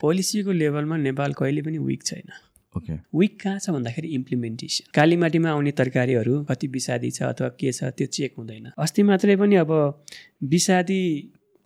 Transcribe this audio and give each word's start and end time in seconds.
पोलिसीको 0.00 0.52
लेभलमा 0.52 0.96
नेपाल 0.96 1.32
कहिले 1.32 1.62
पनि 1.62 1.78
विक 1.78 2.02
छैन। 2.04 2.28
ओके 2.74 2.92
विक 3.18 3.40
कहाँ 3.42 3.58
छ 3.58 3.70
भन्दाखेरि 3.70 4.08
इम्प्लिमेन्टेसन 4.14 4.90
कालीमाटीमा 4.94 5.50
आउने 5.50 5.72
तरकारीहरू 5.78 6.34
कति 6.50 6.66
विषादी 6.74 7.10
छ 7.10 7.22
अथवा 7.24 7.48
के 7.60 7.72
छ 7.72 7.84
त्यो 7.96 8.06
चेक 8.16 8.34
हुँदैन। 8.38 8.70
अस्ति 8.78 9.02
मात्रै 9.10 9.36
पनि 9.36 9.56
अब 9.56 9.72
विषादी 10.54 11.00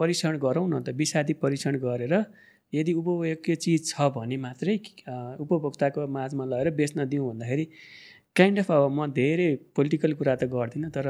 परीक्षण 0.01 0.39
गरौँ 0.45 0.69
न 0.69 0.83
त 0.83 0.95
विषादी 0.97 1.33
परीक्षण 1.43 1.79
गरेर 1.79 2.15
यदि 2.73 2.93
उपभोग्य 2.95 3.55
चिज 3.57 3.89
छ 3.89 4.07
भने 4.15 4.37
मात्रै 4.47 4.77
उपभोक्ताको 5.43 6.07
माझमा 6.17 6.45
लगेर 6.53 6.71
बेच्न 6.79 7.09
दिउँ 7.11 7.29
भन्दाखेरि 7.29 7.65
काइन्ड 8.37 8.59
अफ 8.59 8.71
अब 8.71 8.91
म 8.95 9.07
धेरै 9.13 9.49
पोलिटिकल 9.77 10.13
कुरा 10.15 10.35
त 10.37 10.45
गर्दिनँ 10.55 10.91
तर 10.97 11.09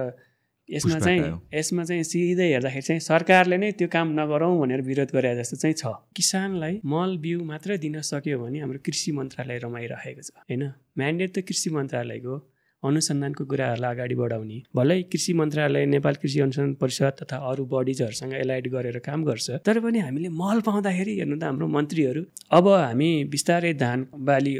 यसमा 0.70 0.98
चाहिँ। 0.98 1.22
यसमा 1.54 1.84
चाहिँ 1.84 2.02
सिधै 2.02 2.46
हेर्दाखेरि 2.52 2.82
चाहिँ 2.82 3.00
सरकारले 3.00 3.56
नै 3.56 3.70
त्यो 3.72 3.88
काम 3.88 4.08
नगरौँ 4.20 4.52
भनेर 4.60 4.80
विरोध 4.82 5.10
गरे 5.12 5.34
जस्तो 5.36 5.56
चाहिँ 5.56 5.74
छ 5.74 5.92
किसानलाई 6.16 6.80
मल 6.84 7.16
बिउ 7.18 7.44
मात्रै 7.44 7.78
दिन 7.78 8.00
सक्यो 8.02 8.38
भने 8.38 8.58
हाम्रो 8.60 8.78
कृषि 8.86 9.12
मन्त्रालय 9.12 9.58
रमाइरहेको 9.58 10.22
छ 10.22 10.30
होइन 10.36 10.62
म्यान्डेट 10.98 11.30
त 11.34 11.38
कृषि 11.42 11.70
मन्त्रालयको 11.70 12.36
अनुसन्धानको 12.82 13.44
कुराहरूलाई 13.44 13.94
अगाडि 13.94 14.14
बढाउने। 14.14 14.58
भलै 14.76 15.02
कृषि 15.12 15.32
मन्त्रालय 15.40 15.86
नेपाल 15.86 16.14
कृषि 16.22 16.40
अनुसन्धान 16.40 16.74
परिषद 16.80 17.12
तथा 17.20 17.36
अरू 17.50 17.64
बडिजहरूसँग 17.72 18.32
एलाइड 18.34 18.68
गरेर 18.72 18.98
काम 19.04 19.24
गर्छ। 19.24 19.50
तर 19.66 19.80
पनि 19.80 19.98
हामीले 20.00 20.28
मल 20.32 20.60
पाउँदाखेरि 20.66 21.12
हेर्नु 21.18 21.36
त 21.36 21.44
हाम्रो 21.44 21.66
मन्त्रीहरू 21.76 22.22
अब 22.50 22.68
हामी 22.68 23.10
बिस्तारै 23.30 23.72
धान 23.84 24.06
बाली 24.28 24.56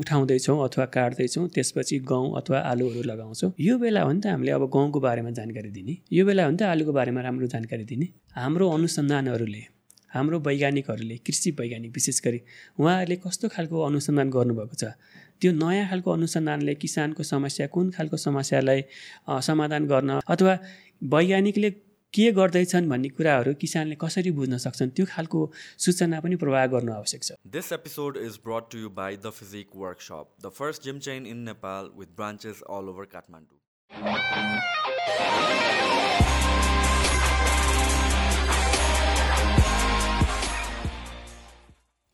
उठाउँदैछौँ 0.00 0.58
अथवा 0.64 0.84
काट्दैछौँ 0.96 1.48
त्यसपछि 1.54 1.98
गहुँ 2.06 2.36
अथवा 2.38 2.58
आलुहरू 2.70 3.02
लगाउँछौँ। 3.02 3.52
यो 3.60 3.78
बेला 3.78 4.02
हो 4.02 4.12
नि 4.12 4.20
त 4.20 4.26
हामीले 4.30 4.52
अब 4.52 4.70
गहुँको 4.70 5.00
बारेमा 5.00 5.30
जानकारी 5.38 5.70
दिने। 5.70 5.96
यो 6.12 6.24
बेला 6.26 6.44
हो 6.44 6.50
नि 6.50 6.56
त 6.56 6.62
आलुको 6.70 6.92
बारेमा 6.92 7.20
राम्रो 7.20 7.46
जानकारी 7.54 7.84
दिने। 7.84 8.06
हाम्रो 8.36 8.70
अनुसन्धानहरूले 8.70 9.62
हाम्रो 10.14 10.38
वैज्ञानिकहरूले 10.40 11.16
कृषि 11.26 11.50
वैज्ञानिक 11.58 11.90
विशेष 11.92 12.20
गरी 12.24 12.40
उहाँहरूले 12.78 13.16
कस्तो 13.26 13.48
खालको 13.52 13.76
अनुसन्धान 13.82 14.30
गर्नुभएको 14.30 14.76
छ? 14.80 14.84
त्यो 15.40 15.52
नयाँ 15.52 15.88
खालको 15.90 16.10
अनुसन्धानले 16.12 16.74
किसानको 16.84 17.22
समस्या 17.32 17.66
कुन 17.74 17.90
खालको 17.96 18.16
समस्यालाई 18.26 18.82
समाधान 19.48 19.86
गर्न 19.86 20.20
अथवा 20.28 20.54
वैज्ञानिकले 21.14 21.70
के 22.14 22.30
गर्दैछन् 22.32 22.88
भन्ने 22.88 23.08
कुराहरू 23.16 23.52
किसानले 23.60 23.96
कसरी 24.00 24.30
बुझ्न 24.38 24.58
सक्छन् 24.64 24.90
त्यो 24.96 25.06
खालको 25.12 25.40
सूचना 25.86 26.20
पनि 26.26 26.36
प्रवाह 26.44 26.66
गर्नु 26.74 26.92
आवश्यक 26.92 27.22
छ 27.28 27.36
This 27.58 27.72
episode 27.78 28.16
is 28.22 28.38
brought 28.48 28.70
to 28.74 28.82
you 28.84 28.92
by 29.02 29.10
The 29.26 29.32
Physique 29.40 29.74
Workshop, 29.84 30.32
the 30.40 30.54
first 30.60 30.88
gym 30.88 31.04
chain 31.08 31.26
in 31.26 31.44
Nepal 31.44 31.92
with 31.94 32.16
branches 32.16 32.62
all 32.68 32.88
over 32.88 33.06
Kathmandu. 33.06 33.56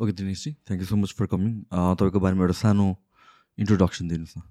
Okay 0.00 0.12
दिनेशजी 0.18 0.50
thank 0.66 0.80
you 0.80 0.86
so 0.86 0.96
much 0.96 1.12
for 1.18 1.26
coming 1.32 1.50
तपाईँको 1.70 2.20
बारेमा 2.22 2.42
एउटा 2.44 2.58
सानो 2.60 2.86
इन्ट्रोडक्सन 3.58 4.08
दिनुहोस् 4.08 4.36
न 4.38 4.42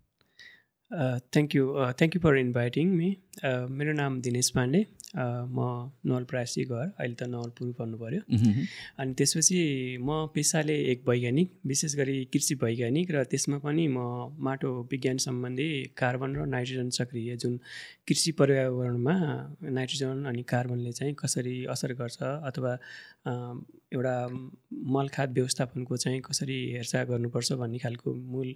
thank 1.33 1.55
you 1.55 1.66
thank 1.99 2.16
you 2.16 2.21
for 2.21 2.38
inviting 2.38 2.88
me 2.95 3.09
मेरो 3.77 3.94
नाम 3.94 4.19
दिनेश 4.21 4.49
पाण्डे। 4.55 4.81
म 5.13 5.91
नवलपरासी 6.05 6.63
घर 6.63 6.88
अहिले 6.99 7.16
त 7.16 7.23
नवलपुर 7.27 7.72
भन्नु 7.79 7.97
पऱ्यो 7.97 8.22
अनि 8.99 9.13
त्यसपछि 9.13 9.59
म 9.99 10.27
पेसाले 10.35 10.75
एक 10.91 11.07
वैज्ञानिक 11.07 11.49
विशेष 11.67 11.95
गरी 11.95 12.16
कृषि 12.33 12.55
वैज्ञानिक 12.63 13.11
र 13.11 13.23
त्यसमा 13.31 13.57
पनि 13.66 13.88
म 13.88 13.99
माटो 14.39 14.72
विज्ञान 14.91 15.17
सम्बन्धी 15.25 15.69
कार्बन 15.97 16.35
र 16.35 16.45
नाइट्रोजन 16.55 16.89
सक्रिय 16.99 17.35
जुन 17.44 17.57
कृषि 18.07 18.31
पर्यावरणमा 18.39 19.16
नाइट्रोजन 19.79 20.23
अनि 20.31 20.44
कार्बनले 20.53 20.91
चाहिँ 20.91 21.16
कसरी 21.23 21.55
असर 21.75 21.94
गर्छ 22.02 22.17
अथवा 22.23 22.72
एउटा 23.94 24.16
मलखाद 24.95 25.29
व्यवस्थापनको 25.33 25.97
चाहिँ 25.97 26.22
कसरी 26.27 26.57
हेरचाह 26.72 27.03
गर्नुपर्छ 27.11 27.52
भन्ने 27.61 27.79
खालको 27.83 28.13
मूल 28.33 28.49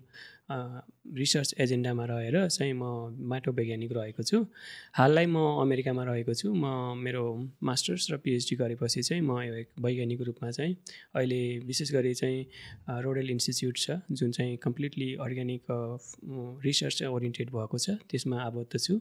रिसर्च 0.49 1.53
एजेन्डामा 1.59 2.05
रहेर 2.05 2.47
चाहिँ 2.47 2.73
म 2.73 3.17
माटो 3.29 3.51
वैज्ञानिक 3.51 3.91
रहेको 3.91 4.23
छु। 4.23 4.45
हाललाई 4.93 5.25
म 5.25 5.37
अमेरिकामा 5.61 6.03
रहेको 6.05 6.33
छु। 6.33 6.53
म 6.53 6.97
मेरो 7.01 7.23
मास्टर्स 7.63 8.11
र 8.11 8.17
पिएचडी 8.21 8.55
गरेपछि 8.55 9.01
चाहिँ 9.01 9.21
म 9.21 9.41
एक 9.41 9.67
वैज्ञानिक 9.81 10.21
रूपमा 10.21 10.51
चाहिँ 10.51 10.75
अहिले 11.15 11.41
विशेष 11.65 11.91
गरी 11.93 12.13
चाहिँ 12.13 12.45
रोडेल 13.03 13.29
इन्स्टिच्युट 13.31 13.77
छ 13.77 13.97
जुन 14.11 14.31
चाहिँ 14.31 14.57
कम्प्लिटली 14.61 15.09
अर्ग्यानिक 15.17 15.63
रिसर्च 16.65 17.03
ओरिएन्टेड 17.03 17.49
भएको 17.49 17.77
छ। 17.77 17.97
त्यसमा 18.05 18.37
आबद्ध 18.43 18.77
छु। 18.77 18.99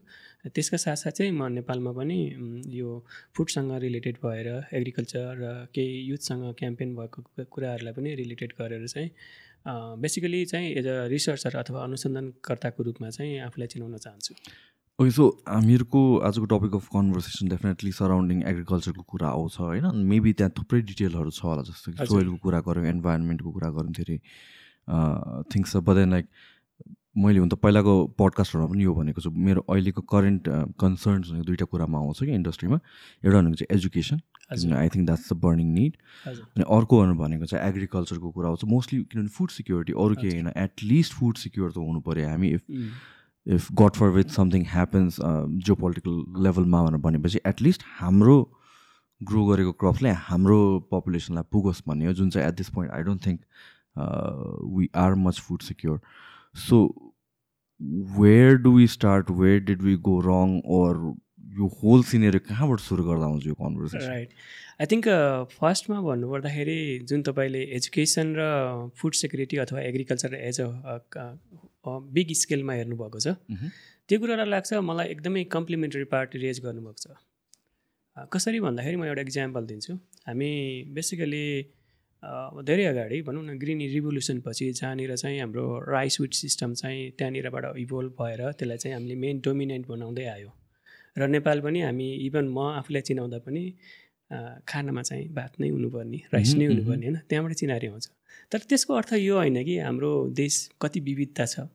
त्यसका 0.49 0.77
साथसाथ 0.77 1.13
चाहिँ 1.13 1.33
म 1.33 1.53
नेपालमा 1.53 1.93
पनि 1.93 2.19
यो 2.73 3.05
फुडसँग 3.37 3.73
रिलेटेड 3.85 4.17
भएर 4.25 4.49
एग्रिकल्चर 4.73 5.29
र 5.37 5.55
केही 5.75 6.01
युथसँग 6.09 6.55
क्याम्पेन 6.59 6.97
भएको 6.97 7.45
कुराहरूलाई 7.53 7.93
पनि 7.93 8.15
रिलेटेड 8.15 8.53
गरेर 8.59 8.87
चाहिँ 8.89 9.11
बेसिकली 9.67 10.45
चाहिँ 10.47 10.71
एज 10.79 10.87
अ 10.87 11.07
रिसर्चर 11.09 11.57
अथवा 11.57 11.83
अनुसन्धानकर्ताको 11.85 12.83
रूपमा 12.83 13.11
चाहिँ 13.11 13.39
आफूलाई 13.49 13.69
चिनाउन 13.75 13.97
चाहन्छु। 13.97 14.35
ओके 14.99 15.11
सो 15.11 15.25
हामीहरूको 15.49 16.01
आजको 16.27 16.47
topic 16.47 16.75
of 16.75 16.89
conversation 16.95 17.49
definitely 17.49 17.93
surrounding 17.93 18.43
एग्रिकल्चरको 18.47 19.03
कुरा 19.03 19.29
आउँछ 19.29 19.57
होइन? 19.61 19.87
मेबी 20.11 20.33
त्यहाँ 20.39 20.53
थुप्रै 20.59 20.81
डिटेलहरू 20.91 21.31
छ 21.31 21.43
होला 21.45 21.63
जस्तो 21.67 21.93
कि। 21.93 22.07
सोइलको 22.07 22.37
कुरा 22.45 22.61
गऱ्यौँ 22.69 22.87
इन्भाइरोमेन्टको 22.89 23.51
कुरा 23.51 23.71
गऱ्यौँ 23.75 23.95
धेरै 23.99 24.19
थिङ्स 25.51 25.73
छ। 25.73 25.77
बट 25.83 25.95
देन 25.97 26.11
लाइक 26.11 26.27
मैले 27.17 27.39
हुन 27.39 27.49
त 27.49 27.55
पहिलाको 27.63 27.93
पडकास्टहरूमा 28.19 28.69
पनि 28.71 28.85
यो 28.85 28.95
भनेको 28.95 29.21
छु। 29.21 29.31
मेरो 29.31 29.61
अहिलेको 29.71 30.03
करेन्ट 30.03 30.43
कन्सर्न्स 30.81 31.31
भनेको 31.31 31.45
दुइटा 31.47 31.67
कुरामा 31.71 31.99
आउँछ 31.99 32.19
कि 32.25 32.33
इन्डस्ट्रीमा 32.35 32.79
एउटा 33.25 33.39
भनेको 33.41 33.57
चाहिँ 33.61 33.71
education 33.77 34.19
I 34.75 34.89
think 34.95 35.07
that's 35.07 35.33
the 35.33 35.37
burning 35.45 35.69
need 35.75 35.93
अनि 36.27 36.65
अर्को 36.77 36.95
भनेको 37.15 37.45
चाहिँ 37.47 37.69
एग्रिकल्चरको 37.69 38.31
कुरा 38.31 38.49
आउँछ। 38.49 38.65
मोस्टली 38.67 38.99
किनभने 39.11 39.29
फुड 39.37 39.51
सिक्योरिटी 39.51 39.93
अरू 39.93 40.15
केही 40.23 40.33
होइन। 40.35 40.51
एटलिस्ट 40.57 41.13
फुड 41.15 41.37
सिक्योर 41.39 41.71
त 41.71 41.77
हुनु 41.79 42.01
पऱ्यो 42.03 42.29
हामी 42.29 42.49
if 42.59 42.63
if 43.47 43.63
god 43.79 43.93
forbid 44.11 44.29
something 44.35 44.63
happens 44.69 45.17
जो 45.69 45.75
पोलिटिकल 45.77 46.43
लेभलमा 46.45 46.83
भनेर 46.83 47.01
भनेपछि 47.07 47.41
एटलिस्ट 47.47 47.83
हाम्रो 48.01 48.37
ग्रो 49.21 49.45
गरेको 49.47 49.73
क्रप्सले 49.81 50.11
हाम्रो 50.29 50.61
पपुलेसनलाई 50.93 51.45
पुगोस् 51.53 51.83
भन्ने 51.89 52.07
हो। 52.07 52.13
जुन 52.13 52.31
चाहिँ 52.31 52.49
at 52.49 52.55
this 52.57 52.69
point 52.77 52.93
I 52.93 53.03
don't 53.03 53.27
think 53.27 53.41
we 54.77 54.89
are 54.97 55.15
much 55.25 55.41
food 55.41 55.61
secure 55.63 56.01
so 56.55 56.81
where 58.19 58.57
do 58.65 58.73
we 58.77 58.87
start 58.89 59.31
where 59.43 59.61
did 59.71 59.83
we 59.83 59.97
go 60.09 60.19
wrong 60.27 60.61
or 60.79 61.01
यो 61.59 61.67
होल 61.83 62.03
सिनेरी 62.11 62.39
कहाँबाट 62.51 62.81
सुरु 62.81 63.05
गर्दा 63.05 63.25
आउँछ 63.25 63.47
यो 63.47 63.55
कन्भर्सेसन 63.55 64.07
राइट 64.09 64.31
आई 64.81 64.87
थिङ्क 64.93 65.09
फर्स्टमा 65.59 66.01
भन्नुपर्दाखेरि 66.01 66.79
जुन 67.09 67.23
तपाईँले 67.23 67.63
एजुकेसन 67.77 68.35
र 68.39 68.47
फुड 69.01 69.15
सेक्युरिटी 69.15 69.57
अथवा 69.65 69.81
एग्रिकल्चर 69.81 70.35
एज 70.35 70.61
अ 70.61 70.69
बिग 71.87 72.33
स्केलमा 72.41 72.73
हेर्नुभएको 72.73 73.21
छ। 73.21 73.37
मह्म। 73.51 73.69
त्यो 74.09 74.19
कुरालाई 74.21 74.49
लाग्छ 74.49 74.81
मलाई 74.89 75.07
एकदमै 75.15 75.45
कम्प्लिमेन्टरी 75.53 76.05
पार्ट 76.13 76.37
रेज 76.43 76.61
गर्नुभएको 76.65 77.01
छ। 77.03 78.27
कसरी 78.35 78.61
भन्दाखेरि 78.61 78.97
म 78.97 79.05
एउटा 79.05 79.23
इक्जाम्पल 79.23 79.67
दिन्छु। 79.67 79.95
हामी 80.27 80.51
बेसिकली 80.97 81.47
धेरै 82.65 82.85
अगाडि 82.85 83.21
भनौँ 83.23 83.43
न 83.45 83.59
ग्रिन 83.59 83.81
रिभोल्युसन 83.95 84.41
पछि 84.47 84.71
जहाँनिर 84.73 85.15
चाहिँ 85.17 85.41
हाम्रो 85.41 85.65
राइस 85.89 86.21
विट 86.21 86.35
सिस्टम 86.35 86.75
चाहिँ 86.75 87.11
त्यहाँनिरबाट 87.19 87.65
इभोल्भ 87.79 88.13
भएर 88.21 88.41
त्यसलाई 88.53 88.79
चाहिँ 88.79 88.95
हामीले 88.97 89.15
मेन 89.15 89.41
डोमिनेन्ट 89.45 89.87
बनाउँदै 89.89 90.27
आयो। 90.27 90.51
र 91.19 91.27
नेपाल 91.29 91.61
पनि 91.61 91.81
हामी 91.81 92.09
इभन 92.27 92.49
म 92.49 92.59
आफूलाई 92.81 93.03
चिनाउँदा 93.03 93.39
पनि 93.47 93.63
खानामा 94.67 95.03
चाहिँ 95.03 95.29
भात 95.35 95.61
नै 95.61 95.69
हुनुपर्ने 95.69 96.21
राइस 96.35 96.55
नै 96.55 96.67
हुनुपर्ने 96.67 97.07
होइन 97.07 97.19
त्यहाँबाट 97.29 97.53
चिनारी 97.55 97.87
आउँछ। 97.87 98.07
तर 98.53 98.59
त्यसको 98.69 98.95
अर्थ 98.95 99.13
यो 99.21 99.37
होइन 99.37 99.63
कि 99.65 99.79
हाम्रो 99.79 100.13
देश 100.33 100.55
कति 100.83 101.01
विविधता 101.01 101.45
छ। 101.47 101.69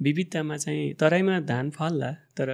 विविधतामा 0.00 0.56
चाहिँ 0.56 0.94
तराईमा 1.00 1.40
धान 1.48 1.70
फल्ला 1.70 2.10
तर 2.36 2.48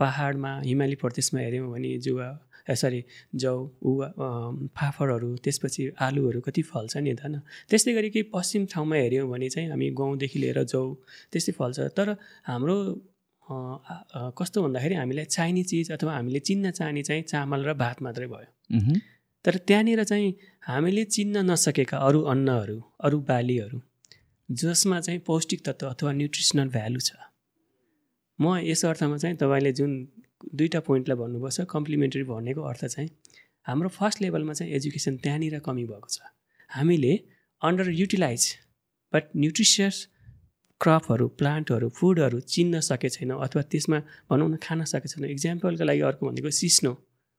पहाडमा 0.00 0.52
हिमाली 0.60 0.96
प्रदेशमा 0.96 1.40
हेऱ्यौँ 1.40 1.70
भने 1.72 1.96
जुवा 1.98 2.28
सरी 2.74 3.00
जौ 3.34 3.54
अम, 3.56 4.68
फाफरहरू 4.76 5.28
त्यसपछि 5.44 5.82
आलुहरू 6.00 6.40
कति 6.40 6.62
फल्छ 6.62 6.96
नि 6.96 7.14
त 7.14 7.20
होइन। 7.24 7.36
त्यस्तै 7.70 7.92
गरी 7.94 8.10
कि 8.10 8.22
पश्चिम 8.34 8.66
ठाउँमा 8.72 8.96
हेऱ्यौँ 8.96 9.28
भने 9.30 9.48
चाहिँ 9.48 9.68
हामी 9.70 9.90
गहुँदेखि 10.00 10.38
लिएर 10.38 10.62
जौ 10.64 10.82
त्यस्तै 11.32 11.52
फल्छ। 11.58 11.78
तर 11.96 12.16
हाम्रो 12.44 12.76
कस्तो 14.38 14.62
भन्दाखेरि 14.62 14.94
हामीलाई 14.94 15.24
चाहिने 15.26 15.62
चिज 15.64 15.92
अथवा 15.92 16.12
हामीले 16.14 16.40
चिन्न 16.40 16.70
चाहने 16.70 17.02
चाहिँ 17.02 17.22
चामल 17.22 17.60
र 17.64 17.72
भात 17.74 18.02
मात्रै 18.02 18.26
भयो। 18.26 18.48
तर 19.44 19.56
त्यहाँनिर 19.68 20.04
चाहिँ 20.04 20.28
हामीले 20.68 21.04
चिन्न 21.04 21.36
नसकेका 21.50 21.96
अरू 21.98 22.20
अन्नहरू 22.32 22.78
अरू 23.00 23.18
बालीहरू 23.28 23.80
जसमा 24.48 25.00
चाहिँ 25.00 25.20
पौष्टिक 25.26 25.60
तत्त्व 25.64 25.86
अथवा 25.88 26.12
न्युट्रिसनल 26.12 26.68
भ्यालु 26.68 27.00
छ। 27.00 27.10
म 28.38 28.44
यस 28.62 28.84
अर्थमा 28.84 29.16
चाहिँ 29.16 29.36
तपाईँले 29.36 29.72
जुन 29.72 29.92
दुईवटा 30.40 30.80
पोइन्टलाई 30.80 31.16
भन्नुभएको 31.16 31.50
छ 31.50 31.66
कम्प्लिमेन्टरी 31.70 32.22
भनेको 32.24 32.62
अर्थ 32.62 32.84
चाहिँ 32.86 33.08
हाम्रो 33.66 33.88
फर्स्ट 33.88 34.22
लेभलमा 34.22 34.52
चाहिँ 34.52 34.72
एजुकेसन 34.74 35.16
त्यहाँनिर 35.24 35.58
कमी 35.66 35.84
भएको 35.84 36.08
छ। 36.08 36.20
हामीले 36.70 37.12
अन्डर 37.62 37.90
युटिलाइज 37.92 38.44
बट 39.12 39.24
न्युट्रिसियस 39.36 39.96
क्रपहरू 40.80 41.26
प्लान्टहरू 41.38 41.88
फुडहरू 41.90 42.40
चिन्न 42.54 42.80
सके 42.80 43.08
छैनौँ 43.08 43.40
अथवा 43.44 43.62
त्यसमा 43.62 43.98
भनौँ 44.30 44.48
न 44.48 44.56
खान 44.62 44.84
सकेको 44.84 45.08
छैनौँ। 45.08 45.30
इक्जाम्पलको 45.30 45.84
लागि 45.84 46.00
अर्को 46.10 46.22
भनेको 46.28 46.50
सिस्नो। 46.54 46.92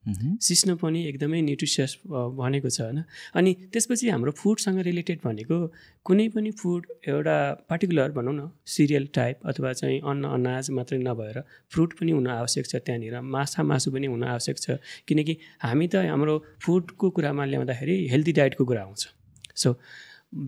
सिस्नो 0.05 0.75
पनि 0.81 0.99
एकदमै 1.07 1.41
न्युट्रिसियस 1.41 1.91
भनेको 2.39 2.69
छ 2.69 2.81
होइन? 2.81 3.03
अनि 3.35 3.51
त्यसपछि 3.73 4.09
हाम्रो 4.09 4.31
फुडसँग 4.31 4.79
रिलेटेड 4.87 5.19
भनेको 5.23 5.57
कुनै 6.05 6.27
पनि 6.35 6.51
फुड 6.51 6.85
एउटा 7.07 7.35
पार्टिकुलर 7.69 8.11
भनौँ 8.11 8.33
न 8.33 8.49
सिरियल 8.65 9.07
टाइप 9.13 9.45
अथवा 9.45 9.73
चाहिँ 9.73 9.99
अन्न 10.01 10.23
अनाज 10.37 10.69
मात्रै 10.71 10.99
नभएर 10.99 11.41
फ्रुट 11.71 11.93
पनि 11.99 12.11
हुन 12.11 12.27
आवश्यक 12.31 12.65
छ 12.65 12.75
त्यहाँनिर 12.79 13.19
माछा 13.35 13.63
मासु 13.63 13.91
पनि 13.91 14.07
हुन 14.07 14.23
आवश्यक 14.25 14.57
छ। 14.57 14.79
किनकि 15.07 15.37
हामी 15.61 15.87
त 15.87 16.07
हाम्रो 16.07 16.35
फुडको 16.63 17.09
कुरामा 17.11 17.45
ल्याउँदाखेरि 17.45 17.97
हेल्दी 18.07 18.31
डाइटको 18.39 18.65
कुरा 18.65 18.81
आउँछ। 18.81 19.07
सो 19.55 19.75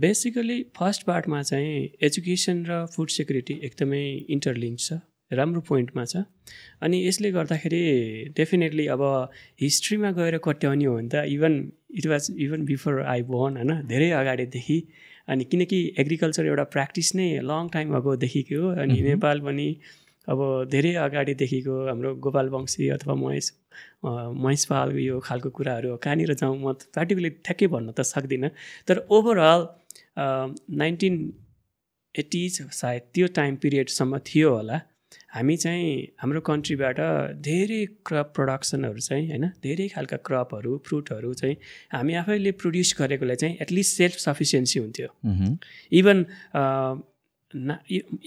बेसिकली 0.02 0.58
फर्स्ट 0.78 1.02
पार्टमा 1.06 1.42
चाहिँ 1.44 1.78
एजुकेसन 2.02 2.66
र 2.66 2.86
फुड 2.88 3.10
सेक्युरिटी 3.12 3.60
एकदमै 3.68 4.04
इन्टरलिङ्क 4.30 4.80
छ। 4.80 5.02
राम्रो 5.32 5.62
पोइन्टमा 5.68 6.04
छ। 6.06 6.24
अनि 6.82 6.98
यसले 7.08 7.32
गर्दाखेरि 7.32 7.84
डेफिनेटली 8.38 8.86
अब 8.96 9.02
हिस्ट्रीमा 9.62 10.12
गएर 10.20 10.38
कट्याउने 10.44 10.86
हो 10.86 10.96
भने 10.96 11.10
त 11.10 11.24
even 11.36 11.54
it 11.98 12.06
was 12.08 12.24
even 12.40 12.66
before 12.66 13.02
I 13.14 13.22
born 13.32 13.58
होइन? 13.58 13.72
धेरै 13.88 14.10
अगाडिदेखि। 14.20 14.78
अनि 15.30 15.44
किनकि 15.52 15.80
एग्रिकल्चर 16.00 16.46
एउटा 16.46 16.64
प्र्याक्टिस 16.76 17.16
नै 17.16 17.28
लङ 17.50 17.70
टाइम 17.74 17.96
अगोदेखिको 17.96 18.62
हो। 18.62 18.70
अनि 18.82 19.02
नेपाल 19.02 19.40
पनि 19.48 19.68
अब 20.28 20.40
धेरै 20.72 20.94
अगाडिदेखिको 21.04 21.76
हाम्रो 21.88 22.10
गोपाल 22.24 22.50
वंशी 22.50 22.88
अथवा 22.96 23.16
महेश 23.16 23.52
महेश 24.06 24.66
पाल 24.66 24.92
यो 25.00 25.20
खालको 25.20 25.50
कुराहरू 25.58 25.96
कहाँनिर 25.98 26.34
जाउँ 26.42 26.58
म 26.58 26.74
पार्टिकुलर 26.96 27.32
ठ्याक्कै 27.46 27.68
भन्न 27.74 27.92
त 27.92 28.02
सक्दिनँ। 28.06 28.50
तर 28.88 29.06
ओभरअल 29.10 29.62
नाइन्टिन 30.82 31.16
एट्टिज 32.16 32.62
सायद 32.72 33.02
त्यो 33.14 33.28
टाइम 33.36 33.56
पिरियडसम्म 33.64 34.18
थियो 34.28 34.50
होला। 34.56 34.78
हामी 35.36 35.56
चाहिँ 35.58 35.92
हाम्रो 36.22 36.42
कन्ट्रीबाट 36.50 37.00
धेरै 37.42 37.86
क्रप 38.06 38.34
प्रडक्सनहरू 38.36 39.00
चाहिँ 39.00 39.28
होइन 39.30 39.46
धेरै 39.64 39.88
खालका 39.88 40.18
क्रपहरू 40.28 40.78
फ्रुटहरू 40.88 41.34
चाहिँ 41.34 41.56
हामी 41.92 42.14
आफैले 42.22 42.52
प्रड्युस 42.64 42.96
गरेकोलाई 43.00 43.36
चाहिँ 43.36 43.58
एटलिस्ट 43.62 43.98
सेल्फ 43.98 44.18
सफिसियन्सी 44.20 44.80
हुन्थ्यो। 44.80 45.08
Even 46.00 46.26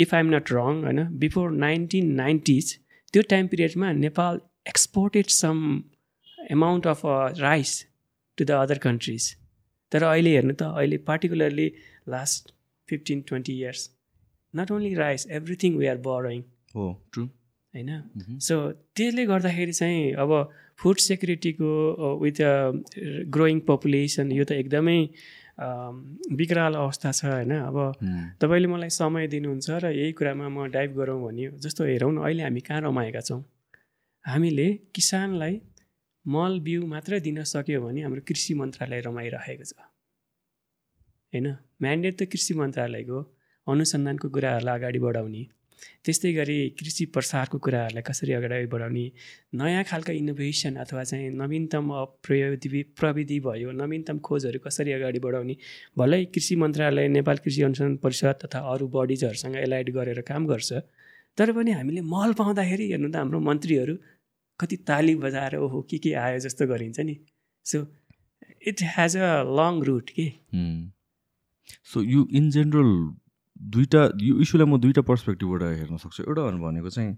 if 0.05 0.15
I'm 0.15 0.35
not 0.35 0.53
wrong 0.53 0.83
होइन 0.85 1.05
बिफोर 1.19 1.51
नाइन्टिन 1.67 2.13
नाइन्टिज 2.15 2.77
त्यो 3.15 3.23
time 3.31 3.47
पिरियडमा 3.47 3.93
Nepal 4.01 4.41
exported 4.69 5.27
some 5.39 5.59
amount 6.51 6.87
of 6.87 7.01
rice 7.41 7.77
to 8.39 8.45
the 8.45 8.51
other 8.63 8.79
countries 8.79 9.35
तर 9.93 10.03
अहिले 10.05 10.31
हेर्नु 10.31 10.55
त 10.55 10.63
अहिले 10.75 10.97
particularly 11.11 11.69
last 12.09 12.53
fifteen 12.89 13.21
twenty 13.29 13.59
years 13.59 13.91
not 14.55 14.71
only 14.71 14.95
rice 14.95 15.27
everything 15.39 15.77
we 15.77 15.87
are 15.87 15.97
borrowing 16.07 16.43
हो। 16.75 16.85
True 17.13 17.25
होइन? 17.25 17.91
So 18.41 18.55
त्यसले 18.97 19.25
गर्दाखेरि 19.27 19.73
चाहिँ 19.73 20.13
अब 20.23 20.31
फुड 20.79 20.97
सेक्युरिटीको 21.05 21.71
विथ 22.23 22.39
ग्रोइङ 23.31 23.61
पपुलेसन 23.71 24.33
यो 24.33 24.45
त 24.45 24.53
एकदमै 24.63 24.99
विकराल 26.39 26.75
अवस्था 26.75 27.11
छ 27.13 27.25
होइन? 27.25 27.53
अब 27.63 27.77
तपाईँले 28.41 28.69
मलाई 28.69 28.91
समय 28.91 29.27
दिनुहुन्छ 29.35 29.71
र 29.83 29.91
यही 29.95 30.13
कुरामा 30.19 30.49
म 30.49 30.67
डाइभ 30.71 30.91
गरौँ 30.99 31.19
भने 31.25 31.45
जस्तो 31.63 31.85
हेरौँ 31.85 32.13
न 32.13 32.19
अहिले 32.27 32.43
हामी 32.43 32.61
कहाँ 32.61 32.81
रमाएका 32.87 33.21
छौँ? 33.21 33.43
हामीले 34.25 34.69
किसानलाई 34.95 35.61
मल 36.25 36.53
बिउ 36.67 36.87
मात्रै 36.87 37.21
दिन 37.21 37.43
सक्यो 37.45 37.81
भने 37.83 38.01
हाम्रो 38.03 38.23
कृषि 38.29 38.55
मन्त्रालय 38.55 39.01
रमाइरहेको 39.07 39.65
छ। 39.65 39.73
होइन? 41.33 41.47
म्यान्डेट 41.83 42.15
त 42.19 42.23
कृषि 42.33 42.55
मन्त्रालयको 42.55 43.19
अनुसन्धानको 43.67 44.27
कुराहरूलाई 44.35 44.75
अगाडि 44.79 44.99
बढाउने। 45.07 45.43
त्यस्तै 46.05 46.33
गरी 46.39 46.59
कृषि 46.79 47.05
प्रसारको 47.15 47.59
कुराहरूलाई 47.65 48.05
कसरी 48.09 48.33
अगाडि 48.39 48.67
बढाउने 48.75 49.05
नयाँ 49.61 49.85
खालका 49.91 50.13
इनोभेसन 50.21 50.75
अथवा 50.85 51.05
चाहिँ 51.11 51.31
नवीनतम 51.43 51.93
प्रविधि 52.27 52.83
प्रविधि 53.01 53.39
भयो 53.47 53.71
नवीनतम 53.83 54.19
खोजहरू 54.29 54.59
कसरी 54.67 54.93
अगाडि 54.99 55.19
बढाउने 55.27 55.57
भलै 55.99 56.25
कृषि 56.35 56.57
मन्त्रालय 56.63 57.09
नेपाल 57.17 57.37
कृषि 57.45 57.63
अनुसन्धान 57.69 57.97
परिषद 58.05 58.45
तथा 58.45 58.59
अरू 58.73 58.89
बडिजहरूसँग 58.97 59.57
एलाइड 59.67 59.91
गरेर 59.99 60.21
काम 60.33 60.47
गर्छ। 60.47 60.73
तर 61.39 61.53
पनि 61.53 61.71
हामीले 61.73 62.01
मल 62.15 62.33
पाउँदाखेरि 62.39 62.85
हेर्नु 62.91 63.09
त 63.11 63.17
हाम्रो 63.17 63.39
मन्त्रीहरू 63.49 63.95
कति 64.61 64.77
ताली 64.89 65.15
बजाएर 65.23 65.57
ओहो 65.59 65.81
के 65.91 65.99
के 65.99 66.13
आयो 66.25 66.39
जस्तो 66.45 66.67
गरिन्छ 66.67 67.01
नि। 67.01 67.15
So 67.67 67.79
it 68.71 68.83
has 68.97 69.17
a 69.17 69.31
long 69.59 69.83
route 69.89 70.11
के? 70.19 70.27
सो 71.91 72.03
यु 72.03 72.21
इन 72.39 72.51
जेनरल 72.51 72.93
दुइटा 73.57 74.03
यो 74.21 74.39
इस्युलाई 74.41 74.67
म 74.67 74.79
दुइटा 74.81 75.03
पर्सपेक्टिभबाट 75.03 75.63
हेर्न 75.63 75.97
सक्छु। 75.97 76.23
एउटा 76.23 76.43
भनेको 76.63 76.91
चाहिँ 76.91 77.17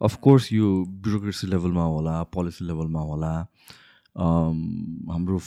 अफकोर्स 0.00 0.52
यो 0.52 0.68
ब्युरोक्रेसी 1.04 1.46
लेभलमा 1.46 1.84
होला 1.84 2.22
पोलिसी 2.32 2.64
लेभलमा 2.64 3.00
होला 3.00 3.32
हाम्रो 4.16 5.40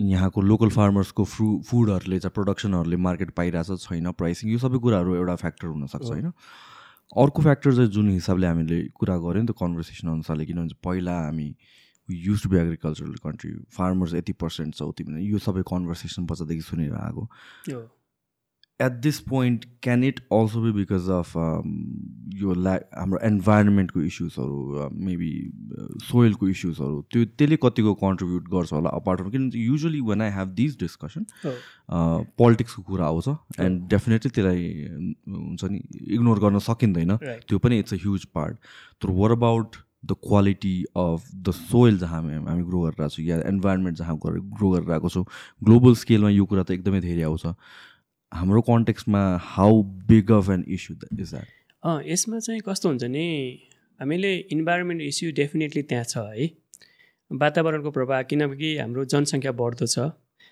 यहाँको 0.00 0.40
लोकल 0.40 0.68
फार्मर्सको 0.70 1.24
फ्रु 1.24 1.46
फुडहरूले 1.68 2.18
चाहिँ 2.18 2.34
प्रडक्सनहरूले 2.34 2.96
मार्केट 2.96 3.30
पाइरहेको 3.34 3.76
छैन 3.76 4.10
प्राइसिङ 4.12 4.50
यो 4.52 4.58
सबै 4.58 4.78
कुराहरू 4.78 5.14
एउटा 5.14 5.34
फ्याक्टर 5.36 5.66
हुनसक्छ 5.68 6.06
होइन? 6.06 6.32
अर्को 7.16 7.42
फ्याक्टर 7.42 7.74
चाहिँ 7.74 7.90
जुन 7.90 8.10
हिसाबले 8.10 8.46
हामीले 8.46 8.78
कुरा 8.94 9.16
गऱ्यौँ 9.16 9.44
नि 9.44 9.48
त 9.50 9.56
कन्भर्सेसन 9.58 10.08
अनुसारले 10.08 10.46
किनभने 10.46 10.78
पहिला 10.84 11.14
हामी 11.24 11.48
use 12.08 12.42
to 12.42 12.48
be 12.48 12.56
agricultural 12.56 13.14
country 13.24 13.50
farmers 13.76 14.14
यति 14.14 14.32
पर्सेन्ट 14.32 14.74
छ 14.74 14.82
उति 14.82 15.04
यो 15.28 15.38
सबै 15.38 15.62
कन्भर्सेसन 15.68 16.26
पछाडिदेखि 16.26 16.62
सुनेर 16.62 16.94
आएको 16.94 17.24
at 18.80 18.92
this 19.02 19.18
point 19.28 19.64
can 19.82 20.04
it 20.04 20.20
also 20.32 20.60
be 20.62 20.72
because 20.72 21.08
of 21.10 21.32
यो 22.40 22.54
ल्या 22.54 22.74
हाम्रो 22.98 23.18
इन्भाइरोमेन्टको 23.26 24.00
इस्युजहरू 24.00 24.88
मेबी 25.06 25.30
सोइलको 26.10 26.48
इस्युजहरू 26.48 27.00
त्यो 27.12 27.24
त्यसले 27.38 27.56
कतिको 27.62 27.94
कन्ट्रिब्युट 28.02 28.48
गर्छ 28.52 28.72
होला 28.72 28.90
अपार्ट 29.00 29.20
फ्रम 29.20 29.30
किनभने 29.30 29.64
usually 29.64 30.00
when 30.10 30.22
I 30.22 30.30
have 30.36 30.48
this 30.60 30.78
discussion 30.80 31.26
पोलिटिक्सको 31.90 32.82
कुरा 32.92 33.06
आउँछ 33.06 33.28
एन्ड 33.66 33.88
डेफिनेटली 33.90 34.30
त्यसलाई 34.30 34.62
हुन्छ 35.26 35.64
नि 35.64 35.82
इग्नोर 36.14 36.38
गर्न 36.46 36.58
सकिँदैन। 36.68 37.16
त्यो 37.48 37.58
पनि 37.58 37.78
इट्स 37.78 37.94
अ 37.94 37.96
ह्युज 38.06 38.24
पार्ट 38.34 38.56
तर 39.02 39.10
worry 39.20 39.32
about 39.32 39.76
the 40.06 40.14
quality 40.24 40.76
of 40.96 41.24
the 41.34 41.50
soil 41.50 41.98
जहाँ 41.98 42.22
हामी 42.22 42.34
हामी 42.48 42.62
ग्रो 42.64 42.80
गरिरहेको 42.80 43.08
छौँ 43.16 43.24
या 43.26 43.42
इन्भाइरोमेन्ट 43.48 43.98
जहाँ 43.98 44.16
ग्रो 44.24 44.70
गरिरहेको 44.70 45.08
छौँ? 45.08 45.24
ग्लोबल 45.64 45.94
स्केलमा 46.02 46.30
यो 46.30 46.44
कुरा 46.44 46.62
त 46.62 46.70
एकदमै 46.70 47.00
धेरै 47.00 47.22
आउँछ। 47.22 47.46
हाम्रो 48.32 48.60
कन्टेक्स्टमा 48.62 49.22
how 49.42 49.82
big 50.08 50.30
of 50.32 50.50
an 50.50 50.64
issue 50.68 50.96
is 50.96 51.34
that 51.34 52.06
यसमा 52.06 52.38
चाहिँ 52.38 52.60
कस्तो 52.68 52.88
हुन्छ 52.88 53.04
नि 53.04 53.26
हामीले 54.00 54.32
इन्भाइरोमेन्ट 54.52 55.02
इस्यु 55.02 55.32
डेफिनेटली 55.36 55.82
त्यहाँ 55.82 56.04
छ 56.04 56.16
है। 56.18 56.46
वातावरणको 57.30 57.90
प्रभाव 57.90 58.22
किनकि 58.30 58.76
हाम्रो 58.78 59.04
जनसङ्ख्या 59.04 59.52
बढ्दो 59.52 59.86
छ। 59.86 59.98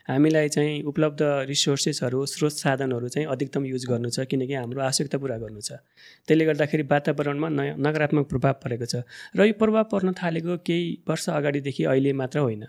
हामीलाई 0.09 0.49
चाहिँ 0.49 0.83
उपलब्ध 0.87 1.23
रिसोर्सेसहरू 1.51 2.25
स्रोत 2.27 2.53
साधनहरू 2.53 3.09
चाहिँ 3.09 3.27
अधिकतम 3.29 3.65
युज 3.67 3.87
गर्नु 3.91 4.11
छ 4.11 4.27
किनकि 4.31 4.55
हाम्रो 4.55 4.81
आवश्यकता 4.83 5.19
पुरा 5.19 5.37
गर्नु 5.39 5.61
छ। 5.61 5.79
त्यसले 6.27 6.45
गर्दाखेरि 6.45 6.83
वातावरणमा 6.91 7.49
नयाँ 7.49 7.77
नकारात्मक 7.79 8.29
प्रभाव 8.33 8.55
परेको 8.65 8.87
छ। 8.87 9.03
र 9.37 9.47
यो 9.47 9.55
प्रभाव 9.63 9.85
पर्न 9.93 10.13
थालेको 10.23 10.57
केही 10.67 10.85
वर्ष 11.09 11.29
अगाडिदेखि 11.31 11.85
अहिले 11.85 12.13
मात्र 12.23 12.39
होइन। 12.47 12.65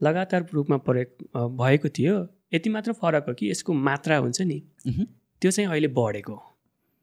लगातार 0.00 0.46
रूपमा 0.54 0.76
परे 0.86 1.04
भएको 1.36 1.88
थियो। 1.90 2.16
यति 2.52 2.70
मात्र 2.70 2.92
फरक 2.92 3.24
हो 3.28 3.34
कि 3.34 3.50
यसको 3.50 3.72
मात्रा 3.72 4.16
हुन्छ 4.18 4.40
नि। 4.42 4.60
त्यो 4.86 5.50
चाहिँ 5.50 5.68
अहिले 5.70 5.88
बढेको 5.96 6.36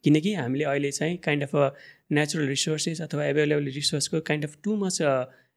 किनकि 0.04 0.34
हामीले 0.34 0.64
अहिले 0.66 0.92
चाहिँ 0.92 1.18
काइन्ड 1.18 1.44
अफ 1.44 1.56
नेचुरल 2.12 2.48
रिसोर्सेस 2.48 3.02
अथवा 3.02 3.26
available 3.26 3.66
रिसोर्सको 3.76 4.22
kind 4.28 4.46
of 4.46 4.58
too 4.64 4.76
much 4.76 5.02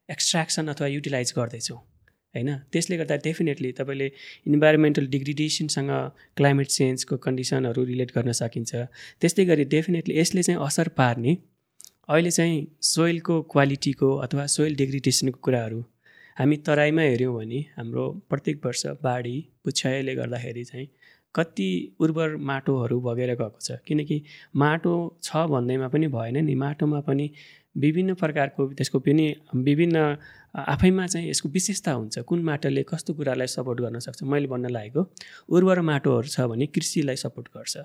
extraction 0.09 0.68
अथवा 0.68 0.87
युटिलाइज 0.88 1.32
गर्दैछौँ 1.37 1.78
होइन? 2.35 2.49
त्यसले 2.73 2.97
गर्दा 2.97 3.16
डेफिनेटली 3.25 3.70
तपाईँले 3.73 4.06
इन्भाइरोमेन्टल 4.47 5.06
डिग्रिडेसनसँग 5.06 5.90
क्लाइमेट 6.37 6.66
चेन्जको 6.68 7.16
कन्डिसनहरू 7.16 7.85
रिलेट 7.85 8.11
गर्न 8.14 8.32
सकिन्छ। 8.32 8.75
त्यस्तै 9.20 9.44
गरी 9.44 9.64
डेफिनेटली 9.75 10.18
यसले 10.18 10.42
चाहिँ 10.42 10.61
असर 10.66 10.88
पार्ने 10.97 11.37
अहिले 12.09 12.30
चाहिँ 12.30 12.66
सोइलको 12.87 13.40
क्वालिटीको 13.52 14.09
अथवा 14.18 14.47
सोइल 14.47 14.75
डिग्रिडेसनको 14.76 15.38
कुराहरू 15.42 15.82
हामी 16.40 16.56
तराईमा 16.56 17.02
हेऱ्यौँ 17.02 17.35
भने 17.35 17.59
हाम्रो 17.76 18.02
प्रत्येक 18.30 18.64
वर्ष 18.66 18.85
बाढी 19.02 19.35
पुछ्याइले 19.64 20.14
गर्दाखेरि 20.16 20.62
चाहिँ 20.64 20.87
कति 21.35 21.66
उर्वर 22.00 22.37
माटोहरू 22.49 23.00
बगेर 23.00 23.30
गएको 23.35 23.61
छ। 23.61 23.76
किनकि 23.87 24.16
माटो 24.56 24.92
छ 25.23 25.37
भन्दैमा 25.52 25.88
पनि 25.92 26.06
भएन 26.09 26.37
नि। 26.44 26.54
माटोमा 26.54 27.00
पनि 27.09 27.30
विभिन्न 27.76 28.14
प्रकारको 28.23 28.66
त्यसको 28.73 28.99
पनि 28.99 29.26
विभिन्न 29.54 30.16
आफैमा 30.56 31.06
चाहिँ 31.06 31.28
यसको 31.28 31.49
विशेषता 31.49 31.92
हुन्छ। 31.92 32.18
कुन 32.25 32.42
माटोले 32.42 32.82
कस्तो 32.88 33.14
कुरालाई 33.14 33.47
सपोर्ट 33.47 33.80
गर्न 33.80 33.99
सक्छ? 34.00 34.23
मैले 34.25 34.47
भन्न 34.49 34.70
लागेको 34.73 35.02
उर्वर 35.52 35.80
माटोहरू 35.90 36.28
छ 36.28 36.49
भने 36.49 36.66
कृषिलाई 36.73 37.16
सपोर्ट 37.16 37.49
गर्छ। 37.56 37.76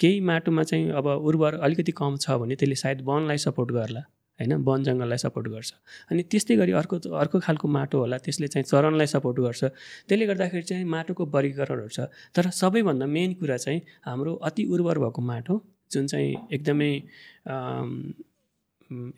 केही 0.00 0.18
माटोमा 0.26 0.62
चाहिँ 0.62 0.90
अब 0.90 1.06
उर्वर 1.06 1.54
अलिकति 1.62 1.92
कम 2.02 2.16
छ 2.18 2.30
भने 2.42 2.56
त्यसले 2.58 2.74
सायद 2.82 3.06
वनलाई 3.06 3.38
सपोर्ट 3.46 3.70
गर्ला। 3.78 4.02
होइन 4.42 4.52
वन 4.66 4.82
जङ्गललाई 4.82 5.18
सपोर्ट 5.24 5.46
गर्छ। 5.54 5.70
अनि 6.10 6.22
त्यस्तै 6.30 6.56
गरी 6.60 6.72
अर्को 6.82 6.96
अर्को 7.22 7.38
खालको 7.46 7.66
माटो 7.78 7.96
होला 8.02 8.16
त्यसले 8.26 8.48
चाहिँ 8.52 8.66
चरणलाई 8.66 9.08
सपोर्ट 9.14 9.36
गर्छ। 9.46 9.62
त्यसले 10.08 10.26
गर्दाखेरि 10.26 10.64
चाहिँ 10.70 10.84
माटोको 10.84 11.22
वर्गीकरणहरू 11.34 11.88
छ। 11.88 12.10
तर 12.34 12.50
सबैभन्दा 12.50 13.06
मेन 13.06 13.30
कुरा 13.38 13.56
चाहिँ 13.64 13.80
हाम्रो 14.06 14.32
अति 14.48 14.62
उर्वर 14.74 14.98
भएको 14.98 15.20
माटो 15.22 15.54
जुन 15.92 16.06
चाहिँ 16.12 16.30
एकदमै 16.52 16.92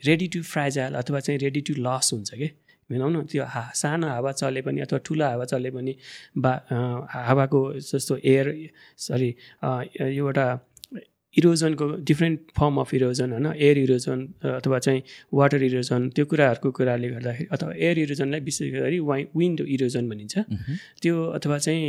रेडी 0.07 0.27
टु 0.35 0.43
फ्राइजाइल 0.43 0.95
अथवा 0.95 1.21
चाहिँ 1.21 1.39
रेडी 1.41 1.61
टु 1.67 1.75
लस 1.79 2.11
हुन्छ 2.13 2.31
कि? 2.35 2.49
भनौँ 2.91 3.11
न 3.11 3.25
त्यो 3.25 3.45
हा 3.49 3.63
सानो 3.75 4.07
हावा 4.09 4.31
चले 4.37 4.61
पनि 4.63 4.81
अथवा 4.85 4.99
ठुलो 5.07 5.25
हावा 5.25 5.45
चले 5.49 5.71
पनि 5.73 5.93
बा 6.37 6.53
हावाको 7.27 7.61
जस्तो 7.81 8.17
एयर 8.23 8.47
सरी 9.01 9.29
एउटा 10.21 10.47
इरोजनको 11.37 11.87
डिफ्रेन्ट 12.09 12.41
फर्म 12.59 12.77
अफ 12.81 12.95
इरोजन 12.95 13.33
होइन? 13.33 13.47
एयर 13.57 13.79
इरोजन 13.79 14.19
अथवा 14.51 14.79
चाहिँ 14.79 15.03
वाटर 15.35 15.63
इरोजन 15.63 16.09
त्यो 16.17 16.25
कुराहरूको 16.31 16.71
कुराले 16.79 17.09
गर्दाखेरि 17.09 17.49
अथवा 17.53 17.73
एयर 17.75 17.99
इरोजनलाई 17.99 18.41
विशेष 18.49 18.73
गरी 18.75 18.99
वाइ 19.11 19.27
विन्ड 19.37 19.61
इरोजन 19.77 20.09
भनिन्छ। 20.11 20.35
त्यो 21.03 21.15
अथवा 21.39 21.59
चाहिँ 21.67 21.83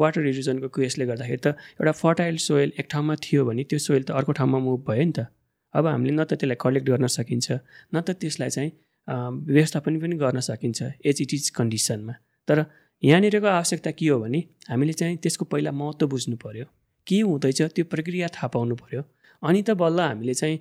वाटर 0.00 0.26
इरोजनको 0.32 0.68
केसले 0.78 1.06
गर्दाखेरि 1.06 1.40
त 1.44 1.56
एउटा 1.76 1.92
फर्टाइल 2.02 2.36
सोइल 2.48 2.72
एक 2.80 2.86
ठाउँमा 2.90 3.14
थियो 3.24 3.44
भने 3.44 3.64
त्यो 3.70 3.78
सोइल 3.88 4.02
त 4.02 4.10
अर्को 4.18 4.32
ठाउँमा 4.40 4.58
मुभ 4.58 4.84
भयो 4.88 5.04
नि 5.04 5.12
त। 5.12 5.26
अब 5.74 5.86
हामीले 5.86 6.12
न 6.12 6.24
त 6.24 6.34
त्यसलाई 6.36 6.56
कलेक्ट 6.60 6.86
गर्न 6.88 7.06
सकिन्छ 7.12 7.52
न 7.94 8.00
त 8.00 8.10
त्यसलाई 8.20 8.50
चाहिँ 8.50 8.70
व्यवस्थापन 9.48 9.98
पनि 10.00 10.16
गर्न 10.16 10.40
सकिन्छ 10.48 10.82
एच 11.04 11.20
इट 11.20 11.34
इज 11.34 11.48
कन्डिसनमा 11.56 12.14
तर 12.48 12.64
यहाँनिरको 13.02 13.46
आवश्यकता 13.46 13.90
के 13.98 14.08
हो 14.08 14.18
भने 14.20 14.40
हामीले 14.68 14.92
चाहिँ 15.00 15.16
त्यसको 15.18 15.44
पहिला 15.52 15.72
महत्त्व 15.72 16.06
बुझ्नु 16.08 16.36
पऱ्यो 16.44 16.66
के 17.06 17.20
हुँदैछ 17.20 17.60
त्यो 17.74 17.84
प्रक्रिया 17.92 18.28
थाहा 18.36 18.48
पाउनु 18.54 18.74
पऱ्यो 18.82 19.02
अनि 19.42 19.62
त 19.62 19.70
बल्ल 19.74 20.00
हामीले 20.00 20.34
चाहिँ 20.38 20.58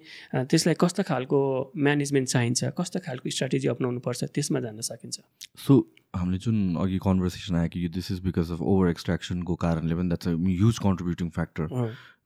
त्यसलाई 0.50 0.75
कस्तो 0.81 1.03
खालको 1.05 1.39
म्यानेजमेन्ट 1.77 2.27
चाहिन्छ 2.29 2.74
कस्तो 2.77 3.00
खालको 3.05 3.29
स्ट्राटेजी 3.29 3.67
अप्नाउनु 3.74 4.00
पर्छ 4.01 4.24
त्यसमा 4.33 4.60
जान 4.65 4.81
सकिन्छ। 4.81 5.17
सो 5.65 5.74
हामीले 6.17 6.38
जुन 6.41 6.57
अघि 6.81 6.98
कन्भर्सेसन 7.05 7.55
आयो 7.55 7.69
कि 7.74 7.88
this 7.98 8.12
is 8.12 8.19
because 8.25 8.51
of 8.57 8.62
over 8.62 8.89
एक्सट्र्याक्सनको 8.89 9.55
कारणले 9.65 9.95
पनि 9.95 10.07
that's 10.10 10.27
a 10.27 10.33
huge 10.33 10.77
contributing 10.81 11.29
factor 11.38 11.65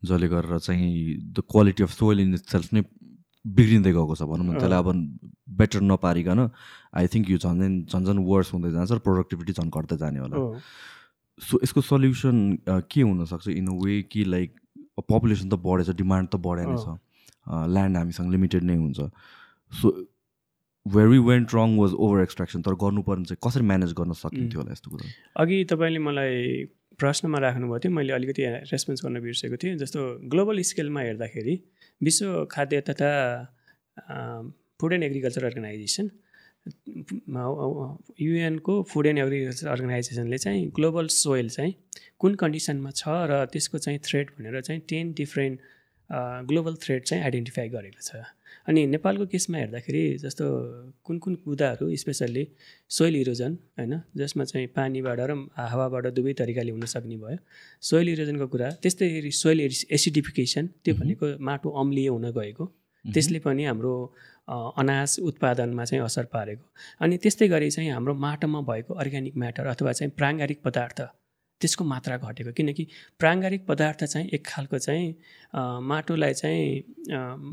जसले 0.05 0.27
गरेर 0.31 0.59
चाहिँ 0.59 0.91
the 1.35 1.43
quality 1.51 1.83
of 1.83 1.91
soil 1.91 2.19
itself 2.39 2.73
नै 2.73 2.81
बिग्रिँदै 3.45 3.91
गएको 3.91 4.15
छ 4.15 4.23
भनौँ 4.31 4.45
न। 4.47 4.57
त्यसलाई 4.57 4.79
अब 4.79 4.89
बेटर 5.59 5.81
नपारिकन 5.91 6.39
आई 6.95 7.07
थिङ्क 7.13 7.29
यो 7.29 7.37
झन् 7.37 7.61
झन् 7.91 8.05
झन् 8.07 8.25
वर्स 8.31 8.53
हुँदै 8.53 8.71
जान्छ 8.71 8.91
र 8.91 8.99
प्रोडक्टिभिटी 9.05 9.53
झन् 9.59 9.69
घट्दै 9.69 9.97
जाने 10.01 10.19
होला। 10.23 10.35
सो 11.41 11.59
यसको 11.63 11.81
सल्युसन 11.81 12.37
के 12.67 13.01
हुनसक्छ 13.01 13.47
इन 13.49 13.67
अ 13.67 13.73
वे 13.83 14.01
कि 14.11 14.23
लाइक 14.23 14.51
पपुलेसन 15.11 15.49
त 15.49 15.59
बढेछ 15.65 15.89
डिमान्ड 16.01 16.29
त 16.29 16.35
बढे 16.45 16.65
नै 16.65 16.77
छ। 16.83 16.97
ल्यान्ड 17.75 17.97
हामीसँग 17.97 18.31
लिमिटेड 18.31 18.63
नै 18.63 18.75
हुन्छ। 18.75 19.09
So 19.71 19.91
very 20.85 21.17
went 21.27 21.55
wrong 21.55 21.77
was 21.77 21.91
over 22.05 22.21
extraction 22.21 22.61
तर 22.61 22.73
गर्नुपर्ने 22.81 23.25
चाहिँ 23.25 23.39
कसरी 23.45 23.63
म्यानेज 23.65 23.93
गर्न 23.99 24.13
सकिन्थ्यो 24.21 24.59
होला 24.61 24.71
यस्तो 24.71 24.91
कुरा? 24.91 25.05
अघि 25.41 25.63
तपाईँले 25.69 25.99
मलाई 26.07 26.35
प्रश्नमा 26.99 27.37
राख्नुभएको 27.43 27.79
थियो 27.83 27.91
मैले 27.91 28.13
अलिकति 28.13 28.43
रेस्पोन्स 28.71 29.03
गर्न 29.05 29.19
बिर्सेको 29.21 29.57
थिएँ। 29.61 29.75
जस्तो 29.77 30.01
ग्लोबल 30.31 30.61
स्केलमा 30.71 31.01
हेर्दाखेरि 31.01 31.55
विश्व 32.01 32.45
खाद्य 32.51 32.81
तथा 32.89 33.11
फुड 34.79 34.93
एन्ड 34.93 35.03
एग्रिकल्चर 35.03 35.45
अर्गनाइजेसन 35.45 36.09
युएनको 38.21 38.81
फुड 38.89 39.05
एन्ड 39.07 39.19
एग्रिकल्चर 39.19 39.67
अर्गनाइजेसनले 39.67 40.37
चाहिँ 40.37 40.67
ग्लोबल 40.75 41.07
सोइल 41.15 41.49
चाहिँ 41.49 41.73
कुन 42.19 42.35
कन्डिसनमा 42.41 42.91
छ 42.91 43.03
र 43.29 43.45
त्यसको 43.53 43.77
चाहिँ 43.77 43.99
थ्रेड 44.03 44.29
भनेर 44.39 44.61
चाहिँ 44.61 44.81
टेन 44.89 45.13
डिफ्रेन्ट 45.13 45.59
ग्लोबल 46.49 46.75
थ्रेड 46.81 47.03
चाहिँ 47.03 47.23
आइडेन्टिफाई 47.23 47.69
गरेको 47.69 48.01
छ। 48.01 48.23
अनि 48.67 48.85
नेपालको 48.87 49.25
केसमा 49.25 49.57
हेर्दाखेरि 49.57 50.03
जस्तो 50.17 50.45
कुन 51.05 51.17
कुन 51.19 51.35
कुदाहरू 51.45 51.85
स्पेसल्ली 51.95 52.43
सोइल 52.89 53.15
इरोजन 53.15 53.57
होइन 53.77 53.93
जसमा 54.17 54.43
चाहिँ 54.43 54.67
पानीबाट 54.75 55.19
र 55.21 55.31
हावाबाट 55.53 56.05
दुवै 56.17 56.33
तरिकाले 56.33 56.71
हुन 56.71 56.85
सक्ने 56.85 57.17
भयो। 57.17 57.37
सोइल 57.81 58.09
इरोजनको 58.09 58.47
कुरा 58.47 58.69
त्यस्तै 58.81 59.29
सोइल 59.41 59.59
एसिडिफिकेसन 59.91 60.65
त्यो 60.83 60.93
भनेको 60.95 61.25
माटो 61.41 61.69
अम्लीय 61.81 62.07
हुन 62.09 62.25
गएको। 62.31 62.65
त्यसले 63.05 63.39
पनि 63.39 63.63
हाम्रो 63.65 63.93
अनाज 64.49 65.17
उत्पादनमा 65.21 65.85
चाहिँ 65.85 66.03
असर 66.03 66.25
पारेको। 66.25 66.65
अनि 66.99 67.17
त्यस्तै 67.17 67.47
गरी 67.47 67.69
चाहिँ 67.71 67.89
हाम्रो 67.91 68.13
माटोमा 68.13 68.61
भएको 68.61 68.93
अर्ग्यानिक 68.93 69.37
म्याटर 69.37 69.65
अथवा 69.67 69.91
चाहिँ 69.91 70.11
प्राङ्गारिक 70.11 70.61
पदार्थ 70.63 71.01
त्यसको 71.61 71.83
मात्रा 71.85 72.17
घटेको। 72.17 72.51
किनकि 72.51 72.83
प्राङ्गारिक 73.19 73.65
पदार्थ 73.67 74.03
चाहिँ 74.03 74.29
एक 74.33 74.45
खालको 74.47 74.77
चाहिँ 74.77 75.15
माटोलाई 75.89 76.33
चाहिँ 76.33 76.63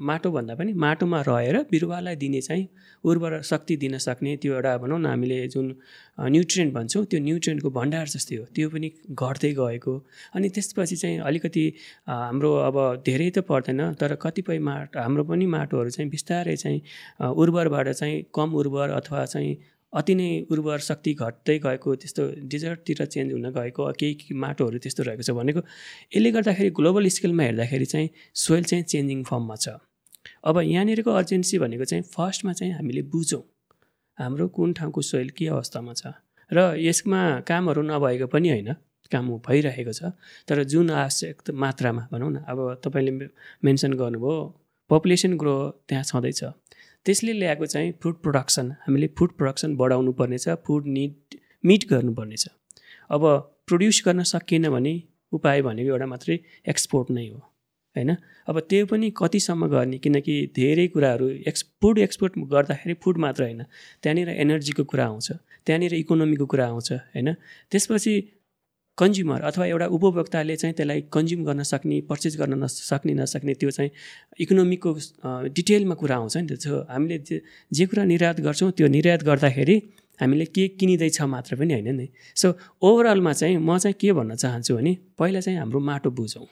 माटोभन्दा 0.08 0.54
पनि 0.58 0.72
माटोमा 0.84 1.20
रहेर 1.28 1.56
बिरुवालाई 1.70 2.16
दिने 2.16 2.40
चाहिँ 2.40 2.68
उर्वर 3.04 3.40
शक्ति 3.50 3.76
दिन 3.76 3.98
सक्ने 3.98 4.36
त्यो 4.42 4.54
एउटा 4.54 4.76
भनौँ 4.82 4.98
न 5.00 5.06
हामीले 5.06 5.46
जुन 5.54 5.66
न्युट्रियन्ट 6.34 6.74
भन्छौँ 6.74 7.04
त्यो 7.10 7.20
न्युट्रियन्टको 7.20 7.70
भण्डार 7.70 8.06
जस्तै 8.14 8.36
हो। 8.36 8.44
त्यो 8.54 8.68
पनि 8.70 8.88
घट्दै 9.12 9.52
गएको। 9.54 9.94
अनि 10.34 10.48
त्यसपछि 10.54 10.96
चाहिँ 10.96 11.18
अलिकति 11.28 11.64
हाम्रो 12.08 12.50
अब 12.68 12.76
धेरै 13.06 13.30
त 13.30 13.38
पर्दैन 13.48 13.92
तर 14.00 14.14
कतिपय 14.22 14.58
माटो 14.58 15.00
हाम्रो 15.00 15.24
पनि 15.30 15.46
माटोहरू 15.46 15.90
चाहिँ 15.90 16.10
बिस्तारै 16.10 16.56
चाहिँ 16.56 16.80
उर्वरबाट 17.22 17.88
चाहिँ 18.00 18.22
कम 18.34 18.54
उर्वर 18.60 18.90
अथवा 18.98 19.24
चाहिँ 19.26 19.52
अति 19.92 20.14
नै 20.14 20.28
उर्वर 20.50 20.78
शक्ति 20.80 21.12
घट्दै 21.14 21.58
गएको 21.58 21.94
त्यस्तो 22.02 22.22
डिजर्टतिर 22.52 23.04
चेन्ज 23.06 23.32
हुन 23.32 23.46
गएको 23.52 23.90
केही 24.00 24.34
माटोहरू 24.34 24.78
त्यस्तो 24.78 25.02
रहेको 25.02 25.22
छ 25.22 25.30
भनेको 25.38 25.60
यसले 26.16 26.30
गर्दाखेरि 26.32 26.70
ग्लोबल 26.78 27.08
स्केलमा 27.16 27.42
हेर्दाखेरि 27.42 27.86
चाहिँ 27.92 28.08
सोइल 28.44 28.64
चाहिँ 28.64 28.84
चेन्जिङ 28.84 29.22
फर्ममा 29.30 29.56
छ। 29.56 29.76
अब 30.44 30.58
यहाँनिरको 30.64 31.10
अर्जेन्सी 31.12 31.58
भनेको 31.58 31.84
चाहिँ 31.84 32.04
फर्स्टमा 32.08 32.52
चाहिँ 32.52 32.72
हामीले 32.74 33.02
बुझौँ 33.12 33.42
हाम्रो 34.18 34.48
कुन 34.56 34.72
ठाउँको 34.72 35.00
सोइल 35.02 35.28
के 35.36 35.46
अवस्थामा 35.48 35.92
छ। 35.92 36.14
र 36.50 36.58
यसमा 36.78 37.20
कामहरू 37.48 37.82
नभएको 37.82 38.26
पनि 38.32 38.48
होइन 38.48 38.72
काम 39.12 39.28
भइरहेको 39.46 39.92
छ 39.92 40.16
तर 40.48 40.62
जुन 40.64 40.90
आवश्यक 40.90 41.50
मात्रामा 41.52 42.08
भनौँ 42.12 42.30
न 42.32 42.36
अब 42.48 42.58
तपाईँले 42.84 43.12
मेन्सन 43.64 43.92
गर्नुभयो 43.92 44.34
पपुलेसन 44.90 45.36
ग्रो 45.36 45.56
त्यहाँ 45.88 46.04
छँदैछ। 46.04 46.40
त्यसले 47.06 47.32
ल्याएको 47.32 47.66
चाहिँ 47.66 47.92
फुड 48.02 48.14
प्रोडक्सन 48.14 48.70
हामीले 48.82 49.06
फुड 49.18 49.30
प्रोडक्सन 49.32 49.76
बढाउनु 49.76 50.12
पर्नेछ 50.12 50.48
फुड 50.66 50.86
निड 50.86 51.38
मिट 51.64 51.84
गर्नुपर्नेछ। 51.90 52.44
अब 53.10 53.22
प्रड्युस 53.66 54.02
गर्न 54.06 54.22
सकिएन 54.22 54.68
भने 54.70 54.92
उपाय 55.32 55.62
भनेको 55.62 55.90
एउटा 55.90 56.06
मात्रै 56.06 56.38
एक्सपोर्ट 56.68 57.10
नै 57.10 57.26
हो 57.28 57.38
होइन? 57.96 58.10
अब 58.48 58.60
त्यो 58.60 58.86
पनि 58.86 59.10
कतिसम्म 59.16 59.66
गर्ने 59.66 59.98
किनकि 59.98 60.34
धेरै 60.56 60.86
कुराहरू 60.88 61.28
एक्स 61.50 61.64
फुड 61.82 61.98
एक्सपोर्ट 61.98 62.38
गर्दाखेरि 62.52 62.94
फुड 63.02 63.18
मात्र 63.18 63.42
होइन 63.42 63.62
त्यहाँनिर 64.02 64.28
एनर्जीको 64.28 64.84
कुरा 64.84 65.06
आउँछ 65.06 65.32
त्यहाँनिर 65.66 65.94
इकोनोमीको 65.94 66.46
कुरा 66.46 66.66
आउँछ 66.66 66.92
होइन? 66.92 67.32
त्यसपछि 67.70 68.14
कन्ज्युमर 69.02 69.40
अथवा 69.50 69.66
एउटा 69.66 69.86
उपभोक्ताले 69.98 70.56
चाहिँ 70.62 70.74
त्यसलाई 70.78 71.00
कन्ज्युम 71.10 71.40
गर्न 71.44 71.62
सक्ने 71.72 72.00
पर्चेस 72.10 72.36
गर्न 72.40 72.62
नसक्ने 72.62 73.12
नसक्ने 73.14 73.54
त्यो 73.60 73.70
चाहिँ 73.70 73.90
इकोनोमीको 74.40 74.90
डिटेलमा 75.58 75.94
कुरा 75.98 76.16
आउँछ 76.16 76.36
नि 76.36 76.46
त। 76.46 76.86
हामीले 76.86 77.18
जे 77.26 77.36
जे 77.72 77.84
कुरा 77.90 78.04
निर्यात 78.04 78.40
गर्छौँ 78.46 78.70
त्यो 78.78 78.86
निर्यात 78.88 79.22
गर्दाखेरि 79.24 79.76
हामीले 80.20 80.44
के 80.54 80.68
किनिँदैछ 80.78 81.20
मात्र 81.34 81.56
पनि 81.58 81.72
होइन 81.74 81.88
नि। 81.98 82.06
सो 82.36 82.46
ओभरअलमा 82.78 83.32
चाहिँ 83.32 83.56
म 83.58 83.78
चाहिँ 83.78 83.96
के 84.00 84.12
भन्न 84.12 84.34
चाहन्छु 84.36 84.76
भने 84.76 84.92
पहिला 85.18 85.40
चाहिँ 85.40 85.58
हाम्रो 85.58 85.80
माटो 85.80 86.10
बुझौँ। 86.10 86.46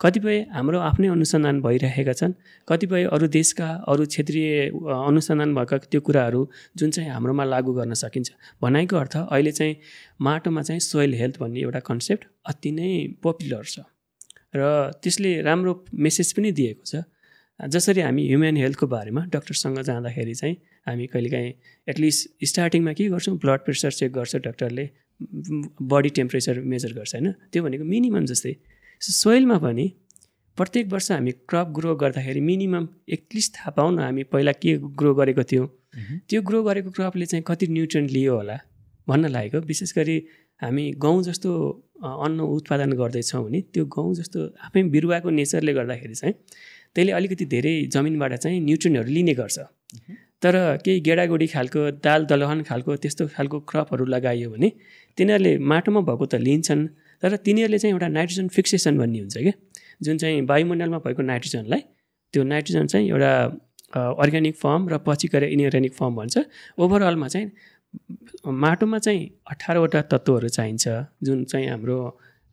कतिपय 0.00 0.38
हाम्रो 0.52 0.78
आफ्नै 0.80 1.08
अनुसन्धान 1.08 1.60
भइरहेका 1.60 2.12
छन्। 2.12 2.32
कतिपय 2.68 3.04
अरू 3.12 3.26
देशका 3.28 3.68
अरू 3.84 4.04
क्षेत्रीय 4.06 4.72
अनुसन्धान 4.72 5.54
भएका 5.54 5.76
त्यो 5.92 6.00
कुराहरू 6.00 6.40
जुन 6.76 6.90
चाहिँ 6.90 7.10
हाम्रोमा 7.10 7.44
लागू 7.44 7.72
गर्न 7.76 7.92
सकिन्छ। 7.94 8.30
भनाइको 8.64 8.96
अर्थ 8.96 9.16
अहिले 9.28 9.52
चाहिँ 9.52 9.76
माटोमा 10.24 10.62
चाहिँ 10.62 10.80
सोइल 10.80 11.14
हेल्थ 11.20 11.36
भन्ने 11.40 11.60
एउटा 11.60 11.80
कन्सेप्ट 11.84 12.24
अति 12.48 12.70
नै 12.72 12.90
पपुलर 13.20 13.64
छ। 13.64 13.84
र 14.56 14.96
त्यसले 15.04 15.30
राम्रो 15.44 15.72
मेसेज 15.92 16.32
पनि 16.32 16.52
दिएको 16.52 16.84
छ। 16.84 17.04
जसरी 17.60 18.00
हामी 18.00 18.22
ह्युमन 18.26 18.56
हेल्थको 18.56 18.86
बारेमा 18.88 19.28
डक्टरसँग 19.28 19.78
जाँदाखेरि 19.84 20.34
चाहिँ 20.34 20.56
हामी 20.88 21.06
कहिलेकाहीँ 21.12 21.52
एटलिस्ट 21.92 22.48
स्टार्टिङमा 22.48 22.92
के 22.96 23.12
गर्छौँ? 23.12 23.36
ब्लड 23.36 23.60
प्रेसर 23.68 23.92
चेक 24.00 24.12
गर्छ 24.16 24.36
डक्टरले 24.48 24.84
बडी 25.92 26.10
टेम्परेचर 26.18 26.60
मेजर 26.64 26.92
गर्छ 26.96 27.14
होइन? 27.14 27.32
त्यो 27.52 27.60
भनेको 27.62 27.84
मिनिमम 27.84 28.24
जस्तै 28.32 28.56
सोइलमा 29.00 29.56
पनि 29.58 29.86
प्रत्येक 30.58 30.86
वर्ष 30.92 31.10
हामी 31.10 31.32
क्रप 31.48 31.68
ग्रो 31.76 31.94
गर्दाखेरि 31.96 32.40
मिनिमम 32.40 32.86
एटलिस्ट 33.08 33.54
थाहा 33.56 33.70
पाउँ 33.76 33.92
न 33.92 33.98
हामी 33.98 34.22
पहिला 34.28 34.52
के 34.52 34.76
ग्रो 35.00 35.14
गरेको 35.14 35.42
थियौँ। 35.42 35.66
त्यो 36.28 36.40
ग्रो 36.42 36.62
गरेको 36.62 36.90
क्रपले 36.90 37.26
चाहिँ 37.26 37.44
कति 37.48 37.66
न्युट्रियन्ट 37.68 38.10
लियो 38.10 38.34
होला 38.36 38.56
भन्न 39.08 39.28
लागेको। 39.32 39.60
विशेष 39.64 39.92
गरी 39.96 40.16
हामी 40.62 40.84
गहुँ 41.00 41.22
जस्तो 41.22 41.50
अन्न 42.04 42.40
उत्पादन 42.40 42.92
गर्दैछौँ 43.00 43.44
भने 43.44 43.60
त्यो 43.72 43.84
गहुँ 43.96 44.14
जस्तो 44.14 44.38
आफै 44.68 44.82
बिरुवाको 44.92 45.30
नेचरले 45.32 45.72
गर्दाखेरि 45.80 46.14
चाहिँ 46.14 46.34
त्यसले 46.94 47.12
अलिकति 47.12 47.44
धेरै 47.56 47.74
जमिनबाट 47.88 48.34
चाहिँ 48.36 48.60
न्युट्रियन्टहरू 48.60 49.10
लिने 49.16 49.34
गर्छ। 49.40 49.58
तर 50.42 50.54
केही 50.84 51.00
गेडागुडी 51.00 51.46
खालको 51.56 51.90
दाल 52.04 52.24
दलहन 52.28 52.62
खालको 52.68 52.96
त्यस्तो 52.96 53.26
खालको 53.36 53.60
क्रपहरू 53.70 54.04
लगाइयो 54.04 54.50
भने 54.50 54.68
तिनीहरूले 55.18 55.52
माटोमा 55.72 56.00
भएको 56.08 56.26
त 56.26 56.34
लिन्छन्। 56.48 56.82
तर 57.22 57.36
तिनीहरूले 57.36 57.78
चाहिँ 57.78 57.92
एउटा 57.92 58.08
नाइट्रोजन 58.08 58.48
फिक्सेसन 58.48 58.98
भन्ने 58.98 59.18
हुन्छ 59.18 59.36
क्या 59.38 59.52
जुन 60.02 60.18
चाहिँ 60.18 60.40
वायुमण्डलमा 60.42 60.98
भएको 60.98 61.22
नाइट्रोजनलाई 61.22 61.82
त्यो 62.34 62.42
नाइट्रोजन 62.44 62.86
चाहिँ 62.86 63.08
एउटा 63.08 63.32
अर्ग्यानिक 64.22 64.54
फर्म 64.56 64.88
र 64.88 64.98
पछि 65.06 65.28
गएर 65.28 65.44
इनअर्ग्यानिक 65.44 65.94
फर्म 65.94 66.16
भन्छ। 66.16 66.38
ओभरअलमा 66.78 67.28
चाहिँ 67.28 67.50
माटोमा 68.64 68.98
चाहिँ 68.98 69.22
अठारवटा 69.50 70.00
तत्त्वहरू 70.12 70.48
चाहिन्छ 70.48 70.88
जुन 71.22 71.44
चाहिँ 71.44 71.68
हाम्रो 71.68 71.98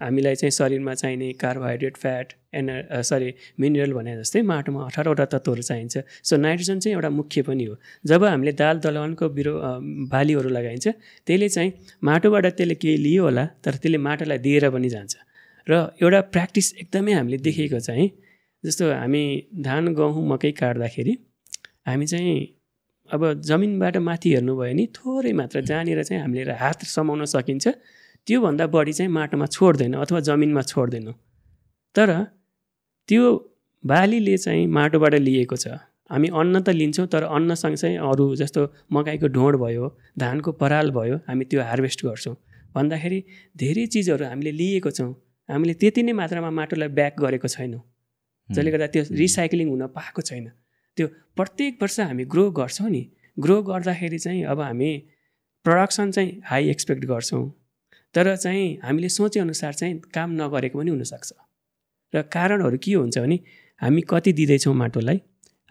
हामीलाई 0.02 0.36
चाहिँ 0.36 0.52
शरीरमा 0.52 0.94
चाहिने 0.94 1.32
carbohydrate 1.44 1.98
fat 1.98 2.34
and 2.54 2.68
sorry 3.10 3.30
mineral 3.60 3.94
भने 3.94 4.16
जस्तै 4.18 4.42
माटोमा 4.52 4.86
अठारवटा 4.86 5.26
तत्त्वहरू 5.34 5.64
चाहिन्छ। 5.70 5.96
सो 6.24 6.38
नाइट्रोजन 6.38 6.80
चाहिँ 6.80 6.96
एउटा 6.96 7.10
मुख्य 7.20 7.42
पनि 7.48 7.66
हो। 7.66 7.76
जब 8.06 8.24
हामीले 8.24 8.52
दाल 8.62 8.80
दलवनको 8.86 9.30
बिरु 9.38 9.54
बालीहरू 10.14 10.50
लगाइन्छ 10.50 10.88
त्यसले 11.28 11.50
चाहिँ 11.50 11.72
माटोबाट 12.04 12.46
त्यसले 12.58 12.76
केही 12.82 12.98
लियो 13.06 13.24
होला 13.24 13.46
तर 13.64 13.74
त्यसले 13.82 13.98
माटोलाई 14.08 14.38
दिएर 14.46 14.70
पनि 14.76 14.90
जान्छ। 14.90 15.16
र 15.68 15.74
एउटा 16.02 16.20
प्र्याक्टिस 16.34 16.68
एकदमै 16.82 17.14
हामीले 17.14 17.38
देखेको 17.48 17.80
चाहिँ 17.88 18.10
जस्तो 18.64 18.92
हामी 18.92 19.24
धान 19.66 19.94
गहुँ 19.94 20.28
मकै 20.30 20.52
काट्दाखेरि 20.60 21.14
हामी 21.88 22.06
चाहिँ 22.14 22.38
अब 23.10 23.22
जमिनबाट 23.50 23.98
माथि 24.08 24.30
हेर्नुभयो 24.34 24.58
भने 24.60 24.86
थोरै 24.96 25.32
मात्र 25.40 25.62
जहाँनिर 25.70 26.04
चाहिँ 26.04 26.22
हामीले 26.22 26.54
हात 26.64 26.84
समाउन 26.96 27.26
सकिन्छ 27.34 27.68
त्योभन्दा 28.28 28.66
बढी 28.68 28.94
चाहिँ 28.94 29.12
माटोमा 29.12 29.46
छोड्दैन 29.56 29.94
अथवा 30.04 30.20
जमिनमा 30.28 30.62
छोड्दैन। 30.62 31.12
तर 31.96 32.10
त्यो 33.10 33.24
बालीले 33.84 34.38
चाहिँ 34.38 34.68
माटोबाट 34.68 35.14
लिएको 35.28 35.56
छ। 35.56 35.68
हामी 36.12 36.28
अन्न 36.40 36.60
त 36.62 36.70
लिन्छौँ 36.80 37.08
तर 37.08 37.24
अन्न 37.28 37.56
सँगसँगै 37.56 37.98
अरू 38.10 38.26
जस्तो 38.36 38.62
मकैको 38.94 39.28
ढोँड 39.28 39.56
भयो 39.64 39.86
धानको 40.20 40.52
पराल 40.62 40.92
भयो 40.92 41.16
हामी 41.28 41.46
त्यो 41.46 41.62
हार्भेस्ट 41.70 42.06
गर्छौँ। 42.06 42.36
भन्दाखेरि 42.76 43.20
धेरै 43.58 43.86
चिजहरू 43.94 44.26
हामीले 44.26 44.52
लिएको 44.52 44.92
छौँ। 44.92 45.12
हामीले 45.50 45.74
त्यति 45.82 46.04
नै 46.04 46.14
मात्रामा 46.20 46.50
माटोलाई 46.60 46.90
ब्याक 46.98 47.14
गरेको 47.20 47.48
छैनौँ। 47.48 47.82
जसले 48.50 48.72
गर्दा 48.72 48.88
त्यो 48.94 49.04
रिसाइक्लिङ 49.12 49.68
हुन 49.70 49.84
पाएको 49.96 50.22
छैन। 50.22 50.48
त्यो 50.98 51.08
प्रत्येक 51.36 51.74
वर्ष 51.82 52.00
हामी 52.00 52.24
ग्रो 52.34 52.44
गर्छौँ 52.60 52.90
नि। 52.90 53.04
ग्रो 53.38 53.56
गर्दाखेरि 53.64 54.20
चाहिँ 54.20 54.44
अब 54.52 54.60
हामी 54.62 54.92
प्रडक्सन 55.66 56.12
चाहिँ 56.12 56.32
हाई 56.46 56.70
एक्सपेक्ट 56.70 57.06
गर्छौँ। 57.06 57.44
तर 58.16 58.36
चाहिँ 58.36 58.68
हामीले 58.84 59.10
सोचेअनुसार 59.10 59.74
चाहिँ 59.74 60.00
काम 60.14 60.32
नगरेको 60.42 60.80
पनि 60.80 60.92
हुनसक्छ। 60.92 61.32
र 62.14 62.22
कारणहरू 62.34 62.78
के 62.84 62.94
हुन्छ 62.94 63.18
भने 63.20 63.38
हामी 63.82 64.02
कति 64.10 64.32
दिँदैछौँ 64.34 64.74
माटोलाई 64.76 65.20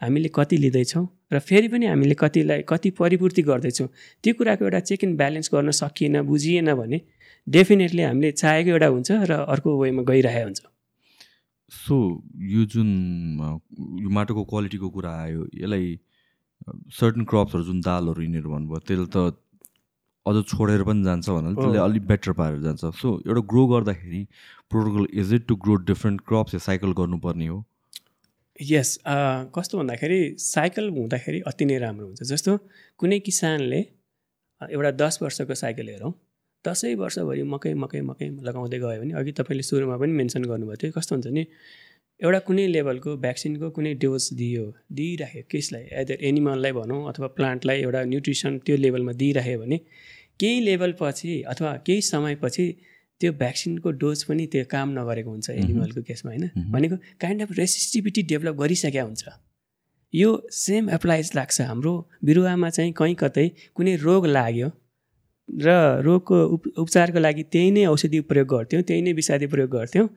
हामीले 0.01 0.29
कति 0.29 0.57
लिँदैछौँ 0.57 1.05
र 1.33 1.39
फेरि 1.39 1.67
पनि 1.67 1.85
हामीले 1.85 2.15
कतिलाई 2.19 2.61
कति 2.69 2.89
परिपूर्ति 2.99 3.41
गर्दैछौँ 3.41 3.87
त्यो 4.23 4.33
कुराको 4.37 4.65
एउटा 4.65 4.79
चेक 4.79 5.03
एन्ड 5.03 5.17
ब्यालेन्स 5.17 5.49
गर्न 5.53 5.71
सकिएन 5.81 6.21
बुझिएन 6.23 6.73
भने 6.73 7.01
डेफिनेटली 7.47 8.01
हामीले 8.01 8.31
चाहेको 8.31 8.69
एउटा 8.69 8.87
हुन्छ 8.87 9.11
र 9.11 9.31
अर्को 9.49 9.69
वेमा 9.81 10.03
गइरहेको 10.03 10.45
हुन्छ। 10.45 10.61
सो 11.71 11.95
यो 12.53 12.63
जुन 12.71 12.89
यो 14.03 14.09
माटोको 14.09 14.43
क्वालिटीको 14.45 14.89
कुरा 14.89 15.11
आयो 15.21 15.41
यसलाई 15.55 15.85
सर्टन 16.95 17.23
क्रप्सहरू 17.27 17.63
जुन 17.63 17.81
दालहरू 17.81 18.21
यिनीहरू 18.23 18.49
भन्नुभयो 18.53 18.79
त्यसले 18.87 19.07
त 19.15 19.17
अझ 20.29 20.43
छोडेर 20.51 20.83
पनि 20.89 21.03
जान्छ 21.03 21.29
भन्नाले 21.29 21.55
त्यसले 21.55 21.79
अलिक 21.85 22.05
बेटर 22.07 22.31
पारेर 22.41 22.61
जान्छ। 22.67 22.93
सो 23.01 23.07
एउटा 23.27 23.41
ग्रो 23.53 23.65
गर्दाखेरि 23.73 24.21
protocol 24.71 25.07
is 25.21 25.33
it 25.33 25.47
to 25.47 25.55
grow 25.65 25.75
different 25.89 26.21
crops 26.27 26.53
yeah 26.53 26.59
cycle 26.67 26.91
गर्नुपर्ने 26.99 27.47
हो? 27.47 27.57
यस 28.59 28.89
कस्तो 29.55 29.77
भन्दाखेरि 29.77 30.19
साइकल 30.43 30.89
हुँदाखेरि 30.97 31.39
अति 31.47 31.65
नै 31.65 31.77
राम्रो 31.79 32.05
हुन्छ। 32.05 32.23
जस्तो 32.33 32.57
कुनै 32.99 33.19
किसानले 33.25 33.81
एउटा 34.61 34.91
दस 35.01 35.19
वर्षको 35.21 35.55
साइकल 35.63 35.89
हेरौँ। 35.89 36.13
दसैँ 36.65 36.95
वर्षभरि 36.99 37.43
मकै 37.53 37.73
मकै 37.81 38.01
मकै 38.01 38.27
लगाउँदै 38.47 38.79
गयो 38.79 39.01
भने 39.01 39.13
अघि 39.19 39.31
तपाईँले 39.39 39.63
सुरुमा 39.63 39.97
पनि 40.01 40.11
मेन्सन 40.19 40.43
गर्नुभएको 40.51 40.81
थियो। 40.81 40.91
कस्तो 40.97 41.15
हुन्छ 41.15 41.27
नि 41.37 41.43
एउटा 42.19 42.39
कुनै 42.49 42.65
लेभलको 42.67 43.11
भ्याक्सिनको 43.23 43.69
कुनै 43.77 43.93
डोज 44.01 44.23
दियो 44.39 44.65
दिइराख्यो 44.97 45.43
केसलाई? 45.51 45.83
एदर 46.01 46.17
एनिमललाई 46.29 46.71
भनौँ 46.79 46.99
अथवा 47.09 47.27
प्लान्टलाई 47.37 47.77
एउटा 47.85 48.03
न्युट्रिसन 48.11 48.57
त्यो 48.65 48.75
लेभलमा 48.83 49.13
दिइराख्यो 49.21 49.59
भने 49.61 49.77
केही 50.39 50.59
लेभलपछि 50.65 51.41
अथवा 51.53 51.71
केही 51.85 52.01
समयपछि 52.01 52.65
त्यो 53.21 53.31
भ्याक्सिनको 53.33 53.91
डोज 54.01 54.23
पनि 54.23 54.45
त्यो 54.53 54.63
काम 54.71 54.89
नगरेको 54.99 55.29
हुन्छ 55.29 55.49
एनिमलको 55.49 56.01
केसमा 56.07 56.31
होइन। 56.31 56.71
भनेको 56.71 56.95
काइन्ड 57.21 57.41
अफ 57.41 57.51
रेसिस्टिभिटी 57.57 58.21
डेभलप 58.31 58.55
गरिसकेका 58.55 59.03
हुन्छ। 59.03 59.23
यो 60.13 60.29
सेम 60.53 60.89
एप्लाइज 60.89 61.31
लाग्छ 61.35 61.61
हाम्रो 61.61 61.93
बिरुवामा 62.23 62.69
चाहिँ 62.69 62.91
कहीँ 62.99 63.15
कतै 63.19 63.47
कुनै 63.75 63.95
रोग 64.05 64.25
लाग्यो 64.27 64.69
र 65.49 65.67
रोगको 66.05 66.37
उप 66.53 66.63
उपचारको 66.77 67.19
लागि 67.19 67.43
त्यही 67.53 67.71
नै 67.71 67.85
औषधि 67.87 68.19
प्रयोग 68.29 68.47
गर्थ्यौँ 68.47 68.83
त्यही 68.83 69.01
नै 69.01 69.13
विषादी 69.13 69.47
प्रयोग 69.47 69.69
गर्थ्यौँ। 69.71 70.07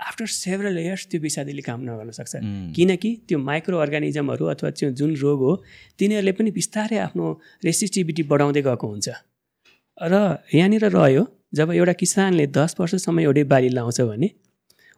आफ्टर 0.00 0.26
सेभरल 0.26 0.78
इयर्स 0.78 1.06
त्यो 1.10 1.20
विषादीले 1.20 1.62
काम 1.62 1.80
नगर्न 1.84 2.10
सक्छ। 2.10 2.32
किनकि 2.76 3.10
त्यो 3.28 3.38
माइक्रो 3.38 3.78
अर्गानिजमहरू 3.78 4.44
अथवा 4.46 4.70
त्यो 4.78 4.90
जुन 4.96 5.10
रोग 5.16 5.40
हो 5.40 5.52
तिनीहरूले 5.98 6.32
पनि 6.32 6.50
बिस्तारै 6.50 6.98
आफ्नो 7.06 7.26
रेसिस्टिभिटी 7.64 8.22
बढाउँदै 8.30 8.62
गएको 8.62 8.86
हुन्छ। 8.86 9.08
र 10.00 10.38
यहाँनिर 10.54 10.84
रह्यो 10.84 11.26
जब 11.54 11.70
एउटा 11.70 11.92
किसानले 11.92 12.46
दस 12.46 12.76
वर्षसम्म 12.80 13.20
एउटै 13.20 13.44
बाली 13.44 13.68
लाउँछ 13.68 14.00
भने 14.00 14.30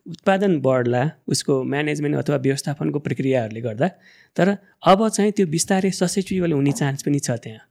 उत्पादन 0.07 0.61
बढ्ला 0.61 1.11
उसको 1.29 1.63
म्यानेजमेन्ट 1.65 2.17
अथवा 2.17 2.37
व्यवस्थापनको 2.37 2.99
प्रक्रियाहरूले 2.99 3.61
गर्दा 3.61 3.89
तर 4.37 4.57
अब 4.83 5.09
चाहिँ 5.09 5.33
त्यो 5.33 5.47
बिस्तारै 5.47 5.91
ससेचुएबल 5.91 6.53
हुने 6.53 6.73
चान्स 6.73 7.03
पनि 7.03 7.19
छ 7.19 7.31
त्यहाँ। 7.31 7.63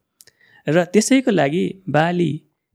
र 0.66 0.84
त्यसैको 0.84 1.30
लागि 1.30 1.82
बाली 1.88 2.30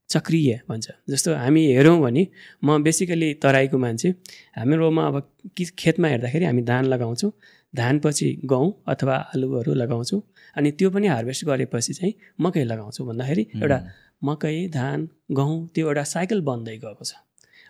चक्रिय 0.10 0.60
भन्छ। 0.70 0.88
जस्तो 1.10 1.36
हामी 1.36 1.66
हेरौँ 1.66 2.00
भने 2.02 2.28
म 2.64 2.84
बेसिकली 2.84 3.34
तराईको 3.34 3.78
मान्छे 3.78 4.10
हाम्रोमा 4.58 5.08
अब 5.08 5.16
कि 5.58 5.66
खेतमा 5.78 6.08
हेर्दाखेरि 6.08 6.46
हामी 6.46 6.62
धान 6.62 6.86
लगाउँछौँ 6.86 7.32
धानपछि 7.76 8.42
गहुँ 8.46 8.84
अथवा 8.88 9.16
आलुहरू 9.36 9.74
लगाउँछौँ 9.74 10.22
अनि 10.56 10.72
त्यो 10.72 10.90
पनि 10.90 11.08
हार्भेस्ट 11.08 11.46
गरेपछि 11.46 11.94
चाहिँ 11.94 12.14
मकै 12.42 12.64
लगाउँछौँ 12.64 13.08
भन्दाखेरि 13.08 13.48
एउटा 13.56 13.78
मकै 14.22 14.68
धान 14.74 15.08
गहुँ 15.32 15.58
त्यो 15.76 15.88
एउटा 15.88 16.04
साइकल 16.14 16.42
बन्दै 16.42 16.78
गएको 16.78 17.04
छ। 17.04 17.14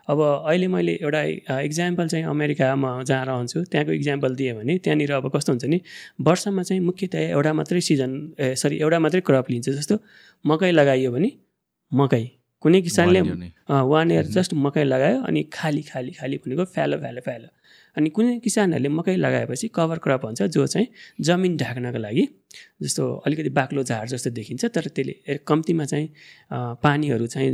अब 0.07 0.19
अहिले 0.21 0.67
मैले 0.67 0.93
एउटा 1.03 1.21
इक्जाम्पल 1.61 2.07
चाहिँ 2.07 2.25
अमेरिकामा 2.25 2.91
जहाँ 3.03 3.25
रहन्छु 3.25 3.63
त्यहाँको 3.71 3.91
इक्जाम्पल 3.91 4.35
दिएँ 4.35 4.53
भने 4.55 4.77
त्यहाँनिर 4.79 5.11
अब 5.13 5.27
कस्तो 5.35 5.51
हुन्छ 5.53 5.65
नि 5.65 5.79
वर्षमा 6.27 6.63
चाहिँ 6.63 6.81
मुख्यतया 6.81 7.21
एउटा 7.35 7.53
मात्रै 7.53 7.81
सिजन 7.81 8.11
ए 8.39 8.55
सरी 8.55 8.77
एउटा 8.79 8.99
मात्रै 8.99 9.21
क्रप 9.27 9.49
लिन्छ 9.51 9.69
जस्तो 9.69 9.95
मकै 10.45 10.71
लगाइयो 10.71 11.11
भने 11.11 11.31
मकै। 11.91 12.23
कुनै 12.63 12.81
किसानले 12.81 13.21
वान 13.91 14.11
इयर 14.11 14.25
जस्ट 14.35 14.53
मकै 14.65 14.83
लगायो 14.83 15.19
अनि 15.27 15.43
खाली 15.53 15.81
खाली 15.91 16.11
खाली 16.19 16.37
भनेको 16.45 16.65
फ्यालो 16.75 16.97
फ्यालो 17.03 17.21
फ्यालो। 17.27 17.47
अनि 17.97 18.09
कुनै 18.09 18.37
किसानहरूले 18.39 18.89
मकै 18.89 19.15
लगाएपछि 19.17 19.67
कभर 19.75 19.97
क्रप 20.05 20.25
हुन्छ 20.25 20.41
जो 20.55 20.65
चाहिँ 20.67 20.87
जमिन 21.27 21.57
ढाक्नको 21.57 21.99
लागि 21.99 22.23
जस्तो 22.83 23.03
अलिकति 23.25 23.49
बाक्लो 23.49 23.83
झार 23.83 24.07
जस्तो 24.07 24.29
देखिन्छ 24.29 24.65
तर 24.75 24.87
त्यसले 24.95 25.37
कम्तीमा 25.47 25.85
चाहिँ 25.85 26.07
पानीहरू 26.83 27.27
चाहिँ 27.27 27.51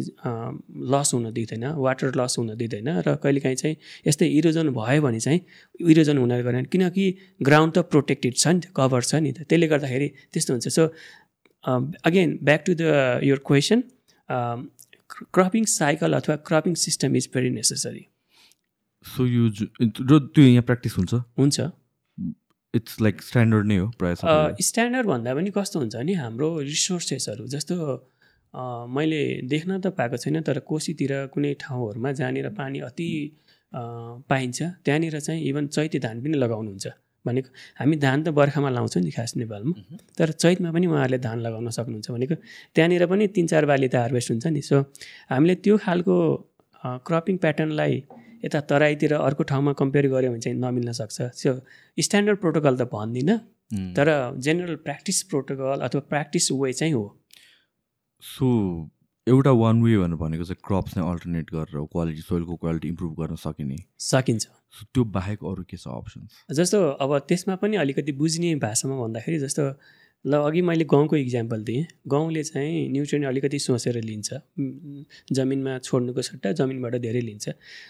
लस 0.93 1.13
हुन 1.13 1.32
दिँदैन 1.34 1.65
वाटर 1.86 2.12
लस 2.19 2.36
हुन 2.39 2.56
दिँदैन 2.58 2.89
र 3.08 3.15
कहिलेकाहीँ 3.23 3.56
चाहिँ 3.56 3.75
यस्तै 4.08 4.27
इरोजन 4.39 4.69
भयो 4.75 5.01
भने 5.01 5.19
चाहिँ 5.19 5.39
इरोजन 5.89 6.17
हुन 6.17 6.34
गरेन 6.43 6.65
किनकि 6.67 7.06
ग्राउन्ड 7.41 7.73
त 7.73 7.88
प्रोटेक्टेड 7.91 8.34
छ 8.36 8.47
नि 8.47 8.60
त 8.60 8.75
कभर 8.77 9.01
छ 9.01 9.23
नि 9.23 9.32
त। 9.32 9.47
त्यसले 9.49 9.67
गर्दाखेरि 9.67 10.08
त्यस्तो 10.34 10.53
हुन्छ। 10.53 10.67
So 10.67 10.84
again 12.03 12.39
back 12.43 12.63
to 12.67 12.73
the 12.75 13.19
your 13.23 13.39
question 13.47 13.84
cropping 15.38 15.63
cycle 15.71 16.13
अथवा 16.13 16.36
cropping 16.49 16.73
system 16.84 17.15
is 17.15 17.29
very 17.34 17.49
necessary 17.49 18.03
so 19.05 19.25
यो 19.25 19.43
र 19.49 20.19
त्यो 20.35 20.43
यहाँ 20.45 20.63
प्र्याक्टिस 20.63 20.97
हुन्छ? 20.97 21.13
हुन्छ। 21.37 21.59
इट्स 22.73 23.01
लाइक 23.01 23.21
स्ट्यान्डर्ड 23.21 23.65
नै 23.67 23.77
हो 23.77 23.87
प्रायः 23.99 24.55
स्ट्यान्डर्ड 24.61 25.07
भन्दा 25.07 25.33
पनि 25.35 25.49
कस्तो 25.57 25.79
हुन्छ 25.79 25.95
नि 26.09 26.13
हाम्रो 26.15 26.49
रिसोर्सेसहरू 26.71 27.45
जस्तो 27.53 27.75
मैले 28.95 29.21
देख्न 29.49 29.79
त 29.79 29.93
पाएको 29.97 30.17
छैन 30.17 30.41
तर 30.41 30.59
कोसीतिर 30.69 31.13
कुनै 31.33 31.53
ठाउँहरूमा 31.61 32.11
जहाँनिर 32.19 32.49
पानी 32.57 32.79
अति 32.89 33.09
पाइन्छ 33.73 34.59
त्यहाँनिर 34.85 35.19
चाहिँ 35.19 35.41
इभन 35.49 35.67
चैते 35.67 35.99
धान 35.99 36.21
पनि 36.23 36.37
लगाउनुहुन्छ। 36.37 36.87
भनेको 37.25 37.49
हामी 37.79 37.95
धान 37.97 38.23
त 38.23 38.29
बर्खामा 38.37 38.69
लाउँछौँ 38.69 39.01
नि 39.03 39.11
खास 39.11 39.35
नेपालमा 39.37 39.97
तर 40.17 40.31
चैतमा 40.33 40.71
पनि 40.71 40.87
उहाँहरूले 40.87 41.19
धान 41.19 41.39
लगाउन 41.39 41.69
सक्नुहुन्छ 41.69 42.11
भनेको 42.11 42.35
त्यहाँनिर 42.75 43.05
पनि 43.05 43.27
तिन 43.35 43.47
चार 43.47 43.65
बाली 43.65 43.87
त 43.87 43.95
हार्भेस्ट 43.95 44.31
हुन्छ 44.31 44.45
नि। 44.47 44.61
सो 44.61 44.81
हामीले 45.29 45.55
त्यो 45.63 45.77
खालको 45.85 46.15
क्रपिङ 47.07 47.37
प्याटर्नलाई 47.37 48.03
यता 48.43 48.60
तराईतिर 48.69 49.13
अर्को 49.15 49.43
ठाउँमा 49.51 49.73
कम्पेयर 49.82 50.08
गऱ्यो 50.13 50.32
भने 50.32 50.39
चाहिँ 50.39 50.58
नमिल्न 50.60 50.91
सक्छ। 50.93 51.17
सो 51.34 51.49
स्ट्यान्डर्ड 51.97 52.39
प्रोटोकल 52.39 52.77
त 52.77 52.89
भन्दिनँ 52.93 53.38
तर 53.95 54.08
जेनरल 54.39 54.75
प्र्याक्टिस 54.84 55.21
प्रोटोकल 55.29 55.79
अथवा 55.82 56.01
प्र्याक्टिस 56.10 56.51
वे 56.53 56.73
चाहिँ 56.73 56.93
हो। 56.93 57.06
सो 58.23 58.47
एउटा 59.27 59.51
वान 59.56 59.82
वे 59.84 59.97
भनेर 59.97 60.19
भनेको 60.19 60.43
चाहिँ 60.43 60.62
क्रप्स 60.67 60.97
नै 60.97 61.03
अल्टरनेट 61.10 61.47
गरेर 61.53 61.86
क्वालिटी 61.91 62.21
सोइलको 62.21 62.56
क्वालिटी 62.60 62.88
इम्प्रुभ 62.88 63.12
गर्न 63.19 63.36
सकिने। 63.39 63.77
सकिन्छ। 63.99 64.43
त्यो 64.93 65.03
बाहेक 65.15 65.39
अरू 65.45 65.63
के 65.63 65.77
छ 65.77 65.88
अप्सन्स 65.88 66.58
जस्तो 66.58 66.77
अब 66.99 67.12
त्यसमा 67.29 67.56
पनि 67.62 67.75
अलिकति 67.77 68.12
बुझ्ने 68.19 68.56
भाषामा 68.60 68.95
भन्दाखेरि 68.97 69.39
जस्तो 69.39 69.63
ल 70.25 70.33
अघि 70.39 70.62
मैले 70.62 70.86
गाउँको 70.86 71.15
इक्जाम्पल 71.15 71.63
दिएँ। 71.63 71.86
गाउँले 72.07 72.43
चाहिँ 72.43 72.89
न्युट्रियन 72.91 73.25
अलिकति 73.27 73.59
सोचेर 73.59 74.01
लिन्छ। 74.03 74.29
जमिनमा 75.31 75.77
छोड्नुको 75.79 76.21
सट्टा 76.21 76.51
जमिनबाट 76.59 76.95
धेरै 77.03 77.21
लिन्छ। 77.21 77.49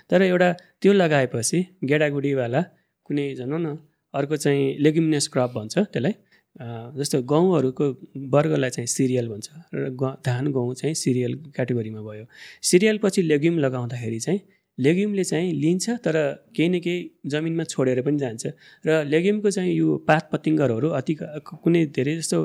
तर 0.10 0.22
एउटा 0.22 0.52
त्यो 0.82 0.94
लगाएपछि 0.94 1.60
गेडागुडीवाला 1.86 2.62
कुनै 3.06 3.26
भनौँ 3.40 3.60
न 3.60 3.78
अर्को 4.14 4.36
चाहिँ 4.38 4.78
लेग्युमिनस 4.80 5.28
क्रप 5.28 5.52
भन्छ 5.58 5.78
त्यसलाई। 5.78 6.14
जस्तो 6.98 7.22
गहुँहरूको 7.26 7.86
वर्गलाई 8.34 8.70
चाहिँ 8.70 8.88
सिरियल 8.88 9.28
भन्छ। 9.30 9.48
र 9.74 9.90
धान 10.26 10.52
गहुँ 10.54 10.74
चाहिँ 10.74 10.96
सिरियल 10.96 11.34
क्याटेगोरीमा 11.56 12.02
भयो। 12.02 12.26
सिरियल 12.62 12.98
पछि 12.98 13.22
लेग्युम 13.22 13.58
लगाउँदाखेरि 13.60 14.20
चाहिँ 14.20 14.40
लेग्युमले 14.78 15.24
चाहिँ 15.24 15.54
लिन्छ 15.54 15.90
तर 16.06 16.16
केही 16.56 16.70
न 16.70 16.80
केही 16.80 17.30
जमिनमा 17.30 17.64
छोडेर 17.64 18.02
पनि 18.02 18.18
जान्छ। 18.18 18.44
र 18.86 19.04
लेग्युमको 19.06 19.50
चाहिँ 19.52 19.74
यो 19.74 19.98
पात 20.08 20.30
पतिङ्गरहरू 20.32 20.90
अति 21.00 21.14
कुनै 21.64 21.86
धेरै 21.96 22.16
जस्तो 22.18 22.38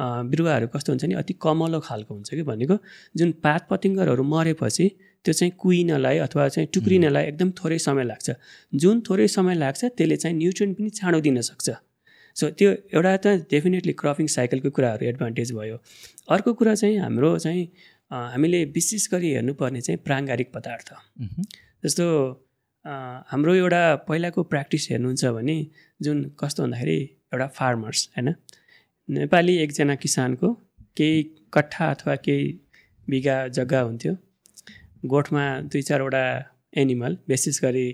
बिरुवाहरू 0.00 0.66
कस्तो 0.74 0.92
हुन्छ 0.92 1.04
नि 1.04 1.14
अति 1.14 1.34
कमलो 1.40 1.80
खालको 1.80 2.14
हुन्छ 2.14 2.30
कि 2.34 2.42
भनेको। 2.42 2.76
जुन 3.16 3.32
पात 3.44 3.68
पतिङ्गरहरू 3.70 4.22
मरेपछि 4.24 4.86
त्यो 5.24 5.32
चाहिँ 5.32 5.52
कुहिनलाई 5.56 6.18
अथवा 6.26 6.48
चाहिँ 6.48 6.68
टुक्रिनलाई 6.74 7.24
एकदम 7.30 7.50
थोरै 7.58 7.78
समय 7.78 8.04
लाग्छ। 8.04 8.28
जुन 8.72 9.00
थोरै 9.08 9.28
समय 9.28 9.54
लाग्छ 9.54 9.84
त्यसले 9.84 10.16
चाहिँ 10.16 10.36
न्युट्रियन 10.36 10.74
पनि 10.74 10.90
छाँडो 10.90 11.20
दिन 11.20 11.40
सक्छ। 11.40 11.68
सो 12.36 12.48
त्यो 12.58 12.70
एउटा 12.94 13.16
त 13.16 13.26
डेफिनेटली 13.50 13.92
क्रपिङ 14.00 14.26
साइकलको 14.36 14.70
कुराहरू 14.76 15.04
एडभान्टेज 15.06 15.52
भयो। 15.52 15.76
अर्को 16.28 16.52
कुरा 16.60 16.74
चाहिँ 16.74 16.96
हाम्रो 17.04 17.30
चाहिँ 17.38 17.64
हामीले 18.10 18.64
विशेष 18.76 19.08
गरी 19.12 19.28
हेर्नुपर्ने 19.34 19.80
चाहिँ 19.80 19.98
प्राङ्गारिक 20.06 20.48
पदार्थ। 20.54 20.88
जस्तो 21.82 22.06
हाम्रो 23.30 23.54
एउटा 23.54 23.82
पहिलाको 24.08 24.42
प्र्याक्टिस 24.52 24.86
हेर्नुहुन्छ 24.90 25.24
भने 25.36 25.56
जुन 26.00 26.18
कस्तो 26.40 26.62
भन्दाखेरि 26.62 26.98
एउटा 27.32 27.46
फार्मर्स 27.58 28.08
होइन? 28.16 28.34
नेपाली 29.08 29.56
एकजना 29.58 29.94
किसानको 29.94 30.52
केही 30.96 31.22
कट्ठा 31.54 31.90
अथवा 31.90 32.14
केही 32.26 32.46
बिघा 33.08 33.36
जग्गा 33.56 33.80
हुन्थ्यो। 33.80 34.14
गोठमा 35.06 35.44
दुई 35.70 35.82
चारवटा 35.82 36.24
एनिमल 36.76 37.16
विशेष 37.28 37.60
गरी 37.64 37.86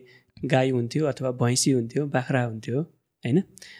गाई 0.44 0.70
हुन्थ्यो 0.70 1.06
अथवा 1.06 1.30
भैँसी 1.42 1.70
हुन्थ्यो 1.70 2.06
बाख्रा 2.14 2.42
हुन्थ्यो 2.44 2.80
होइन? 2.80 3.38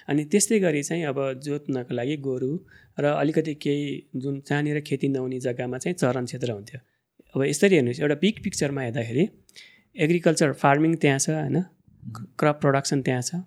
अनि 0.08 0.24
त्यस्तै 0.32 0.58
गरी 0.60 0.82
चाहिँ 0.82 1.04
अब 1.04 1.18
जोत्नको 1.44 1.94
लागि 1.94 2.16
गोरु 2.26 2.50
र 2.98 3.04
अलिकति 3.14 3.54
केही 3.64 3.86
जुन 4.16 4.34
जहाँनिर 4.48 4.80
खेती 4.88 5.08
नहुने 5.08 5.38
जग्गामा 5.46 5.78
चाहिँ 5.78 5.94
चरण 5.94 6.24
क्षेत्र 6.24 6.50
हुन्थ्यो। 6.50 6.80
अब 7.34 7.42
यसरी 7.44 7.74
हेर्नुहोस् 7.74 8.00
एउटा 8.00 8.16
बिग 8.22 8.36
पिक्चरमा 8.44 8.82
हेर्दाखेरि 8.82 9.24
एग्रिकल्चर 9.96 10.52
फार्मिङ 10.54 10.94
त्यहाँ 10.96 11.18
छ 11.18 11.30
होइन 11.32 11.62
क्रप 12.38 12.60
प्रडक्सन 12.60 13.02
त्यहाँ 13.02 13.22
छ 13.22 13.40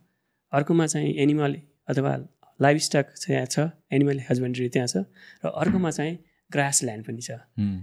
अर्कोमा 0.53 0.87
चाहिँ 0.87 1.13
एनिमल 1.17 1.55
अथवा 1.87 2.15
लाइफ 2.59 2.81
स्टक 2.81 3.13
त्यहाँ 3.17 3.45
छ 3.47 3.67
एनिमल 3.91 4.19
हस्बेन्ड्री 4.29 4.69
त्यहाँ 4.69 4.87
छ 4.87 5.03
र 5.45 5.53
अर्कोमा 5.57 5.91
चाहिँ 5.91 6.17
ग्रास 6.51 6.83
ल्यान्ड 6.83 7.05
पनि 7.05 7.21
छ 7.21 7.39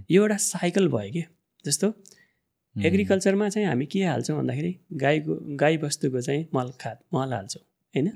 यो 0.09 0.21
एउटा 0.21 0.37
साइकल 0.43 0.87
भयो 0.89 1.11
कि 1.11 1.23
जस्तो 1.65 1.93
एग्रिकल्चरमा 2.75 3.49
चाहिँ 3.49 3.67
हामी 3.67 3.85
के 3.87 4.03
हाल्छौँ 4.03 4.37
भन्दाखेरि 4.37 4.71
गाईको 4.97 5.39
गाई 5.57 5.77
बस्तुको 5.79 6.21
चाहिँ 6.21 6.47
मल 6.53 6.71
खाद 6.81 6.97
मल 7.13 7.33
हाल्छौँ 7.33 7.63
होइन 7.93 8.11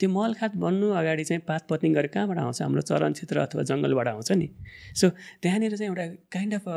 त्यो 0.00 0.10
मल 0.10 0.34
खाद 0.34 0.54
बन्नु 0.58 0.90
अगाडि 0.94 1.24
चाहिँ 1.24 1.42
पात 1.48 1.66
पतिङ 1.70 1.94
गरेर 1.94 2.10
कहाँबाट 2.10 2.38
आउँछ 2.38 2.62
हाम्रो 2.62 2.82
चरण 2.84 3.12
क्षेत्र 3.12 3.38
अथवा 3.40 3.62
जङ्गलबाट 3.64 4.08
आउँछ 4.08 4.32
नि 4.34 4.48
सो 4.94 5.08
त्यहाँनिर 5.42 5.76
चाहिँ 5.76 5.88
एउटा 5.88 6.06
काइन्ड 6.32 6.54
अफ 6.54 6.68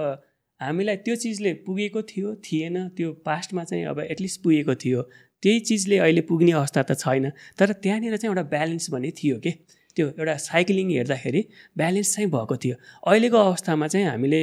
हामीलाई 0.61 0.97
त्यो 1.05 1.15
चिजले 1.15 1.53
पुगेको 1.65 2.01
थियो 2.11 2.35
थिएन 2.45 2.87
त्यो 2.97 3.11
पास्टमा 3.25 3.63
चाहिँ 3.63 3.85
अब 3.85 3.99
एटलिस्ट 3.99 4.41
पुगेको 4.43 4.75
थियो। 4.75 5.01
त्यही 5.43 5.59
चिजले 5.59 5.97
अहिले 5.97 6.21
पुग्ने 6.29 6.51
अवस्था 6.51 6.81
त 6.83 6.99
छैन। 6.99 7.31
तर 7.59 7.71
त्यहाँनिर 7.83 8.17
चाहिँ 8.17 8.31
एउटा 8.31 8.43
ब्यालेन्स 8.49 8.89
भन्ने 8.91 9.11
थियो 9.19 9.37
कि? 9.39 9.51
त्यो 9.95 10.05
एउटा 10.19 10.35
साइक्लिङ 10.37 10.89
हेर्दाखेरि 10.91 11.41
ब्यालेन्स 11.77 12.13
चाहिँ 12.15 12.29
भएको 12.31 12.55
थियो। 12.63 12.75
अहिलेको 13.07 13.37
अवस्थामा 13.37 13.87
चाहिँ 13.87 14.05
हामीले 14.07 14.41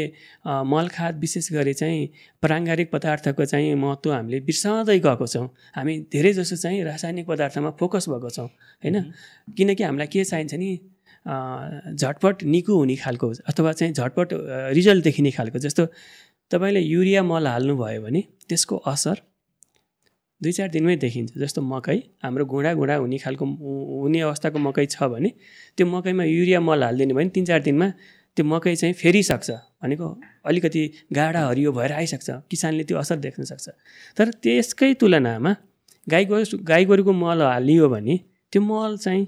मलखाद 0.73 1.19
विशेष 1.21 1.53
गरी 1.53 1.75
चाहिँ 1.75 2.09
प्राङ्गारिक 2.43 2.91
पदार्थको 2.93 3.45
चाहिँ 3.45 3.75
महत्त्व 3.77 4.13
हामीले 4.13 4.41
बिर्सँदै 4.49 4.99
गएको 4.99 5.27
छौँ। 5.27 5.47
हामी 5.77 5.95
धेरै 6.13 6.33
जसो 6.33 6.57
चाहिँ 6.57 6.83
रासायनिक 6.85 7.27
पदार्थमा 7.27 7.71
फोकस 7.81 8.09
भएको 8.09 8.31
छौँ 8.31 8.49
होइन? 8.85 8.97
किनकि 9.57 9.83
हामीलाई 9.85 10.09
के 10.13 10.25
चाहिन्छ 10.25 10.55
नि 10.55 10.71
झटपट 11.27 12.43
निको 12.55 12.77
हुने 12.77 12.97
खालको 12.97 13.33
अथवा 13.51 13.73
चाहिँ 13.73 13.93
झटपट 13.93 14.29
रिजल्ट 14.79 15.05
देखिने 15.05 15.31
खालको 15.31 15.59
जस्तो 15.59 15.87
तपाईँले 16.51 16.81
युरिया 16.81 17.23
मल 17.23 17.47
हाल्नुभयो 17.47 18.03
भने 18.03 18.23
त्यसको 18.49 18.77
असर 18.87 19.17
दुई 20.41 20.53
चार 20.53 20.69
दिनमै 20.69 20.97
देखिन्छ। 21.03 21.33
जस्तो 21.39 21.63
मकै 21.63 21.97
हाम्रो 22.23 22.45
घुँडा 22.45 22.73
घुँडा 22.75 22.95
हुने 23.03 23.19
खालको 23.19 23.45
हुने 24.03 24.21
अवस्थाको 24.21 24.59
मकै 24.59 24.87
छ 24.87 25.09
भने 25.13 25.31
त्यो 25.77 25.87
मकैमा 25.87 26.25
युरिया 26.25 26.61
मल 26.61 26.83
हालिदिने 26.85 27.15
भने 27.15 27.29
तिन 27.35 27.45
चार 27.51 27.61
दिनमा 27.67 27.89
त्यो 28.37 28.45
मकै 28.45 28.75
चाहिँ 28.77 28.95
फेरिसक्छ 28.95 29.51
भनेको 29.83 30.07
अलिकति 30.45 30.83
गाडा 31.19 31.41
हरियो 31.49 31.73
भएर 31.73 31.93
आइसक्छ 31.93 32.29
किसानले 32.51 32.85
त्यो 32.85 32.97
असर 32.99 33.17
देख्न 33.27 33.45
सक्छ। 33.51 33.67
तर 34.17 34.31
त्यसकै 34.45 34.93
तुलनामा 35.01 35.53
गाई 36.07 36.25
गोरु 36.31 36.59
गाई 36.63 36.85
गोरुको 36.85 37.13
मल 37.13 37.43
हालियो 37.43 37.89
भने 37.89 38.17
त्यो 38.53 38.63
मल 38.63 38.97
चाहिँ 39.05 39.25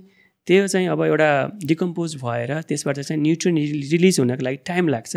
त्यो 0.48 0.66
चाहिँ 0.66 0.88
अब 0.88 1.00
एउटा 1.04 1.30
डिकम्पोज 1.70 2.16
भएर 2.24 2.50
त्यसबाट 2.68 2.98
चाहिँ 3.00 3.20
न्युट्रिन 3.22 3.56
रिलिज 3.92 4.18
हुनको 4.20 4.44
लागि 4.44 4.58
टाइम 4.66 4.88
लाग्छ 4.88 5.16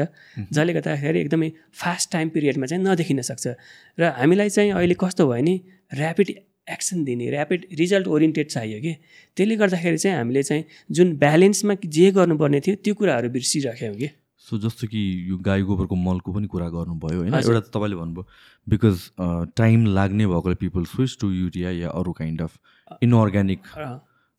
जसले 0.52 0.74
गर्दाखेरि 0.74 1.20
एकदमै 1.20 1.50
फास्ट 1.82 2.12
टाइम 2.12 2.30
पिरियडमा 2.30 2.66
चाहिँ 2.68 2.84
नदेखिन 2.84 3.22
सक्छ। 3.24 3.46
र 3.98 4.12
हामीलाई 4.20 4.50
चाहिँ 4.52 4.72
अहिले 4.76 4.96
कस्तो 5.00 5.28
भयो 5.32 5.44
नि 5.44 5.56
ऱ्यापिड 5.96 6.28
एक्सन 6.70 7.04
दिने 7.04 7.32
ऱ्यापिड 7.32 7.66
रिजल्ट 7.80 8.08
ओरिएन्टेड 8.08 8.48
चाहियो 8.48 8.80
कि। 8.82 8.94
त्यसले 9.38 9.56
गर्दाखेरि 9.56 9.98
चाहिँ 9.98 10.18
हामीले 10.18 10.44
चाहिँ 10.44 10.64
जुन 10.92 11.16
ब्यालेन्समा 11.18 11.74
जे 11.88 12.12
गर्नुपर्ने 12.12 12.60
थियो 12.60 12.76
त्यो 12.84 12.94
कुराहरू 12.96 13.30
बिर्सिराख्यौँ 13.32 13.96
कि। 13.96 14.10
सो 14.46 14.58
जस्तो 14.60 14.88
कि 14.88 15.02
यो 15.30 15.38
गाई 15.40 15.62
गोबरको 15.64 15.96
मलको 15.96 16.34
पनि 16.34 16.48
कुरा 16.52 16.68
गर्नुभयो 16.76 17.20
होइन 17.20 17.34
एउटा 17.34 17.60
त 17.60 17.72
तपाईँले 17.72 17.96
भन्नुभयो 17.96 18.24
बिकज 18.68 18.96
टाइम 19.56 19.86
लाग्ने 19.96 20.28
भएकोले 20.28 20.56
पिपल 20.60 20.84
स्विच 20.92 21.18
टु 21.22 21.32
युरिया 21.32 21.72
या 21.72 21.90
अरू 21.90 22.12
काइन्ड 22.20 22.42
अफ 22.42 22.52
इनअर्ग्यानिक 23.04 23.62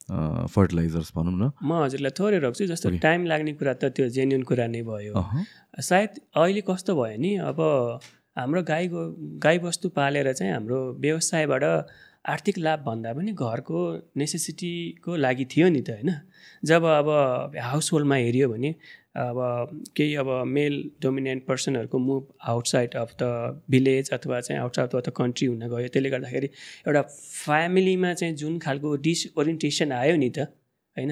फर्टिलाइजर्स 0.09 1.11
भनौँ 1.15 1.33
न। 1.33 1.51
म 1.63 1.83
हजुरलाई 1.83 2.11
थोरै 2.19 2.39
रोक्छु 2.39 2.65
जस्तो 2.67 2.89
टाइम 2.99 3.25
लाग्ने 3.25 3.53
कुरा 3.59 3.73
त 3.73 3.91
त्यो 3.95 4.09
जेन्युन 4.09 4.43
कुरा 4.43 4.67
नै 4.67 4.81
भयो। 4.83 5.13
सायद 5.81 6.09
अहिले 6.35 6.61
कस्तो 6.67 6.95
भयो 6.95 7.17
नि 7.17 7.31
अब 7.49 7.59
हाम्रो 8.37 8.61
गाई 8.63 8.89
गाई 9.45 9.57
बस्तु 9.59 9.89
पालेर 9.89 10.33
चाहिँ 10.33 10.53
हाम्रो 10.53 10.79
व्यवसायबाट 10.99 11.63
आर्थिक 12.33 12.57
लाभ 12.57 12.79
भन्दा 12.85 13.13
पनि 13.13 13.31
घरको 13.35 13.79
नेसेसिटीको 14.17 15.15
लागि 15.15 15.45
थियो 15.51 15.67
नि 15.69 15.81
त 15.81 15.89
होइन? 15.89 16.11
जब 16.63 16.83
अब 16.83 17.07
हाउस 17.61 17.91
होल्डमा 17.93 18.15
हेऱ्यो 18.15 18.47
भने 18.49 18.75
अब 19.15 19.37
केही 19.95 20.15
अब 20.15 20.29
male 20.47 20.77
dominant 21.01 21.45
पर्सनहरूको 21.45 21.97
move 21.99 22.27
outside 22.47 22.95
of 22.95 23.13
the 23.21 23.61
village 23.69 24.09
अथवा 24.09 24.39
चाहिँ 24.41 24.61
आउटसाइड 24.61 24.95
अफ 24.95 25.03
द 25.07 25.13
कन्ट्री 25.17 25.47
हुन 25.47 25.67
गयो। 25.69 25.87
त्यसले 25.87 26.09
गर्दाखेरि 26.09 26.49
एउटा 26.87 27.01
फ्यामिलीमा 27.01 28.13
चाहिँ 28.13 28.35
जुन 28.35 28.57
खालको 28.59 28.95
डिस 29.05 29.25
ओरिएन्टेसन 29.37 29.91
आयो 29.91 30.15
नि 30.15 30.29
त 30.29 30.39
होइन? 30.97 31.11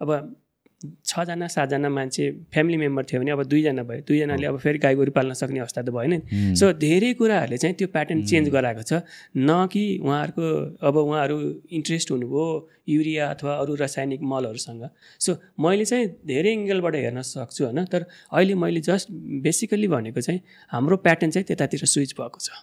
अब 0.00 0.36
छजना 0.80 1.46
सातजना 1.46 1.88
मान्छे 1.88 2.24
फ्यामिली 2.48 2.76
मेम्बर 2.76 3.04
थियो 3.04 3.20
भने 3.20 3.30
अब 3.30 3.42
दुईजना 3.44 3.82
भयो। 3.84 4.00
दुईजनाले 4.08 4.46
अब 4.46 4.56
फेरि 4.58 4.78
गाई 4.80 4.94
गोरु 4.96 5.12
पाल्न 5.12 5.32
सक्ने 5.36 5.60
अवस्था 5.60 5.82
त 5.82 5.90
भएन 5.92 6.56
सो 6.56 6.72
धेरै 6.80 7.12
कुराहरूले 7.20 7.58
चाहिँ 7.60 7.76
त्यो 7.76 7.88
प्याटर्न 7.92 8.24
चेन्ज 8.24 8.48
गराएको 8.48 8.82
छ। 8.82 9.04
न 9.36 9.68
कि 9.68 10.00
उहाँहरूको 10.00 10.46
अब 10.80 10.96
उहाँहरू 10.96 11.36
इन्ट्रेस्ट 11.68 12.10
हुनुभयो 12.10 12.46
युरिया 12.88 13.28
अथवा 13.28 13.52
अरू 13.60 13.74
रासायनिक 13.76 14.20
मलहरूसँग। 14.24 14.88
सो 15.20 15.36
मैले 15.60 15.84
चाहिँ 15.84 16.06
धेरै 16.24 16.50
एङ्गलबाट 16.52 16.94
हेर्न 16.96 17.22
सक्छु 17.28 17.64
होइन। 17.64 17.84
तर 17.84 18.08
अहिले 18.32 18.54
मैले 18.56 18.80
जस्ट 18.80 19.12
बेसिकल्ली 19.44 19.88
भनेको 19.88 20.20
चाहिँ 20.20 20.40
हाम्रो 20.72 20.96
प्याटर्न 21.04 21.30
चाहिँ 21.30 21.44
त्यतातिर 21.44 21.84
स्विच 21.84 22.16
भएको 22.16 22.40
छ। 22.40 22.56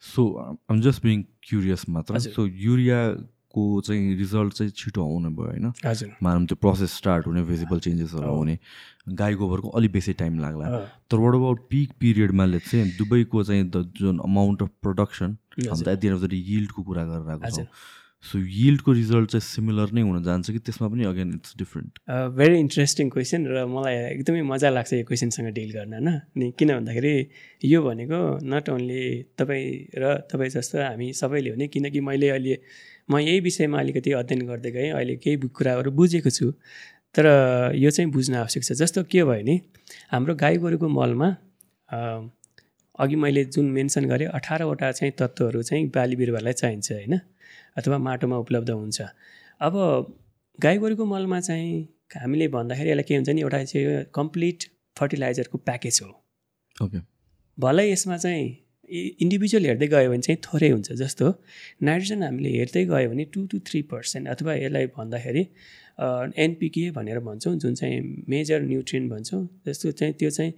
सो 0.00 0.22
जस्ट 0.72 1.02
बिङ 1.04 1.22
क्युरियस 1.44 1.84
मात्र। 1.88 2.18
सो 2.18 2.46
युरिया 2.46 2.98
को 3.54 3.80
चाहिँ 3.80 4.16
रिजल्ट 4.16 4.52
चाहिँ 4.52 4.72
छिटो 4.76 5.02
आउने 5.02 5.28
भयो 5.36 5.46
होइन? 5.46 6.12
मानौँ 6.22 6.46
त्यो 6.46 6.56
प्रोसेस 6.60 6.96
स्टार्ट 6.96 7.26
हुने 7.26 7.42
भिजिबल 7.42 7.80
चेन्जेसहरू 7.80 8.28
आउने 8.28 8.58
गाई 9.08 9.34
गोबरको 9.34 9.68
अलिक 9.68 9.92
बेसी 9.92 10.12
टाइम 10.14 10.38
लाग्ला। 10.40 10.66
तर 11.10 11.16
वाट 11.16 11.34
अबाउट 11.34 11.66
पिक 11.70 11.92
पिरियडमा 12.00 12.46
चाहिँ 12.58 12.90
दुबईको 12.98 13.44
चाहिँ 13.44 13.64
द 13.70 13.92
जुन 13.96 14.18
amount 14.24 14.62
of 14.62 14.70
production 14.82 15.36
and 15.70 15.88
at 15.88 15.98
the 15.98 16.06
end 16.08 16.18
of 16.18 16.28
the 16.28 16.32
यिल्डको 16.32 16.82
कुरा 16.82 17.04
गरेर 17.04 17.30
आएको 17.30 17.50
छ। 17.56 17.66
सो 18.24 18.38
यिल्डको 18.38 18.92
रिजल्ट 18.92 19.30
चाहिँ 19.30 19.40
सिमिलर 19.40 19.92
नै 19.94 20.02
हुन 20.02 20.22
जान्छ 20.22 20.50
कि 20.50 20.58
त्यसमा 20.58 20.88
पनि 20.88 21.04
again 21.06 21.28
it's 21.34 21.54
different 21.58 21.98
very 22.34 22.58
interesting 22.58 23.10
question 23.10 23.46
र 23.46 23.64
मलाई 23.70 23.94
एकदमै 23.94 24.42
मजा 24.42 24.70
लाग्छ 24.70 24.92
यो 24.92 25.04
क्वेसनसँग 25.06 25.48
डिल 25.54 25.70
गर्न 25.72 25.92
होइन? 25.94 26.08
अनि 26.08 26.50
किन 26.58 26.68
भन्दाखेरि 26.74 27.14
यो 27.64 27.82
भनेको 27.82 28.18
नट 28.42 28.68
ओन्ली 28.68 29.02
तपाईँ 29.38 29.66
र 29.94 30.14
तपाईँ 30.30 30.50
जस्तो 30.50 30.82
हामी 30.82 31.12
सबैले 31.14 31.50
हो 31.50 31.56
नि 31.56 31.68
किनकि 31.68 32.00
मैले 32.00 32.28
अहिले 32.28 32.58
म 33.10 33.18
यही 33.18 33.40
विषयमा 33.40 33.78
अलिकति 33.78 34.10
अध्ययन 34.20 34.46
गर्दै 34.46 34.70
गएँ 34.70 34.90
अहिले 34.90 35.16
केही 35.16 35.48
कुराहरू 35.48 35.90
बुझेको 35.94 36.30
छु। 36.30 36.52
तर 37.14 37.24
यो 37.74 37.90
चाहिँ 37.90 38.10
बुझ्न 38.10 38.34
आवश्यक 38.34 38.64
छ। 38.64 38.72
जस्तो 38.82 39.02
के 39.06 39.24
भयो 39.24 39.26
भने 39.30 39.60
हाम्रो 40.10 40.34
गाई 40.34 40.56
गोरुको 40.58 40.88
मलमा 40.90 41.28
अघि 42.98 43.16
मैले 43.16 43.44
जुन 43.54 43.70
मेन्सन 43.70 44.04
गरेँ 44.10 44.28
अठारवटा 44.28 44.92
चाहिँ 44.92 45.12
तत्त्वहरू 45.18 45.62
चाहिँ 45.62 45.86
बाली 45.88 46.16
बिरुवालाई 46.16 46.52
चाहिन्छ 46.52 46.92
होइन? 46.92 47.20
अथवा 47.78 47.98
माटोमा 48.06 48.36
उपलब्ध 48.44 48.70
हुन्छ। 48.70 49.00
अब 49.60 49.74
गाई 50.58 50.78
गोरुको 50.78 51.04
मलमा 51.04 51.40
चाहिँ 51.40 51.72
हामीले 52.16 52.48
भन्दाखेरि 52.54 52.90
यसलाई 52.90 53.04
के 53.08 53.14
हुन्छ 53.14 53.28
नि 53.30 53.40
एउटा 53.40 53.64
चाहिँ 53.64 54.04
कम्प्लिट 54.14 54.64
फर्टिलाइजरको 54.96 55.58
प्याकेज 55.58 56.00
हो। 56.02 56.08
ओके। 56.76 56.98
भलै 57.58 57.90
यसमा 57.90 58.16
चाहिँ 58.16 58.46
इन्डिभिजुअल 59.22 59.64
हेर्दै 59.66 59.86
गयो 59.88 60.10
भने 60.10 60.22
चाहिँ 60.26 60.38
थोरै 60.44 60.68
हुन्छ 60.70 60.92
जस्तो। 61.00 61.26
नाइट्रोजन 61.82 62.22
हामीले 62.22 62.50
हेर्दै 62.58 62.84
गयो 62.92 63.08
भने 63.10 63.24
टु 63.34 63.40
टु 63.46 63.58
थ्री 63.68 63.82
पर्सेन्ट 63.92 64.28
अथवा 64.28 64.54
यसलाई 64.54 64.86
भन्दाखेरि 64.96 65.42
एनपिके 66.44 66.90
भनेर 66.96 67.18
भन्छौँ 67.20 67.54
जुन 67.58 67.74
चाहिँ 67.74 68.24
मेजर 68.28 68.60
न्युट्रियन 68.62 69.08
भन्छौँ 69.08 69.42
जस्तो 69.66 69.90
चाहिँ 69.98 70.14
त्यो 70.14 70.30
चाहिँ 70.30 70.52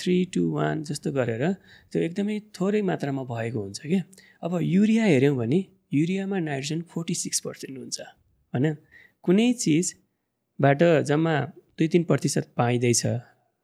थ्री 0.00 0.16
टु 0.34 0.42
वान 0.52 0.82
जस्तो 0.84 1.12
गरेर 1.12 1.44
त्यो 1.92 2.02
एकदमै 2.02 2.38
थोरै 2.60 2.82
मात्रामा 2.90 3.22
भएको 3.32 3.58
हुन्छ 3.62 3.80
क्या 3.86 4.02
अब 4.42 4.58
युरिया 4.62 5.04
हेऱ्यौँ 5.04 5.36
भने 5.36 5.60
युरियामा 5.92 6.38
नाइट्रोजन 6.40 6.80
फोर्टी 6.90 7.14
सिक्स 7.14 7.40
पर्सेन्ट 7.40 7.78
हुन्छ 7.78 8.00
होइन? 8.00 8.74
कुनै 9.24 9.52
चिजबाट 9.62 10.82
जम्मा 11.08 11.34
दुई 11.78 11.88
तिन 11.88 12.04
प्रतिशत 12.04 12.52
पाइँदैछ 12.56 13.02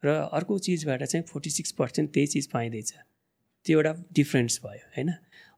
र 0.03 0.09
अर्को 0.33 0.59
चिजबाट 0.67 1.03
चाहिँ 1.05 1.25
फोर्टी 1.27 1.51
सिक्स 1.51 1.73
पर्सेन्ट 1.79 2.13
त्यही 2.15 2.27
चिज 2.27 2.47
पाइँदैछ। 2.53 2.93
त्यो 3.67 3.79
एउटा 3.79 3.93
डिफ्रेन्स 4.13 4.61
भयो 4.65 4.87
होइन? 4.97 5.11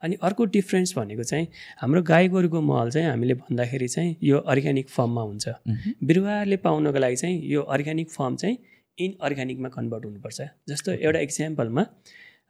अनि 0.02 0.16
अर्को 0.22 0.44
डिफ्रेन्स 0.54 0.94
भनेको 0.96 1.22
चाहिँ 1.22 1.46
हाम्रो 1.80 2.02
गाई 2.02 2.28
गोरुको 2.28 2.60
मल 2.62 2.90
चाहिँ 2.90 3.08
हामीले 3.08 3.34
भन्दाखेरि 3.34 3.88
चाहिँ 3.88 4.16
यो 4.22 4.38
अर्ग्यानिक 4.52 4.88
फर्ममा 4.88 5.22
हुन्छ। 5.22 5.48
बिरुवाले 6.04 6.56
पाउनको 6.66 6.98
लागि 6.98 7.16
चाहिँ 7.16 7.36
यो 7.52 7.62
अर्ग्यानिक 7.74 8.10
फर्म 8.10 8.36
चाहिँ 8.36 8.56
इन 8.98 9.16
अर्ग्यानिकमा 9.20 9.68
कन्भर्ट 9.68 10.04
हुनुपर्छ। 10.04 10.40
जस्तो 10.68 10.92
एउटा 10.92 11.20
इक्जाम्पलमा 11.26 11.82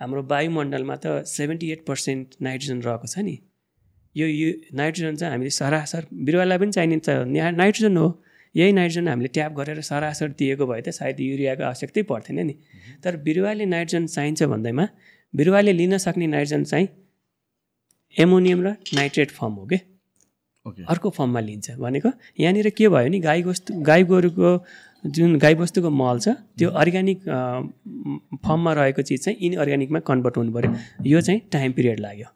हाम्रो 0.00 0.22
वायुमण्डलमा 0.33 0.96
त 0.96 1.24
सेभेन्टी 1.26 1.70
एट 1.72 1.87
पर्सेन्ट 1.87 2.37
नाइट्रोजन 2.42 2.83
रहेको 2.83 3.07
छ 3.07 3.18
नि। 3.24 3.37
यो 4.16 4.26
यु 4.26 4.52
नाइट्रोजन 4.74 5.16
चाहिँ 5.16 5.33
हामीले 5.33 5.50
सरासर 5.50 6.07
बिरुवालाई 6.26 6.59
पनि 6.59 6.72
चाहिने 6.72 7.50
नाइट्रोजन 7.62 7.96
हो 7.96 8.07
यही 8.55 8.72
नाइट्रोजन 8.72 9.09
हामीले 9.09 9.29
ट्याप 9.37 9.52
गरेर 9.59 9.81
सरासर 9.88 10.29
दिएको 10.38 10.66
भए 10.66 10.81
त 10.81 10.88
सायद 10.98 11.20
युरियाको 11.20 11.62
आवश्यकतै 11.62 12.02
पर्थेन 12.12 12.38
नि। 12.46 12.55
तर 13.05 13.16
बिरुवाले 13.26 13.64
नाइट्रोजन 13.66 14.07
चाहिन्छ 14.07 14.42
भन्दैमा 14.52 14.87
बिरुवाले 15.35 15.72
लिन 15.72 15.98
सक्ने 16.07 16.26
नाइट्रोजन 16.26 16.64
चाहिँ 16.64 16.88
एमोनियम 18.16 18.61
र 18.66 18.68
नाइट्रेट 18.94 19.31
फर्म 19.38 19.52
हो 19.52 19.66
कि? 19.66 19.79
अर्को 20.66 21.11
फर्ममा 21.11 21.40
लिन्छ 21.40 21.70
भनेको। 21.79 22.11
यहाँनिर 22.40 22.68
के 22.72 22.88
भयो 22.88 23.05
भने 23.05 23.18
गाई 23.20 23.42
वस्तु 23.42 23.74
गाई 23.88 24.02
गोरुको 24.11 24.50
जुन 25.05 25.37
गाईबस्तुको 25.38 25.90
मल 25.92 26.18
छ 26.18 26.29
त्यो 26.59 26.70
अर्ग्यानिक 26.83 27.18
फर्ममा 28.46 28.72
रहेको 28.81 29.02
चिज 29.02 29.20
चाहिँ 29.24 29.38
इनअर्ग्यानिकमा 29.46 30.00
कन्भर्ट 30.09 30.37
हुनु 30.37 30.52
पऱ्यो 30.52 30.70
यो 31.07 31.20
चाहिँ 31.20 31.40
टाइम 31.52 31.72
पिरियड 31.72 32.00
लाग्यो। 32.00 32.29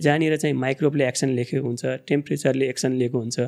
जहाँनिर 0.00 0.36
चाहिँ 0.36 0.54
माइक्रोबले 0.56 1.06
एक्सन 1.08 1.28
लेखेको 1.38 1.66
हुन्छ 1.66 1.82
टेम्परेचरले 2.08 2.68
एक्सन 2.68 2.92
लिएको 3.00 3.18
हुन्छ 3.18 3.38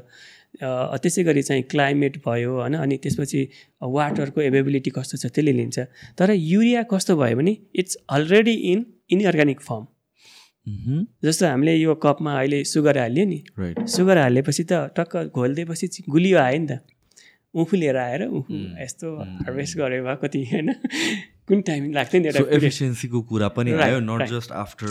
त्यसै 1.03 1.23
गरी 1.25 1.43
चाहिँ 1.43 1.63
क्लाइमेट 1.71 2.17
भयो 2.27 2.53
होइन 2.61 2.75
अनि 2.77 2.97
त्यसपछि 3.03 3.41
वाटरको 3.83 4.41
एभाइबिलिटी 4.41 4.91
कस्तो 4.97 5.17
छ 5.19 5.33
त्यसले 5.33 5.53
लिन्छ। 5.53 5.79
तर 6.19 6.31
युरिया 6.31 6.83
कस्तो 6.93 7.17
भयो 7.17 7.37
भने 7.37 7.57
it's 7.75 7.97
already 8.11 8.55
in 8.73 8.85
inorganic 9.11 9.61
form. 9.61 9.85
जस्तो 11.25 11.47
हामीले 11.47 11.75
यो 11.77 11.95
कपमा 12.03 12.33
अहिले 12.39 12.63
सुगर 12.65 12.99
हाल्यो 12.99 13.25
नि 13.27 13.39
सुगर 13.89 14.19
हालेपछि 14.19 14.65
त 14.65 14.73
टक्क 14.97 15.33
घोलिदिएपछि 15.35 16.05
गुलियो 16.09 16.39
आयो 16.39 16.59
नि 16.59 16.67
त। 16.67 16.79
उफु 17.55 17.77
लिएर 17.77 17.97
आएर 17.97 18.23
उफु 18.29 18.55
यस्तो 18.83 19.09
हार्भेस्ट 19.43 19.77
गरे 19.79 20.01
भए 20.03 20.17
कति 20.23 20.45
होइन। 20.53 20.73
कुन 21.49 21.61
टाइम 21.67 21.93
लाग्थ्यो 21.93 22.21
नि 22.21 22.29
एउटा 22.29 22.45
एफिसियन्सीको 22.57 23.21
कुरा 23.29 23.49
पनि 23.57 23.73
आयो 23.83 23.99
not 24.01 24.23
just 24.31 24.53
after 24.63 24.91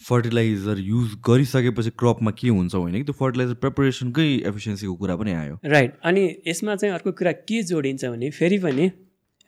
fertiliser 0.00 0.78
use 0.80 1.10
गरिसकेपछि 1.26 1.90
क्रपमा 1.98 2.30
के 2.38 2.48
हुन्छ 2.48 2.74
होइन 2.74 2.94
कि 2.94 3.02
त्यो 3.02 3.16
फर्टिलाइजर 3.18 3.54
प्रिपरेसनकै 3.62 4.28
एफिसियन्सीको 4.48 4.94
कुरा 4.94 5.16
पनि 5.16 5.32
आयो। 5.34 5.58
राइट 5.66 5.92
अनि 6.04 6.22
यसमा 6.46 6.76
चाहिँ 6.76 6.94
अर्को 6.94 7.12
कुरा 7.18 7.32
के 7.44 7.62
जोडिन्छ 7.64 8.04
भने 8.06 8.30
फेरि 8.32 8.58
पनि 8.58 8.90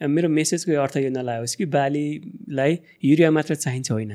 मेरो 0.01 0.29
मेसेजको 0.31 0.81
अर्थ 0.83 0.97
यो 0.97 1.11
नलागोस् 1.11 1.57
कि 1.57 1.65
बालीलाई 1.73 2.79
युरिया 3.05 3.31
मात्र 3.31 3.55
चाहिन्छ 3.57 3.91
होइन। 3.93 4.13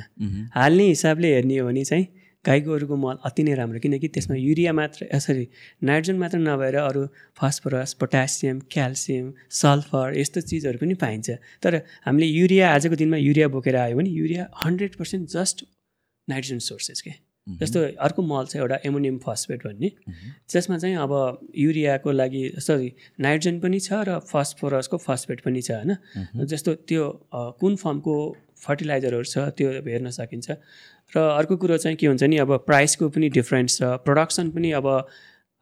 हाल्ने 0.56 0.88
हिसाबले 0.88 1.34
हेर्ने 1.34 1.58
हो 1.58 1.68
भने 1.68 1.84
चाहिँ 1.86 2.08
गाई 2.46 2.62
गोरुको 2.62 2.96
मल 2.96 3.18
अति 3.26 3.44
नै 3.44 3.54
राम्रो 3.60 3.80
किनकि 3.80 4.08
त्यसमा 4.08 4.36
युरिया 4.38 4.74
मात्र 4.74 5.20
सरी 5.20 5.48
नाइट्रोजन 5.84 6.20
मात्र 6.20 6.38
नभएर 6.40 6.76
अरू 6.82 7.06
फस्फरस 7.40 7.94
पोटासियम 8.02 8.60
क्याल्सियम 8.72 9.32
सल्फर 9.60 10.14
यस्तो 10.18 10.42
चिजहरू 10.52 10.78
पनि 10.80 10.94
पाइन्छ। 11.02 11.30
तर 11.64 11.82
हामीले 12.06 12.28
युरिया 12.28 12.70
आजको 12.74 12.96
दिनमा 12.96 13.18
युरिया 13.20 13.48
बोकेर 13.56 13.76
आयो 13.78 13.98
भने 13.98 14.10
urea 14.12 14.48
hundred 14.64 14.96
percent 14.96 15.30
just 15.32 15.66
nitrogen 16.30 16.60
sources 16.66 17.02
के। 17.02 17.12
जस्तो 17.48 17.80
अर्को 18.04 18.22
मल 18.24 18.46
छ 18.46 18.56
एउटा 18.58 18.78
एमोनियम 18.86 19.18
फस्फेट 19.24 19.64
भन्ने। 19.66 19.92
जसमा 20.50 20.78
चाहिँ 20.78 20.96
अब 20.98 21.14
युरियाको 21.56 22.12
लागि 22.12 22.44
सरी 22.60 22.92
नाइट्रोजन 23.20 23.60
पनि 23.60 23.80
छ 23.80 24.04
र 24.08 24.20
फस्फोरसको 24.32 24.98
फस्फेट 24.98 25.42
पनि 25.42 25.62
छ 25.62 25.72
होइन? 25.72 25.96
जस्तो 26.46 26.74
त्यो 26.84 27.04
कुन 27.32 27.76
फर्मको 27.76 28.16
फर्टिलाइजरहरू 28.58 29.24
छ 29.24 29.38
त्यो 29.56 29.70
हेर्न 29.88 30.10
सकिन्छ। 30.12 30.48
र 31.16 31.18
अर्को 31.40 31.56
कुरो 31.56 31.78
चाहिँ 31.78 31.98
के 31.98 32.08
हुन्छ 32.08 32.24
नि 32.24 32.38
अब 32.44 32.52
प्राइसको 32.68 33.10
पनि 33.16 33.30
डिफ्रेन्स 33.32 33.78
छ। 33.78 34.04
प्रडक्सन 34.04 34.50
पनि 34.52 34.72
अब 34.76 34.88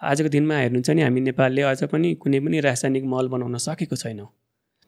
आजको 0.01 0.29
दिनमा 0.29 0.55
हेर्नुहुन्छ 0.57 0.89
नि 0.89 1.01
हामी 1.01 1.21
नेपालले 1.21 1.61
अझ 1.61 1.83
पनि 1.93 2.13
कुनै 2.17 2.39
पनि 2.41 2.59
रासायनिक 2.65 3.03
मल 3.05 3.27
बनाउन 3.29 3.57
सकेको 3.61 3.95
छैनौँ। 3.95 4.27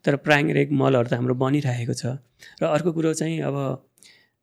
तर 0.04 0.16
प्राइमेरिक 0.26 0.74
मलहरू 0.74 1.08
त 1.08 1.14
हाम्रो 1.14 1.34
बनिरहेको 1.38 1.94
छ। 1.94 2.18
र 2.58 2.62
अर्को 2.66 2.90
कुरो 2.92 3.14
चाहिँ 3.14 3.38
अब 3.46 3.56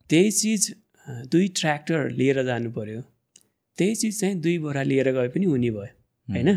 त्यही 0.09 0.31
चिज 0.31 0.63
दुई 1.05 1.47
ट्र्याक्टर 1.57 2.09
लिएर 2.11 2.43
जानु 2.43 2.71
पऱ्यो 2.71 3.01
त्यही 3.77 3.95
चिज 3.95 4.19
चाहिँ 4.19 4.35
दुई 4.41 4.57
बोरा 4.59 4.83
लिएर 4.83 5.11
गए 5.11 5.27
पनि 5.27 5.45
हुने 5.45 5.69
भयो 5.71 5.85
होइन? 6.27 6.49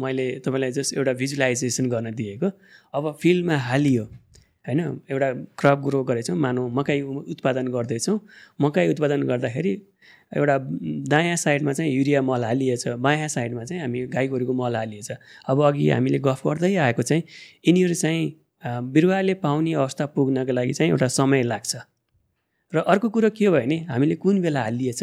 मैले 0.00 0.26
तपाईँलाई 0.44 0.72
जस्ट 0.72 0.96
एउटा 0.96 1.12
भिजुलाइजेसन 1.12 1.88
गर्न 1.88 2.14
दिएको। 2.14 2.50
अब 2.94 3.12
फिल्डमा 3.22 3.56
हालियो 3.68 4.04
होइन? 4.04 4.80
एउटा 5.10 5.32
क्रप 5.58 5.78
ग्रो 5.84 6.02
गरेछौँ 6.04 6.36
मानौँ 6.36 6.68
मकै 6.70 7.00
उत्पादन 7.32 7.68
गर्दैछौँ। 7.68 8.18
मकै 8.60 8.88
उत्पादन 8.92 9.22
गर्दाखेरि 9.28 9.72
एउटा 10.36 10.56
दायाँ 11.08 11.36
साइडमा 11.36 11.72
चाहिँ 11.72 11.92
युरिया 11.92 12.22
मल 12.22 12.44
हालिएछ 12.44 12.88
बायाँ 13.00 13.28
साइडमा 13.28 13.64
चाहिँ 13.64 13.82
हामी 13.82 14.06
गाई 14.12 14.28
गोरुको 14.28 14.52
मल 14.52 14.76
हालिएछ। 14.76 15.10
अब 15.48 15.62
अघि 15.66 15.88
हामीले 15.90 16.18
गफ 16.18 16.46
गर्दै 16.46 16.74
आएको 16.76 17.02
चाहिँ 17.02 17.22
यिनीहरू 17.68 17.94
चाहिँ 17.94 18.24
बिरुवाले 18.92 19.34
पाउने 19.40 19.72
अवस्था 19.74 20.06
पुग्नको 20.12 20.52
लागि 20.52 20.72
चाहिँ 20.72 20.90
एउटा 20.92 21.08
समय 21.16 21.42
लाग्छ। 21.42 21.76
र 22.72 22.78
अर्को 22.84 23.08
कुरो 23.08 23.30
के 23.30 23.44
भयो 23.44 23.52
भने 23.52 23.76
हामीले 23.88 24.14
कुन 24.14 24.40
बेला 24.42 24.62
हालिएछ? 24.62 25.02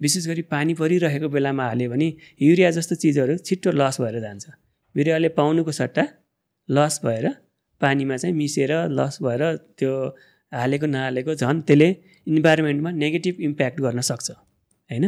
विशेष 0.00 0.26
गरी 0.26 0.42
पानी 0.46 0.74
परिरहेको 0.74 1.28
बेलामा 1.28 1.64
हाल्यो 1.66 1.90
भने 1.90 2.08
युरिया 2.40 2.70
जस्तो 2.70 2.94
चिजहरू 2.94 3.36
छिट्टो 3.38 3.70
लस 3.72 4.00
भएर 4.00 4.20
जान्छ। 4.20 4.46
बिरुवाले 4.94 5.28
पाउनुको 5.34 5.72
सट्टा 5.72 6.04
लस 6.68 7.00
भएर 7.04 7.26
पानीमा 7.80 8.16
चाहिँ 8.16 8.34
मिसेर 8.34 8.72
लस 8.90 9.18
भएर 9.22 9.42
त्यो 9.78 9.92
हालेको 10.52 10.86
नहालेको 10.86 11.34
झन् 11.34 11.60
त्यसले 11.62 11.88
इन्भाइरोमेन्टमा 12.26 12.90
नेगेटिभ 13.02 13.40
इम्प्याक्ट 13.40 13.80
गर्न 13.80 14.00
सक्छ 14.00 14.30
होइन? 14.30 15.04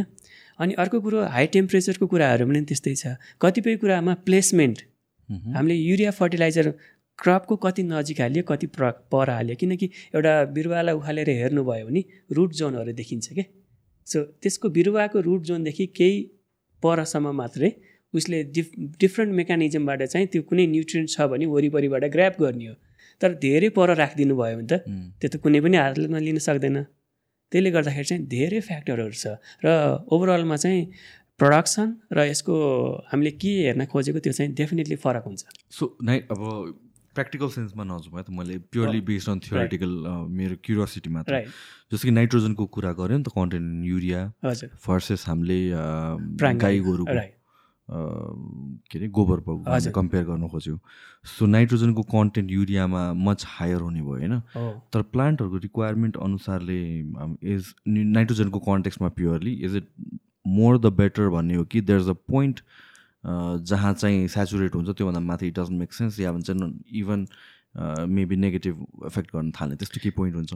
अनि 0.59 0.73
अर्को 0.77 0.99
कुरो 1.01 1.23
हाई 1.25 1.47
टेम्परेचरको 1.55 2.05
कुराहरू 2.07 2.45
पनि 2.47 2.61
त्यस्तै 2.69 2.95
छ। 2.95 3.15
कतिपय 3.41 3.75
कुरामा 3.81 4.13
प्लेसमेन्ट। 4.27 4.77
हामीले 5.55 5.75
युरिया 5.75 6.11
फर्टिलाइजर 6.11 6.67
क्रपको 7.23 7.55
कति 7.65 7.83
नजिक 7.83 8.21
हाल्यो 8.21 8.43
कति 8.47 8.67
प्र 8.75 8.91
पर 9.11 9.29
हाल्यो 9.29 9.55
किनकि 9.59 9.89
एउटा 10.15 10.33
बिरुवालाई 10.55 10.95
उखालेर 10.95 11.29
हेर्नुभयो 11.41 11.85
भने 11.87 12.03
रुट 12.37 12.53
जोनहरू 12.61 12.93
देखिन्छ 12.93 13.33
क्या 13.33 13.45
सो 14.07 14.23
त्यसको 14.43 14.69
बिरुवाको 14.77 15.19
रुट 15.27 15.41
जोनदेखि 15.49 15.85
केही 15.97 16.21
परसम्म 16.83 17.35
मात्रै 17.35 17.71
उसले 18.13 18.43
डिफ 18.55 18.71
डिफ्रेन्ट 19.01 19.33
मेकानिजमबाट 19.35 20.01
चाहिँ 20.03 20.27
त्यो 20.33 20.41
कुनै 20.49 20.65
न्युट्रियन्ट 20.73 21.09
छ 21.09 21.27
भने 21.31 21.45
वरिपरिबाट 21.53 22.03
ग्राप 22.15 22.35
गर्ने 22.41 22.67
हो। 22.67 22.75
तर 23.21 23.33
धेरै 23.45 23.69
पर 23.77 23.95
राखिदिनु 23.95 24.35
भयो 24.35 24.57
भने 24.57 24.67
त 24.71 24.73
त्यो 25.19 25.29
त 25.33 25.35
कुनै 25.43 25.59
पनि 25.65 25.77
हातमा 25.77 26.19
लिन 26.27 26.37
सक्दैन। 26.47 26.77
त्यसले 27.51 27.69
गर्दाखेरि 27.71 28.07
चाहिँ 28.09 28.23
धेरै 28.35 28.59
फ्याक्टरहरू 28.67 29.17
छ 29.23 29.25
र 29.65 29.67
ओभरअलमा 30.13 30.57
चाहिँ 30.63 30.81
प्रडक्सन 31.39 31.87
र 32.13 32.25
यसको 32.29 32.55
हामीले 33.09 33.31
के 33.41 33.51
हेर्न 33.65 33.85
खोजेको 33.91 34.19
त्यो 34.25 34.33
चाहिँ 34.37 34.53
डेफिनेटली 34.61 34.97
फरक 35.05 35.23
हुन्छ। 35.29 35.41
सो 35.77 35.83
नाइ 36.03 36.17
अब 36.29 36.41
प्र्याक्टिकल 37.13 37.49
सेन्समा 37.55 37.83
नजाउँ 37.83 38.17
है 38.17 38.23
त 38.23 38.29
मैले 38.37 38.57
प्योरली 38.73 39.01
बेस्ड 39.09 39.29
अन 39.29 39.39
थियोरिटिकल 39.45 39.91
मेरो 40.39 40.55
क्युरियोसिटी 40.63 41.09
मात्र। 41.09 41.41
जस्तो 41.91 42.05
कि 42.07 42.11
नाइट्रोजनको 42.11 42.65
कुरा 42.73 42.91
गऱ्यो 42.99 43.17
नि 43.17 43.23
त 43.23 43.29
कन्टेन्ट 43.37 43.85
युरिया 43.85 44.19
फर्सेस 44.87 45.25
हामीले 45.27 45.59
गाई 46.65 46.79
गोरुको 46.89 47.21
के 47.87 48.97
अरे 48.97 49.07
गोबर 49.15 49.39
कम्पेयर 49.95 50.23
गर्न 50.25 50.47
खोज्यो। 50.49 50.79
सो 51.27 51.45
नाइट्रोजनको 51.45 52.01
कन्टेन्ट 52.11 52.51
युरियामा 52.51 53.01
मच 53.27 53.43
हायर 53.47 53.81
हुने 53.81 54.01
भयो 54.01 54.09
होइन? 54.09 54.39
तर 54.93 55.01
प्लान्टहरूको 55.13 55.57
रिक्वायरमेन्ट 55.65 56.17
अनुसारले 56.27 56.79
इज 57.53 57.73
नाइट्रोजनको 57.87 58.59
कन्टेक्समा 58.69 59.09
purely 59.19 59.53
is 59.67 59.75
it 59.75 59.87
more 60.47 60.77
the 60.77 60.93
better 60.95 61.29
भन्ने 61.29 61.55
हो 61.55 61.63
कि 61.65 61.81
देयर 61.81 61.99
इज 61.99 62.09
अ 62.09 62.17
पोइन्ट 62.31 62.59
जहाँ 63.23 63.93
चाहिँ 63.93 64.27
सेचुरेट 64.27 64.75
हुन्छ 64.75 64.89
त्योभन्दा 64.89 65.19
माथि 65.19 65.47
इट 65.47 65.59
डजन्ट 65.59 65.79
मेक 65.79 65.93
सेन्स 65.93 66.19
या 66.19 66.31
भन्छ 66.31 66.49
इभन 67.01 67.25
मेबी 68.09 68.35
नेगेटिभ 68.35 68.75
इफेक्ट 69.05 69.29
गर्न 69.35 69.51
थाल्ने। 69.51 69.75
त्यस्तो 69.75 69.99
के 70.03 70.09
पोइन्ट 70.17 70.35
हुन्छ? 70.35 70.53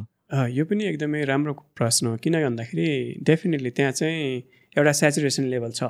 यो 0.51 0.65
पनि 0.65 0.85
एकदमै 0.85 1.23
राम्रो 1.25 1.53
प्रश्न 1.77 2.07
हो। 2.07 2.17
किन 2.23 2.33
भन्दाखेरि 2.43 2.87
डेफिनेटली 3.25 3.69
त्यहाँ 3.77 3.91
चाहिँ 3.91 4.43
एउटा 4.77 4.91
सेचुरेसन 5.01 5.43
लेभल 5.49 5.71
छ। 5.71 5.83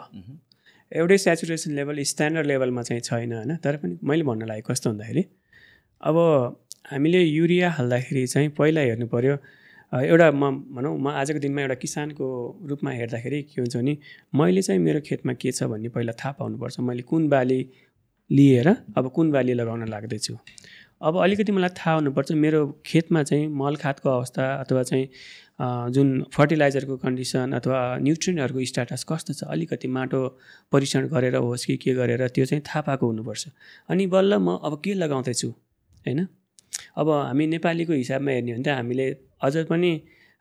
एउटै 0.92 1.18
सेचुरेसन 1.18 1.72
लेभल 1.76 2.04
स्ट्यान्डर्ड 2.04 2.48
लेभलमा 2.48 2.82
चाहिँ 2.82 3.02
छैन 3.02 3.34
होइन? 3.34 3.56
तर 3.58 3.78
पनि 3.78 3.98
मैले 4.04 4.24
भन्न 4.24 4.48
लागेको 4.48 4.74
कस्तो 4.74 4.90
भन्दाखेरि 4.92 5.24
अब 6.02 6.18
हामीले 6.92 7.22
युरिया 7.24 7.70
हाल्दाखेरि 7.72 8.26
चाहिँ 8.28 8.50
पहिला 8.58 8.82
हेर्नु 8.82 9.08
पऱ्यो 9.12 9.36
एउटा 9.94 10.32
म 10.32 10.52
भनौँ 10.76 10.98
म 11.00 11.08
आजको 11.10 11.40
दिनमा 11.40 11.62
एउटा 11.62 11.76
किसानको 11.80 12.26
रूपमा 12.70 12.92
हेर्दाखेरि 12.92 13.42
के 13.44 13.62
हुन्छ 13.62 13.76
भने 13.78 13.98
मैले 14.36 14.62
चाहिँ 14.62 14.80
मेरो 14.82 15.00
खेतमा 15.02 15.34
के 15.34 15.52
छ 15.52 15.64
भन्ने 15.64 15.90
पहिला 15.90 16.14
थाहा 16.20 16.32
पाउनुपर्छ। 16.40 16.80
मैले 16.80 17.02
कुन 17.08 17.28
बाली 17.30 17.60
लिएर 18.30 18.68
अब 18.98 19.10
कुन 19.16 19.32
बाली 19.32 19.54
लगाउन 19.54 19.88
लाग्दैछु? 19.88 20.36
अब 21.02 21.18
अलिकति 21.24 21.52
मलाई 21.52 21.70
थाहा 21.80 21.96
हुनुपर्छ 21.96 22.32
मेरो 22.36 22.62
खेतमा 22.86 23.24
चाहिँ 23.24 23.48
मल 23.48 23.76
खादको 23.80 24.10
अवस्था 24.10 24.44
अथवा 24.62 24.84
चाहिँ 24.84 25.08
जुन 25.96 26.08
फर्टिलाइजरको 26.36 26.98
कन्डिसन 26.98 27.52
अथवा 27.56 27.80
न्युट्रिनहरूको 28.04 28.66
स्ट्याटस 28.66 29.06
कस्तो 29.10 29.34
छ 29.34 29.44
अलिकति 29.48 29.88
माटो 29.88 30.20
परीक्षण 30.72 31.08
गरेर 31.08 31.36
होस् 31.38 31.66
कि 31.66 31.78
के 31.78 31.94
गरेर 31.96 32.28
त्यो 32.28 32.46
चाहिँ 32.46 32.64
थाहा 32.68 32.82
पाएको 32.82 33.08
हुनुपर्छ। 33.08 33.48
अनि 33.90 34.08
बल्ल 34.08 34.38
म 34.38 34.60
अब 34.60 34.82
के 34.84 34.94
लगाउँदैछु 34.94 35.50
होइन? 35.50 36.28
अब 36.98 37.10
हामी 37.10 37.48
नेपालीको 37.48 37.94
हिसाबमा 37.94 38.32
हेर्ने 38.32 38.52
हो 38.52 38.58
भने 38.58 38.64
त 38.64 38.68
हामीले 38.68 39.08
अझ 39.42 39.58
पनि 39.58 39.92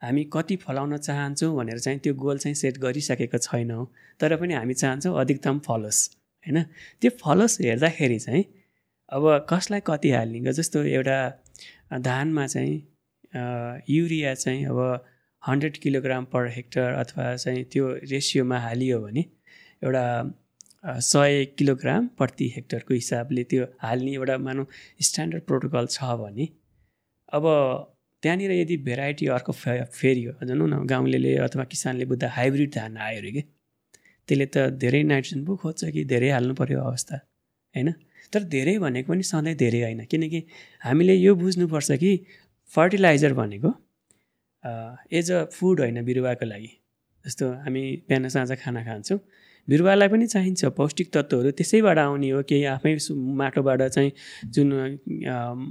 हामी 0.02 0.24
कति 0.32 0.56
फलाउन 0.56 0.96
चाहन्छौँ 0.96 1.56
भनेर 1.56 1.78
चाहिँ 1.78 1.98
त्यो 1.98 2.14
गोल 2.14 2.38
चाहिँ 2.38 2.54
सेट 2.54 2.78
गरिसकेको 2.78 3.38
छैनौँ 3.38 3.86
तर 4.20 4.36
पनि 4.36 4.54
हामी 4.54 4.74
चाहन्छौँ 4.74 5.20
अधिकतम 5.20 5.58
फलोस् 5.58 6.00
होइन? 6.46 6.62
त्यो 7.00 7.10
फलोस् 7.22 7.60
हेर्दाखेरि 7.60 8.18
चाहिँ 8.18 8.44
अब 9.08 9.46
कसलाई 9.50 9.80
कति 9.86 10.10
हाल्ने 10.10 10.52
जस्तो 10.52 10.82
एउटा 10.82 11.18
धानमा 11.98 12.46
चाहिँ 12.46 12.74
युरिया 13.88 14.34
चाहिँ 14.34 14.64
अब 14.66 15.04
हन्ड्रेड 15.48 15.76
किलोग्राम 15.76 16.24
पर 16.24 16.48
हेक्टर 16.48 16.92
अथवा 16.92 17.36
चाहिँ 17.36 17.64
त्यो 17.64 17.88
रेसियोमा 18.10 18.58
हालियो 18.58 19.00
भने 19.00 19.24
एउटा 19.84 20.04
सय 20.84 21.44
किलोग्राम 21.44 22.06
प्रति 22.08 22.48
हेक्टरको 22.48 22.94
हिसाबले 22.94 23.44
त्यो 23.44 23.64
हाल्ने 23.78 24.12
एउटा 24.12 24.38
मानौँ 24.38 24.66
स्ट्यान्डर्ड 25.00 25.42
प्रोटोकल 25.42 25.86
छ 25.86 26.02
भने 26.02 26.48
अब 27.32 27.44
त्यहाँनिर 28.22 28.50
यदि 28.50 28.76
भेराइटी 28.76 29.26
अर्को 29.26 29.52
फे 29.52 29.84
फेरियो 29.84 30.32
भनौँ 30.32 30.68
न 30.68 30.86
गाउँले 30.86 31.36
अथवा 31.36 31.64
किसानले 31.64 32.04
बुझ्दा 32.04 32.28
हाइब्रिड 32.28 32.70
धान 32.74 32.96
आयो 32.96 33.18
अरे 33.18 33.32
कि 33.32 33.42
त्यसले 34.28 34.46
त 34.46 34.58
धेरै 34.58 35.02
नाइट्रोजन 35.02 35.44
पो 35.44 35.56
खोज्छ 35.56 35.84
कि 35.84 36.04
धेरै 36.04 36.30
हाल्नु 36.30 36.54
पऱ्यो 36.54 36.80
अवस्था 36.80 37.16
होइन? 37.74 37.92
तर 38.32 38.42
धेरै 38.42 38.78
भनेको 38.78 39.12
पनि 39.12 39.22
सधैँ 39.22 39.54
धेरै 39.54 39.82
होइन 39.82 40.04
किनकि 40.04 40.44
हामीले 40.80 41.14
यो 41.14 41.34
बुझ्नुपर्छ 41.34 41.92
कि 41.92 42.26
फर्टिलाइजर 42.74 43.32
भनेको 43.32 43.70
एज 45.12 45.32
अ 45.32 45.44
फुड 45.44 45.80
होइन 45.80 46.04
बिरुवाको 46.04 46.46
लागि 46.46 46.70
जस्तो 47.26 47.52
हामी 47.52 47.82
बिहान 48.08 48.28
साँझ 48.28 48.52
खाना 48.52 48.84
खान्छौँ 48.84 49.18
बिरुवालाई 49.68 50.08
पनि 50.08 50.26
चाहिन्छ 50.26 50.64
पौष्टिक 50.76 51.08
तत्त्वहरू 51.14 51.50
त्यसैबाट 51.58 51.98
आउने 51.98 52.30
हो 52.30 52.42
केही 52.48 52.64
आफै 52.72 52.92
माटोबाट 53.40 53.82
चाहिँ 53.82 54.10
जुन 54.54 54.68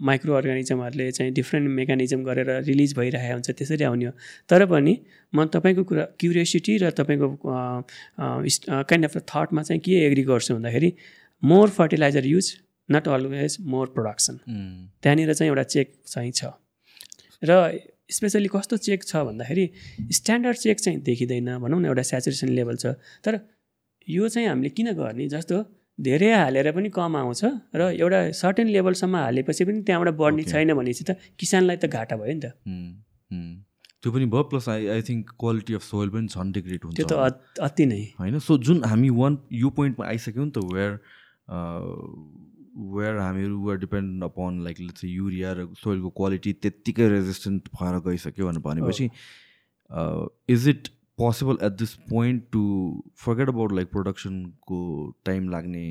माइक्रो 0.07 0.33
अर्गानिजमहरूले 0.35 1.11
चाहिँ 1.11 1.33
डिफ्रेन्ट 1.33 1.69
मेकानिजम 1.77 2.23
गरेर 2.23 2.49
रिलिज 2.67 2.95
भइरहेको 2.97 3.33
हुन्छ 3.33 3.49
त्यसरी 3.51 3.83
आउने 3.83 4.05
हो। 4.05 4.11
तर 4.49 4.65
पनि 4.65 4.93
म 5.33 5.45
तपाईँको 5.55 5.83
कुरा 5.89 6.03
क्युरियोसिटी 6.19 6.77
र 6.83 6.89
तपाईँको 6.99 7.27
काइन्ड 8.83 9.05
अफ 9.05 9.17
थटमा 9.31 9.61
चाहिँ 9.63 9.81
के 9.81 10.03
एग्री 10.05 10.23
गर्छु 10.29 10.53
भन्दाखेरि 10.55 10.93
more 11.43 11.69
fertiliser 11.79 12.25
use 12.25 12.53
not 12.89 13.07
always 13.07 13.57
more 13.73 13.87
production 13.95 14.35
त्यहाँनिर 15.01 15.33
चाहिँ 15.33 15.49
एउटा 15.49 15.63
चेक 15.73 15.87
चाहिँ 16.05 16.31
छ 16.31 16.53
र 17.43 17.51
स्पेसली 18.11 18.49
कस्तो 18.53 18.77
चेक 18.77 19.03
छ 19.03 19.25
भन्दाखेरि 19.27 19.65
स्ट्यान्डर्ड 20.13 20.57
चेक 20.57 20.79
चाहिँ 20.79 20.99
देखिँदैन 21.01 21.57
भनौँ 21.59 21.79
न 21.81 21.85
एउटा 21.85 22.01
सेचुरेसन 22.11 22.49
लेभल 22.49 22.75
छ। 22.77 22.85
तर 23.25 23.37
यो 24.07 24.27
चाहिँ 24.29 24.47
हामीले 24.47 24.69
किन 24.69 24.91
गर्ने? 24.93 25.27
जस्तो 25.29 25.63
धेरै 25.99 26.31
हालेर 26.33 26.71
पनि 26.71 26.89
कम 26.95 27.15
आउँछ 27.17 27.43
र 27.75 27.81
एउटा 27.97 28.19
सर्टेन 28.39 28.67
लेभलसम्म 28.75 29.15
हालेपछि 29.15 29.65
पनि 29.65 29.81
त्यहाँबाट 29.87 30.15
बढ्ने 30.21 30.43
छैन 30.43 30.73
भनेपछि 30.73 31.03
त 31.09 31.17
किसानलाई 31.39 31.77
त 31.77 31.85
घाटा 31.87 32.15
भयो 32.15 32.33
नि 32.33 32.41
त। 32.41 32.47
त्यो 34.03 34.11
पनि 34.11 34.25
भयो 34.33 34.43
plus 34.51 34.69
I 34.69 34.87
I 34.95 35.01
think 35.09 35.29
quality 35.39 35.73
of 35.73 35.83
soil 35.83 36.09
पनि 36.15 36.27
झन् 36.27 36.51
डिग्रेड 36.57 36.81
हुन्छ। 36.85 36.97
त्यो 36.97 37.07
त 37.07 37.61
अति 37.67 37.85
नै। 37.85 38.01
होइन? 38.19 38.39
सो 38.39 38.57
जुन 38.69 38.83
हामी 38.85 39.09
वान 39.21 39.37
यो 39.61 39.69
पोइन्टमा 39.79 40.05
आइसक्यौँ 40.07 40.45
नि 40.45 40.51
त 40.51 40.65
वेयर 40.73 40.91
वेयर 42.95 43.17
हामीहरू 43.17 43.57
were 43.63 43.77
depend 43.79 44.23
upon 44.23 44.59
like 44.63 44.77
urea 45.03 45.51
र 45.57 45.67
सोइलको 45.79 46.09
क्वालिटी 46.19 46.53
त्यत्तिकै 46.63 47.07
रेजिस्टेन्ट 47.09 47.69
भएर 47.71 47.99
गइसक्यो 48.07 48.47
भनेर 48.47 48.63
भनेपछि 48.67 49.05
is 50.53 50.67
it 50.69 50.89
possible 51.17 51.57
at 51.65 51.71
this 51.79 51.93
point 52.09 52.43
to 52.51 52.61
forget 53.25 53.49
about 53.49 53.71
like 53.73 53.91
प्रोडक्सनको 53.91 54.79
time 55.25 55.49
लाग्ने 55.49 55.85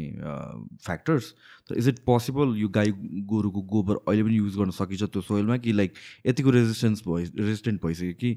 फ्याक्टर्स 0.84 1.32
त 1.70 1.76
इज 1.78 1.88
इट 1.88 1.98
पोसिबल 2.06 2.56
यो 2.56 2.68
गाई 2.78 2.92
गोरुको 3.32 3.62
गोबर 3.72 4.00
अहिले 4.08 4.22
पनि 4.22 4.36
युज 4.36 4.56
गर्न 4.58 4.70
सकिन्छ 4.80 5.02
त्यो 5.04 5.22
सोइलमा 5.22 5.56
कि 5.66 5.72
लाइक 5.72 5.94
यतिको 6.26 6.50
रेजिस्टेन्स 6.58 7.02
भइ 7.08 7.24
रेजिस्टेन्ट 7.24 7.82
भइसक्यो 7.86 8.14
कि 8.20 8.30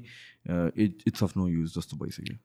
it 0.84 1.02
it's 1.06 1.22
of 1.22 1.36
no 1.36 1.48
use 1.48 1.74
जस्तो 1.78 1.96
भइसक्यो 2.04 2.36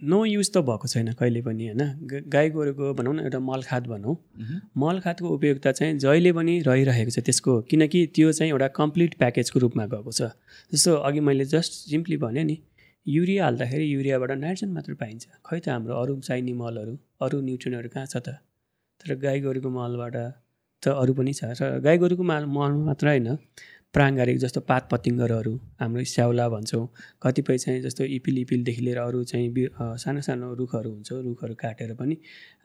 नो 0.00 0.24
युज 0.24 0.50
त 0.50 0.58
भएको 0.62 0.88
छैन 0.88 1.12
कहिले 1.18 1.40
पनि 1.42 1.66
होइन? 1.66 1.82
गाई 2.30 2.50
गोरुको 2.50 2.92
भनौँ 2.94 3.14
न 3.14 3.20
एउटा 3.20 3.38
मलखाद 3.42 3.86
भनौँ। 3.86 4.14
मलखादको 4.78 5.28
उपयोगिता 5.28 5.72
चाहिँ 5.72 5.98
जहिले 5.98 6.32
पनि 6.32 6.54
रहिरहेको 6.62 7.10
छ 7.10 7.18
त्यसको 7.26 7.60
किनकि 7.66 8.06
त्यो 8.14 8.32
चाहिँ 8.32 8.50
एउटा 8.52 8.68
कम्प्लिट 8.78 9.18
प्याकेजको 9.18 9.58
रूपमा 9.60 9.86
गएको 9.90 10.12
छ। 10.12 10.30
जस्तो 10.72 10.94
अघि 11.02 11.20
मैले 11.20 11.44
जस्ट 11.50 11.72
सिम्पली 11.90 12.16
भने 12.16 12.44
नि 12.44 12.56
युरिया 13.06 13.44
हाल्दाखेरि 13.44 13.86
युरियाबाट 13.94 14.30
नाइट्रोजन 14.38 14.70
मात्र 14.72 14.94
पाइन्छ। 15.02 15.24
खै 15.42 15.58
त 15.58 15.68
हाम्रो 15.68 15.94
अरू 15.98 16.14
चाहिने 16.22 16.52
मलहरू 16.54 16.94
अरू 17.18 17.40
न्युट्रिनहरू 17.42 17.88
कहाँ 17.90 18.06
छ 18.06 18.22
त? 18.22 18.38
तर 19.02 19.18
गाई 19.18 19.40
गोरुको 19.40 19.70
मलबाट 19.70 20.14
त 20.82 20.94
अरू 20.94 21.12
पनि 21.18 21.32
छ। 21.34 21.58
र 21.58 21.82
गाई 21.82 21.98
गोरुको 21.98 22.22
मल 22.22 22.46
मल 22.46 22.72
मात्र 22.86 23.06
होइन। 23.08 23.34
प्राङ्गारिक 23.94 24.38
जस्तो 24.38 24.60
पात 24.68 24.88
पतिङ्गरहरू 24.90 25.54
हाम्रो 25.80 26.02
स्याउला 26.04 26.48
भन्छौँ। 26.48 26.86
कतिपय 27.22 27.58
चाहिँ 27.58 27.80
जस्तो 27.82 28.04
इपिल 28.16 28.38
इपिलदेखि 28.38 28.82
लिएर 28.82 28.98
अरू 28.98 29.22
चाहिँ 29.24 29.68
सानो 30.02 30.20
सानो 30.20 30.52
रुखहरू 30.54 30.90
हुन्छ 30.90 31.12
रुखहरू 31.26 31.54
काटेर 31.54 31.94
पनि 32.00 32.16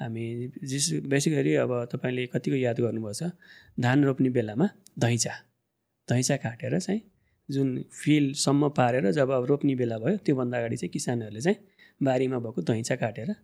हामी 0.01 0.25
जिस 0.63 0.89
गरी 1.35 1.53
अब 1.63 1.71
तपाईँले 1.93 2.25
कतिको 2.33 2.57
याद 2.57 2.79
गर्नुभएको 2.81 3.13
छ 3.13 3.31
धान 3.79 4.03
रोप्ने 4.03 4.29
बेलामा 4.29 4.67
धैँचा। 4.99 5.33
धैँचा 6.07 6.35
काटेर 6.43 6.79
चाहिँ 6.79 7.01
जुन 7.49 7.69
फिल्डसम्म 8.03 8.69
पारेर 8.77 9.11
जब 9.11 9.31
अब 9.31 9.45
रोप्ने 9.45 9.75
बेला 9.75 9.97
भयो 10.03 10.17
त्योभन्दा 10.25 10.57
अगाडि 10.57 10.77
चाहिँ 10.77 10.91
किसानहरूले 10.91 11.41
चाहिँ 11.41 11.57
बारीमा 12.01 12.39
भएको 12.39 12.61
धैँचा 12.61 12.95
काटेर 12.95 13.35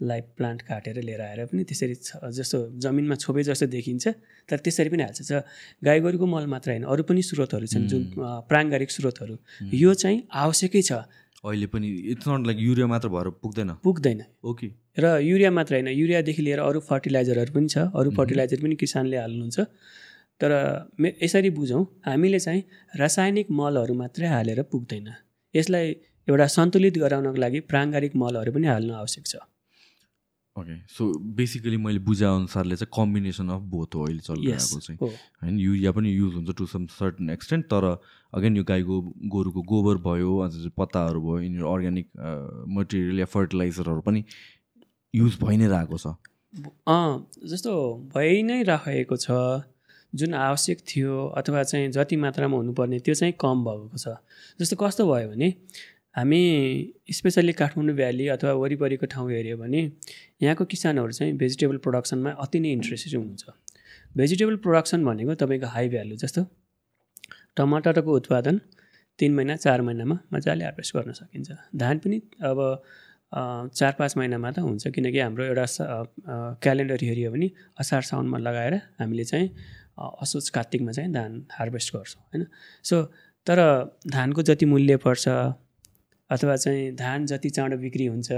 लाइफ 0.00 0.24
प्लान्ट 0.36 0.62
काटेर 0.62 1.00
लिएर 1.02 1.20
आएर 1.20 1.44
पनि 1.46 1.64
त्यसरी 1.64 1.94
जस्तो 2.38 2.58
जमिनमा 2.84 3.14
छोपे 3.16 3.42
जस्तो 3.42 3.66
देखिन्छ 3.66 4.08
तर 4.48 4.58
त्यसरी 4.64 4.88
पनि 4.92 5.02
हाल्छ। 5.02 5.32
गाई 5.84 6.00
गोरुको 6.00 6.26
मल 6.26 6.46
मात्र 6.46 6.70
होइन 6.70 6.84
अरू 6.84 7.02
पनि 7.02 7.22
स्रोतहरू 7.22 7.66
छन् 7.66 7.86
जुन 7.88 8.02
प्राङ्गारिक 8.50 8.90
स्रोतहरू। 8.90 9.36
यो 9.72 9.94
चाहिँ 9.94 10.22
आवश्यकै 10.32 10.82
छ। 10.82 10.92
अहिले 11.44 11.66
पनि 11.72 11.88
इट्स 12.12 12.28
नट 12.28 12.46
लाइक 12.46 12.58
युरिया 12.60 12.86
मात्र 12.86 13.08
भएर 13.08 13.28
पुग्दैन। 13.42 13.70
पुग्दैन। 13.82 14.20
ओके। 14.44 14.68
र 14.98 15.04
युरिया 15.22 15.50
मात्र 15.50 15.72
होइन 15.74 15.88
युरियादेखि 15.88 16.42
लिएर 16.42 16.60
अरू 16.60 16.80
फर्टिलाइजरहरू 16.84 17.52
पनि 17.54 17.68
छ 17.68 17.78
अरू 17.94 18.10
फर्टिलाइजर 18.12 18.60
पनि 18.62 18.76
किसानले 18.76 19.16
हाल्नुहुन्छ। 19.16 19.58
तर 20.40 20.50
मे 21.00 21.08
यसरी 21.22 21.50
बुझौँ 21.50 21.82
हामीले 22.06 22.38
चाहिँ 22.38 22.62
रासायनिक 23.00 23.50
मलहरू 23.50 23.94
मात्रै 23.94 24.28
हालेर 24.28 24.62
पुग्दैन। 24.72 25.08
यसलाई 25.54 25.86
एउटा 26.28 26.46
सन्तुलित 26.52 26.98
गराउनको 26.98 27.38
लागि 27.40 27.60
प्राङ्गारिक 27.70 28.12
मलहरू 28.16 28.52
पनि 28.52 28.66
हाल्नु 28.66 28.92
आवश्यक 28.94 29.24
छ। 29.26 29.36
ओके 30.58 30.76
सो 30.88 31.06
बेसिकली 31.36 31.76
मैले 31.76 31.98
बुझाएअनुसारले 32.04 32.76
चाहिँ 32.76 32.90
कम्बिनेसन 32.96 33.48
अफ 33.48 33.62
बोथ 33.72 33.94
हो 33.94 34.04
अहिले 34.04 34.20
चलिरहेको 34.20 34.80
चाहिँ। 34.80 34.98
होइन 35.42 35.58
युरिया 35.60 35.92
पनि 35.92 36.12
युज 36.12 36.34
हुन्छ 36.34 36.56
टु 36.58 36.66
सम 36.66 36.86
सर्टन 36.92 37.30
एक्सटेन्ट 37.30 37.66
तर 37.66 37.84
अगेन 38.32 38.56
यो 38.56 38.64
गाईको 38.64 39.00
गोरुको 39.28 39.62
गोबर 39.72 39.96
भयो 40.06 40.38
अझ 40.38 40.52
पत्ताहरू 40.76 41.20
भयो 41.20 41.38
यिनीहरू 41.40 41.72
अर्ग्यानिक 41.72 42.08
मटेरियल 42.78 43.18
या 43.20 43.26
फर्टिलाइजरहरू 43.34 44.00
पनि 44.00 44.24
युज 45.14 45.38
भइ 45.42 45.56
नै 45.56 45.68
रहेको 45.68 45.98
छ। 45.98 46.16
जस्तो 47.52 47.72
भइ 48.14 48.42
नै 48.42 48.62
राखेको 48.64 49.16
छ 49.16 49.40
जुन 50.12 50.34
आवश्यक 50.34 50.78
थियो 50.88 51.14
अथवा 51.36 51.62
चाहिँ 51.62 51.90
जति 51.92 52.16
मात्रामा 52.16 52.56
हुनुपर्ने 52.56 52.98
त्यो 53.04 53.14
चाहिँ 53.14 53.34
कम 53.40 53.64
भएको 53.64 53.98
छ। 53.98 54.16
जस्तो 54.60 54.76
कस्तो 54.76 55.06
भयो 55.06 55.28
भने 55.30 55.48
हामी 56.16 56.42
स्पेसल्ली 57.12 57.52
काठमाडौँ 57.52 57.94
भ्याली 57.96 58.26
अथवा 58.34 58.52
वरिपरिको 58.62 59.06
ठाउँ 59.14 59.30
हेऱ्यो 59.30 59.56
भने 59.56 59.80
यहाँको 60.42 60.64
किसानहरू 60.72 61.12
चाहिँ 61.12 61.32
भेजिटेबल 61.36 61.76
प्रडक्सनमा 61.84 62.30
अति 62.44 62.60
नै 62.60 62.70
इन्ट्रेस्टेड 62.72 63.14
हुनुहुन्छ। 63.14 63.44
भेजिटेबल 64.16 64.56
प्रडक्सन 64.64 65.04
भनेको 65.04 65.34
तपाईँको 65.42 65.66
हाई 65.74 65.88
भ्यालु 65.88 66.16
जस्तो 66.16 66.42
टमाटरको 67.56 68.12
उत्पादन 68.16 68.60
तिन 69.18 69.34
महिना 69.34 69.56
चार 69.56 69.80
महिनामा 69.82 70.16
मजाले 70.32 70.64
हार्भेस्ट 70.64 70.96
गर्न 70.96 71.12
सकिन्छ। 71.20 71.50
धान 71.76 71.98
पनि 72.00 72.16
अब 72.42 72.58
चार 73.76 73.92
पाँच 73.98 74.16
महिनामा 74.16 74.50
त 74.50 74.58
हुन्छ 74.64 74.88
किनकि 74.96 75.20
हाम्रो 75.20 75.44
एउटा 75.44 75.66
क्यालेन्डर 76.62 77.04
हेऱ्यो 77.04 77.30
भने 77.32 77.50
असार 77.80 78.02
साउनमा 78.08 78.38
लगाएर 78.38 78.74
हामीले 79.00 79.24
चाहिँ 79.24 79.48
असोज 80.22 80.48
कार्तिकमा 80.56 80.92
चाहिँ 80.92 81.12
धान 81.12 81.32
हार्भेस्ट 81.52 81.94
गर्छौँ 81.96 82.22
होइन। 82.24 82.46
सो 82.84 83.02
तर 83.46 83.58
धानको 84.08 84.42
जति 84.42 84.66
मूल्य 84.66 84.96
पर्छ 85.04 85.28
अथवा 86.30 86.56
चाहिँ 86.56 86.92
धान 86.96 87.26
जति 87.26 87.50
चाँडो 87.50 87.76
बिक्री 87.78 88.06
हुन्छ 88.06 88.32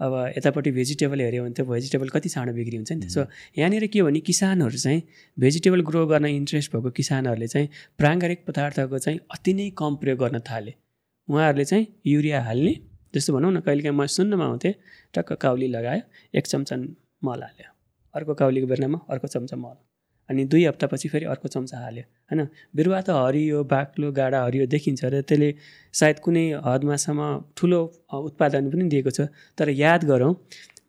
अब 0.00 0.12
यतापट्टि 0.36 0.70
भेजिटेबल 0.70 1.20
हेऱ्यो 1.20 1.42
भने 1.44 1.54
त 1.54 1.60
भेजिटेबल 1.68 2.08
कति 2.08 2.28
चाँडो 2.28 2.52
बिक्री 2.52 2.76
हुन्छ 2.76 2.92
नि 2.92 3.06
त। 3.06 3.08
सो 3.10 3.24
यहाँनिर 3.58 3.86
के 3.86 3.98
हो 4.00 4.06
भने 4.06 4.20
किसानहरू 4.20 4.78
चाहिँ 4.78 5.02
भेजिटेबल 5.38 5.80
ग्रो 5.88 6.06
गर्न 6.06 6.26
इन्ट्रेस्ट 6.26 6.76
भएको 6.76 6.90
किसानहरूले 6.98 7.46
चाहिँ 7.46 7.68
प्राङ्गारिक 7.98 8.44
पदार्थको 8.48 8.98
चाहिँ 8.98 9.18
अति 9.32 9.54
नै 9.54 9.70
कम 9.78 9.96
प्रयोग 9.96 10.18
गर्न 10.18 10.38
थाले। 10.50 10.74
उहाँहरूले 11.28 11.64
चाहिँ 11.64 11.86
युरिया 12.06 12.42
हाल्ने 12.44 12.74
जस्तो 13.14 13.32
भनौँ 13.32 13.52
न 13.52 13.60
कहिलेकाहीँ 13.64 13.96
म 13.96 14.06
सुन्नमा 14.06 14.44
आउँथेँ 14.44 14.74
टक्क 15.14 15.32
काउली 15.40 15.68
लगायो 15.68 16.02
एक 16.38 16.46
चम्चा 16.46 16.76
मल 17.24 17.42
हाल्यो। 17.42 17.70
अर्को 18.14 18.34
काउलीको 18.34 18.66
बेलामा 18.66 18.98
अर्को 19.10 19.28
चम्चा 19.28 19.56
मल। 19.56 19.76
अनि 20.28 20.44
दुई 20.52 20.64
हप्तापछि 20.64 21.08
फेरि 21.08 21.24
अर्को 21.32 21.48
चम्चा 21.48 21.78
हाल्यो 21.78 22.04
होइन? 22.30 22.40
बिरुवा 22.76 23.00
त 23.00 23.10
हरियो 23.18 23.58
बाक्लो 23.64 24.12
गाडा 24.12 24.38
हरियो 24.44 24.66
देखिन्छ 24.74 25.04
र 25.04 25.20
त्यसले 25.22 25.50
सायद 25.94 26.18
कुनै 26.24 26.44
हदमासम्म 26.66 27.20
ठुलो 27.56 27.80
उत्पादन 28.20 28.70
पनि 28.70 28.84
दिएको 28.92 29.10
छ। 29.10 29.28
तर 29.58 29.68
याद 29.76 30.04
गरौँ 30.04 30.32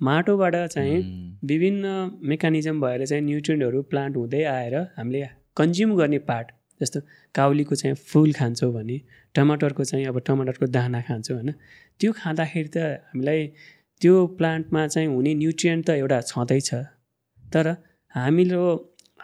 माटोबाट 0.02 0.56
चाहिँ 0.74 0.98
विभिन्न 1.44 1.86
मेकानिजम 2.30 2.82
भएर 2.82 3.06
चाहिँ 3.06 3.24
न्युट्रियन्टहरू 3.24 3.82
प्लान्ट 3.92 4.14
हुँदै 4.18 4.44
आएर 4.58 4.76
हामीले 4.98 5.22
कन्ज्युम 5.58 5.96
गर्ने 5.98 6.20
पार्ट 6.30 6.48
जस्तो 6.82 7.00
काउलीको 7.36 7.76
चाहिँ 7.76 7.96
फुल 8.10 8.32
खान्छौँ 8.40 8.72
भने 8.74 8.98
टमाटरको 9.36 9.84
चाहिँ 9.84 10.06
अब 10.08 10.20
टमाटरको 10.28 10.66
दाना 10.78 11.02
खान्छौँ 11.08 11.36
होइन? 11.38 11.52
त्यो 12.00 12.12
खाँदाखेरि 12.14 12.70
त 12.70 12.78
हामीलाई 13.10 13.42
त्यो 14.02 14.14
प्लान्टमा 14.38 14.82
चाहिँ 14.88 15.08
हुने 15.10 15.34
न्युट्रियन्ट 15.42 15.86
त 15.88 15.90
एउटा 15.98 16.20
छँदैछ। 16.30 16.70
तर 17.54 17.66
हामीलो 18.14 18.62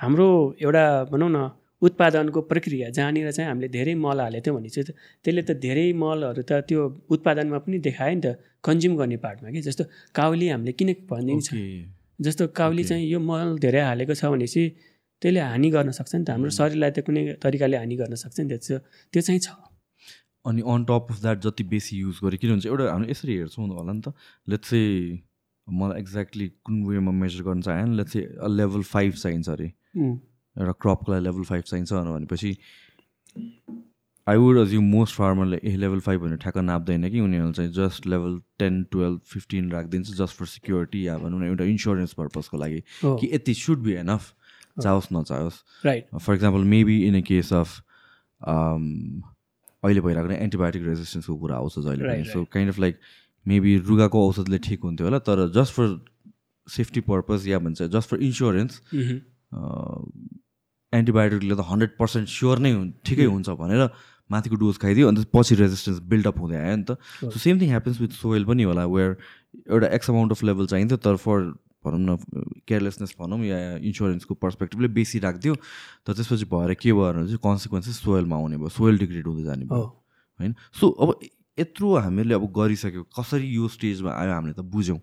हाम्रो 0.04 0.28
एउटा 0.62 0.86
भनौँ 1.12 1.30
न 1.32 1.50
उत्पादनको 1.82 2.42
प्रक्रिया 2.52 2.90
जहाँनिर 2.96 3.32
चाहिँ 3.32 3.50
हामीले 3.50 3.68
धेरै 3.72 3.94
मल 3.96 4.20
हालेको 4.20 4.44
थियौँ 4.46 4.58
भने 4.58 4.70
चाहिँ 4.70 4.94
त्यसले 5.24 5.42
त 5.44 5.52
धेरै 5.66 5.86
मलहरू 6.04 6.44
त 6.44 6.60
त्यो 6.70 6.80
उत्पादनमा 7.10 7.58
पनि 7.64 7.80
देखायो 7.88 8.16
नि 8.16 8.22
त 8.26 8.40
कन्ज्युम 8.64 8.94
गर्ने 9.00 9.18
पार्टमा 9.26 9.50
कि? 9.52 9.62
जस्तो 9.68 9.84
काउली 10.16 10.48
हामीले 10.48 10.72
किन 10.80 10.90
भनिदिन्छ 11.12 11.50
जस्तो 12.20 12.48
काउली 12.60 12.84
चाहिँ 12.84 13.06
यो 13.08 13.20
मल 13.20 13.58
धेरै 13.60 13.82
हालेको 13.90 14.14
छ 14.16 14.32
भनेपछि 14.32 14.64
त्यसले 15.22 15.40
हानि 15.40 15.70
गर्न 15.76 15.92
सक्छ 16.00 16.16
नि 16.16 16.24
त 16.24 16.30
हाम्रो 16.36 16.50
शरीरलाई 16.60 16.92
त 16.92 17.00
कुनै 17.08 17.22
तरिकाले 17.44 17.78
हानि 17.84 17.96
गर्न 18.02 18.16
सक्छ 18.24 18.40
नि 18.40 18.48
त 18.52 18.80
त्यो 19.12 19.22
चाहिँ 19.22 19.40
छ। 19.40 19.48
अनि 20.46 20.62
अन 20.72 20.84
टप 20.88 21.08
अफ 21.12 21.22
द्याट 21.22 21.38
जति 21.48 21.64
बेसी 21.72 21.94
युज 22.00 22.18
गरेँ 22.24 22.40
किन 22.40 22.50
हुन्छ 22.56 22.66
एउटा 22.72 22.92
हामीले 22.92 23.12
यसरी 23.12 23.34
हेर्छौँ 23.38 23.68
होला 23.68 23.94
नि 23.94 24.02
त 24.08 24.16
लेट्स 24.48 24.70
चाहिँ 24.70 25.22
मलाई 25.68 26.00
एक्ज्याक्टली 26.00 26.48
कुन 26.64 26.84
वेमा 26.88 27.12
मेजर 27.22 27.42
गर्न 27.48 27.62
चाहेँ 27.68 27.88
लेट्स 28.00 28.14
चाहिँ 28.14 28.56
लेभल 28.58 28.82
फाइभ 28.92 29.14
चाहिन्छ 29.24 29.50
अरे। 29.50 29.72
एउटा 29.98 30.72
क्रपको 30.72 31.12
लागि 31.12 31.24
लेभल 31.24 31.44
फाइभ 31.44 31.64
चाहिन्छ 31.64 31.94
भनेपछि 31.94 32.58
आई 34.28 34.38
वुड 34.38 34.58
अज्युम 34.58 34.84
मोस्ट 34.84 35.16
फार्मरले 35.16 35.60
ए 35.64 35.76
लेभल 35.76 36.00
फाइभ 36.00 36.22
भनेर 36.22 36.38
ठ्याक्क 36.38 36.58
नाप्दैन 36.58 37.10
कि 37.10 37.20
उनीहरूले 37.20 37.54
चाहिँ 37.54 37.72
just 37.72 38.08
level 38.08 38.42
ten 38.60 38.84
twelve 38.84 39.20
fifteen 39.20 39.72
राखिदिन्छ 39.72 40.10
जस्ट 40.10 40.36
फर 40.36 40.46
सिक्योरिटी 40.46 41.08
या 41.08 41.18
भनौँ 41.18 41.40
न 41.40 41.44
एउटा 41.44 41.64
इन्सुरेन्स 41.64 42.14
पर्पजको 42.14 42.58
लागि 42.58 42.80
कि 43.06 43.30
यति 43.34 43.54
सुड 43.54 43.80
बी 43.80 43.94
एनफ 43.94 44.34
चाहोस् 44.82 45.08
नचाहोस् 45.14 45.58
for 46.18 46.34
example 46.34 46.64
maybe 46.64 46.98
in 47.08 47.18
a 47.18 47.22
case 47.22 47.54
of 47.54 47.84
अहिले 49.84 50.02
भइरहेको 50.02 50.32
एन्टिबायोटिक 50.32 50.84
रेजिस्टेन्सको 50.84 51.36
कुरा 51.36 51.56
आउँछ 51.56 51.80
जहिले 51.80 52.04
पनि। 52.04 52.24
So 52.24 52.44
kind 52.54 52.74
of 52.74 52.80
like 52.80 53.00
maybe 53.48 53.78
रुगाको 53.78 54.28
औषधले 54.30 54.58
ठिक 54.58 54.80
हुन्थ्यो 54.84 55.08
होला 55.08 55.20
तर 55.20 55.50
जस्ट 55.50 55.74
फर 55.74 56.06
सेफ्टी 56.68 57.02
पर्पज 57.02 57.48
या 57.48 57.60
भन्छ 57.60 57.82
जस्ट 57.82 58.10
फर 58.10 58.18
इन्सुरेन्स 58.18 58.82
एन्टिबायोटिकले 60.94 61.56
त 61.56 61.64
हन्ड्रेड 61.70 61.92
पर्सेन्ट 62.00 62.30
स्योर 62.30 62.60
नै 62.66 62.72
ठिकै 63.06 63.26
हुन्छ 63.26 63.50
भनेर 63.62 63.90
माथिको 64.32 64.56
डोज 64.56 64.78
खाइदियो 64.84 65.08
अन्त 65.08 65.30
पछि 65.34 65.56
रेजिस्टेन्स 65.62 66.00
बिल्डअप 66.12 66.38
हुँदै 66.40 66.58
आयो 66.58 66.76
नि 66.76 66.86
त। 66.90 66.92
So 67.34 67.38
same 67.40 67.60
thing 67.62 67.70
happens 67.70 68.02
with 68.02 68.14
soil 68.18 68.46
पनि 68.50 68.64
होला 68.70 68.86
वेयर 68.96 69.12
एउटा 69.70 69.88
एक्स 69.98 70.10
अमाउन्ट 70.10 70.32
अफ 70.32 70.44
लेभल 70.50 70.66
चाहिन्थ्यो 70.74 70.98
तर 71.06 71.16
फर 71.26 71.40
भनौँ 71.84 72.00
न 72.00 72.16
केयरलेसनेस 72.68 73.16
भनौँ 73.20 73.40
या 73.46 73.58
इन्सुरेन्सको 73.84 74.34
पर्सपेक्टिभले 74.40 74.88
बेसी 74.98 75.20
राखिदियो 75.20 75.56
तर 76.08 76.14
त्यसपछि 76.14 76.46
भएर 76.48 76.74
के 76.80 76.94
भयो 76.94 77.12
भने 77.14 77.26
चाहिँ 77.28 77.44
कन्सिक्वेन्सेस 77.44 77.96
सोइलमा 78.04 78.36
आउने 78.36 78.58
भयो 78.58 78.70
सोइल 78.72 78.98
डिग्रेड 79.04 79.28
हुँदै 79.28 79.44
जाने 79.44 79.66
भयो 79.68 79.84
होइन? 80.40 80.56
सो 80.80 80.90
अब 80.90 81.20
यत्रो 81.60 81.96
हामीले 82.08 82.34
अब 82.34 82.46
गरिसक्यो 82.56 83.04
कसरी 83.20 83.48
यो 83.56 83.68
स्टेजमा 83.76 84.12
आयो 84.16 84.32
हामीले 84.32 84.54
त 84.56 84.64
बुझ्यौँ। 84.64 85.00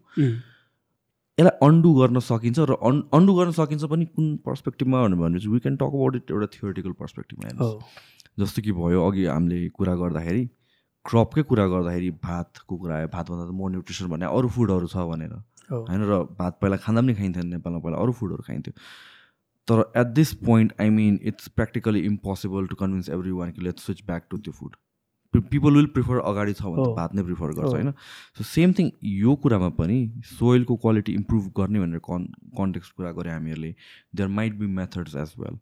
यसलाई 1.40 1.68
अन्डु 1.68 1.90
गर्न 1.98 2.20
सकिन्छ 2.28 2.68
र 2.70 2.78
अन 2.88 3.02
अन्डु 3.18 3.34
गर्न 3.34 3.50
सकिन्छ 3.58 3.84
पनि 3.92 4.04
कुन 4.14 4.30
पर्सपेक्टिभमा 4.46 5.02
भने 5.02 5.38
चाहिँ 5.40 5.52
we 5.52 5.60
can 5.66 5.76
talk 5.82 5.92
about 5.98 6.16
it 6.16 6.30
एउटा 6.30 6.46
थियोरिटिकल 6.54 6.92
पर्सपेक्टिभमा 7.02 7.48
हेर्नुहोस्। 7.48 8.40
जस्तो 8.40 8.62
कि 8.62 8.72
भयो 8.72 9.06
अघि 9.10 9.24
हामीले 9.26 9.68
कुरा 9.76 9.94
गर्दाखेरि 10.02 10.42
क्रपकै 11.04 11.42
कुरा 11.50 11.66
गर्दाखेरि 11.66 12.10
भातको 12.24 12.76
कुरा 12.76 12.96
आयो 12.96 13.08
भातभन्दा 13.14 13.44
त 13.46 13.56
मोर 13.60 13.70
न्युट्रिसन 13.70 14.06
भने 14.12 14.26
अरू 14.26 14.48
फुडहरू 14.56 14.86
छ 14.86 15.06
भनेर। 15.10 15.32
होइन 15.70 16.02
र 16.10 16.18
भात 16.38 16.58
पहिला 16.60 16.76
खाँदा 16.84 17.00
पनि 17.00 17.14
खाइन्थ्यो 17.14 17.44
नेपालमा 17.48 17.80
पहिला 17.80 17.98
अरू 18.04 18.12
फुडहरू 18.20 18.42
खाइन्थ्यो। 18.46 18.74
तर 19.68 19.78
at 19.96 20.06
this 20.18 20.32
point 20.44 20.72
I 20.80 20.90
mean 20.90 21.18
it's 21.30 21.48
practically 21.56 22.00
impossible 22.06 22.66
to 22.66 22.76
convince 22.76 23.08
everyone 23.32 23.50
कि 23.52 23.62
लेट 23.62 23.78
स्विच 23.80 24.02
ब्याक 24.06 24.26
टु 24.30 24.38
त्यो 24.38 24.52
फुड 24.52 24.76
पिपल 25.34 25.74
विल 25.74 25.86
प्रिफर 25.94 26.18
अगाडि 26.28 26.52
छ 26.52 26.62
भने 26.62 26.94
भात 26.94 27.14
नै 27.14 27.22
प्रिफर 27.22 27.52
गर्छ 27.56 27.72
होइन? 27.72 27.90
सो 28.36 28.44
सेम 28.44 28.72
थिङ 28.78 28.90
यो 29.16 29.34
कुरामा 29.42 29.68
पनि 29.76 29.98
सोइलको 30.30 30.76
क्वालिटी 30.76 31.12
इम्प्रुभ 31.14 31.52
गर्ने 31.58 31.80
भनेर 31.80 32.00
कन् 32.08 32.24
कन्टेक्स्ट 32.58 32.96
कुरा 32.96 33.12
गऱ्यो 33.12 33.32
हामीहरूले 33.32 33.74
there 34.14 34.28
might 34.40 34.58
be 34.58 34.66
methods 34.80 35.14
as 35.22 35.34
well 35.38 35.54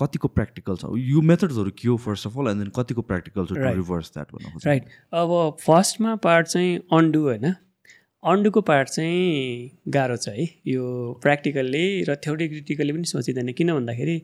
कतिको 0.00 0.28
प्र्याक्टिकल 0.28 0.76
छ? 0.76 0.84
यो 1.08 1.20
मेथड्सहरू 1.22 1.70
के 1.78 1.88
हो 1.88 1.96
first 2.04 2.26
of 2.26 2.38
all 2.38 2.48
and 2.50 2.62
then 2.62 2.70
कतिको 2.76 3.02
प्र्याक्टिकल 3.10 3.46
छ 3.46 3.74
रिभर्स 3.76 4.10
द्याट 4.14 4.32
भन्नु 4.32 4.64
राइट 4.66 4.88
अब 5.20 5.36
फर्स्टमा 5.60 6.14
पार्ट 6.24 6.46
चाहिँ 6.46 6.72
अन्डु 6.92 7.20
होइन? 7.26 7.54
अन्डुको 8.22 8.60
पार्ट 8.68 8.88
चाहिँ 8.88 9.70
गाह्रो 9.94 10.16
छ 10.16 10.28
है। 10.28 10.44
यो 10.66 10.82
प्र्याक्टिकल्ली 11.22 11.86
र 12.08 12.14
थ्योरिटिकली 12.24 12.92
पनि 12.92 13.04
सोचिँदैन। 13.06 13.52
किन 13.52 13.72
भन्दाखेरि 13.74 14.16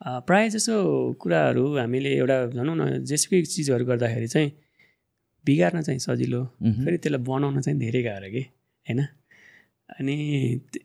प्रायः 0.00 0.48
जसो 0.48 0.74
कुराहरू 1.20 1.76
हामीले 1.76 2.10
एउटा 2.16 2.36
भनौँ 2.46 2.76
न 2.76 3.04
जेसुकै 3.04 3.42
चिजहरू 3.42 3.84
गर्दाखेरि 3.84 4.28
चाहिँ 4.28 4.50
बिगार्न 5.44 5.82
चाहिँ 5.82 5.98
सजिलो 5.98 6.44
फेरि 6.62 6.96
त्यसलाई 6.98 7.22
बनाउन 7.22 7.60
चाहिँ 7.60 7.78
धेरै 7.78 8.02
गाह्रो 8.02 8.30
कि 8.30 8.40
होइन? 8.40 9.00
अनि 9.88 10.16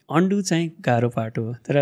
अन्डु 0.09 0.41
चाहिँ 0.41 0.71
गाह्रो 0.85 1.09
पार्ट 1.09 1.37
हो। 1.37 1.53
तर 1.53 1.77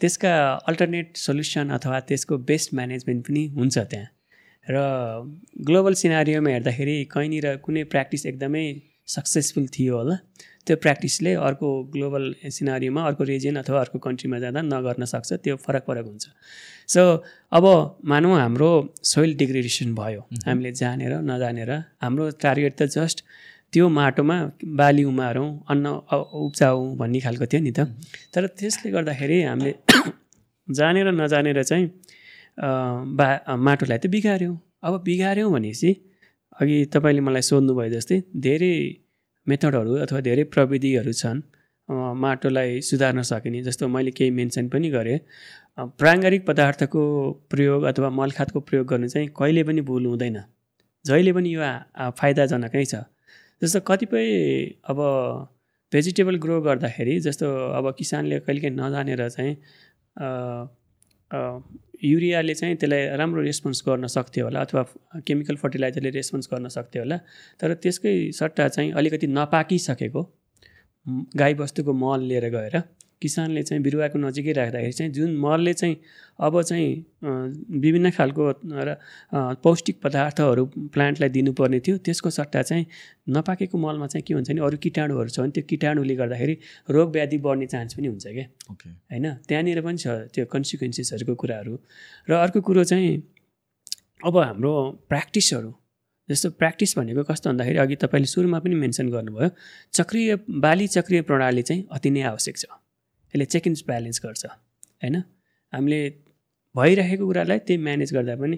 त्यसका 0.00 0.32
अल्टरनेट 0.68 1.16
सल्युसन 1.16 1.70
अथवा 1.70 2.00
त्यसको 2.00 2.38
बेस्ट 2.38 2.74
म्यानेजमेन्ट 2.74 3.26
पनि 3.28 3.46
हुन्छ 3.56 3.78
त्यहाँ। 3.78 4.08
र 4.66 4.76
ग्लोबल 5.66 5.94
सिनारीमा 5.94 6.50
हेर्दाखेरि 6.50 7.04
कहीँनिर 7.04 7.56
कुनै 7.56 7.84
प्र्याक्टिस 7.84 8.26
एकदमै 8.26 8.64
सक्सेसफुल 9.06 9.66
थियो 9.66 9.96
होला। 9.98 10.16
त्यो 10.66 10.76
प्र्याक्टिसले 10.76 11.32
अर्को 11.48 11.68
ग्लोबल 11.92 12.24
सिनारीमा 12.56 13.00
अर्को 13.08 13.24
रिजन 13.24 13.56
अथवा 13.62 13.80
अर्को 13.80 13.98
कन्ट्रीमा 14.06 14.38
जाँदा 14.38 14.60
नगर्न 14.62 15.04
सक्छ 15.12 15.32
त्यो 15.44 15.56
फरक 15.56 15.84
फरक 15.88 16.06
हुन्छ। 16.06 16.26
सो 16.94 17.02
अब 17.56 17.64
मानौँ 18.12 18.34
हाम्रो 18.40 18.70
सोइल 19.12 19.36
डिग्रेडेसन 19.42 19.94
भयो। 19.94 20.20
हामीले 20.46 20.72
जानेर 20.82 21.12
नजानेर 21.30 21.70
हाम्रो 22.02 22.30
टार्गेट 22.42 22.72
त 22.80 22.82
जस्ट 22.96 23.24
त्यो 23.72 23.88
माटोमा 23.88 24.36
बाली 24.78 25.04
उमारौँ 25.04 25.48
अन्न 25.70 25.86
उब्जाउँ 26.44 26.96
भन्ने 27.00 27.20
खालको 27.26 27.46
थियो 27.46 27.60
नि 27.62 27.72
त। 27.78 27.80
तर 28.34 28.46
त्यसले 28.58 28.90
गर्दाखेरि 28.92 29.42
हामीले 29.42 29.72
जानेर 30.78 31.06
नजानेर 31.20 31.62
चाहिँ 31.62 31.86
बा 33.18 33.28
माटोलाई 33.66 33.98
त 33.98 34.06
बिगाऱ्यौँ 34.14 34.56
अब 34.82 35.02
बिगाऱ्यौँ 35.04 35.52
भनेपछि 35.52 35.90
अघि 36.60 36.76
तपाईँले 36.94 37.22
मलाई 37.26 37.42
सोध्नुभयो 37.50 37.90
जस्तै 37.94 38.16
धेरै 38.46 38.74
मेथडहरू 39.50 39.94
अथवा 40.04 40.20
धेरै 40.28 40.44
प्रविधिहरू 40.54 41.12
छन् 41.22 41.40
माटोलाई 42.22 42.80
सुधार्न 42.88 43.22
सकिने 43.30 43.62
जस्तो 43.62 43.88
मैले 43.88 44.10
केही 44.18 44.30
मेन्सन 44.30 44.68
पनि 44.72 44.88
गरेँ। 44.90 45.18
प्राङ्गारिक 46.00 46.46
पदार्थको 46.46 47.02
प्रयोग 47.50 47.82
अथवा 47.90 48.10
मलखातको 48.18 48.60
प्रयोग 48.68 48.86
गर्नु 48.86 49.08
चाहिँ 49.08 49.28
कहिले 49.38 49.62
पनि 49.68 49.80
भुल 49.88 50.06
हुँदैन। 50.06 50.36
जहिले 51.04 51.32
पनि 51.32 51.54
यो 51.54 51.60
फाइदाजनकै 52.18 52.84
छ। 52.84 52.94
जस्तो 53.62 53.80
कतिपय 53.88 54.26
अब 54.90 54.98
भेजिटेबल 55.92 56.36
ग्रो 56.44 56.60
गर्दाखेरि 56.62 57.18
जस्तो 57.20 57.46
अब 57.78 57.94
किसानले 57.98 58.38
कहिलेकाहीँ 58.46 58.76
नजानेर 58.76 59.28
चाहिँ 59.28 59.54
युरियाले 61.32 62.54
चाहिँ 62.54 62.76
त्यसलाई 62.76 63.06
राम्रो 63.18 63.42
रेस्पोन्स 63.42 63.82
गर्न 63.86 64.06
सक्थ्यो 64.06 64.44
होला 64.44 64.60
अथवा 64.60 64.82
केमिकल 65.26 65.56
फर्टिलाइजरले 65.56 66.10
रेस्पोन्स 66.10 66.48
गर्न 66.52 66.68
सक्थ्यो 66.68 67.02
होला। 67.02 67.16
तर 67.60 67.74
त्यसकै 67.74 68.14
सट्टा 68.32 68.68
चाहिँ 68.68 68.92
अलिकति 68.92 69.26
नपाकिसकेको 69.26 70.22
गाईबस्तुको 71.36 71.92
मल 71.92 72.20
लिएर 72.22 72.48
गएर 72.50 72.76
किसानले 73.22 73.62
चाहिँ 73.62 73.82
बिरुवाको 73.82 74.18
नजिकै 74.18 74.52
राख्दाखेरि 74.52 74.92
चाहिँ 74.92 75.12
जुन 75.12 75.36
मलले 75.36 75.72
चाहिँ 75.74 75.96
अब 76.40 76.60
चाहिँ 76.62 76.90
विभिन्न 77.80 78.10
खालको 78.10 78.44
र 78.88 78.96
पौष्टिक 79.64 80.00
पदार्थहरू 80.02 80.64
प्लान्टलाई 80.94 81.28
दिनुपर्ने 81.28 81.80
थियो 81.80 81.96
त्यसको 82.06 82.30
सट्टा 82.30 82.62
चाहिँ 82.62 82.86
नपाकेको 83.36 83.78
मलमा 83.78 84.06
चाहिँ 84.06 84.24
के 84.26 84.34
हुन्छ 84.34 84.48
भने 84.50 84.60
अरू 84.60 84.76
किटाणुहरू 84.82 85.28
छ 85.28 85.40
भने 85.40 85.52
त्यो 85.52 85.64
किटाणुले 85.68 86.14
गर्दाखेरि 86.16 86.54
रोग 86.90 87.12
व्याधि 87.12 87.38
बढ्ने 87.44 87.66
चान्स 87.66 87.94
पनि 87.94 88.08
हुन्छ 88.08 88.26
क्या। 88.26 88.46
होइन? 89.12 89.26
त्यहाँनिर 89.48 89.80
पनि 89.84 89.98
छ 89.98 90.06
त्यो 90.32 90.46
कन्सिक्वेन्सेसहरूको 90.48 91.34
कुराहरू। 91.34 91.74
र 92.28 92.32
अर्को 92.40 92.60
कुरो 92.60 92.84
चाहिँ 92.84 93.12
अब 94.24 94.36
हाम्रो 94.38 94.72
प्र्याक्टिसहरू 95.08 95.72
जस्तो 96.28 96.50
प्र्याक्टिस 96.56 96.98
भनेको 96.98 97.22
कस्तो 97.28 97.50
भन्दाखेरि 97.50 97.78
अघि 97.84 97.96
तपाईँले 98.00 98.28
सुरुमा 98.32 98.58
पनि 98.64 98.74
मेन्सन 98.80 99.08
गर्नुभयो 99.10 99.48
चक्रिय 99.92 100.36
बाली 100.64 100.86
चक्रिय 100.96 101.20
प्रणाली 101.28 101.62
चाहिँ 101.62 101.86
अति 101.92 102.10
नै 102.10 102.22
आवश्यक 102.32 102.56
छ। 102.56 102.79
यसले 103.32 103.44
चेक 103.44 103.66
इन्स 103.66 103.82
ब्यालेन्स 103.86 104.20
गर्छ 104.24 104.46
होइन? 104.46 105.16
हामीले 105.72 106.00
भइरहेको 106.74 107.26
कुरालाई 107.26 107.58
त्यही 107.66 107.82
म्यानेज 107.82 108.12
गर्दा 108.14 108.34
पनि 108.36 108.56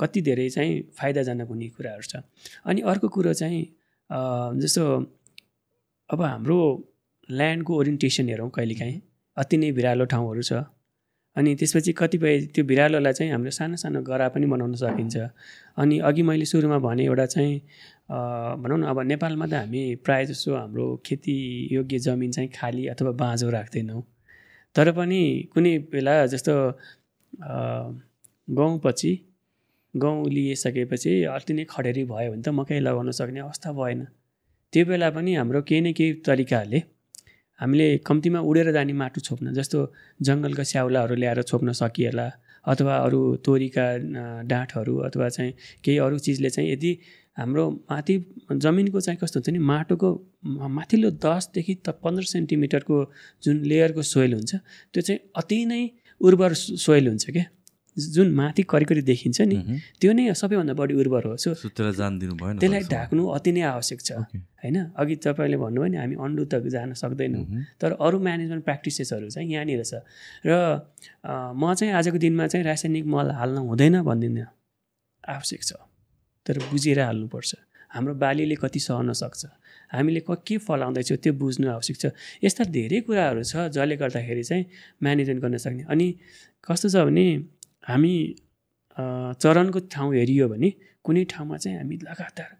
कति 0.00 0.20
धेरै 0.28 0.48
चाहिँ 0.50 0.72
फाइदाजनक 0.98 1.48
हुने 1.48 1.68
कुराहरू 1.76 2.02
छ। 2.02 2.22
अनि 2.66 2.80
अर्को 2.90 3.08
कुरो 3.14 3.32
चाहिँ 3.32 3.62
जस्तो 4.62 4.84
अब 6.10 6.22
हाम्रो 6.22 6.58
ल्यान्डको 7.28 7.72
ओरिएन्टेसन 7.74 8.28
हेरौँ 8.28 8.50
कहिलेकाहीँ 8.56 9.00
अति 9.36 9.56
नै 9.56 9.70
भिरालो 9.72 10.04
ठाउँहरू 10.12 10.42
छ। 10.42 10.52
अनि 11.36 11.54
त्यसपछि 11.58 11.92
कतिपय 11.98 12.34
त्यो 12.54 12.64
भिरालोलाई 12.64 13.12
चाहिँ 13.12 13.30
हाम्रो 13.32 13.50
सानो 13.50 13.76
सानो 13.76 14.02
गरा 14.02 14.28
पनि 14.34 14.46
बनाउन 14.46 14.74
सकिन्छ। 14.78 15.16
अनि 15.78 15.98
अघि 16.08 16.22
मैले 16.22 16.44
सुरुमा 16.46 16.78
भने 16.78 17.04
एउटा 17.04 17.26
चाहिँ 17.34 17.54
भनौँ 18.08 18.78
न 18.78 18.82
अब 18.84 19.00
नेपालमा 19.00 19.46
त 19.46 19.54
हामी 19.54 19.82
प्रायः 20.04 20.24
जसो 20.28 20.54
हाम्रो 20.54 20.86
खेती 21.06 21.34
योग्य 21.74 21.98
जमिन 22.06 22.30
चाहिँ 22.32 22.48
खाली 22.54 22.86
अथवा 22.92 23.10
बाँझो 23.20 23.50
राख्दैनौँ। 23.50 24.02
तर 24.76 24.92
पनि 24.92 25.20
कुनै 25.54 25.78
बेला 25.92 26.14
जस्तो 26.26 26.54
गहुँपछि 28.58 29.12
गहुँ 29.94 30.28
लिइसकेपछि 30.30 31.12
अति 31.32 31.52
नै 31.54 31.64
खडेरी 31.70 32.04
भयो 32.04 32.30
भने 32.32 32.42
त 32.42 32.48
मकै 32.58 32.80
लगाउन 32.80 33.10
सक्ने 33.18 33.40
अवस्था 33.40 33.72
भएन। 33.72 34.06
त्यो 34.72 34.84
बेला 34.84 35.10
पनि 35.16 35.34
हाम्रो 35.34 35.62
केही 35.62 35.80
न 35.80 35.92
केही 35.98 36.12
तरिकाहरूले 36.26 36.82
हामीले 37.60 37.86
कम्तीमा 38.06 38.40
उडेर 38.50 38.72
जाने 38.72 38.92
माटो 38.92 39.20
छोप्न 39.26 39.52
जस्तो 39.54 39.78
जङ्गलका 40.20 40.64
स्याउलाहरू 40.70 41.14
ल्याएर 41.14 41.42
छोप्न 41.50 41.72
सकिएला 41.80 42.26
अथवा 42.66 42.94
अरू 43.06 43.20
तोरीका 43.46 43.86
डाँठहरू 44.50 44.94
अथवा 45.08 45.28
चाहिँ 45.36 45.52
केही 45.84 45.98
अरू 46.06 46.18
चिजले 46.26 46.50
चाहिँ 46.50 46.70
यदि 46.72 46.90
हाम्रो 47.36 47.64
माथि 47.90 48.14
जमिनको 48.64 49.00
चाहिँ 49.00 49.18
कस्तो 49.22 49.40
हुन्छ 49.40 49.50
नि 49.50 49.58
माटोको 49.58 50.08
माथिल्लो 50.78 51.10
दसदेखि 51.24 51.74
त 51.74 51.98
पन्ध्र 52.04 52.24
सेन्टिमिटरको 52.34 52.96
जुन 53.42 53.56
लेयरको 53.70 54.02
सोइल 54.02 54.34
हुन्छ 54.34 54.52
त्यो 54.94 55.02
चाहिँ 55.02 55.20
अति 55.36 55.58
नै 55.66 55.82
उर्वर 56.20 56.52
सोइल 56.54 57.08
हुन्छ 57.08 57.30
क्या। 57.30 57.46
जुन 57.96 58.30
माथि 58.34 58.62
करिकरी 58.70 59.02
देखिन्छ 59.02 59.40
नि 59.50 59.56
त्यो 60.00 60.12
नै 60.12 60.34
सबैभन्दा 60.34 60.74
बढी 60.74 60.94
उर्वर 60.94 61.22
हो। 61.26 61.36
सो 61.38 61.54
त्यसलाई 61.54 62.82
ढाक्नु 62.90 63.22
अति 63.38 63.50
नै 63.54 63.62
आवश्यक 63.70 64.00
छ 64.02 64.10
होइन? 64.18 64.76
अघि 64.98 65.14
तपाईँले 65.22 65.56
भन्नुभयो 65.62 65.90
नि 65.90 65.96
हामी 66.02 66.14
अन्डु 66.18 66.44
त 66.50 66.54
जान 66.74 66.92
सक्दैनौँ। 66.98 67.44
तर 67.78 67.90
अरू 67.94 68.18
म्यानेजमेन्ट 68.18 68.64
प्र्याक्टिसेसहरू 68.66 69.30
चाहिँ 69.30 69.46
यहाँनिर 69.46 69.82
छ। 69.86 70.02
र 70.42 70.82
म 71.54 71.74
चाहिँ 71.78 71.94
आजको 71.94 72.18
दिनमा 72.18 72.46
चाहिँ 72.50 72.66
रासायनिक 72.66 73.06
मल 73.06 73.30
हाल्न 73.30 73.58
हुँदैन 73.62 74.02
भन्दिनँ 74.02 74.46
आवश्यक 75.24 75.62
छ। 75.62 75.72
तर 76.46 76.58
बुझेर 76.70 77.00
हाल्नुपर्छ 77.00 77.54
हाम्रो 77.94 78.14
बालीले 78.14 78.56
कति 78.58 78.80
सहन 78.80 79.12
सक्छ? 79.12 79.42
हामीले 79.94 80.20
के 80.26 80.56
फलाउँदैछौँ? 80.58 81.16
त्यो 81.22 81.32
बुझ्नु 81.38 81.66
आवश्यक 81.70 81.96
छ। 81.96 82.04
यस्ता 82.44 82.64
धेरै 82.74 83.00
कुराहरू 83.06 83.42
छ 83.46 83.70
जसले 83.70 83.96
गर्दाखेरि 84.02 84.42
चाहिँ 84.42 84.64
म्यानेजमेन्ट 85.02 85.40
गर्न 85.42 85.56
सक्ने। 85.62 85.82
अनि 85.86 86.06
कस्तो 86.66 86.88
छ 86.90 86.96
भने 87.06 87.24
हामी 87.86 88.12
चरणको 89.42 89.78
ठाउँ 89.94 90.10
हेरियो 90.14 90.48
भने 90.48 90.68
कुनै 91.04 91.24
ठाउँमा 91.30 91.56
चाहिँ 91.62 91.78
हामी 91.78 91.96
लगातार 92.02 92.50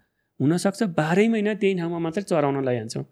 हुनसक्छ। 0.41 0.83
बाह्रै 0.95 1.27
महिना 1.35 1.55
त्यही 1.59 1.75
ठाउँमा 1.79 1.99
मात्रै 2.07 2.23
चराउन 2.31 2.57
लैजान्छौँ। 2.63 3.05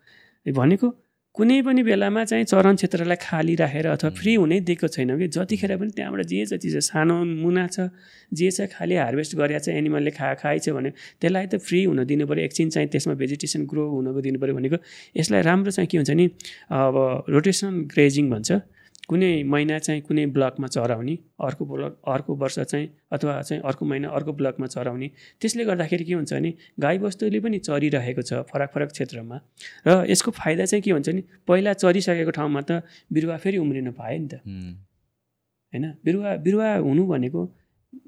भनेको 0.47 0.87
कुनै 1.35 1.55
पनि 1.64 1.83
बेलामा 1.83 2.22
चाहिँ 2.28 2.45
चरण 2.45 2.76
क्षेत्रलाई 2.76 3.16
खाली 3.16 3.55
राखेर 3.57 3.87
अथवा 3.89 4.11
फ्री 4.20 4.33
हुनै 4.35 4.59
दिएको 4.68 4.89
छैनौँ 4.93 5.16
कि 5.18 5.28
जतिखेर 5.33 5.72
पनि 5.80 5.91
त्यहाँबाट 5.97 6.28
जे 6.28 6.45
छ 6.45 6.61
चिज 6.61 6.76
सानो 6.85 7.16
मुना 7.24 7.64
छ 7.72 7.89
जे 8.37 8.51
छ 8.53 8.68
खालि 8.68 8.97
हार्भेस्ट 9.01 9.37
गरेर 9.41 9.59
चाहिँ 9.64 9.78
एनिमलले 9.80 10.12
खा 10.12 10.28
खाएछ 10.43 10.68
भने 10.76 10.91
त्यसलाई 11.24 11.47
त 11.49 11.57
फ्री 11.57 11.80
हुन 11.89 12.05
दिनु 12.05 12.26
पऱ्यो 12.28 12.45
एकछिन 12.45 12.68
चाहिँ 12.76 12.89
त्यसमा 12.93 13.14
भेजिटेसन 13.16 13.64
ग्रो 13.64 13.89
हुनको 13.97 14.20
दिनु 14.28 14.39
पऱ्यो 14.45 14.55
भनेको 14.61 14.76
यसलाई 15.16 15.43
राम्रो 15.49 15.70
चाहिँ 15.72 15.89
के 15.89 15.97
हुन्छ 15.97 16.11
नि 16.20 16.28
अब 16.68 17.01
रोटेसनल 17.33 17.80
ग्रेजिङ 17.97 18.30
भन्छ। 18.30 18.51
कुनै 19.09 19.43
महिना 19.43 19.79
चाहिँ 19.79 20.01
कुनै 20.07 20.25
ब्लकमा 20.35 20.67
चराउने 20.67 21.15
अर्को 21.47 21.65
ब्लक 21.67 21.93
अर्को 22.07 22.35
वर्ष 22.43 22.59
चाहिँ 22.61 22.87
अथवा 23.13 23.41
चाहिँ 23.43 23.63
अर्को 23.63 23.85
महिना 23.85 24.09
अर्को 24.09 24.33
ब्लकमा 24.33 24.67
चराउने 24.67 25.09
त्यसले 25.41 25.65
गर्दाखेरि 25.65 26.05
के 26.05 26.15
हुन्छ 26.15 26.33
भने 26.33 26.51
गाईबस्तुले 26.79 27.41
पनि 27.41 27.59
चरिरहेको 27.59 28.23
छ 28.23 28.33
फरक 28.51 28.71
फरक 28.75 28.89
क्षेत्रमा। 28.93 29.37
र 29.87 30.07
यसको 30.07 30.31
फाइदा 30.31 30.65
चाहिँ 30.65 30.83
के 30.83 30.91
हुन्छ 30.91 31.09
नि 31.09 31.23
पहिला 31.49 31.73
चरिसकेको 31.83 32.31
ठाउँमा 32.31 32.61
त 32.63 32.83
बिरुवा 33.13 33.37
फेरि 33.43 33.59
उम्रिन 33.59 33.91
पायो 33.99 34.19
नि 34.23 34.29
त। 34.29 34.35
होइन? 35.73 35.85
बिरुवा 36.05 36.31
बिरुवा 36.47 36.69
हुनु 36.87 37.03
भनेको 37.07 37.41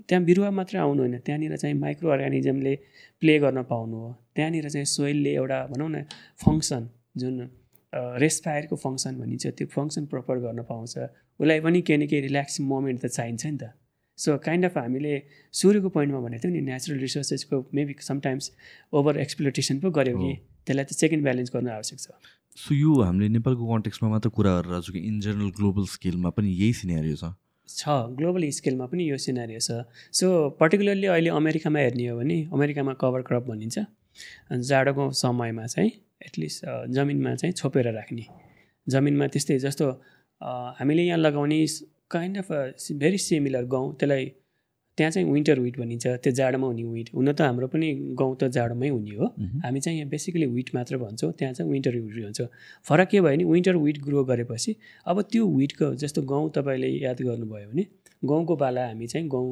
त्यहाँ 0.09 0.25
बिरुवा 0.25 0.51
मात्रै 0.51 0.79
आउनु 0.81 1.01
होइन। 1.03 1.19
त्यहाँनिर 1.27 1.57
चाहिँ 1.57 1.75
माइक्रो 1.75 2.09
अर्गानिजमले 2.11 2.75
प्ले 3.21 3.39
गर्न 3.43 3.63
पाउनु 3.67 3.97
हो। 3.99 4.11
त्यहाँनिर 4.37 4.69
चाहिँ 4.71 4.87
सोइलले 4.87 5.33
एउटा 5.35 5.59
भनौँ 5.75 5.91
न 5.91 5.97
फङ्सन 6.39 6.89
जुन 7.17 7.39
रेस्पायरको 8.23 8.77
फङ्सन 8.85 9.15
भनिन्छ 9.21 9.47
त्यो 9.59 9.67
फङ्सन 9.75 10.07
प्रपर 10.13 10.39
गर्न 10.45 10.63
पाउँछ। 10.71 10.95
उसलाई 11.41 11.61
पनि 11.67 11.81
केही 11.83 11.99
न 11.99 12.07
केही 12.11 12.23
रिल्याक्सिङ 12.29 12.67
मोमेन्ट 12.67 12.99
त 13.03 13.07
चाहिन्छ 13.17 13.47
नि 13.47 13.59
त। 13.59 13.65
सो 14.19 14.39
काइन्ड 14.39 14.65
अफ 14.65 14.77
हामीले 14.79 15.15
सुरुको 15.55 15.89
पोइन्टमा 15.95 16.21
भनेको 16.27 16.43
थियौँ 16.43 16.55
नि 16.55 16.61
नेचुरल 16.71 16.99
रिसोर्सेसको 17.07 17.57
मेबी 17.75 17.95
समटाइम्स 18.09 18.51
ओभर 18.95 19.19
एक्सप्लोटेसन 19.25 19.79
पो 19.83 19.91
गऱ्यो 19.91 20.15
कि 20.19 20.33
त्यसलाई 20.67 20.85
त 20.85 20.93
सेकेन्ड 21.03 21.23
ब्यालेन्स 21.25 21.51
गर्नु 21.55 21.71
आवश्यक 21.79 21.99
छ। 21.99 22.07
सो 22.59 22.75
यो 22.75 22.93
हामीले 23.03 23.29
नेपालको 23.39 23.65
कन्टेक्समा 23.73 24.09
मात्र 24.15 24.29
कुरा 24.39 24.53
गरेर 24.61 24.93
कि 24.95 25.01
इन 25.09 25.21
जेनरल 25.27 25.51
ग्लोबल 25.59 25.85
स्केलमा 25.95 26.31
पनि 26.39 26.51
यही 26.55 26.73
सिनेरियो 26.81 27.17
छ। 27.17 27.35
छ 27.69 28.15
ग्लोबल 28.23 28.49
स्केलमा 28.55 28.87
पनि 28.87 29.11
यो 29.11 29.19
सिनेरियो 29.27 29.61
छ। 29.67 29.83
सो 30.15 30.27
पर्टिकुलरली 30.63 31.07
अहिले 31.11 31.31
अमेरिकामा 31.43 31.79
हेर्ने 31.85 32.07
हो 32.07 32.19
भने 32.19 32.39
अमेरिकामा 32.55 32.95
कभर 33.03 33.23
क्रप 33.29 33.51
भनिन्छ। 33.51 33.77
जाडोको 34.71 35.11
समयमा 35.19 35.67
चाहिँ 35.75 35.91
एटलिस्ट 36.27 36.64
जमिनमा 36.95 37.35
चाहिँ 37.35 37.53
छोपेर 37.55 37.93
राख्ने। 37.95 38.25
जमिनमा 38.87 39.27
त्यस्तै 39.27 39.59
जस्तो 39.59 39.91
हामीले 40.79 41.03
यहाँ 41.03 41.18
लगाउने 41.18 41.66
काइन्ड 42.11 42.39
अफ 42.39 42.49
भेरी 43.03 43.18
सिमिलर 43.18 43.64
गाउँ 43.75 43.95
त्यसलाई 43.99 44.33
त्यहाँ 44.99 45.11
चाहिँ 45.11 45.31
विन्टर 45.31 45.59
विट 45.61 45.79
भनिन्छ 45.79 46.07
त्यो 46.22 46.33
जाडोमा 46.33 46.66
हुने 46.66 46.83
विट 46.87 47.09
हुन 47.14 47.33
त 47.33 47.41
हाम्रो 47.41 47.66
पनि 47.68 47.89
गाउँ 48.18 48.37
त 48.41 48.49
जाडोमै 48.57 48.89
हुने 48.89 49.14
हो। 49.16 49.27
हामी 49.64 49.81
चाहिँ 49.81 49.99
यहाँ 49.99 50.11
बेसिकली 50.11 50.47
विट 50.47 50.70
मात्र 50.75 50.99
भन्छौँ 50.99 51.33
त्यहाँ 51.39 51.55
चाहिँ 51.55 51.70
विन्टर 51.70 51.97
विट 51.99 52.25
भन्छ। 52.25 52.41
फरक 52.87 53.09
के 53.11 53.20
भयो 53.20 53.31
भने 53.31 53.45
विन्टर 53.45 53.77
विट 53.77 53.99
ग्रो 54.05 54.25
गरेपछि 54.25 54.77
अब 55.07 55.22
त्यो 55.33 55.47
विटको 55.57 55.95
जस्तो 56.03 56.22
गाउँ 56.22 56.51
तपाईँले 56.57 56.89
याद 57.03 57.22
गर्नुभयो 57.22 57.68
भने 57.70 57.87
गाउँको 58.22 58.57
बाला 58.57 58.87
हामी 58.87 59.07
चाहिँ 59.07 59.29
गाउँ 59.29 59.51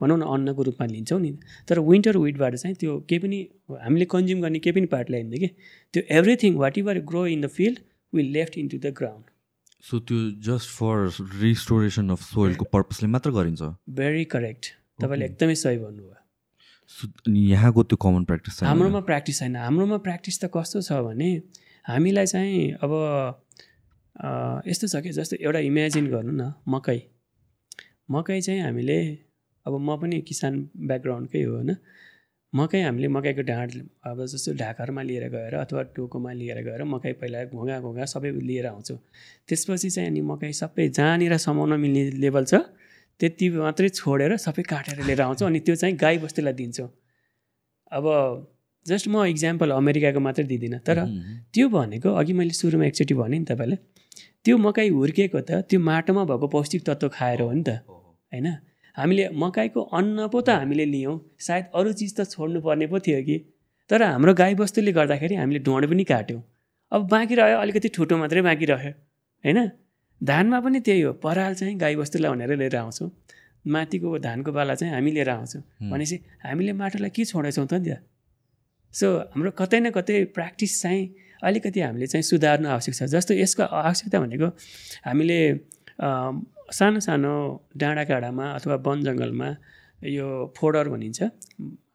भनौँ 0.00 0.18
न 0.18 0.22
अन्नको 0.22 0.62
रूपमा 0.62 0.86
लिन्छौँ 0.86 1.20
नि। 1.20 1.32
तर 1.68 1.78
विन्टर 1.80 2.16
विटबाट 2.18 2.54
चाहिँ 2.54 2.76
त्यो 2.76 2.98
केही 3.08 3.18
पनि 3.18 3.38
हामीले 3.82 4.04
कन्ज्युम 4.14 4.40
गर्ने 4.42 4.58
केही 4.58 4.74
पनि 4.76 4.86
पार्ट 4.94 5.10
ल्याइँदैन 5.10 5.40
कि। 5.40 5.48
त्यो 5.94 6.02
everything 6.18 6.56
whatever 6.78 7.00
grow 7.10 7.26
in 7.26 7.40
the 7.40 7.46
field 7.58 7.78
will 8.12 8.30
left 8.32 8.58
into 8.58 8.78
the 8.78 8.94
ground 8.98 9.24
so 9.84 9.98
त्यो 10.08 10.18
जस्ट 10.46 10.68
फर 10.78 10.96
रिस्टोरेसन 11.42 12.10
अफ 12.10 12.20
सोइलको 12.22 12.64
पर्पसले 12.72 13.08
मात्र 13.08 13.30
गरिन्छ? 13.30 13.62
भेरी 13.90 14.24
करेक्ट 14.34 14.64
तपाईँले 15.02 15.24
एकदमै 15.26 15.54
सही 15.54 15.78
भन्नुभयो। 15.78 16.18
यहाँको 17.32 17.82
त्यो 17.82 17.96
कमन 17.96 18.24
प्र्याक्टिस 18.24 18.62
हाम्रोमा 18.62 19.00
प्र्याक्टिस 19.08 19.38
छैन। 19.38 19.56
हाम्रोमा 19.56 19.96
प्र्याक्टिस 20.06 20.40
त 20.40 20.50
कस्तो 20.54 20.80
छ 20.82 20.92
भने 21.08 21.30
हामीलाई 21.84 22.26
चाहिँ 22.26 22.78
अब 22.84 22.92
यस्तो 24.68 24.86
छ 24.86 25.02
कि 25.02 25.10
जस्तो 25.18 25.36
एउटा 25.40 25.58
इमेजिन 25.66 26.06
गर्नु 26.12 26.32
न 26.32 26.52
मकै। 26.68 26.98
मकै 28.08 28.40
चाहिँ 28.40 28.60
हामीले 28.62 28.98
अब 29.66 29.74
म 29.80 29.96
पनि 29.96 30.20
किसान 30.28 30.54
ब्याकग्राउन्डकै 30.88 31.42
हो 31.42 31.54
होइन? 31.54 31.70
मकै 32.52 32.80
हामीले 32.82 33.08
मकैको 33.08 33.42
ढाँड 33.42 33.72
अब 34.04 34.24
जस्तो 34.26 34.52
ढाकरमा 34.54 35.02
लिएर 35.02 35.28
गएर 35.34 35.54
अथवा 35.56 35.82
टोकोमा 35.96 36.32
लिएर 36.32 36.58
गएर 36.64 36.82
मकै 36.84 37.12
पहिला 37.20 37.44
घोगा 37.48 37.80
घोगा 37.80 38.04
सबै 38.04 38.30
लिएर 38.42 38.66
आउँछौँ। 38.66 38.98
त्यसपछि 39.48 39.90
चाहिँ 39.90 40.08
अनि 40.10 40.20
मकै 40.20 40.52
सबै 40.52 40.88
जहाँनिर 40.88 41.36
समाउन 41.46 41.72
मिल्ने 41.80 42.02
लेभल 42.24 42.44
छ 42.44 42.54
त्यति 43.20 43.48
मात्रै 43.56 43.88
छोडेर 43.88 44.36
सबै 44.36 44.62
काटेर 44.62 45.04
लिएर 45.06 45.20
आउँछौँ 45.22 45.48
अनि 45.48 45.60
त्यो 45.60 45.74
चाहिँ 45.76 45.96
गाई 45.96 46.18
बस्तीलाई 46.18 46.52
दिन्छौँ। 46.52 46.88
अब 47.92 48.04
जस्ट 48.86 49.08
म 49.08 49.24
इक्जाम्पल 49.32 49.70
अमेरिकाको 49.70 50.20
मात्रै 50.20 50.44
दिँदिनँ 50.44 50.80
तर 50.82 50.98
त्यो 51.54 51.68
भनेको 51.68 52.08
अघि 52.20 52.32
मैले 52.32 52.52
सुरुमा 52.52 52.84
एकचोटि 52.86 53.14
भनेँ 53.14 53.38
नि 53.38 53.44
तपाईँलाई 53.44 53.78
त्यो 54.44 54.56
मकै 54.58 54.88
हुर्किएको 54.88 55.40
त 55.40 55.50
त्यो 55.70 55.80
माटोमा 55.80 56.24
भएको 56.24 56.46
पौष्टिक 56.48 56.82
तत्त्व 56.86 57.08
खाएर 57.08 57.40
हो 57.42 57.52
नि 57.52 57.62
त। 57.62 57.70
होइन? 58.32 58.48
हामीले 58.96 59.28
मकैको 59.32 59.80
अन्न 59.80 60.28
पो 60.28 60.40
त 60.40 60.48
हामीले 60.50 60.84
लियौँ। 60.84 61.16
सायद 61.38 61.64
अरू 61.74 61.92
चिज 61.92 62.10
त 62.16 62.20
छोड्नु 62.30 62.60
पर्ने 62.60 62.86
पो 62.86 62.98
थियो 62.98 63.22
कि। 63.22 63.36
तर 63.90 64.02
हाम्रो 64.02 64.34
गाईबस्तुले 64.34 64.92
गर्दाखेरि 64.92 65.34
हामीले 65.34 65.60
ढोँड 65.60 65.86
पनि 65.90 66.04
काट्यौँ। 66.04 66.42
अब 66.92 67.08
बाँकी 67.08 67.34
रह्यो 67.34 67.58
अलिकति 67.58 67.88
ठुटो 67.88 68.16
मात्रै 68.16 68.42
बाँकी 68.42 68.64
रह्यो। 68.64 68.92
होइन? 69.44 69.58
धानमा 70.20 70.60
पनि 70.60 70.80
त्यही 70.80 71.00
हो। 71.00 71.12
पराल 71.12 71.54
चाहिँ 71.54 71.76
गाईबस्तुलाई 71.78 72.30
भनेर 72.30 72.56
लिएर 72.56 72.76
आउँछौँ। 72.76 73.10
माथिको 73.66 74.18
धानको 74.18 74.52
बाला 74.52 74.74
चाहिँ 74.74 74.94
हामी 74.94 75.10
लिएर 75.10 75.30
आउँछौँ। 75.30 75.62
भनेपछि 75.90 76.16
हामीले 76.44 76.72
माटोलाई 76.72 77.10
के 77.10 77.24
छोडेछौँ 77.24 77.66
त 77.66 77.74
नि 77.74 77.90
त? 77.90 77.98
सो 78.94 79.06
हाम्रो 79.32 79.50
कतै 79.50 79.80
न 79.80 79.90
कतै 79.90 80.24
प्र्याक्टिस 80.36 80.82
चाहिँ 80.82 81.02
अलिकति 81.42 81.80
हामीले 81.80 82.06
चाहिँ 82.06 82.22
सुधार्नु 82.22 82.68
आवश्यक 82.68 82.94
छ। 82.94 83.02
जस्तो 83.14 83.34
यसको 83.34 83.62
आवश्यकता 83.62 84.20
भनेको 84.20 84.48
हामीले 85.06 85.38
सानो 86.72 87.00
सानो 87.00 87.32
डाँडा 87.76 88.04
काँडामा 88.10 88.46
अथवा 88.58 88.76
वन 88.86 89.02
जङ्गलमा 89.04 89.48
यो 90.00 90.26
फोडर 90.56 90.88
भनिन्छ 90.88 91.18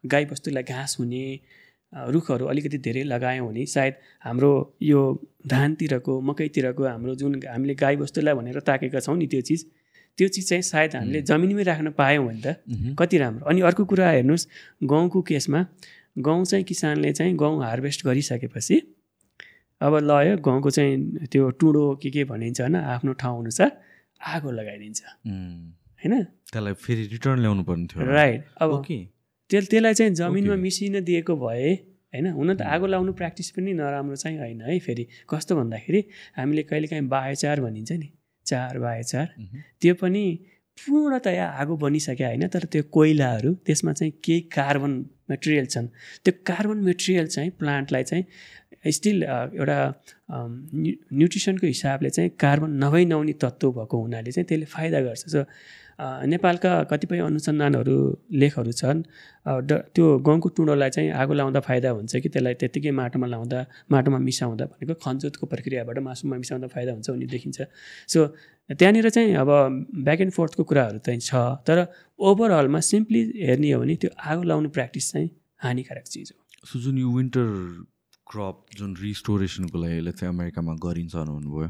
गाईबस्तुलाई 0.06 0.62
घाँस 0.64 0.96
हुने 1.00 1.24
रुखहरू 1.92 2.44
अलिकति 2.46 2.78
धेरै 2.78 3.02
लगायौँ 3.04 3.46
भने 3.48 3.64
सायद 3.66 3.94
हाम्रो 4.24 4.50
यो 4.82 5.00
धानतिरको 5.46 6.20
मकैतिरको 6.20 6.84
हाम्रो 6.84 7.14
जुन 7.14 7.40
हामीले 7.48 7.74
गाईबस्तुलाई 7.74 8.34
भनेर 8.34 8.60
ताकेका 8.68 9.00
छौँ 9.00 9.16
नि 9.16 9.26
त्यो 9.26 9.40
चिज 9.48 9.64
त्यो 10.18 10.28
चिज 10.28 10.48
चाहिँ 10.48 10.62
सायद 10.62 10.96
हामीले 10.96 11.20
जमिनमै 11.30 11.62
राख्न 11.62 11.90
पायौँ 11.98 12.26
भने 12.26 12.40
त 12.44 12.94
कति 12.98 13.18
राम्रो। 13.18 13.44
अनि 13.50 13.60
अर्को 13.68 13.84
कुरा 13.84 14.10
हेर्नुहोस् 14.10 14.46
गहुँको 14.84 15.22
केसमा 15.30 15.64
गहुँ 16.18 16.44
चाहिँ 16.44 16.64
किसानले 16.64 17.12
चाहिँ 17.12 17.34
गहुँ 17.36 17.64
हार्भेस्ट 17.64 18.04
गरिसकेपछि 18.06 18.76
अब 19.80 19.94
लयो 20.02 20.36
गहुँको 20.42 20.70
चाहिँ 20.70 21.26
त्यो 21.32 21.50
टुडो 21.60 21.82
के 22.02 22.10
के 22.10 22.24
भनिन्छ 22.24 22.60
होइन 22.60 22.76
आफ्नो 22.76 23.12
ठाउँ 23.22 23.42
अनुसार 23.42 23.70
आगो 24.34 24.50
लगाइदिन्छ। 24.50 25.00
होइन? 26.00 26.14
त्यसलाई 26.50 26.72
फेरि 26.84 27.02
रिटर्न 27.14 27.38
ल्याउनु 27.40 27.62
पर्ने 27.68 27.86
थियो 27.86 28.06
राइट 28.06 28.44
अब 28.58 28.70
त्यस 29.50 29.68
त्यसलाई 29.70 29.94
चाहिँ 29.94 30.14
जमिनमा 30.14 30.56
मिसिन 30.56 31.00
दिएको 31.04 31.36
भए 31.36 31.72
होइन 32.12 32.26
हुन 32.32 32.54
त 32.54 32.62
आगो 32.74 32.86
लाउनु 32.86 33.12
प्र्याक्टिस 33.12 33.50
पनि 33.54 33.72
नराम्रो 33.78 34.16
चाहिँ 34.16 34.38
होइन 34.38 34.60
है 34.66 34.78
फेरि। 34.80 35.04
कस्तो 35.30 35.56
भन्दाखेरि 35.56 36.00
हामीले 36.38 36.62
कहिलेकाहीँ 36.70 37.06
बाहेचार 37.08 37.60
भनिन्छ 37.60 37.92
नि 37.92 38.08
चार 38.46 38.78
बाहेचार 38.78 39.26
त्यो 39.80 39.94
पनि 39.94 40.24
पूर्णतया 40.78 41.46
आगो 41.60 41.76
बनिसक्यो 41.76 42.26
होइन 42.26 42.46
तर 42.48 42.64
त्यो 42.72 42.82
कोइलाहरू 42.90 43.52
त्यसमा 43.66 43.92
चाहिँ 43.92 44.12
केही 44.24 44.40
कार्बन 44.56 44.92
मेटेरियल 45.30 45.66
छन्। 45.66 45.86
त्यो 46.24 46.32
कार्बन 46.46 46.78
मेटेरियल 46.84 47.26
चाहिँ 47.26 47.50
प्लान्टलाई 47.60 48.04
चाहिँ 48.10 48.24
स्टिल 48.84 49.22
एउटा 49.22 49.78
न्युट्रिसनको 50.30 51.66
हिसाबले 51.66 52.10
चाहिँ 52.10 52.30
कार्बन 52.40 52.70
नभई 52.84 53.04
नहुने 53.04 53.32
तत्त्व 53.42 53.70
भएको 53.72 53.96
हुनाले 54.02 54.32
चाहिँ 54.32 54.46
त्यसले 54.48 54.66
फाइदा 54.74 55.00
गर्छ। 55.00 55.24
सो 55.28 55.42
नेपालका 55.98 56.72
कतिपय 56.90 57.18
अनुसन्धानहरू 57.20 57.96
लेखहरू 58.40 58.72
छन् 58.72 59.02
ड 59.66 59.70
त्यो 59.94 60.06
गहुँको 60.22 60.48
टुँडोलाई 60.56 60.90
चाहिँ 60.94 61.10
आगो 61.10 61.34
लाउँदा 61.34 61.60
फाइदा 61.60 61.90
हुन्छ 61.90 62.16
कि 62.22 62.28
त्यसलाई 62.28 62.54
त्यत्तिकै 62.54 62.90
माटोमा 62.94 63.26
लाउँदा 63.26 63.58
माटोमा 63.90 64.18
मिसाउँदा 64.22 64.64
भनेको 64.70 64.94
खनजोतको 64.94 65.46
प्रक्रियाबाट 65.46 65.98
मासुमा 65.98 66.36
मिसाउँदा 66.38 66.68
फाइदा 66.70 66.92
हुन्छ 66.92 67.10
भन्ने 67.10 67.26
देखिन्छ। 67.26 67.58
सो 68.06 68.26
त्यहाँनिर 68.70 69.08
चाहिँ 69.10 69.34
अब 69.42 69.50
ब्याक 70.06 70.20
एन्ड 70.20 70.32
फोर्थको 70.38 70.62
कुराहरू 70.70 70.98
चाहिँ 71.02 71.20
छ 71.20 71.34
तर 71.66 71.86
ओभरअलमा 72.18 72.80
सिम्पली 72.90 73.22
हेर्ने 73.42 73.70
हो 73.72 73.80
भने 73.82 73.94
त्यो 73.98 74.10
आगो 74.14 74.42
लाउनु 74.46 74.68
प्र्याक्टिस 74.70 75.12
चाहिँ 75.12 75.30
हानिकारक 75.66 76.04
चिज 76.06 76.32
हो। 76.32 76.38
सो 76.66 76.78
जुन 76.78 76.98
यो 76.98 77.08
विन्टर 77.10 77.46
क्रप 78.30 78.78
जुन 78.78 78.96
रिस्टोरेसनको 79.02 79.78
लागि 79.82 80.12
चाहिँ 80.12 80.34
अमेरिकामा 80.34 80.72
गरिन्छ 80.84 81.14
भन्नुभयो 81.16 81.68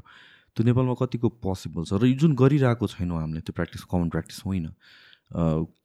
त्यो 0.57 0.65
नेपालमा 0.67 0.95
कतिको 1.01 1.29
पोसिबल 1.43 1.85
छ? 1.85 1.93
र 2.03 2.13
जुन 2.19 2.35
गरिरहेको 2.35 2.87
छैनौँ 2.95 3.21
हामीले 3.21 3.41
त्यो 3.47 3.53
प्र्याक्टिस 3.55 3.83
कमन 3.93 4.09
प्र्याक्टिस 4.11 4.43
होइन। 4.47 4.67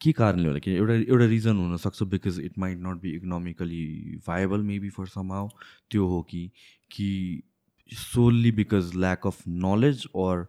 के 0.01 0.11
कारणले 0.17 0.47
होला? 0.47 0.59
कि 0.59 0.71
एउटा 0.71 0.93
एउटा 1.13 1.25
रिजन 1.29 1.55
हुनसक्छ 1.59 2.03
because 2.13 2.39
it 2.39 2.57
might 2.59 2.77
not 2.81 3.01
be 3.01 3.09
economically 3.15 3.83
viable 4.27 4.61
maybe 4.69 4.89
for 4.97 5.07
somehow 5.31 5.47
त्यो 5.91 6.07
हो 6.07 6.21
कि 6.29 6.49
कि 6.91 7.09
solely 7.91 8.51
because 8.59 8.95
lack 8.95 9.27
of 9.27 9.41
knowledge 9.47 10.05
or 10.25 10.45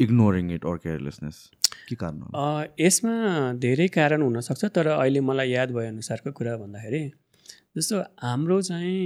ignoring 0.00 0.50
it 0.54 0.64
or 0.66 0.76
carelessness 0.84 1.36
के 1.88 1.94
कारण 1.96 2.66
यसमा 2.80 3.12
धेरै 3.62 3.86
कारण 3.98 4.22
हुनसक्छ 4.22 4.64
तर 4.74 4.86
अहिले 4.86 5.20
मलाई 5.28 5.50
याद 5.50 5.70
भएअनुसारको 5.72 6.32
कुरा 6.40 6.56
भन्दाखेरि 6.56 7.02
जस्तो 7.76 7.96
हाम्रो 8.22 8.60
चाहिँ 8.62 9.00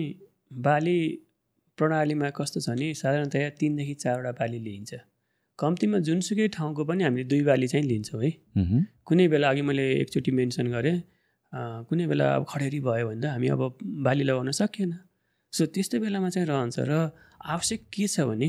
बाली 0.64 0.98
प्रणालीमा 1.78 2.28
कस्तो 2.38 2.60
छ 2.60 2.68
नि 2.78 2.94
साधारणतया 2.94 3.48
तिनदेखि 3.60 3.94
चारवटा 4.02 4.32
बाली 4.40 4.58
लिइन्छ। 4.66 4.94
कम्तीमा 5.58 5.98
जुनसुकै 6.06 6.46
ठाउँको 6.56 6.84
पनि 6.88 7.04
हामीले 7.04 7.24
दुई 7.30 7.42
बाली 7.44 7.66
चाहिँ 7.68 7.86
लिन्छौँ 7.86 8.22
है। 8.22 8.30
कुनै 9.06 9.26
बेला 9.28 9.48
अघि 9.50 9.62
मैले 9.68 9.84
एकचोटि 10.00 10.30
मेन्सन 10.38 10.66
गरेँ 10.74 10.96
कुनै 11.88 12.06
बेला 12.06 12.26
अब 12.34 12.44
खडेरी 12.50 12.80
भयो 12.80 13.06
भने 13.08 13.20
त 13.20 13.26
हामी 13.34 13.48
अब 13.48 13.62
बाली 14.06 14.24
लगाउन 14.24 14.50
सकिएन। 14.54 14.92
सो 15.52 15.66
त्यस्तो 15.74 15.96
बेलामा 16.00 16.28
चाहिँ 16.30 16.46
रहन्छ 16.48 16.78
र 16.90 17.10
आवश्यक 17.42 17.80
के 17.92 18.06
छ 18.06 18.20
भने 18.30 18.48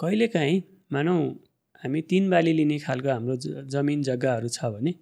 कहिलेकाहीँ 0.00 0.58
मानौँ 0.92 1.20
हामी 1.82 2.00
तिन 2.10 2.30
बाली 2.30 2.52
लिने 2.58 2.78
खालको 2.86 3.08
हाम्रो 3.10 3.36
जमिन 3.68 4.02
जग्गाहरू 4.08 4.48
छ 4.48 4.72
भने 4.74 4.92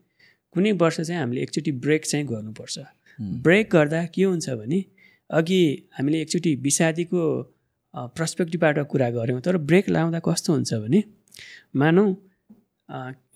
कुनै 0.55 0.73
वर्ष 0.83 1.01
चाहिँ 1.01 1.21
हामीले 1.21 1.41
एकचोटि 1.43 1.73
ब्रेक 1.85 2.03
चाहिँ 2.11 2.27
गर्नुपर्छ। 2.27 2.79
ब्रेक 3.21 3.69
गर्दा 3.73 4.05
के 4.15 4.25
हुन्छ 4.25 4.51
भने 4.51 4.85
अघि 5.31 5.61
हामीले 5.99 6.21
एकचोटि 6.21 6.55
विषादीको 6.67 7.23
पर्सपेक्टिभबाट 8.17 8.79
कुरा 8.87 9.11
गऱ्यौँ 9.11 9.41
तर 9.41 9.57
ब्रेक 9.71 9.89
लाउँदा 9.89 10.19
कस्तो 10.25 10.53
हुन्छ 10.53 10.75
भने 10.75 11.03
मानौँ 11.77 12.09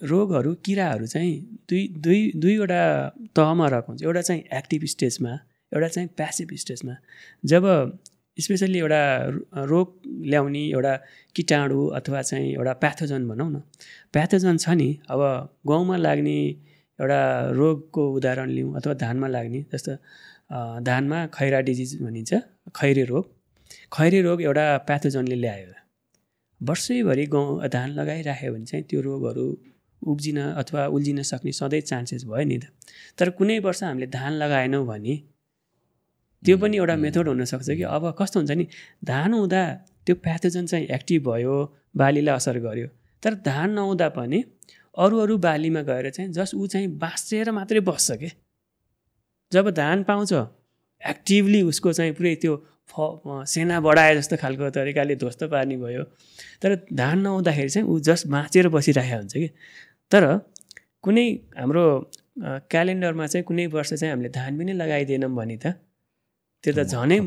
रोगहरू 0.02 0.54
किराहरू 0.64 1.06
चाहिँ 1.06 1.34
दुई 1.70 1.82
दुई 2.04 2.20
दुईवटा 2.36 2.82
तहमा 3.36 3.66
रहेको 3.68 3.92
हुन्छ। 3.92 4.02
एउटा 4.02 4.20
चाहिँ 4.20 4.42
एक्टिभ 4.52 4.84
स्टेजमा 4.84 5.32
एउटा 5.72 5.88
चाहिँ 5.88 6.08
प्यासिभ 6.16 6.54
स्टेजमा। 6.54 6.94
जब 7.44 7.64
स्पेसल्ली 8.36 8.78
एउटा 8.78 9.02
रोग 9.64 9.88
ल्याउने 10.26 10.64
एउटा 10.70 10.94
किटाणु 11.36 11.86
अथवा 11.98 12.22
चाहिँ 12.22 12.52
एउटा 12.54 12.72
प्याथोजन 12.82 13.28
भनौँ 13.28 13.50
न 13.52 13.62
प्याथोजन 14.12 14.56
छ 14.56 14.68
नि 14.74 14.90
अब 15.10 15.20
गाउँमा 15.68 15.96
लाग्ने 15.96 16.38
एउटा 16.98 17.20
रोगको 17.58 18.02
उदाहरण 18.16 18.48
लिउँ 18.56 18.74
अथवा 18.76 18.94
धानमा 19.04 19.28
लाग्ने 19.28 19.60
जस्तो 19.72 19.92
धानमा 20.88 21.18
खैरा 21.34 21.60
डिजिज 21.68 21.90
भनिन्छ 22.02 22.32
खैरे 22.76 23.04
रोग। 23.04 23.24
खैरे 23.92 24.20
रोग 24.22 24.42
एउटा 24.42 24.64
प्याथोजनले 24.88 25.36
ल्यायो। 25.36 25.72
वर्षैभरि 26.60 27.26
गाउँ 27.26 27.68
धान 27.68 27.88
लगाइराख्यो 27.98 28.52
भने 28.52 28.64
चाहिँ 28.64 28.84
त्यो 28.88 29.00
रोगहरू 29.00 29.46
उब्जिन 30.02 30.38
अथवा 30.60 30.86
उल्झिन 30.94 31.22
सक्ने 31.22 31.52
सधैँ 31.52 31.80
चान्सेस 31.80 32.24
भयो 32.24 32.44
नि 32.44 32.58
त। 32.58 32.64
तर 33.18 33.30
कुनै 33.38 33.58
वर्ष 33.66 33.82
हामीले 33.82 34.06
धान 34.06 34.32
लगाएनौँ 34.42 34.84
भने 34.86 35.14
त्यो 36.42 36.56
पनि 36.58 36.76
एउटा 36.76 36.96
मेथड 37.04 37.28
हुनसक्छ 37.28 37.68
कि 37.70 37.82
अब 37.96 38.04
कस्तो 38.18 38.40
हुन्छ 38.40 38.52
नि 38.60 38.66
धान 39.04 39.32
हुँदा 39.34 39.62
त्यो 40.06 40.14
प्याथोजन 40.24 40.66
चाहिँ 40.66 40.86
एक्टिभ 40.96 41.28
भयो 41.28 41.56
बालीलाई 41.96 42.34
असर 42.36 42.58
गर्यो। 42.66 42.88
तर 43.22 43.34
धान 43.48 43.70
नहुँदा 43.72 44.08
पनि 44.18 44.38
अरू 44.98 45.18
अरू 45.18 45.36
बालीमा 45.38 45.82
गएर 45.82 46.10
चाहिँ 46.10 46.30
जस 46.32 46.54
ऊ 46.54 46.66
चाहिँ 46.66 46.88
बाँचेर 46.98 47.50
मात्रै 47.52 47.80
बस्छ 47.80 48.12
कि? 48.12 48.30
जब 49.52 49.70
धान 49.70 50.02
पाउँछ 50.04 50.32
एक्टिभली 51.02 51.62
उसको 51.62 51.92
चाहिँ 51.92 52.12
पुरै 52.12 52.34
त्यो 52.42 52.56
फ 52.90 53.44
सेना 53.48 53.80
बढाए 53.80 54.14
जस्तो 54.16 54.36
खालको 54.36 54.70
तरिकाले 54.70 55.16
ध्वस्त 55.16 55.44
पार्ने 55.52 55.76
भयो। 55.76 56.02
तर 56.62 56.74
धान 56.92 57.18
नहुँदाखेरि 57.20 57.68
चाहिँ 57.68 57.88
ऊ 57.88 57.98
जस्ट 58.08 58.26
बाँचेर 58.28 58.68
बसिरहेको 58.68 59.16
हुन्छ 59.16 59.34
कि? 59.34 59.48
तर 60.12 60.22
कुनै 61.02 61.26
हाम्रो 61.58 61.84
क्यालेन्डरमा 62.70 63.26
चाहिँ 63.26 63.44
कुनै 63.44 63.66
वर्ष 63.74 63.92
चाहिँ 63.94 64.12
हामीले 64.12 64.28
धान 64.28 64.58
पनि 64.58 64.72
लगाइदिएनौँ 64.72 65.30
भने 65.34 65.56
त 65.56 65.66
त्यो 66.64 66.72
त 66.74 66.86
झनै 66.86 67.18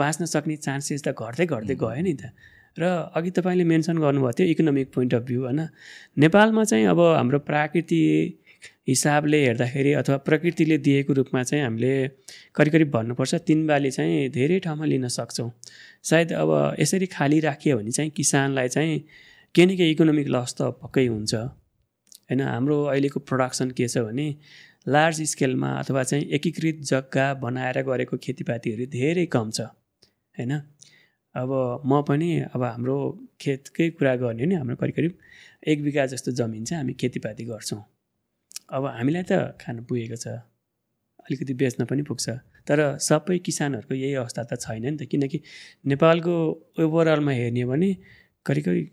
बाँच्न 0.00 0.24
सक्ने 0.24 0.56
चान्सेस 0.56 1.02
त 1.06 1.08
घट्दै 1.12 1.46
घट्दै 1.46 1.74
गयो 1.74 2.02
नि 2.02 2.14
त। 2.14 2.30
र 2.78 3.10
अघि 3.16 3.30
तपाईँले 3.30 3.64
मेन्सन 3.64 3.98
गर्नुभएको 3.98 4.38
थियो 4.38 4.48
इकोनोमिक 4.48 4.92
पोइन्ट 4.94 5.14
अफ 5.14 5.22
भ्यू 5.22 5.42
होइन? 5.42 5.60
नेपालमा 6.18 6.64
चाहिँ 6.64 6.86
अब 6.86 7.00
हाम्रो 7.00 7.38
प्राकृतिक 7.38 8.38
हिसाबले 8.88 9.38
हेर्दाखेरि 9.44 9.92
अथवा 9.92 10.16
प्रकृतिले 10.26 10.78
दिएको 10.78 11.12
रूपमा 11.12 11.42
चाहिँ 11.42 11.64
हामीले 11.64 11.92
करिब 12.54 12.72
करिब 12.72 12.90
भन्नुपर्छ 12.90 13.34
तिन 13.46 13.66
बाली 13.66 13.90
चाहिँ 13.90 14.28
धेरै 14.30 14.58
ठाउँमा 14.58 14.84
लिन 14.84 15.08
सक्छौँ। 15.08 15.50
सायद 16.02 16.32
अब 16.32 16.76
यसरी 16.80 17.06
खाली 17.06 17.40
राखियो 17.40 17.76
भने 17.78 17.90
चाहिँ 17.90 18.10
किसानलाई 18.10 18.68
चाहिँ 18.68 18.98
केही 19.54 19.66
न 19.66 19.76
केही 19.76 19.90
इकोनोमिक 19.90 20.28
लस 20.28 20.54
त 20.60 20.70
पक्कै 20.82 21.06
हुन्छ। 21.06 21.34
होइन 21.34 22.40
हाम्रो 22.40 22.76
अहिलेको 22.84 23.20
प्रडक्सन 23.20 23.70
के 23.70 23.88
छ 23.88 23.98
भने 24.06 24.28
लार्ज 24.88 25.22
स्केलमा 25.32 25.70
अथवा 25.80 26.02
चाहिँ 26.02 26.24
एकीकृत 26.30 26.80
जग्गा 26.84 27.26
बनाएर 27.42 27.82
गरेको 27.82 28.16
खेतीपातीहरू 28.16 28.86
धेरै 28.86 29.26
कम 29.26 29.50
छ। 29.50 29.60
होइन? 30.36 30.52
अब 31.36 31.50
म 31.84 32.02
पनि 32.08 32.28
अब 32.54 32.62
हाम्रो 32.64 32.96
खेतकै 33.40 33.88
कुरा 33.98 34.14
गर्ने 34.22 34.46
नि 34.46 34.54
हाम्रो 34.54 34.76
करिब 34.82 34.94
करिब 34.96 35.12
एक 35.68 35.82
बिघा 35.84 36.06
जस्तो 36.12 36.32
जमिन 36.40 36.64
चाहिँ 36.64 36.80
हामी 36.82 36.92
खेतीपाती 37.00 37.44
गर्छौँ। 37.44 37.82
अब 38.76 38.84
हामीलाई 38.98 39.24
त 39.30 39.32
खानु 39.60 39.82
पुगेको 39.88 40.16
छ 40.16 40.26
अलिकति 41.26 41.54
बेच्न 41.62 41.84
पनि 41.90 42.02
पुग्छ। 42.08 42.26
तर 42.68 42.78
सबै 42.98 43.38
किसानहरूको 43.46 43.94
यही 43.94 44.14
अवस्था 44.22 44.42
त 44.42 44.58
छैन 44.62 44.86
नि 44.86 44.96
त 44.96 45.10
किनकि 45.10 45.38
नेपालको 45.92 46.34
ओभरअलमा 46.82 47.32
हेर्ने 47.32 47.62
हो 47.62 47.70
भने 47.70 47.90
करिब 48.46 48.64
करिब 48.64 48.86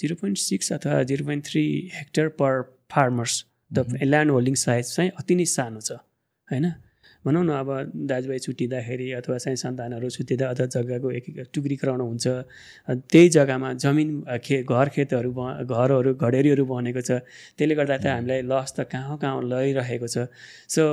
जिरो 0.00 0.14
पोइन्ट 0.20 0.38
सिक्स 0.38 0.72
अथवा 0.72 1.02
zero 1.10 1.24
point 1.26 1.44
three 1.44 1.64
hectare 1.94 2.28
per 2.40 2.62
farmers 2.92 3.34
the 3.72 4.00
land 4.02 4.30
holding 4.30 4.54
size 4.62 4.94
चाहिँ 4.96 5.10
अति 5.18 5.34
नै 5.34 5.44
सानो 5.52 5.80
छ 5.80 5.92
होइन? 6.48 6.66
भनौँ 7.26 7.44
न 7.44 7.50
अब 7.50 7.70
दाजुभाइ 8.06 8.38
छुट्टिँदाखेरि 8.38 9.06
अथवा 9.18 9.36
चाहिँ 9.42 9.56
सन्तानहरू 9.58 10.08
छुट्टिँदा 10.16 10.46
अथवा 10.46 10.66
जग्गाको 10.74 11.10
एक 11.10 11.26
टुक्रीकरण 11.54 12.00
हुन्छ। 12.00 12.26
त्यही 13.10 13.28
जग्गामा 13.36 13.72
जमिन 13.82 14.08
खे 14.46 14.62
घर 14.62 14.88
खेतहरू 14.94 15.30
घरहरू 15.66 16.14
घडेरीहरू 16.14 16.64
बनेको 16.64 17.00
छ। 17.02 17.10
त्यसले 17.58 17.74
गर्दा 17.74 17.96
त 17.98 18.06
हामीलाई 18.06 18.42
लस 18.46 18.70
त 18.78 18.86
कहाँ 18.86 19.18
कहाँ 19.18 19.42
लैरहेको 19.42 20.06
छ। 20.06 20.30
सो 20.70 20.84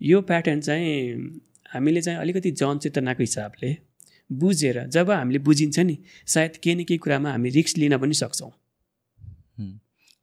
यो 0.00 0.20
प्याटर्न 0.24 0.60
चाहिँ 0.60 0.92
हामीले 1.74 2.00
चाहिँ 2.00 2.18
अलिकति 2.20 2.50
जनचेतनाको 2.56 3.22
हिसाबले 3.22 3.70
बुझेर 4.30 4.76
जब 4.88 5.10
हामीले 5.10 5.38
बुझिन्छ 5.44 5.78
नि 5.78 5.96
सायद 6.26 6.56
केही 6.62 6.74
न 6.74 6.84
केही 6.84 6.98
कुरामा 6.98 7.30
हामी 7.30 7.48
रिक्स 7.52 7.76
लिन 7.78 7.96
पनि 7.98 8.14
सक्छौँ। 8.14 8.50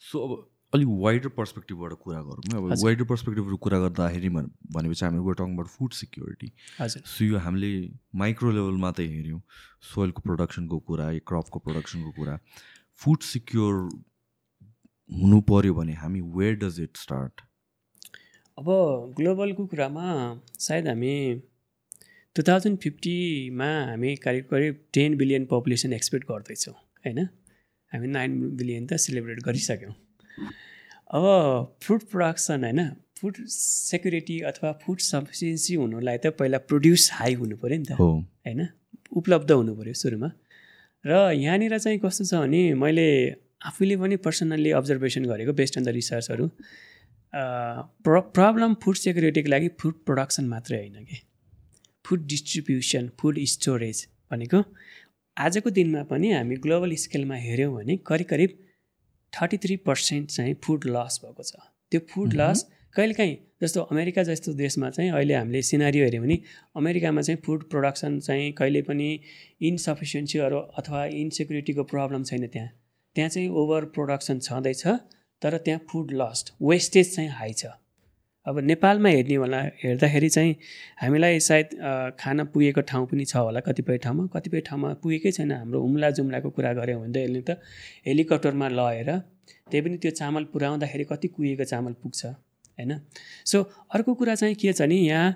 सो 0.02 0.18
अब 0.20 0.32
अलिक 0.74 0.88
वाइडर 0.90 1.30
पर्सपेक्टिभबाट 1.38 1.92
कुरा 2.04 2.22
गरौँ 2.22 2.58
अब 2.58 2.84
वाइडर 2.84 3.04
पर्सपेक्टिभबाट 3.04 3.60
कुरा 3.62 3.80
गर्दाखेरि 3.80 4.30
भन- 4.30 4.50
भनेपछि 4.76 5.06
हामी 5.06 5.20
we're 5.20 5.36
talk 5.42 5.54
about 5.54 5.68
food 5.68 5.92
security 5.94 6.52
हजुर। 6.80 7.02
सो 7.06 7.26
यो 7.26 7.38
हामीले 7.38 7.72
माइक्रो 8.16 8.52
लेभलमा 8.52 8.92
त 8.92 9.00
हेऱ्यौँ। 9.00 9.42
सोइलको 9.94 10.22
प्रोडक्सनको 10.22 10.80
कुरा 10.80 11.12
या 11.12 11.20
क्रपको 11.28 11.60
प्रोडक्सनको 11.60 12.12
कुरा। 12.12 12.38
फुड 13.04 13.20
सिक्योर 13.22 13.74
हुनु 15.10 15.42
पऱ्यो 15.42 15.74
भने 15.74 15.94
हामी 15.94 16.22
वेयर 16.38 16.56
डज 16.56 16.80
इट 16.80 16.98
स्टार्ट 16.98 17.42
अब 18.58 18.66
ग्लोबलको 19.18 19.66
कुरामा 19.66 20.06
सायद 20.60 20.88
हामी 20.88 21.14
टु 22.36 22.44
थाउजन्ड 22.48 22.80
फिफ्टीमा 22.80 23.70
हामी 23.90 24.16
करिब 24.16 24.46
करिब 24.52 24.80
टेन 24.94 25.18
बिलियन 25.18 25.46
पपुलेसन 25.46 25.94
एक्सपेक्ट 25.94 26.26
गर्दैछौँ 26.32 26.74
होइन? 26.74 27.20
हामी 27.94 28.08
नाइन 28.08 28.56
बिलियन 28.58 28.88
त 28.88 28.94
सेलिब्रेट 29.06 29.40
गरिसक्यौँ। 29.44 29.94
अब 31.10 31.78
फुड 31.84 32.02
प्रोडक्सन 32.12 32.64
होइन 32.64 32.90
फुड 33.20 33.36
सेक्युरिटी 33.48 34.40
अथवा 34.50 34.72
फुड 34.84 35.00
सफिसियन्सी 35.00 35.76
हुनुलाई 35.76 36.18
त 36.18 36.28
पहिला 36.40 36.58
प्रड्युस 36.70 37.10
हाई 37.14 37.34
हुनु 37.34 37.58
पऱ्यो 37.58 37.78
नि 37.78 37.86
त 37.86 38.00
होइन? 38.00 38.68
उपलब्ध 39.12 39.52
हुनु 39.52 39.76
पऱ्यो 39.76 39.94
सुरुमा। 39.94 40.30
र 41.06 41.12
यहाँनिर 41.34 41.78
चाहिँ 41.78 42.00
कस्तो 42.00 42.26
छ 42.26 42.34
भने 42.44 42.74
मैले 42.76 43.08
आफूले 43.66 43.96
पनि 43.98 44.16
पर्सनल्ली 44.26 44.72
अब्जर्भेसन 44.80 45.26
गरेको 45.26 45.54
बेस्ड 45.54 45.78
अन 45.78 45.84
द 45.84 45.90
रिसर्चहरू 46.00 46.48
प्र 48.04 48.20
प्रब्लम 48.38 48.74
फुड 48.84 48.96
सेक्युरिटीको 48.96 49.50
लागि 49.50 49.70
फुड 49.80 49.96
प्रोडक्सन 50.06 50.46
मात्रै 50.48 50.80
होइन 50.80 51.06
कि। 51.06 51.18
फुड 52.06 52.26
डिस्ट्रिब्युसन 52.28 53.10
फुड 53.20 53.40
स्टोरेज 53.52 54.06
भनेको 54.32 54.60
आजको 55.38 55.70
दिनमा 55.70 56.04
पनि 56.10 56.32
हामी 56.32 56.56
ग्लोबल 56.66 56.96
स्केलमा 57.04 57.36
हेऱ्यौँ 57.46 57.74
भने 57.76 57.98
करिब 58.10 58.28
करिब 58.30 58.60
थर्टी 59.34 59.58
थ्री 59.58 59.76
पर्सेन्ट 59.88 60.30
चाहिँ 60.30 60.56
फुड 60.64 60.86
लस 60.88 61.20
भएको 61.24 61.44
छ। 61.44 61.54
त्यो 61.92 62.00
फुड 62.14 62.34
लस 62.34 62.66
कहिलेकाहीँ 62.96 63.36
जस्तो 63.64 63.82
अमेरिका 63.92 64.24
जस्तो 64.24 64.54
देशमा 64.54 64.90
चाहिँ 64.90 65.12
अहिले 65.12 65.34
हामीले 65.34 65.62
सिनारियो 65.62 66.06
हेऱ्यौँ 66.06 66.24
भने 66.24 66.40
अमेरिकामा 66.78 67.22
चाहिँ 67.22 67.42
फुड 67.46 67.64
प्रोडक्सन 67.70 68.20
चाहिँ 68.20 68.52
कहिले 68.54 68.82
पनि 68.82 69.10
इनसफिसियन्सीहरू 69.62 70.60
अथवा 70.80 71.06
इनसेक्युरिटीको 71.22 71.84
प्रब्लम 71.94 72.24
छैन 72.24 72.48
त्यहाँ। 72.48 72.70
त्यहाँ 73.16 73.30
चाहिँ 73.30 73.50
ओभर 73.62 73.86
प्रोडक्सन 73.96 74.40
छँदैछ 74.40 74.86
तर 75.42 75.58
त्यहाँ 75.58 75.80
फुड 75.92 76.12
लस्ट 76.14 76.54
वेस्टेज 76.62 77.16
चाहिँ 77.16 77.30
हाई 77.30 77.54
छ। 77.54 77.66
अब 78.46 78.60
नेपालमा 78.60 79.10
हेर्ने 79.10 79.36
होला 79.36 79.60
हेर्दाखेरि 79.84 80.30
चाहिँ 80.30 80.56
हामीलाई 81.02 81.40
सायद 81.40 81.68
खाना 82.20 82.44
पुगेको 82.54 82.82
ठाउँ 82.92 83.06
पनि 83.08 83.26
छ 83.26 83.36
होला 83.36 83.60
कतिपय 83.68 83.98
ठाउँमा। 84.04 84.26
कतिपय 84.36 84.62
ठाउँमा 84.68 84.90
पुगेकै 85.04 85.32
छैन। 85.32 85.52
हाम्रो 85.52 85.80
हुम्ला 85.82 86.10
जुम्लाको 86.18 86.50
कुरा 86.52 86.74
गऱ्यौँ 86.76 87.00
भने 87.02 87.14
त 87.14 87.18
यसले 87.24 87.42
त 87.48 87.52
हेलिकप्टरमा 88.08 88.68
लगेर 88.70 89.10
त्यही 89.72 89.82
पनि 89.86 89.98
त्यो 90.04 90.12
चामल 90.20 90.44
पुर्याउँदाखेरि 90.52 91.04
कति 91.12 91.28
कुहिएको 91.36 91.64
चामल 91.72 91.94
पुग्छ 92.04 92.26
होइन? 92.26 92.92
सो 93.46 93.58
अर्को 93.96 94.14
कुरा 94.14 94.36
चाहिँ 94.36 94.56
के 94.56 94.74
छ 94.74 94.82
भने 94.82 94.98
यहाँ 94.98 95.30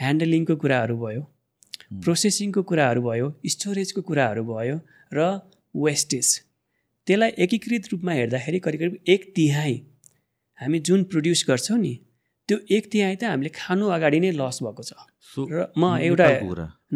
ह्यान्डलिङको 0.00 0.56
कुराहरू 0.56 0.96
भयो 0.98 1.22
प्रोसेसिङको 2.02 2.62
कुराहरू 2.70 3.02
भयो 3.02 3.26
स्टोरेजको 3.54 4.02
कुराहरू 4.02 4.42
भयो 4.50 4.76
र 5.14 5.30
वेस्टेज 5.74 6.26
त्यसलाई 7.06 7.30
एकीकृत 7.44 7.88
रूपमा 7.92 8.12
हेर्दाखेरि 8.12 8.58
करिब 8.66 8.80
करिब 8.80 8.98
एक 9.14 9.32
तिहाई 9.36 9.80
हामी 10.58 10.78
जुन 10.88 11.04
प्रड्युस 11.12 11.44
गर्छौँ 11.48 11.78
नि 11.78 11.94
त्यो 12.48 12.58
एक 12.76 12.90
तिहाई 12.92 13.16
त 13.16 13.24
हामीले 13.32 13.50
खानु 13.60 13.84
अगाडि 13.96 14.18
नै 14.24 14.30
लस 14.40 14.58
भएको 14.64 14.82
छ। 14.88 14.92
र 15.36 15.66
म 15.76 15.84
एउटा 16.08 16.26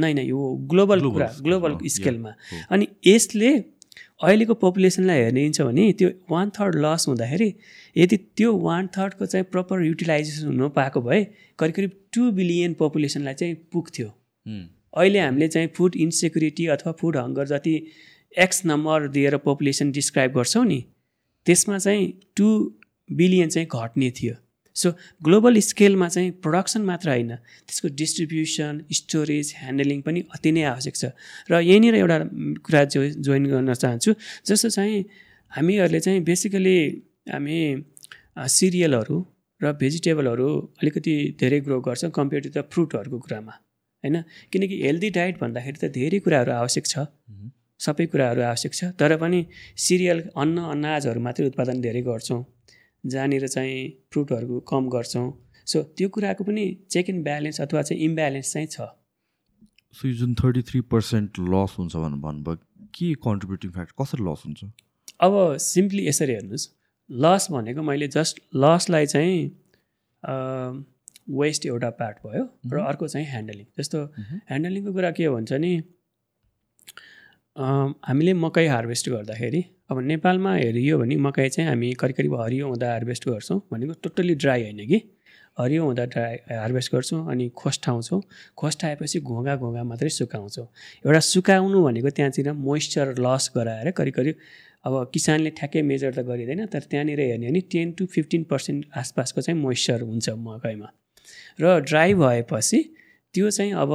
नै 0.02 0.12
नै 0.18 0.24
यो 0.24 0.40
ग्लोबल 0.72 1.00
कुरा 1.06 1.28
ग्लोबल 1.46 1.72
स्केलमा। 1.94 2.32
अनि 2.72 2.86
यसले 3.06 3.50
अहिलेको 4.26 4.54
पपुलेसनलाई 4.64 5.18
हेर्निन्छ 5.22 5.60
भने 5.68 5.84
त्यो 6.00 6.08
वान 6.32 6.50
थर्ड 6.58 6.74
लस 6.84 7.08
हुँदाखेरि 7.08 7.48
यदि 7.96 8.16
त्यो 8.38 8.50
वान 8.66 8.86
थर्डको 8.96 9.26
चाहिँ 9.32 9.46
प्रपर 9.52 9.82
युटिलाइजेसन 9.86 10.46
हुनु 10.52 10.68
पाएको 10.78 11.00
भए 11.08 11.20
करिब 11.58 11.74
करिब 11.78 11.92
टु 12.14 12.30
बिलियन 12.38 12.74
पपुलेसनलाई 12.80 13.34
चाहिँ 13.40 13.54
पुग्थ्यो। 13.72 14.08
अहिले 15.00 15.20
हामीले 15.20 15.48
चाहिँ 15.48 15.68
फुड 15.76 15.96
इन्सेक्युरिटी 16.04 16.66
अथवा 16.76 16.92
फुड 17.00 17.16
हङ्गर 17.16 17.46
जति 17.52 17.74
एक्स 18.44 18.64
नम्बर 18.66 19.08
दिएर 19.16 19.36
पपुलेसन 19.46 19.90
डिस्क्राइब 19.92 20.32
गर्छौँ 20.38 20.64
नि 20.66 20.80
त्यसमा 21.46 21.78
चाहिँ 21.78 22.06
टु 22.36 22.48
बिलियन 23.10 23.48
चाहिँ 23.48 23.68
घट्ने 23.68 24.10
थियो। 24.18 24.34
सो 24.76 24.90
ग्लोबल 25.24 25.58
स्केलमा 25.60 26.08
चाहिँ 26.08 26.30
प्रोडक्सन 26.44 26.82
मात्र 26.82 27.08
होइन 27.10 27.34
त्यसको 27.36 27.88
डिस्ट्रिब्युसन 27.94 28.74
स्टोरेज 28.98 29.52
ह्यान्डलिङ 29.58 30.00
पनि 30.02 30.20
अति 30.34 30.52
नै 30.52 30.62
आवश्यक 30.72 30.96
छ। 30.96 31.04
र 31.50 31.60
यहीँनिर 31.60 31.94
एउटा 31.94 32.18
कुरा 32.66 32.84
जो 32.94 33.00
जोइन 33.26 33.44
गर्न 33.52 33.74
चाहन्छु 33.74 34.10
जस्तो 34.46 34.68
चाहिँ 34.68 35.04
हामीहरूले 35.52 36.00
चाहिँ 36.00 36.20
बेसिकली 36.24 36.78
हामी 37.32 37.58
सिरियलहरू 38.56 39.16
र 39.60 39.72
भेजिटेबलहरू 39.80 40.48
अलिकति 40.82 41.14
धेरै 41.40 41.58
ग्रो 41.66 41.80
गर्छौँ 41.80 42.10
कम्पेयर 42.10 42.42
टु 42.42 42.50
द 42.50 42.64
फ्रुटहरूको 42.72 43.18
कुरामा 43.18 43.52
होइन? 44.04 44.16
किनकि 44.52 44.74
हेल्दी 44.82 45.10
डाइट 45.10 45.34
भन्दाखेरि 45.40 45.78
त 45.82 45.92
धेरै 45.92 46.18
कुराहरू 46.24 46.52
आवश्यक 46.52 46.86
छ। 46.86 47.06
सबै 47.80 48.06
कुराहरू 48.06 48.42
आवश्यक 48.42 48.72
छ 48.74 48.90
तर 48.98 49.16
पनि 49.22 49.38
सिरियल 49.84 50.18
अन्न 50.42 50.56
अनाजहरू 50.74 51.20
मात्रै 51.20 51.46
उत्पादन 51.46 51.80
धेरै 51.86 52.02
गर्छौँ। 52.08 52.42
जहाँनिर 53.04 53.46
चाहिँ 53.48 53.78
फ्रुटहरूको 54.12 54.60
कम 54.68 54.88
गर्छौँ। 54.88 55.28
सो 55.66 55.82
त्यो 55.96 56.08
कुराको 56.08 56.44
पनि 56.44 56.64
चेक 56.90 57.10
इन 57.10 57.22
ब्यालेन्स 57.22 57.60
अथवा 57.60 57.82
चाहिँ 57.82 58.02
इम्ब्यालेन्स 58.04 58.52
चाहिँ 58.52 58.66
छ। 58.66 58.88
सो 59.96 60.08
यो 60.08 60.14
जुन 60.14 60.34
थर्टी 60.34 60.62
थ्री 60.68 60.80
पर्सेन्ट 60.92 61.38
लस 61.48 61.76
हुन्छ 61.78 61.96
भनेर 61.96 62.20
भन्नुभयो 62.20 62.56
के 62.94 63.12
कन्ट्रिब्युटिङ 63.26 63.70
फ्याक्टर 63.70 64.02
कसरी 64.02 64.22
लस 64.24 64.42
हुन्छ? 64.46 64.60
अब 65.20 65.32
सिम्पली 65.62 66.06
यसरी 66.08 66.32
हेर्नुहोस्। 66.32 66.68
लस 67.10 67.46
भनेको 67.50 67.82
मैले 67.82 68.08
जस्ट 68.08 68.40
लसलाई 68.56 69.06
चाहिँ 69.06 69.38
वेस्ट 71.30 71.66
एउटा 71.66 71.90
पार्ट 71.98 72.16
भयो 72.26 72.44
र 72.72 72.80
अर्को 72.82 73.08
चाहिँ 73.08 73.26
ह्यान्डलिङ 73.26 73.66
जस्तो 73.78 73.98
ह्यान्डलिङको 74.50 74.92
कुरा 74.92 75.10
के 75.18 75.28
भन्छ 75.28 75.52
नि 75.52 75.72
हामीले 77.56 78.32
मकै 78.32 78.66
हार्भेस्ट 78.66 79.08
गर्दाखेरि 79.10 79.60
अब 79.90 79.98
नेपालमा 80.00 80.52
हेरियो 80.54 80.98
भने 80.98 81.16
मकै 81.20 81.48
चाहिँ 81.48 81.68
हामी 81.68 81.92
करिब 82.00 82.16
करिब 82.16 82.34
हरियो 82.40 82.68
हुँदा 82.68 82.88
हार्भेस्ट 82.90 83.28
गर्छौँ 83.28 83.58
भनेको 83.72 83.92
टोटल्ली 84.02 84.34
ड्राई 84.34 84.62
होइन 84.62 84.86
कि? 84.88 84.98
हरियो 85.60 85.84
हुँदा 85.84 86.04
ड्राई 86.14 86.36
हार्भेस्ट 86.50 86.92
गर्छौँ 86.92 87.20
अनि 87.30 87.48
खोस्टाउँछौँ। 87.52 88.20
खोस्टाएपछि 88.56 89.20
घोगा 89.20 89.56
घोगा 89.56 89.82
मात्रै 89.84 90.08
सुकाउँछौँ। 90.08 90.66
एउटा 91.04 91.20
सुकाउनु 91.20 91.82
भनेको 91.84 92.10
त्यहाँतिर 92.16 92.52
मोइस्चर 92.56 93.14
लस 93.20 93.50
गराएर 93.56 93.90
करिब 94.00 94.14
करिब 94.14 94.34
अब 94.86 95.10
किसानले 95.12 95.50
ठ्याक्कै 95.52 95.82
मेजर 95.82 96.10
त 96.16 96.24
गरिँदैन 96.24 96.66
तर 96.72 96.88
त्यहाँनिर 96.88 97.20
हेर्ने 97.20 97.46
भने 97.48 97.60
टेन 97.68 97.92
टु 98.00 98.06
फिफ्टिन 98.08 98.42
पर्सेन्ट 98.48 98.86
आसपासको 98.96 99.40
चाहिँ 99.40 99.60
मोइस्चर 99.60 100.00
हुन्छ 100.08 100.28
मकैमा। 100.40 100.88
र 101.60 101.80
ड्राई 101.84 102.14
भएपछि 102.16 102.80
त्यो 103.34 103.50
चाहिँ 103.50 103.72
अब 103.76 103.92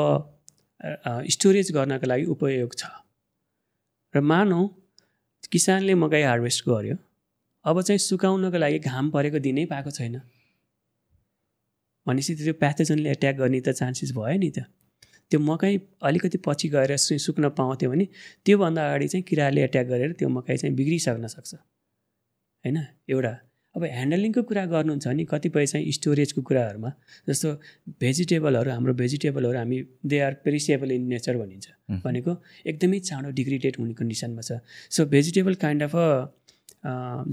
स्टोरेज 1.34 1.72
गर्नको 1.74 2.05
लागि 2.05 2.26
उपयोग 2.38 2.78
छ। 2.78 2.86
र 4.14 4.20
मानौँ 4.22 4.64
किसानले 5.51 5.93
मकै 5.93 6.24
हार्भेस्ट 6.24 6.64
गर्यो 6.70 6.95
अब 7.66 7.82
चाहिँ 7.82 7.99
सुकाउनको 7.99 8.58
लागि 8.58 8.80
घाम 8.80 9.10
परेको 9.12 9.39
दिनै 9.39 9.66
पाएको 9.66 9.91
छैन। 9.91 10.16
भनेपछि 12.08 12.36
त्यो 12.36 12.53
प्याथोजनले 12.53 13.10
एट्याक 13.12 13.36
गर्ने 13.36 13.60
त 13.62 13.70
चान्सेस 13.72 14.12
भयो 14.16 14.38
नि 14.39 14.49
त। 14.49 14.64
त्यो 15.32 15.39
मकै 15.39 15.74
अलिकति 16.01 16.38
पछि 16.45 16.68
गएर 16.70 16.95
सुक्न 16.97 17.49
पाउँथ्यो 17.51 17.89
भने 17.91 18.05
त्योभन्दा 18.45 18.82
अगाडि 18.88 19.08
चाहिँ 19.08 19.24
किराले 19.24 19.62
एट्याक 19.64 19.86
गरेर 19.88 20.12
त्यो 20.20 20.30
मकै 20.30 20.58
चाहिँ 20.58 20.76
बिग्रिसक्न 20.76 21.28
सक्छ। 21.28 21.53
होइन? 22.64 22.78
एउटा 23.10 23.34
अब 23.78 23.84
ह्यान्डलिङको 23.86 24.41
कुरा 24.49 24.63
गर्नुहुन्छ 24.73 25.07
भने 25.07 25.23
कतिपय 25.32 25.65
चाहिँ 25.71 25.91
स्टोरेजको 25.97 26.41
कुराहरूमा 26.49 26.91
जस्तो 27.30 27.47
भेजिटेबलहरू 28.01 28.69
हाम्रो 28.71 28.93
भेजिटेबलहरू 29.01 29.57
हामी 29.57 29.78
they 30.11 30.19
are 30.28 30.34
perishable 30.45 30.91
in 30.91 31.03
nature 31.13 31.38
भनिन्छ। 31.38 31.67
भनेको 32.05 32.32
एकदमै 32.71 32.99
चाँडो 33.09 33.30
डिग्रेडेड 33.39 33.75
हुने 33.80 33.93
कन्डिसनमा 33.99 34.41
छ। 34.47 34.59
सो 34.95 35.05
भेजिटेबल 35.13 35.53
काइन्ड 35.63 35.84
अफ 35.84 35.93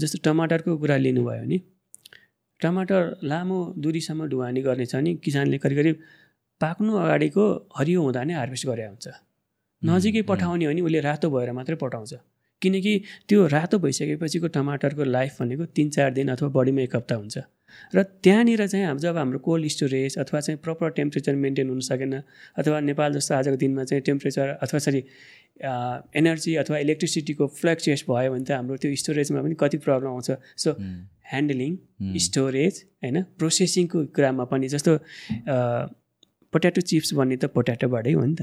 जस्तो 0.01 0.17
टमाटरको 0.27 0.77
कुरा 0.83 0.97
लिनुभयो 1.05 1.41
भने 1.41 1.57
टमाटर 2.59 3.01
लामो 3.31 3.59
दुरीसम्म 3.83 4.27
ढुवानी 4.29 4.61
गर्ने 4.67 4.85
छ 4.85 4.95
भने 4.95 5.11
किसानले 5.25 5.57
करिब 5.65 5.77
करिब 5.81 5.95
पाक्नु 6.61 6.91
अगाडिको 7.03 7.43
हरियो 7.77 7.99
हुँदा 8.01 8.21
नै 8.23 8.33
हार्भेस्ट 8.33 8.65
गरे 8.67 8.85
हुन्छ। 8.85 9.07
नजिकै 9.81 10.21
पठाउने 10.29 10.65
हो 10.65 10.71
भने 10.71 10.81
उसले 10.87 10.99
रातो 11.09 11.27
भएर 11.33 11.51
मात्रै 11.57 11.75
पठाउँछ। 11.81 12.13
किनकि 12.61 12.93
त्यो 13.29 13.47
रातो 13.47 13.79
भइसकेपछिको 13.79 14.47
टमाटरको 14.55 15.03
लाइफ 15.03 15.41
भनेको 15.41 15.65
तिन 15.75 15.89
चार 15.89 16.13
दिन 16.13 16.27
अथवा 16.31 16.49
बढीमा 16.49 16.81
एक 16.81 16.95
हप्ता 16.95 17.15
हुन्छ। 17.15 17.37
र 17.93 18.03
त्यहाँनिर 18.23 18.67
चाहिँ 18.67 18.85
हाम्रो 18.85 19.01
जब 19.01 19.17
हाम्रो 19.17 19.39
कोल्ड 19.39 19.67
स्टोरेज 19.67 20.17
अथवा 20.17 20.39
चाहिँ 20.39 20.59
प्रपर 20.63 20.89
टेम्परेचर 20.97 21.35
मेन्टेन 21.35 21.69
हुन 21.69 21.79
सकेन 21.87 22.13
अथवा 22.57 22.79
नेपाल 22.79 23.13
जस्तो 23.13 23.35
आजको 23.35 23.55
दिनमा 23.55 23.83
चाहिँ 23.83 24.01
टेम्परेचर 24.01 24.47
अथवा 24.63 24.79
सरी 24.79 25.03
एनर्जी 26.19 26.55
अथवा 26.55 26.77
इलेक्ट्रिसिटीको 26.77 27.47
फ्लक्चुएस 27.59 28.05
भयो 28.09 28.31
भने 28.31 28.43
त 28.43 28.51
हाम्रो 28.51 28.77
त्यो 28.77 28.95
स्टोरेजमा 28.95 29.41
पनि 29.41 29.55
कति 29.59 29.77
प्रब्लम 29.83 30.09
आउँछ। 30.09 30.31
सो 30.57 30.71
ह्यान्डलिङ 31.31 31.71
स्टोरेज 32.25 32.83
होइन 33.03 33.21
प्रोसेसिङको 33.39 34.05
कुरामा 34.15 34.43
पनि 34.51 34.67
जस्तो 34.67 34.97
पोट्याटो 36.53 36.81
चिप्स 36.81 37.13
भन्ने 37.13 37.37
त 37.37 37.45
पोट्याटोबाटै 37.55 38.11
हो 38.11 38.25
नि 38.25 38.35
त। 38.35 38.41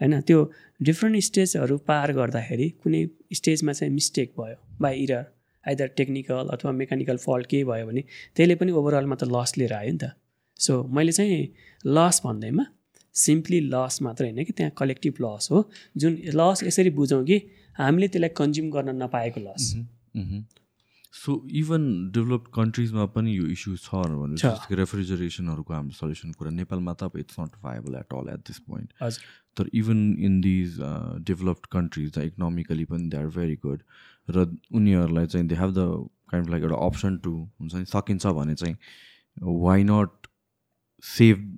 होइन? 0.00 0.20
त्यो 0.20 0.38
डिफ्रेन्ट 0.82 1.22
स्टेजहरू 1.24 1.76
पार 1.88 2.12
गर्दाखेरि 2.12 2.68
कुनै 2.82 3.00
स्टेजमा 3.34 3.72
चाहिँ 3.72 3.92
मिस्टेक 3.92 4.32
भयो 4.38 4.56
बाई 4.80 4.94
इरर 5.02 5.24
आइदर 5.64 5.86
टेक्निकल 5.96 6.48
अथवा 6.52 6.72
मेकानिकल 6.72 7.16
फल्ट 7.16 7.46
केही 7.46 7.64
भयो 7.64 7.86
भने 7.86 8.02
त्यसले 8.36 8.54
पनि 8.54 8.72
ओभरअलमा 8.72 9.16
त 9.16 9.24
लस 9.34 9.56
लिएर 9.58 9.72
आयो 9.72 9.92
नि 9.92 9.98
त। 9.98 10.10
सो 10.60 10.82
मैले 10.96 11.12
चाहिँ 11.12 11.40
लस 11.84 12.20
भन्दैमा 12.24 12.64
सिम्पली 13.14 13.60
लस 13.72 13.98
मात्र 14.02 14.24
होइन 14.24 14.44
कि 14.44 14.52
त्यहाँ 14.52 14.72
कलेक्टिभ 14.78 15.14
लस 15.20 15.48
हो। 15.50 15.58
जुन 15.96 16.18
लस 16.34 16.62
यसरी 16.64 16.90
बुझौँ 16.90 17.24
कि 17.24 17.36
हामीले 17.78 18.08
त्यसलाई 18.08 18.32
कन्ज्युम 18.36 18.70
गर्न 18.70 18.96
नपाएको 19.02 19.40
लस 19.40 19.64
सो 21.16 21.34
इभन 21.54 21.84
डेभलप्ड 22.14 22.48
कन्ट्रिजमा 22.54 23.04
पनि 23.12 23.36
यो 23.36 23.46
इस्यु 23.52 23.76
छ 23.78 24.00
भनेपछि 24.12 24.74
रेफ्रिजरेसनहरूको 24.74 25.74
हाम्रो 25.74 25.96
सल्युसन 25.98 26.32
कुरा 26.40 26.50
नेपालमा 26.52 26.94
त 26.94 27.08
अब 27.08 27.16
it's 27.18 27.40
not 27.40 27.56
viable 27.62 27.94
at 28.00 28.12
all 28.14 28.28
at 28.32 28.42
this 28.48 28.58
point 28.66 28.92
तर 29.56 29.70
even 29.74 30.02
in 30.28 30.40
these 30.40 30.76
developed 31.30 31.66
countries 31.72 32.18
economically 32.24 32.84
पनि 32.92 33.08
दे 33.08 33.16
आर 33.16 33.32
भेरी 33.38 33.56
गुड 33.64 33.82
र 34.28 34.46
उनीहरूलाई 34.74 35.26
चाहिँ 35.26 35.46
they 35.48 35.56
have 35.56 35.72
the 35.74 35.88
kind 36.28 36.50
like 36.50 36.62
एउटा 36.62 36.84
अप्सन 36.86 37.16
टु 37.24 37.34
हुन्छ 37.60 37.74
नि 37.74 37.84
सकिन्छ 37.86 38.36
भने 38.38 38.54
चाहिँ 38.56 38.76
वाइ 39.64 39.84
नट 39.84 40.30
सेभ 41.04 41.48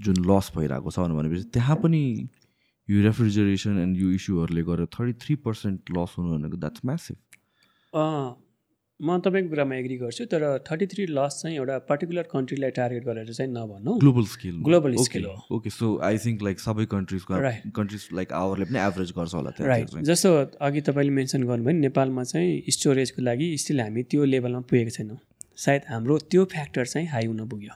जुन 0.00 0.24
लस 0.26 0.52
भइरहेको 0.56 0.90
छ 0.90 1.08
भनेपछि 1.16 1.50
त्यहाँ 1.52 1.76
पनि 1.82 2.04
यो 2.88 3.02
रेफ्रिजरेसन 3.02 3.78
एन्ड 3.78 3.96
यो 3.98 4.10
इस्युहरूले 4.12 4.62
गरेर 4.64 4.94
थर्टी 4.94 5.12
थ्री 5.20 5.42
पर्सेन्ट 5.42 5.98
लस 5.98 6.14
हुनु 6.18 6.38
भनेको 6.38 6.56
द्याट्स 6.58 6.84
म्यासिभ 6.84 7.16
म 9.02 9.18
तपाईँको 9.18 9.48
कुरामा 9.50 9.74
एग्री 9.76 9.96
गर्छु 9.98 10.24
तर 10.32 10.42
थर्टी 10.62 10.86
थ्री 10.86 11.06
लस 11.10 11.38
चाहिँ 11.42 11.56
एउटा 11.56 11.78
पर्टिकुलर 11.90 12.26
कन्ट्रीलाई 12.32 12.70
टार्गेट 12.76 13.04
गरेर 13.04 13.32
चाहिँ 13.32 13.50
नभनौँ। 13.52 13.98
ग्लोबल 13.98 14.24
स्केल 14.34 14.56
ग्लोबल 14.68 14.94
स्केल 15.02 15.24
हो। 15.24 15.56
Okay 15.56 15.70
so 15.70 15.86
I 16.08 16.18
think 16.24 16.42
like 16.42 16.60
सबै 16.60 16.84
कन्ट्रिजको 16.92 17.40
कन्ट्रिज 17.76 18.08
लाइक 18.14 18.32
आवरले 18.40 18.64
पनि 18.70 18.78
एभरेज 18.78 19.12
गर्छ 19.16 19.34
होला 19.34 19.50
राइट 19.60 19.98
जस्तो 20.10 20.30
अघि 20.68 20.80
तपाईँले 20.88 21.12
मेन्सन 21.18 21.42
गर्नुभयो 21.50 21.78
नेपालमा 21.80 22.24
चाहिँ 22.30 22.62
स्टोरेजको 22.78 23.22
लागि 23.22 23.48
स्टिल 23.64 23.80
हामी 23.80 24.02
त्यो 24.06 24.24
लेभलमा 24.24 24.60
पुगेको 24.70 24.94
छैनौँ। 24.96 25.18
सायद 25.64 25.82
हाम्रो 25.88 26.18
त्यो 26.30 26.44
फ्याक्टर 26.54 26.86
चाहिँ 26.94 27.08
हाई 27.08 27.26
हुन 27.26 27.48
पुग्यो। 27.48 27.74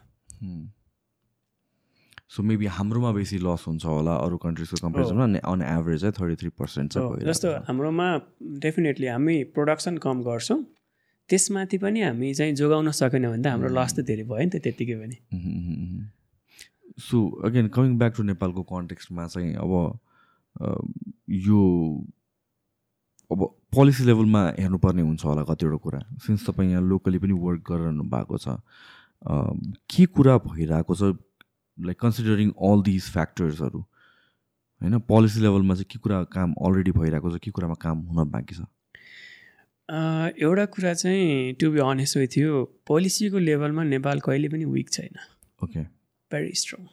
सो 2.36 2.42
मेबी 2.42 2.66
हाम्रोमा 2.76 3.10
बेसी 3.18 3.38
लस 3.42 3.64
हुन्छ 3.66 3.84
होला 3.86 4.14
अरू 4.22 4.36
कन्ट्रिजको 4.46 4.76
कम्पेरिजनमा 4.86 5.26
अन 5.50 5.62
एभरेज 5.74 6.00
चाहिँ 6.00 6.14
थर्टी 6.20 6.36
थ्री 6.40 6.48
पर्सेन्ट 6.54 6.92
चाहिँ 6.92 7.26
जस्तो 7.26 7.52
हाम्रोमा 7.66 8.08
डेफिनेटली 8.62 9.06
हामी 9.06 9.36
प्रोडक्सन 9.58 9.98
कम 10.06 10.22
गर्छौँ। 10.22 10.62
त्यसमाथि 11.30 11.78
पनि 11.78 12.00
हामी 12.02 12.32
चाहिँ 12.34 12.54
जोगाउन 12.54 12.90
सकेन 12.94 13.24
भने 13.30 13.42
त 13.42 13.46
हाम्रो 13.52 13.68
लस 13.74 13.92
त 13.96 14.00
धेरै 14.06 14.24
भयो 14.30 14.44
नि 14.46 14.50
त 14.54 14.62
त्यत्तिकै 14.62 14.96
पनि। 15.02 15.16
So 17.06 17.16
again 17.44 17.68
coming 17.74 17.92
back 17.98 18.12
to 18.16 18.22
नेपालको 18.22 18.62
कन्टेक्स्टमा 18.72 19.26
चाहिँ 19.34 19.54
अब 19.58 19.72
यो 21.46 21.60
अब 23.30 23.40
पोलिसी 23.74 24.04
लेभलमा 24.06 24.42
हेर्नुपर्ने 24.58 25.02
हुन्छ 25.02 25.24
होला 25.24 25.42
कतिवटा 25.50 25.78
कुरा। 25.82 26.00
सिन्स 26.24 26.46
तपाईँ 26.46 26.70
यहाँ 26.70 26.82
लोकली 26.82 27.18
पनि 27.18 27.34
वर्क 27.34 27.60
गरिरहनु 27.70 28.04
भएको 28.14 28.38
छ 28.38 28.62
के 29.90 30.06
कुरा 30.14 30.36
भइरहेको 30.46 30.94
छ 30.94 31.02
लाइक 31.78 31.98
कन्सिडरिङ 32.00 32.48
अल 32.70 32.82
दिज 32.86 33.10
फ्याक्टर्सहरू 33.12 33.80
होइन 34.80 34.98
पोलिसी 35.10 35.40
लेभलमा 35.40 35.74
चाहिँ 35.74 35.90
के 35.90 35.98
कुरा 35.98 36.22
काम 36.32 36.54
अलरेडी 36.62 36.92
भइरहेको 36.96 37.30
छ 37.34 37.42
के 37.42 37.50
कुरामा 37.50 37.74
काम 37.82 37.98
हुन 38.08 38.30
बाँकी 38.30 38.54
छ? 38.54 38.60
एउटा 39.88 40.64
कुरा 40.66 40.92
चाहिँ 40.94 41.52
टु 41.60 41.70
बी 41.70 41.80
अनेस्ट 41.80 42.16
विथ 42.16 42.36
यो 42.38 42.62
पोलिसीको 42.86 43.38
लेभलमा 43.38 43.82
नेपाल 43.84 44.20
कहिले 44.20 44.48
पनि 44.48 44.64
विक 44.66 44.88
छैन। 44.92 45.18
ओके 45.60 45.82
भेरी 46.30 46.52
स्ट्रङ 46.60 46.86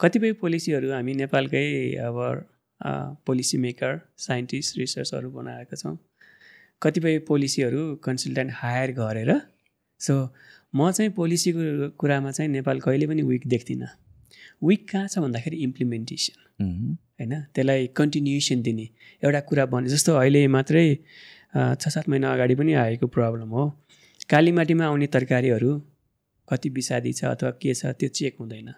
कतिपय 0.00 0.32
पोलिसीहरू 0.38 0.92
हामी 0.92 1.14
नेपालकै 1.14 1.64
अब 2.06 2.18
पोलिसी 3.26 3.58
मेकर 3.58 3.98
साइन्टिस्ट 4.18 4.78
रिसर्चहरू 4.78 5.30
बनाएका 5.30 5.76
छौँ। 5.76 5.96
कतिपय 6.82 7.18
पोलिसीहरू 7.28 7.80
कन्सल्टेन्ट 8.04 8.50
हायर 8.54 8.92
गरेर 8.98 9.30
सो 10.00 10.14
म 10.74 10.90
चाहिँ 10.90 11.10
पोलिसीको 11.18 11.88
कुरामा 11.98 12.30
चाहिँ 12.30 12.50
नेपाल 12.50 12.80
कहिले 12.80 13.06
पनि 13.06 13.22
विक 13.22 13.46
देख्दिनँ। 13.48 13.88
विक 14.62 14.88
कहाँ 14.90 15.08
छ 15.08 15.18
भन्दाखेरि 15.18 15.56
इम्प्लिमेन्टेसन 15.66 16.38
होइन 17.18 17.34
त्यसलाई 17.54 17.86
कन्टिन्युसन 17.96 18.62
दिने। 18.62 18.86
एउटा 19.24 19.40
कुरा 19.50 19.66
भने 19.66 19.88
जस्तो 19.88 20.14
अहिले 20.14 20.46
मात्रै 20.48 20.86
छ 21.80 21.88
सात 21.88 22.08
महिना 22.08 22.32
अगाडि 22.32 22.54
पनि 22.54 22.72
आएको 22.82 23.06
प्रब्लम 23.16 23.50
हो। 23.50 23.64
कालीमाटीमा 24.30 24.84
आउने 24.86 25.06
तरकारीहरू 25.14 25.70
कति 26.48 26.68
विषादी 26.76 27.12
छ 27.12 27.24
अथवा 27.26 27.50
के 27.62 27.74
छ 27.74 27.92
त्यो 27.98 28.08
चेक 28.18 28.36
हुँदैन। 28.40 28.72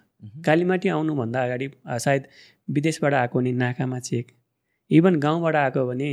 कालीमाटी 0.46 0.88
आउनुभन्दा 0.88 1.42
अगाडि 1.44 1.66
सायद 2.04 2.22
विदेशबाट 2.68 3.14
आएको 3.14 3.38
भने 3.38 3.52
नाकामा 3.62 3.98
चेक 4.08 4.26
इभन 4.90 5.14
गाउँबाट 5.20 5.56
आएको 5.56 5.86
भने 5.86 6.10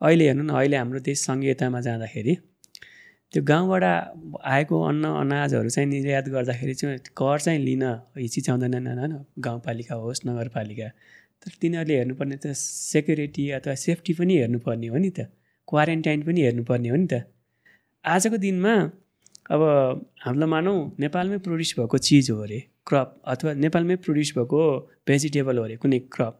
अहिले 0.00 0.24
हेर्नु 0.26 0.42
न 0.42 0.50
अहिले 0.50 0.76
हाम्रो 0.76 1.00
देश 1.08 1.18
सङ्घीयतामा 1.26 1.80
जाँदाखेरि 1.80 2.34
त्यो 3.32 3.42
गाउँबाट 3.42 3.84
आएको 4.54 4.76
अन्न 4.88 5.04
अनाजहरू 5.22 5.68
चाहिँ 5.68 5.88
निर्यात 5.88 6.28
गर्दाखेरि 6.34 6.74
चाहिँ 6.74 6.98
कर 7.16 7.38
चाहिँ 7.40 7.60
लिन 7.60 7.84
हिचिचाउँदैनन् 8.18 8.86
होइन 8.88 9.14
गाउँपालिका 9.46 9.94
होस् 10.02 10.20
नगरपालिका। 10.26 10.88
तर 11.42 11.50
तिनीहरूले 11.62 11.96
हेर्नुपर्ने 11.96 12.36
त 12.36 12.52
सेक्युरिटी 12.56 13.44
अथवा 13.58 13.74
सेफ्टी 13.84 14.12
पनि 14.18 14.34
हेर्नुपर्ने 14.36 14.88
हो 14.94 14.98
नि 14.98 15.10
त। 15.10 15.28
क्वारेन्टाइन 15.68 16.22
पनि 16.22 16.40
हेर्नुपर्ने 16.42 16.88
हो 16.88 16.96
नि 16.96 17.06
त। 17.12 17.14
आजको 18.04 18.36
दिनमा 18.46 18.74
अब 19.54 19.62
हामीलाई 20.24 20.48
मानौँ 20.48 20.78
नेपालमै 21.00 21.38
प्रड्युस 21.44 21.74
भएको 21.78 21.98
चिज 22.06 22.30
हो 22.30 22.40
अरे 22.42 22.58
क्रप 22.86 23.08
अथवा 23.32 23.52
नेपालमै 23.64 23.96
प्रड्युस 24.04 24.32
भएको 24.38 24.60
भेजिटेबल 25.08 25.58
हो 25.58 25.64
अरे 25.64 25.76
कुनै 25.82 25.98
क्रप 26.14 26.34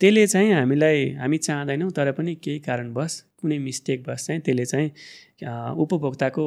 त्यसले 0.00 0.26
चाहिँ 0.26 0.52
हामीलाई 0.52 0.98
हामी 1.20 1.38
चाहँदैनौँ 1.46 1.90
तर 1.96 2.10
पनि 2.12 2.34
केही 2.44 2.58
कारणवश 2.66 3.12
कुनै 3.40 3.58
मिस्टेकवश 3.66 4.26
चाहिँ 4.26 4.40
त्यसले 4.40 4.64
चाहिँ 4.72 4.88
उपभोक्ताको 5.82 6.44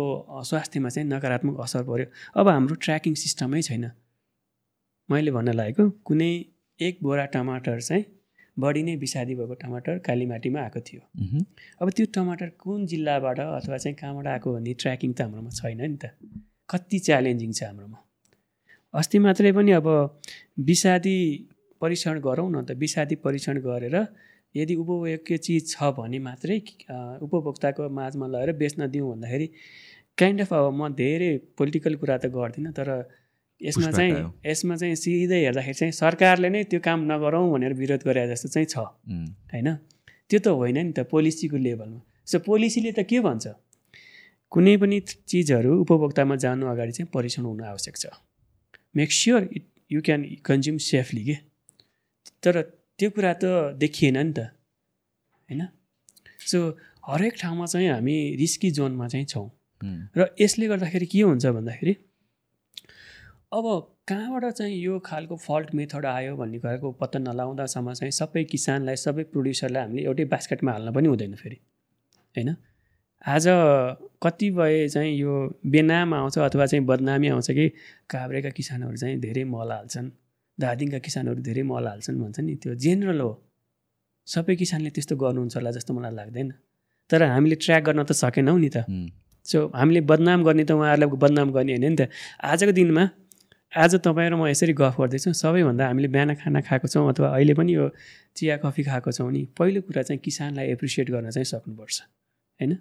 स्वास्थ्यमा 0.50 0.89
चाहिँ 0.89 1.08
नकारात्मक 1.10 1.60
असर 1.66 1.84
पऱ्यो 1.89 2.06
अब 2.39 2.48
हाम्रो 2.50 2.76
ट्र्याकिङ 2.84 3.14
सिस्टमै 3.24 3.62
छैन। 3.62 3.86
मैले 5.10 5.32
भन्न 5.32 5.54
लागेको 5.54 5.89
कुनै 6.08 6.32
एक 6.80 7.00
बोरा 7.04 7.26
टमाटर 7.34 7.80
चाहिँ 7.82 8.04
बढी 8.58 8.82
नै 8.84 8.95
विषादी 8.97 9.36
भएको 9.36 9.55
टमाटर 9.64 9.97
कालीमाटीमा 10.08 10.60
आएको 10.62 10.80
थियो। 10.88 11.01
अब 11.82 11.89
त्यो 11.97 12.05
टमाटर 12.16 12.49
कुन 12.62 12.86
जिल्लाबाट 12.91 13.39
अथवा 13.39 13.78
चाहिँ 13.78 13.95
कहाँबाट 13.95 14.28
आएको 14.28 14.53
भन्ने 14.53 14.74
ट्र्याकिङ 14.82 15.14
त 15.14 15.22
हाम्रोमा 15.22 15.51
छैन 15.60 15.82
नि 15.82 15.97
त। 15.97 16.05
कति 16.70 16.99
च्यालेन्जिङ 17.08 17.51
छ 17.53 17.64
हाम्रोमा। 17.64 17.99
अस्ति 18.93 19.18
मात्रै 19.20 19.51
पनि 19.58 19.72
अब 19.80 19.88
विषादी 20.70 21.18
परीक्षण 21.82 22.20
गरौँ 22.28 22.49
न 22.51 22.64
त 22.66 22.72
विषादी 22.84 23.16
परीक्षण 23.26 23.60
गरेर 23.68 23.95
यदि 24.55 24.76
उपभोग्य 24.82 25.38
चिज 25.38 25.64
छ 25.72 25.91
भने 25.97 26.20
मात्रै 26.28 26.58
उपभोक्ताको 27.26 27.89
माझमा 27.99 28.28
लगेर 28.34 28.51
बेच्न 28.58 28.88
दिउँ 28.89 29.10
भन्दाखेरि 29.12 29.47
काइन्ड 30.18 30.41
अफ 30.41 30.53
अब 30.53 30.74
म 30.74 30.89
धेरै 30.97 31.30
पोलिटिकल 31.58 31.95
कुरा 32.01 32.18
त 32.18 32.26
गर्दिनँ 32.34 32.72
तर 32.74 32.89
यसमा 33.62 33.91
चाहिँ 33.91 34.14
यसमा 34.45 34.76
चाहिँ 34.76 34.95
सिधै 34.95 35.39
हेर्दाखेरि 35.45 35.74
चाहिँ 35.74 35.91
सरकारले 35.91 36.49
नै 36.49 36.64
त्यो 36.70 36.80
काम 36.80 36.99
नगरौँ 37.12 37.45
भनेर 37.51 37.74
विरोध 37.74 38.01
गरे 38.05 38.28
जस्तो 38.30 38.47
चाहिँ 38.53 38.68
छ। 38.68 38.78
होइन? 39.53 39.68
त्यो 40.30 40.39
त 40.39 40.47
होइन 40.53 40.78
नि 40.78 40.91
त 40.93 40.99
पोलिसीको 41.10 41.58
लेभलमा। 41.58 42.01
सो 42.28 42.39
पोलिसीले 42.45 42.91
त 42.91 43.01
के 43.10 43.20
भन्छ? 43.20 43.45
कुनै 44.51 44.74
पनि 44.78 44.97
चिजहरू 45.01 45.72
उपभोक्तामा 45.82 46.36
जानु 46.38 46.66
अगाडि 46.68 46.91
चाहिँ 46.91 47.10
परीक्षण 47.14 47.43
हुनु 47.49 47.64
आवश्यक 47.66 47.95
छ। 47.97 48.05
Make 48.95 49.10
sure 49.12 49.41
it 49.51 49.66
you 49.91 49.99
can 50.01 50.22
consume 50.45 50.78
safely 50.78 51.24
के? 51.26 51.36
तर 52.43 52.62
त्यो 52.97 53.10
कुरा 53.10 53.34
त 53.41 53.74
देखिएन 53.82 54.18
नि 54.18 54.34
त। 54.38 54.39
होइन? 55.49 55.62
सो 56.45 56.58
हरेक 57.10 57.34
ठाउँमा 57.41 57.66
चाहिँ 57.66 57.89
हामी 57.89 58.16
रिस्की 58.39 58.70
जोनमा 58.72 59.08
चाहिँ 59.08 59.26
छौँ। 59.26 59.49
र 60.18 60.20
यसले 60.41 60.66
गर्दाखेरि 60.68 61.05
के 61.05 61.22
हुन्छ 61.22 61.45
भन्दाखेरि 61.58 61.93
अब 63.52 63.64
कहाँबाट 64.08 64.54
चाहिँ 64.54 64.76
यो 64.76 64.98
खालको 65.00 65.36
फल्ट 65.38 65.74
मेथड 65.76 66.06
आयो 66.06 66.36
भन्ने 66.36 66.60
कुराको 66.60 66.91
पत्ता 66.91 67.20
नलाउँदासम्म 67.20 67.93
चाहिँ 67.93 68.12
सबै 68.12 68.43
किसानलाई 68.43 68.95
सबै 68.95 69.24
प्रड्युसरलाई 69.32 69.84
हामीले 69.84 70.04
एउटै 70.04 70.26
बास्केटमा 70.26 70.72
हाल्न 70.72 70.91
पनि 70.93 71.08
हुँदैन 71.08 71.36
फेरि 71.36 71.56
होइन? 72.36 72.56
आज 73.24 73.45
कतिपय 74.24 74.88
चाहिँ 74.89 75.14
यो 75.16 75.34
बेनाम 75.66 76.14
आउँछ 76.14 76.38
अथवा 76.39 76.66
चाहिँ 76.66 76.86
बदनामी 76.86 77.28
आउँछ 77.28 77.52
कि 77.52 77.68
काभ्रेका 78.10 78.50
किसानहरू 78.50 78.95
चाहिँ 78.95 79.20
धेरै 79.20 79.43
मल 79.43 79.72
हाल्छन् 79.72 80.10
धादिङका 80.58 81.00
किसानहरू 81.00 81.41
धेरै 81.41 81.64
मल 81.64 81.88
हाल्छन् 81.88 82.20
भन्छ 82.22 82.39
नि 82.39 82.56
त्यो 82.56 82.76
जेनरल 82.76 83.22
हो। 83.22 83.32
सबै 84.28 84.56
किसानले 84.56 84.89
त्यस्तो 84.89 85.16
गर्नुहुन्छ 85.16 85.56
होला 85.56 85.72
जस्तो 85.72 85.93
मलाई 85.93 86.14
लाग्दैन। 86.16 86.52
तर 87.10 87.24
हामीले 87.24 87.56
ट्र्याक 87.56 87.84
गर्न 87.84 88.04
त 88.04 88.12
सकेनौँ 88.12 88.60
नि 88.60 88.70
त। 88.76 88.84
सो 89.45 89.72
हामीले 89.72 90.02
बदनाम 90.04 90.43
गर्ने 90.43 90.64
त 90.68 90.72
उहाँहरूलाई 90.76 91.10
बदनाम 91.16 91.48
गर्ने 91.56 91.72
होइन 91.74 91.88
नि 91.88 91.95
त। 91.95 92.12
आजको 92.43 92.76
दिनमा 92.76 93.06
आज 93.74 93.95
तपाईँ 93.95 94.30
र 94.30 94.36
म 94.36 94.47
यसरी 94.47 94.74
गफ 94.74 94.95
गर्दैछौँ 94.97 95.34
सबैभन्दा 95.34 95.86
हामीले 95.86 96.07
बिहान 96.07 96.34
खाना 96.39 96.61
खाएको 96.63 96.88
छौँ 96.88 97.03
अथवा 97.11 97.28
अहिले 97.30 97.53
पनि 97.53 97.74
यो 97.76 97.89
चिया 98.34 98.55
कफी 98.63 98.84
खाएको 98.84 99.11
छौँ 99.11 99.32
नि 99.32 99.43
पहिलो 99.53 99.82
कुरा 99.84 100.01
चाहिँ 100.01 100.20
किसानलाई 100.24 100.68
एप्रिसिएट 100.72 101.11
गर्न 101.11 101.30
चाहिँ 101.30 101.45
सक्नुपर्छ 101.45 102.01
होइन? 102.59 102.78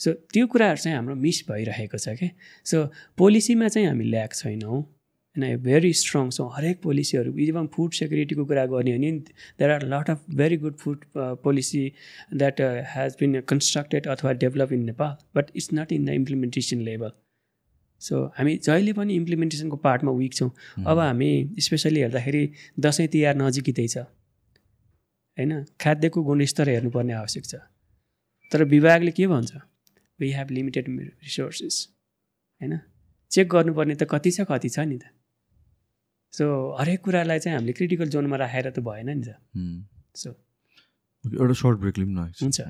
सो 0.00 0.12
त्यो 0.30 0.46
कुराहरू 0.46 0.76
चाहिँ 0.84 0.96
हाम्रो 0.96 1.14
मिस 1.16 1.42
भइरहेको 1.48 1.98
छ 1.98 2.14
क्या 2.14 2.28
सो 2.66 2.84
पोलिसीमा 3.18 3.68
चाहिँ 3.68 3.88
हामी 3.88 4.04
ल्याक 4.04 4.34
छैनौँ 4.34 4.70
होइन? 4.70 5.56
भेरी 5.58 5.92
स्ट्रङ 5.92 6.30
छौँ 6.30 6.48
हरेक 6.56 6.82
पोलिसीहरू 6.82 7.32
इभन 7.40 7.66
फुड 7.74 7.92
सेक्युरिटीको 8.00 8.44
कुरा 8.44 8.66
गर्ने 8.66 8.92
हो 8.92 8.98
भने 8.98 9.10
there 9.58 9.70
are 9.70 9.88
lot 9.94 10.10
of 10.10 10.20
very 10.34 10.56
good 10.60 10.76
food 10.76 11.04
policy 11.16 11.82
that 12.36 12.60
has 12.94 13.16
been 13.20 13.40
constructed 13.48 14.06
अथवा 14.14 14.32
develop 14.44 14.72
in 14.72 14.84
Nepal 14.92 15.16
but 15.36 15.50
it's 15.56 15.68
not 15.74 15.92
in 15.92 16.04
the 16.04 16.20
implementation 16.20 16.86
level 16.90 17.12
so 18.00 18.24
हामी 18.36 18.56
जहिले 18.56 18.92
पनि 18.92 19.14
इम्प्लिमेन्टेसनको 19.14 19.76
पार्टमा 19.76 20.12
विक 20.12 20.34
छौँ। 20.34 20.50
अब 20.86 20.98
हामी 20.98 21.30
स्पेसली 21.60 22.00
हेर्दाखेरि 22.00 22.42
दसैँ 22.80 23.08
तिहार 23.08 23.34
नजिकै 23.36 23.86
छ। 23.86 23.98
होइन? 25.38 25.64
खाद्यको 25.80 26.22
गुणस्तर 26.22 26.68
हेर्नुपर्ने 26.68 27.12
आवश्यक 27.14 27.44
छ। 27.44 27.54
तर 28.52 28.64
विभागले 28.64 29.10
के 29.12 29.26
भन्छ? 29.26 29.52
वी 30.20 30.32
हेभ 30.32 30.50
लिमिटेड 30.50 30.86
रिसोर्सेस 31.24 31.76
होइन? 32.60 32.78
चेक 33.30 33.48
गर्नुपर्ने 33.48 33.94
त 33.94 34.02
कति 34.10 34.30
छ 34.30 34.48
कति 34.48 34.68
छ 34.68 34.78
नि 34.88 34.98
त। 34.98 35.04
सो 36.34 36.44
हरेक 36.80 37.00
कुरालाई 37.04 37.38
चाहिँ 37.38 37.56
हामीले 37.56 37.72
क्रिटिकल 37.72 38.08
जोनमा 38.08 38.36
राखेर 38.36 38.70
त 38.70 38.78
भएन 38.80 39.08
नि 39.12 39.24
त। 39.24 39.36
सो 40.16 40.30
एउटा 41.24 41.54
सर्ट 41.54 41.76
ब्रेक 41.78 41.98
लिउँ 41.98 42.10
न 42.10 42.32
हुन्छ। 42.42 42.60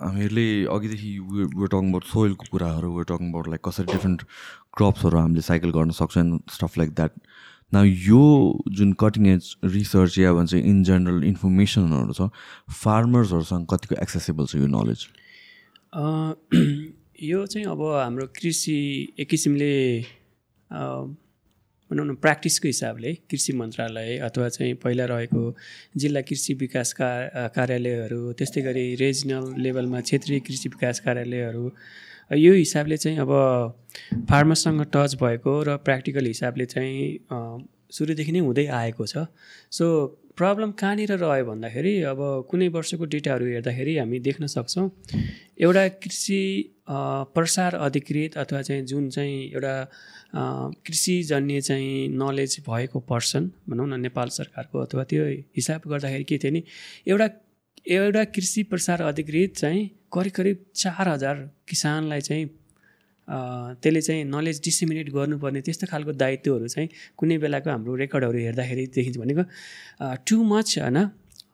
हामीहरूले 0.00 0.48
अघिदेखि 0.70 1.12
वे 1.54 1.66
टङ 1.68 1.88
अबाउट 1.88 2.04
सोइलको 2.06 2.50
कुराहरू 2.50 2.92
वे 2.94 3.04
टङ 3.04 3.28
अबाउट 3.28 3.48
लाइक 3.48 3.60
कसरी 3.64 3.86
डिफ्रेन्ट 3.86 4.22
क्रप्सहरू 4.74 5.18
हामीले 5.18 5.42
साइकल 5.42 5.70
गर्न 5.72 5.90
सक्छ 5.94 6.24
स्टफ 6.52 6.78
लाइक 6.78 6.90
द्याट 6.92 7.12
न 7.72 7.84
यो 8.04 8.24
जुन 8.72 8.92
कटिङ 9.00 9.26
एज 9.26 9.54
रिसर्च 9.66 10.18
या 10.18 10.32
भन्छ 10.32 10.54
इन 10.54 10.82
जेनरल 10.84 11.24
इन्फर्मेसनहरू 11.26 12.12
छ 12.14 12.28
फार्मर्सहरूसँग 12.74 13.66
कतिको 13.70 14.02
एक्सेसेबल 14.02 14.46
छ 14.46 14.56
यो 14.56 14.66
नलेज 14.72 15.06
यो 17.24 17.44
चाहिँ 17.46 17.66
अब 17.68 17.82
हाम्रो 17.92 18.26
कृषि 18.36 18.78
एक 19.18 19.28
किसिमले 19.28 19.72
भनौँ 21.94 22.06
न 22.06 22.14
प्र्याक्टिसको 22.14 22.68
हिसाबले 22.68 23.12
कृषि 23.30 23.52
मन्त्रालय 23.52 24.16
अथवा 24.18 24.48
चाहिँ 24.48 24.74
पहिला 24.84 25.04
रहेको 25.04 25.42
जिल्ला 25.96 26.20
कृषि 26.20 26.54
विकास 26.54 26.92
का 26.92 27.10
कार्यालयहरू 27.54 28.32
त्यस्तै 28.32 28.62
गरी 28.62 28.94
रिजनल 28.94 29.54
लेभलमा 29.62 30.00
क्षेत्रीय 30.00 30.40
कृषि 30.40 30.68
विकास 30.68 31.00
कार्यालयहरू 31.00 31.70
यो 32.36 32.52
हिसाबले 32.54 32.96
चाहिँ 32.96 33.18
अब 33.18 33.30
फार्मरसँग 34.30 34.84
टच 34.94 35.14
भएको 35.22 35.62
र 35.62 35.76
प्र्याक्टिकल 35.86 36.26
हिसाबले 36.26 36.66
चाहिँ 36.66 36.98
सुरुदेखि 37.92 38.32
नै 38.32 38.38
हुँदै 38.38 38.66
आएको 38.66 39.06
छ। 39.06 39.26
सो 39.70 39.86
प्रब्लम 40.36 40.70
कहाँनिर 40.72 41.12
रह्यो 41.14 41.44
भन्दाखेरि 41.46 41.92
अब 42.10 42.20
कुनै 42.50 42.68
वर्षको 42.68 43.04
डेटाहरू 43.06 43.46
हेर्दाखेरि 43.46 43.96
हामी 43.98 44.18
देख्न 44.18 44.46
सक्छौँ 44.50 44.90
एउटा 45.60 45.88
कृषि 46.02 46.40
प्रसार 47.36 47.74
अधिकृत 47.86 48.36
अथवा 48.36 48.62
चाहिँ 48.62 48.82
जुन 48.82 49.08
चाहिँ 49.10 49.36
एउटा 49.52 49.74
कृषिजन्य 50.34 51.60
चाहिँ 51.60 52.08
नलेज 52.08 52.56
भएको 52.68 53.00
पर्सन 53.00 53.50
भनौँ 53.68 53.88
न 53.88 54.00
नेपाल 54.00 54.28
सरकारको 54.28 54.78
अथवा 54.78 55.04
त्यो 55.04 55.24
हिसाब 55.56 55.80
गर्दाखेरि 55.86 56.24
के 56.24 56.38
थियो 56.38 56.52
नि 56.52 56.62
एउटा 57.08 57.28
एउटा 57.88 58.24
कृषि 58.24 58.62
प्रसार 58.62 59.02
अधिकृत 59.02 59.56
चाहिँ 59.56 59.90
करिब 60.12 60.32
करिब 60.32 60.64
चार 60.74 61.08
हजार 61.08 61.50
किसानलाई 61.68 62.20
चाहिँ 62.20 62.46
त्यसले 63.82 64.00
चाहिँ 64.00 64.24
नलेज 64.24 64.60
डिसिमिनेट 64.64 65.10
गर्नुपर्ने 65.10 65.60
त्यस्तो 65.60 65.86
खालको 65.86 66.12
दायित्वहरू 66.12 66.68
चाहिँ 66.68 66.88
कुनै 67.16 67.38
बेलाको 67.38 67.70
हाम्रो 67.70 67.94
रेकर्डहरू 67.94 68.38
हेर्दाखेरि 68.38 68.86
देखिन्छ 68.86 69.18
भनेको 69.18 69.42
टु 70.28 70.42
मच 70.44 70.78
होइन। 70.78 70.98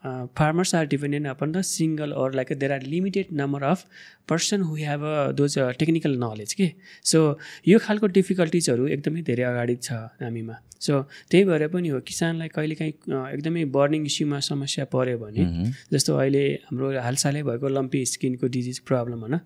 Farmers 0.04 0.74
are 0.74 0.86
dependent 0.86 1.26
upon 1.26 1.52
the 1.52 1.60
single 1.66 2.12
or 2.22 2.34
like 2.34 2.52
there 2.54 2.72
are 2.72 2.82
limited 2.94 3.26
number 3.40 3.62
of 3.70 3.84
person 4.28 4.62
who 4.62 4.74
have 4.76 5.04
a 5.04 5.30
those 5.36 5.58
technical 5.78 6.16
knowledge 6.24 6.54
के 6.54 6.72
सो 7.12 7.22
यो 7.68 7.78
खालको 7.86 8.06
डिफिकल्टिजहरू 8.16 8.86
एकदमै 8.96 9.22
धेरै 9.28 9.44
अगाडि 9.44 9.76
छ 9.82 9.92
हामीमा। 10.24 10.56
सो 10.80 11.00
त्यही 11.30 11.44
भएर 11.44 11.66
पनि 11.68 11.88
हो 11.88 12.00
किसानलाई 12.08 12.48
कहिलेकाहीँ 12.56 12.92
एकदमै 13.34 13.64
बर्निङ 13.76 14.04
इस्युमा 14.06 14.40
समस्या 14.48 14.84
पऱ्यो 14.94 15.18
भने 15.18 15.44
जस्तो 15.92 16.16
अहिले 16.16 16.44
हाम्रो 16.66 16.92
हालसालै 17.06 17.42
भएको 17.48 17.68
लम्पी 17.76 18.04
स्किनको 18.12 18.46
डिजिज 18.56 18.78
प्रब्लम 18.90 19.20
होइन 19.24 19.40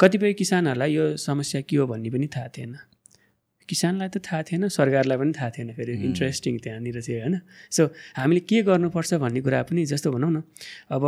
कतिपय 0.00 0.32
किसानहरूलाई 0.40 0.94
यो 0.94 1.04
समस्या 1.26 1.60
के 1.62 1.76
हो 1.76 1.86
भन्ने 1.86 2.10
पनि 2.10 2.26
थाहा 2.36 2.48
थिएन। 2.56 2.74
किसानलाई 3.70 4.08
त 4.08 4.18
थाहा 4.26 4.42
थिएन 4.48 4.68
सरकारलाई 4.68 5.18
पनि 5.18 5.32
थाहा 5.38 5.50
थिएन 5.56 5.68
फेरि। 5.74 5.92
इन्ट्रेस्टिङ 6.08 6.58
त्यहाँनिर 6.58 7.00
चाहिँ 7.00 7.20
होइन? 7.20 7.36
सो 7.70 7.82
हामीले 8.18 8.40
के 8.42 8.62
गर्नुपर्छ 8.66 9.14
भन्ने 9.22 9.40
कुरा 9.40 9.62
पनि 9.70 9.84
जस्तो 9.86 10.10
भनौँ 10.12 10.30
न 10.32 10.42
अब 10.90 11.04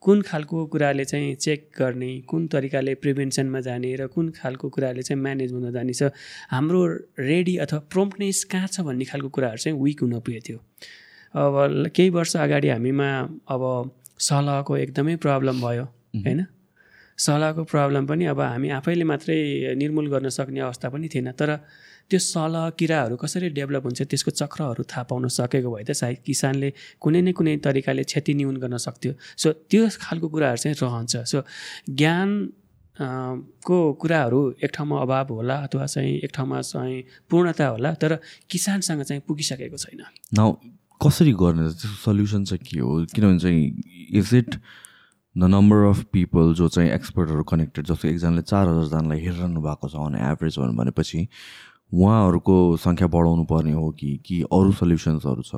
कुन 0.00 0.22
खालको 0.22 0.58
कुराले 0.72 1.04
चाहिँ 1.04 1.34
चेक 1.36 1.68
गर्ने 1.76 2.10
कुन 2.24 2.46
तरिकाले 2.48 2.94
प्रिभेन्सनमा 3.04 3.60
जाने 3.60 3.94
र 4.00 4.06
कुन 4.08 4.28
खालको 4.32 4.68
कुराले 4.72 5.02
चाहिँ 5.02 5.20
म्यानेज 5.22 5.52
हुन 5.52 5.70
जाने 5.72 5.92
छ 5.92 6.08
हाम्रो 6.50 6.80
रेडी 7.20 7.56
अथवा 7.64 7.78
प्रोम्पनेस 7.92 8.44
कहाँ 8.52 8.68
छ 8.68 8.80
भन्ने 8.80 9.04
खालको 9.04 9.28
कुराहरू 9.28 9.60
चाहिँ 9.60 9.76
विक 9.76 10.00
हुन 10.00 10.20
पुगेको 10.24 10.44
थियो। 10.48 10.58
अब 11.34 11.92
केही 11.92 12.10
वर्ष 12.10 12.36
अगाडि 12.36 12.68
हामीमा 12.68 13.08
अब 13.52 13.62
सलहको 14.18 14.76
एकदमै 14.76 15.16
प्रब्लम 15.20 15.60
भयो 15.60 15.84
होइन? 16.16 16.40
सलहको 17.18 17.62
प्रब्लम 17.68 18.06
पनि 18.06 18.24
अब 18.32 18.40
हामी 18.40 18.68
आफैले 18.80 19.04
मात्रै 19.04 19.36
निर्मूल 19.76 20.06
गर्न 20.08 20.28
सक्ने 20.32 20.60
अवस्था 20.60 20.88
पनि 20.88 21.08
थिएन 21.12 21.30
तर 21.36 21.50
त्यो 22.10 22.18
सल 22.18 22.54
किराहरू 22.78 23.16
कसरी 23.16 23.48
डेभलप 23.58 23.84
हुन्छ 23.86 24.02
त्यसको 24.10 24.30
चक्रहरू 24.40 24.82
थाहा 24.92 25.02
पाउन 25.10 25.28
सकेको 25.30 25.70
भए 25.74 25.84
त 25.88 25.92
सायद 25.94 26.18
किसानले 26.26 26.72
कुनै 27.00 27.20
न 27.22 27.32
कुनै 27.38 27.56
तरिकाले 27.66 28.02
क्षति 28.10 28.34
न्यून 28.34 28.56
गर्न 28.62 28.76
सक्थ्यो। 28.86 29.12
सो 29.36 29.52
त्यो 29.70 29.88
खालको 30.02 30.28
कुराहरू 30.34 30.58
चाहिँ 30.62 30.76
रहन्छ। 30.82 31.16
सो 31.32 31.38
ज्ञान 31.88 32.28
को 33.64 33.78
कुराहरू 34.00 34.40
एक 34.64 34.70
ठाउँमा 34.74 34.96
अभाव 35.00 35.32
होला 35.32 35.56
अथवा 35.66 35.86
चाहिँ 35.86 36.12
एक 36.26 36.30
ठाउँमा 36.34 36.60
चाहिँ 36.60 37.02
पूर्णता 37.30 37.66
होला 37.66 37.92
तर 38.02 38.18
किसानसँग 38.50 39.02
चाहिँ 39.02 39.22
पुगिसकेको 39.28 39.76
छैन। 39.76 40.02
न 40.36 40.52
कसरी 41.00 41.32
गर्ने? 41.32 41.64
त्यसको 41.72 41.96
सल्युसन 42.04 42.44
चाहिँ 42.44 42.60
के 42.60 42.78
हो? 42.80 43.04
किनभने 43.14 43.38
चाहिँ 43.38 44.18
is 44.20 44.34
it 44.34 44.50
the 45.36 45.44
number 45.46 45.88
of 45.88 46.02
people 46.12 46.52
जो 46.58 46.68
चाहिँ 46.68 46.90
एक्सपर्टहरू 46.90 47.42
कनेक्टेड 47.46 47.86
जस्तो 47.86 48.08
एकजनाले 48.08 48.42
चार 48.42 48.68
हजारजनालाई 48.68 49.18
हेरिरहनु 49.24 49.60
भएको 49.62 49.88
छ 49.88 49.94
अन 49.96 50.14
एभरेज 50.20 50.58
भनेपछि 50.76 51.20
उहाँहरूको 51.92 52.76
सङ्ख्या 52.76 53.06
बढाउनु 53.08 53.44
पर्ने 53.44 53.72
हो 53.72 53.90
कि 53.90 54.16
कि 54.26 54.42
अरू 54.42 54.72
सल्युसन्सहरू 54.72 55.42
छ? 55.42 55.54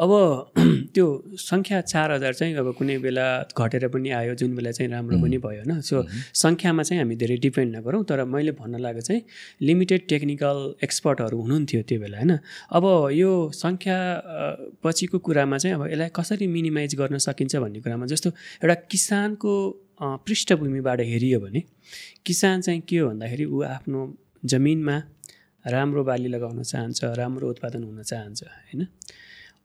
अब 0.00 0.10
त्यो 0.94 1.06
सङ्ख्या 1.38 1.80
चार 1.82 2.12
हजार 2.12 2.32
चाहिँ 2.32 2.54
अब 2.54 2.72
कुनै 2.78 2.96
बेला 2.98 3.26
घटेर 3.58 3.88
पनि 3.88 4.10
आयो 4.10 4.34
जुन 4.34 4.54
बेला 4.56 4.70
चाहिँ 4.70 4.90
राम्रो 4.90 5.18
पनि 5.18 5.38
भयो 5.38 5.62
होइन? 5.62 5.80
सो 5.80 6.02
सङ्ख्यामा 6.34 6.82
चाहिँ 6.82 7.02
हामी 7.02 7.16
धेरै 7.16 7.36
डिपेन्ड 7.36 7.76
नगरौँ 7.76 8.02
तर 8.04 8.24
मैले 8.24 8.52
भन्न 8.52 8.78
लागेको 8.78 9.00
चाहिँ 9.00 9.22
लिमिटेड 9.60 10.06
टेक्निकल 10.08 10.58
एक्सपर्टहरू 10.82 11.40
हुनुहुन्थ्यो 11.40 11.82
त्यो 11.82 12.00
बेला 12.00 12.18
होइन? 12.18 12.38
अब 12.70 12.84
यो 13.12 13.32
सङ्ख्या 13.54 13.98
पछिको 14.84 15.18
कुरामा 15.18 15.58
चाहिँ 15.58 15.74
अब 15.76 15.86
यसलाई 15.86 16.10
कसरी 16.14 16.46
मिनिमाइज 16.46 16.94
गर्न 16.94 17.18
सकिन्छ 17.18 17.56
भन्ने 17.56 17.80
कुरामा 17.80 18.06
जस्तो 18.06 18.30
एउटा 18.62 18.74
किसानको 18.90 19.52
पृष्ठभूमिबाट 20.26 21.00
हेरियो 21.00 21.40
भने 21.40 21.62
किसान 22.26 22.60
चाहिँ 22.60 22.80
के 22.88 22.98
हो 22.98 23.08
भन्दाखेरि 23.08 23.44
ऊ 23.44 23.62
आफ्नो 23.74 24.00
जमिनमा 24.44 24.96
राम्रो 25.66 26.04
बाली 26.04 26.28
लगाउन 26.28 26.62
चाहन्छ 26.62 27.04
राम्रो 27.18 27.50
उत्पादन 27.50 27.82
हुन 27.84 28.02
चाहन्छ 28.02 28.42
होइन? 28.42 28.86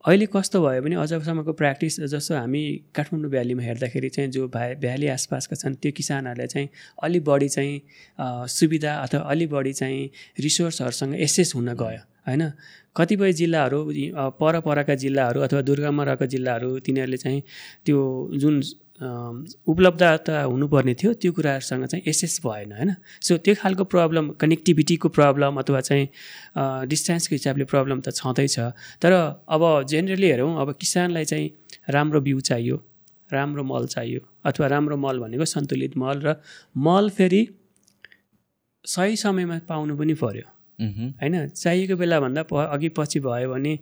अहिले 0.05 0.25
कस्तो 0.33 0.57
भयो 0.61 0.81
भने 0.81 0.95
अझसम्मको 0.97 1.53
प्र्याक्टिस 1.53 1.99
जस्तो 2.09 2.35
हामी 2.35 2.61
काठमाडौँ 2.95 3.29
भ्यालीमा 3.31 3.63
हेर्दाखेरि 3.63 4.09
चाहिँ 4.09 4.29
जो 4.31 4.47
भा 4.49 4.63
भ्याली 4.81 5.07
आसपासका 5.13 5.55
छन् 5.55 5.75
त्यो 5.77 5.91
किसानहरूले 5.93 6.47
चाहिँ 6.47 6.69
अलिक 7.03 7.23
बढी 7.23 7.49
चाहिँ 7.49 7.81
सुविधा 8.49 8.93
अथवा 9.05 9.21
अलिक 9.29 9.49
बढी 9.49 9.73
चाहिँ 9.73 10.09
रिसोर्सहरूसँग 10.41 11.15
एसेस 11.21 11.53
हुन 11.55 11.73
गयो 11.77 12.01
होइन? 12.27 12.43
कतिपय 12.97 13.33
जिल्लाहरू 13.33 13.79
परपरका 14.41 14.95
जिल्लाहरू 14.95 15.39
अथवा 15.41 15.61
दुर्गममा 15.69 16.03
रहेका 16.03 16.25
जिल्लाहरू 16.25 16.79
तिनीहरूले 16.85 17.17
चाहिँ 17.17 17.41
त्यो 17.85 17.99
जुन 18.41 18.61
उपलब्धता 19.01 20.41
हुनुपर्ने 20.43 20.93
थियो 20.93 21.13
त्यो 21.17 21.31
कुराहरूसँग 21.33 21.85
चाहिँ 21.85 22.03
एसेस 22.05 22.39
भएन 22.45 22.71
होइन? 22.71 22.91
सो 23.21 23.37
त्यो 23.37 23.55
खालको 23.57 23.83
प्रब्लम 23.83 24.29
कनेक्टिभिटीको 24.37 25.09
प्रब्लम 25.09 25.57
अथवा 25.59 25.81
चाहिँ 25.81 26.05
डिस्टेन्सको 26.85 27.35
हिसाबले 27.35 27.65
प्रब्लम 27.65 28.01
त 28.01 28.13
छँदैछ। 28.13 28.59
तर 29.01 29.11
अब 29.49 29.63
जेनरली 29.89 30.27
हेरौँ 30.27 30.53
अब 30.61 30.73
किसानलाई 30.79 31.25
चाहिँ 31.25 31.49
राम्रो 31.89 32.21
बिउ 32.21 32.39
चाहियो 32.39 32.77
राम्रो 33.29 33.63
मल 33.63 33.85
चाहियो 33.87 34.21
अथवा 34.45 34.67
राम्रो 34.67 34.97
मल 34.97 35.19
भनेको 35.19 35.45
सन्तुलित 35.45 35.97
मल 35.97 36.21
र 36.21 36.35
मल 36.77 37.09
फेरि 37.09 37.41
सही 38.85 39.15
समयमा 39.15 39.57
पाउनु 39.67 39.97
पनि 39.97 40.13
पऱ्यो 40.13 40.47
होइन? 40.79 41.47
चाहिएको 41.49 41.95
बेलाभन्दा 41.97 42.43
प 42.43 42.69
अघि 42.69 42.89
पछि 42.97 43.19
भयो 43.19 43.49
भने 43.49 43.73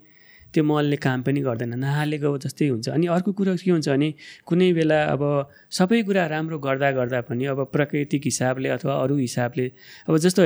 त्यो 0.54 0.64
मलले 0.64 0.97
काम 0.97 1.22
पनि 1.22 1.41
गर्दैन। 1.41 1.74
नहालेको 1.78 2.38
जस्तै 2.45 2.68
हुन्छ। 2.68 2.89
अनि 2.89 3.06
अर्को 3.16 3.32
कुरो 3.38 3.54
के 3.62 3.72
हुन्छ 3.72 3.89
भने 3.89 4.10
कुनै 4.50 4.70
बेला 4.74 4.97
अब 5.14 5.22
सबै 5.70 6.02
कुरा 6.04 6.26
राम्रो 6.34 6.58
गर्दा 6.58 6.89
गर्दा 6.91 7.20
पनि 7.30 7.45
अब 7.54 7.60
प्राकृतिक 7.74 8.22
हिसाबले 8.26 8.70
अथवा 8.78 8.93
अरू 9.04 9.16
हिसाबले 9.18 9.66
अब 10.10 10.18
जस्तो 10.18 10.41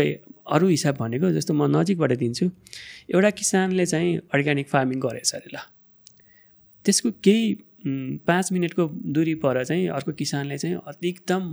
अरू 0.55 0.67
हिसाब 0.67 0.95
भनेको 0.99 1.31
जस्तो 1.31 1.53
म 1.53 1.71
नजिकबाट 1.71 2.11
दिन्छु। 2.19 2.45
एउटा 3.15 3.29
किसानले 3.39 3.85
चाहिँ 3.85 4.11
अर्ग्यानिक 4.33 4.67
फार्मिङ 4.67 4.99
गरेछ 4.99 5.31
अरे 5.35 5.49
ल। 5.55 5.57
त्यसको 6.85 7.09
केही 7.23 7.43
पाँच 8.27 8.51
मिनटको 8.51 8.83
दुरी 9.15 9.35
पर 9.43 9.63
चाहिँ 9.63 9.87
अर्को 9.87 10.11
किसानले 10.19 10.57
चाहिँ 10.57 10.75
अधिकतम 10.87 11.43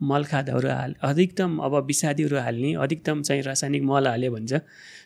मल 0.00 0.24
खादहरू 0.30 0.68
हाल 0.68 0.94
अधिकतम 1.02 1.58
अब 1.66 1.74
विषादीहरू 1.86 2.36
हाल्ने 2.38 2.72
अधिकतम 2.84 3.22
चाहिँ 3.22 3.42
रासायनिक 3.42 3.82
मल 3.82 4.06
हाल्यो 4.06 4.30
भन्छ। 4.32 4.52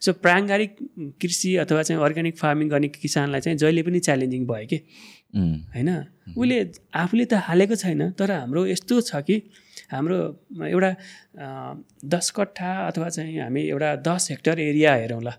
सो 0.05 0.13
प्राङ्गारिक 0.25 0.77
कृषि 1.23 1.51
अथवा 1.65 1.83
चाहिँ 1.83 2.03
अर्ग्यानिक 2.03 2.37
फार्मिङ 2.39 2.69
गर्ने 2.69 2.89
किसानलाई 2.89 3.41
चाहिँ 3.41 3.59
जहिले 3.59 3.83
पनि 3.83 3.99
च्यालेन्जिङ 4.07 4.47
भयो 4.47 4.67
कि? 4.67 4.79
होइन? 5.75 5.91
उसले 6.37 6.59
आफूले 7.03 7.25
त 7.25 7.35
हालेको 7.47 7.75
छैन 7.83 8.11
तर 8.19 8.31
हाम्रो 8.31 8.67
यस्तो 8.67 9.01
छ 9.01 9.23
कि 9.27 9.37
हाम्रो 9.95 10.19
एउटा 10.67 10.91
दस 12.15 12.31
कट्ठा 12.37 12.71
अथवा 12.89 13.09
चाहिँ 13.09 13.39
हामी 13.39 13.63
एउटा 13.75 13.91
दस 14.09 14.29
हेक्टर 14.31 14.59
एरिया 14.59 14.95
हेरौँ 14.95 15.23
ल 15.23 15.31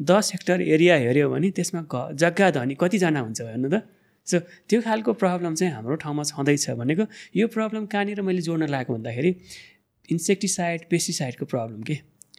दस 0.00 0.30
हेक्टर 0.34 0.60
एरिया 0.62 0.94
हेऱ्यो 1.04 1.28
भने 1.30 1.50
त्यसमा 1.56 1.80
घ 1.88 1.94
जग्गा 2.14 2.50
धनी 2.56 2.74
कतिजना 2.80 3.20
हुन्छ 3.20 3.40
हेर्नु 3.40 3.68
त? 3.72 3.76
सो 4.28 4.38
त्यो 4.68 4.80
खालको 4.82 5.12
प्रब्लम 5.22 5.54
चाहिँ 5.54 5.72
हाम्रो 5.74 5.96
ठाउँमा 6.04 6.22
छँदैछ 6.30 6.70
भनेको 6.80 7.04
यो 7.36 7.46
प्रब्लम 7.48 7.86
कहाँनिर 7.86 8.20
मैले 8.22 8.42
जोड्न 8.44 8.68
लागेको 8.68 8.92
भन्दाखेरि 8.94 9.30
इन्सेक्टिसाइड 10.08 10.88
पेस्टिसाइडको 10.90 11.44
प्रब्लम 11.44 11.82
के? 11.82 11.94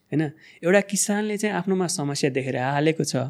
होइन? 0.09 0.21
एउटा 0.63 0.81
किसानले 0.91 1.37
चाहिँ 1.37 1.55
आफ्नोमा 1.55 1.87
समस्या 1.87 2.29
देखेर 2.29 2.57
हालेको 2.57 3.03
छ। 3.03 3.29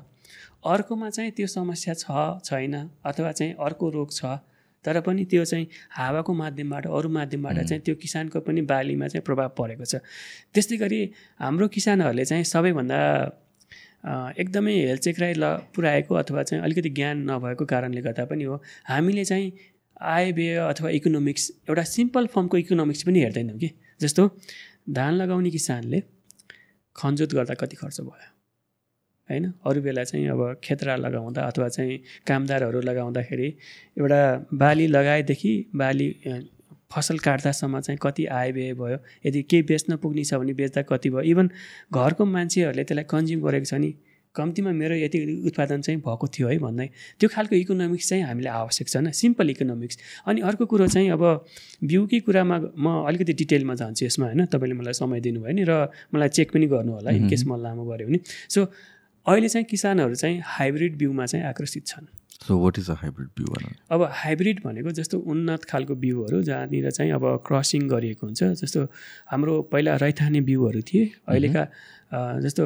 अर्कोमा 0.65 1.09
चाहिँ 1.09 1.31
त्यो 1.31 1.47
समस्या 1.47 1.93
छ 1.93 2.05
छैन 2.43 2.75
अथवा 3.05 3.31
चाहिँ 3.31 3.53
अर्को 3.59 3.89
रोग 3.89 4.11
छ। 4.11 4.39
तर 4.85 4.99
पनि 5.03 5.23
त्यो 5.25 5.43
चाहिँ 5.45 5.67
हावाको 5.91 6.33
माध्यमबाट 6.33 6.85
अरू 6.87 7.09
माध्यमबाट 7.09 7.57
चाहिँ 7.67 7.81
त्यो 7.83 7.95
किसानको 7.95 8.39
पनि 8.39 8.61
बालीमा 8.63 9.07
चाहिँ 9.07 9.23
प्रभाव 9.23 9.49
परेको 9.57 9.85
छ। 9.85 9.95
त्यस्तै 10.55 10.77
गरी 10.77 10.99
हाम्रो 11.39 11.67
किसानहरूले 11.67 12.25
चाहिँ 12.25 12.43
सबैभन्दा 12.43 12.99
एकदमै 14.03 14.73
हेलचेक्राइ 14.73 15.33
ल 15.33 15.45
पुऱ्याएको 15.75 16.15
अथवा 16.15 16.43
चाहिँ 16.43 16.63
अलिकति 16.63 16.89
ज्ञान 16.89 17.29
नभएको 17.31 17.65
कारणले 17.65 18.01
गर्दा 18.01 18.25
पनि 18.25 18.43
हो। 18.43 18.61
हामीले 18.85 19.25
चाहिँ 19.25 19.51
आय 20.01 20.31
व्यय 20.31 20.55
अथवा 20.55 20.89
इकोनोमिक्स 20.89 21.51
एउटा 21.69 21.83
सिम्पल 21.83 22.27
फर्मको 22.27 22.57
इकोनोमिक्स 22.57 23.03
पनि 23.03 23.19
हेर्दैनौँ 23.19 23.57
कि? 23.59 23.71
जस्तो 24.01 24.29
धान 24.89 25.13
लगाउने 25.13 25.49
किसानले 25.49 26.03
खनजोत 26.95 27.33
गर्दा 27.33 27.53
कति 27.53 27.75
खर्च 27.75 28.01
भयो? 28.01 28.29
होइन? 29.29 29.53
अरू 29.65 29.81
बेला 29.81 30.03
चाहिँ 30.03 30.27
अब 30.27 30.61
खेतरा 30.63 30.95
लगाउँदा 30.95 31.41
अथवा 31.41 31.67
चाहिँ 31.69 31.99
कामदारहरू 32.27 32.81
लगाउँदाखेरि 32.81 33.47
एउटा 33.99 34.21
बाली 34.53 34.87
लगाएदेखि 34.87 35.53
बाली 35.75 36.07
फसल 36.91 37.17
काट्दासम्म 37.19 37.79
चाहिँ 37.79 37.99
कति 38.01 38.25
आय 38.25 38.51
व्यय 38.51 38.73
भयो 38.73 38.97
यदि 39.25 39.41
केही 39.45 39.63
बेच्न 39.63 39.95
पुग्ने 39.97 40.23
छ 40.23 40.33
भने 40.33 40.53
बेच्दा 40.53 40.81
कति 40.89 41.09
भयो? 41.09 41.21
इभन 41.21 41.49
घरको 41.93 42.25
मान्छेहरूले 42.25 42.83
त्यसलाई 42.83 43.05
कन्ज्युम 43.09 43.41
गरेको 43.41 43.65
छ 43.65 43.73
नि 43.77 43.93
कम्तीमा 44.35 44.71
मेरो 44.71 44.95
यति 44.95 45.19
उत्पादन 45.49 45.81
चाहिँ 45.81 45.99
भएको 46.01 46.27
थियो 46.33 46.47
है 46.47 46.57
भन्दै। 46.57 46.87
त्यो 47.19 47.29
खालको 47.29 47.55
इकोनोमिक्स 47.55 48.09
चाहिँ 48.09 48.23
हामीलाई 48.23 48.53
आवश्यक 48.53 48.87
छ 48.89 48.97
न 48.97 49.11
सिम्पल 49.11 49.49
इकोनोमिक्स 49.49 49.97
अनि 50.25 50.41
अर्को 50.41 50.65
कुरो 50.65 50.87
चाहिँ 50.87 51.09
अब 51.13 51.23
बिउकै 51.83 52.19
कुरामा 52.25 52.57
म 52.77 53.05
अलिकति 53.09 53.33
डिटेलमा 53.41 53.73
जान्छु 53.81 54.05
यसमा 54.05 54.25
होइन। 54.25 54.45
तपाईँले 54.53 54.75
मलाई 54.77 54.93
समय 54.93 55.19
दिनुभयो 55.25 55.53
नि 55.53 55.63
र 55.65 55.89
मलाई 56.13 56.29
चेक 56.29 56.53
पनि 56.53 56.65
गर्नु 56.69 56.91
होला 56.93 57.11
इनकेस 57.11 57.45
म 57.45 57.57
लामो 57.57 57.85
गऱ्यो 57.89 58.07
भने। 58.07 58.19
सो 58.49 58.65
अहिले 59.25 59.49
चाहिँ 59.49 59.65
किसानहरू 59.65 60.15
चाहिँ 60.15 60.41
हाइब्रिड 60.57 60.97
बिउमा 60.97 61.25
चाहिँ 61.25 61.45
आकर्षित 61.45 61.85
छन्। 61.87 62.05
So 62.47 62.57
what 62.59 62.77
is 62.79 62.89
a 62.89 62.93
hybrid 63.01 63.27
बिउ 63.37 63.47
अब 63.91 64.03
हाइब्रिड 64.13 64.61
भनेको 64.63 64.91
जस्तो 64.99 65.19
उन्नत 65.31 65.63
खालको 65.71 65.95
बिउहरू 66.03 66.41
जहाँनिर 66.43 66.89
चाहिँ 66.91 67.11
अब 67.13 67.25
क्रसिङ 67.47 67.87
गरिएको 67.89 68.25
हुन्छ। 68.27 68.43
जस्तो 68.61 68.83
हाम्रो 69.31 69.61
पहिला 69.71 69.95
रैथाने 70.03 70.41
बिउहरू 70.41 70.81
थिए। 70.89 71.11
अहिलेका 71.27 71.63
जस्तो 72.45 72.65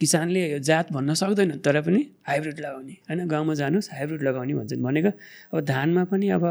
किसानले 0.00 0.42
जात 0.60 0.92
भन्न 0.92 1.14
सक्दैन 1.14 1.50
तर 1.64 1.80
पनि 1.80 2.00
हाइब्रिड 2.28 2.60
लगाउने। 2.60 2.92
होइन 3.08 3.26
गाउँमा 3.28 3.54
जानुहोस् 3.54 3.88
हाइब्रिड 3.92 4.22
लगाउने 4.22 4.54
भन्छन्। 4.54 4.82
भनेको 4.82 5.10
अब 5.52 5.60
धानमा 5.64 6.04
पनि 6.12 6.28
अब 6.36 6.44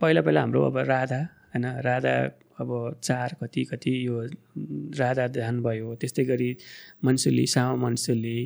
पहिला 0.00 0.20
पहिला 0.20 0.40
हाम्रो 0.40 0.62
अब 0.68 0.78
राधा 0.92 1.20
होइन 1.54 1.66
राधा 1.86 2.14
अब 2.60 2.70
चार 3.02 3.36
कति 3.42 3.64
कति 3.64 3.92
यो 4.06 4.22
राधा 5.00 5.26
धान 5.32 5.62
भयो। 5.62 5.94
त्यस्तै 6.00 6.24
गरी 6.24 6.56
मन्सुली 7.04 7.46
सामा 7.46 7.74
मन्सुली 7.86 8.38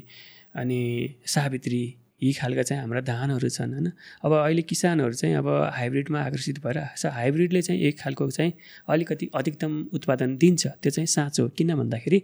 अनि 0.55 0.83
सावित्री 1.27 1.83
यी 2.23 2.33
खालका 2.33 2.63
चाहिँ 2.63 2.81
हाम्रा 2.83 3.01
धानहरू 3.01 3.49
छन् 3.49 3.73
होइन? 3.73 3.93
अब 4.25 4.33
अहिले 4.33 4.63
किसानहरू 4.63 5.13
चाहिँ 5.13 5.35
अब 5.37 5.49
हाइब्रिडमा 5.75 6.21
आकर्षित 6.21 6.59
भएर 6.65 6.79
हाइब्रिडले 7.07 7.63
चाहिँ 7.63 7.81
एक 7.81 7.99
खालको 8.01 8.31
चाहिँ 8.31 8.53
अलिकति 8.89 9.31
अधिकतम 9.35 9.73
उत्पादन 9.93 10.37
दिन्छ 10.37 10.67
त्यो 10.67 10.91
चाहिँ 10.91 11.07
साँचो 11.07 11.49
किन 11.49 11.75
भन्दाखेरि 11.75 12.23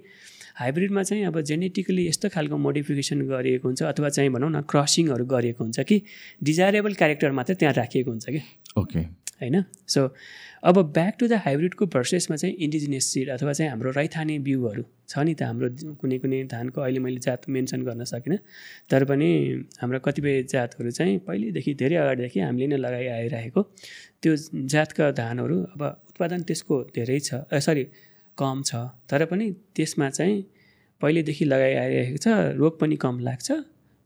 हाइब्रिडमा 0.56 1.02
चाहिँ 1.02 1.24
अब 1.24 1.40
जेनेटिकली 1.40 2.08
यस्तो 2.08 2.28
खालको 2.28 2.56
मोडिफिकेसन 2.56 3.20
गरिएको 3.26 3.68
हुन्छ 3.68 3.82
अथवा 3.82 4.08
चाहिँ 4.08 4.30
भनौँ 4.30 4.50
न 4.50 4.60
क्रसिङहरू 4.70 5.24
गरिएको 5.24 5.64
हुन्छ 5.64 5.80
कि 5.80 6.02
डिजायरेबल 6.42 6.94
क्यारेक्टर 6.94 7.30
मात्रै 7.32 7.56
त्यहाँ 7.56 7.74
राखिएको 7.74 8.10
हुन्छ 8.10 8.26
कि? 8.28 8.42
ओके। 8.78 9.23
होइन? 9.40 9.64
सो 9.86 10.00
अब 10.62 10.76
ब्याक 10.92 11.14
टु 11.20 11.26
द 11.28 11.32
हाइब्रिडको 11.44 11.86
प्रोसेसमा 11.86 12.36
चाहिँ 12.36 12.54
इन्डिजिनियस 12.56 13.06
सिड 13.12 13.28
अथवा 13.30 13.52
चाहिँ 13.52 13.70
हाम्रो 13.70 13.90
रैथाने 13.96 14.38
बिउहरू 14.46 14.84
छ 15.08 15.18
नि 15.18 15.34
त 15.34 15.42
हाम्रो 15.42 15.68
कुनै 16.00 16.18
कुनै 16.18 16.38
धानको 16.48 16.80
अहिले 16.80 17.00
मैले 17.00 17.20
जात 17.20 17.48
मेन्सन 17.48 17.82
गर्न 17.84 18.04
सकिनँ। 18.04 18.38
तर 18.90 19.04
पनि 19.04 19.28
हाम्रो 19.80 19.98
कतिपय 20.00 20.42
जातहरू 20.52 20.90
चाहिँ 20.90 21.18
पहिल्यैदेखि 21.26 21.74
धेरै 21.74 21.96
अगाडिदेखि 21.96 22.40
हामीले 22.40 22.66
नै 22.72 22.78
लगाइ 22.78 23.06
आइरहेको। 23.16 23.60
त्यो 24.22 24.32
जातका 24.72 25.10
धानहरू 25.20 25.56
अब 25.74 25.82
उत्पादन 26.10 26.40
त्यसको 26.48 26.76
धेरै 26.96 27.18
छ 27.20 27.44
सरी 27.60 27.84
कम 28.38 28.62
छ। 28.62 28.72
तर 29.10 29.24
पनि 29.30 29.46
त्यसमा 29.76 30.08
चाहिँ 30.10 30.36
पहिलेदेखि 31.00 31.44
लगाइ 31.44 31.74
आइरहेको 31.74 32.18
छ 32.24 32.28
रोग 32.56 32.80
पनि 32.80 32.96
कम 32.96 33.18
लाग्छ 33.20 33.48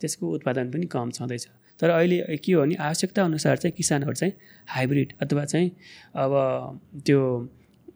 त्यसको 0.01 0.25
उत्पादन 0.37 0.67
पनि 0.73 0.87
कम 0.91 1.11
छँदैछ। 1.11 1.47
तर 1.81 1.91
अहिले 1.91 2.37
के 2.45 2.53
हो 2.53 2.61
भने 2.63 2.75
आवश्यकता 2.81 3.25
अनुसार 3.25 3.57
चाहिँ 3.57 3.75
किसानहरू 3.77 4.15
चाहिँ 4.15 4.33
हाइब्रिड 4.69 5.13
अथवा 5.23 5.45
चाहिँ 5.45 5.71
अब 6.17 6.33
त्यो 7.07 7.21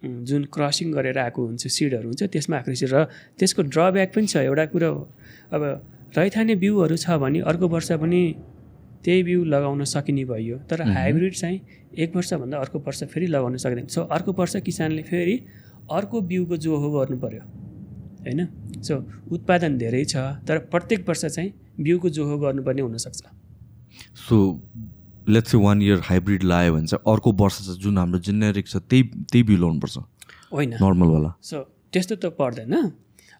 जुन 0.02 0.44
क्रसिङ 0.54 0.92
गरेर 0.92 1.18
आएको 1.18 1.46
हुन्छ 1.46 1.66
सिडहरू 1.68 2.08
हुन्छ 2.08 2.22
त्यसमा 2.32 2.56
आएको 2.56 2.70
र 2.94 3.04
त्यसको 3.38 3.62
ड्रब्याक 3.62 4.14
पनि 4.14 4.26
छ 4.26 4.36
एउटा 4.46 4.64
कुरो 4.72 4.90
अब 5.52 5.62
रैथाने 6.16 6.54
बिउहरू 6.62 6.96
छ 6.96 7.18
भने 7.22 7.40
अर्को 7.50 7.68
वर्ष 7.68 7.92
पनि 8.02 8.22
त्यही 9.04 9.22
बिउ 9.22 9.44
लगाउन 9.44 9.84
सकिने 9.84 10.24
भयो। 10.24 10.56
तर 10.70 10.82
हाइब्रिड 10.88 11.34
चाहिँ 11.34 11.60
एक 11.98 12.16
वर्षभन्दा 12.16 12.58
अर्को 12.58 12.78
वर्ष 12.86 13.02
फेरि 13.04 13.26
लगाउन 13.26 13.56
सक्दैन। 13.56 13.86
सो 13.86 14.02
अर्को 14.06 14.32
वर्ष 14.32 14.56
किसानले 14.62 15.02
फेरि 15.02 15.36
अर्को 15.90 16.20
बिउको 16.30 16.56
जोहो 16.56 16.90
गर्नु 16.90 17.16
पऱ्यो 17.18 17.42
होइन? 18.22 18.46
सो 18.82 18.94
उत्पादन 19.32 19.78
धेरै 19.78 20.04
छ 20.04 20.16
तर 20.46 20.58
प्रत्येक 20.70 21.08
वर्ष 21.08 21.24
चाहिँ 21.26 21.52
बिउको 21.80 22.08
जोहो 22.08 22.38
गर्नुपर्ने 22.38 22.82
हुनसक्छ। 22.82 23.22
So 24.18 24.36
let's 25.28 25.50
say 25.50 25.58
one 25.58 25.82
year 25.82 26.00
hybrid 26.04 26.42
लायो 26.42 26.72
भने 26.74 26.86
चाहिँ 26.86 27.12
अर्को 27.12 27.32
वर्ष 27.40 27.58
चाहिँ 27.58 27.78
जुन 27.80 27.98
हाम्रो 27.98 28.18
जेनेरिक 28.20 28.66
छ 28.68 28.76
त्यही 28.76 29.02
त्यही 29.02 29.42
बिउ 29.42 29.58
लाउनुपर्छ 29.58 29.98
होइन। 30.52 30.74
नर्मलवाला 30.82 31.34
सो 31.42 31.60
त्यस्तो 31.92 32.14
त 32.16 32.34
पर्दैन। 32.38 32.74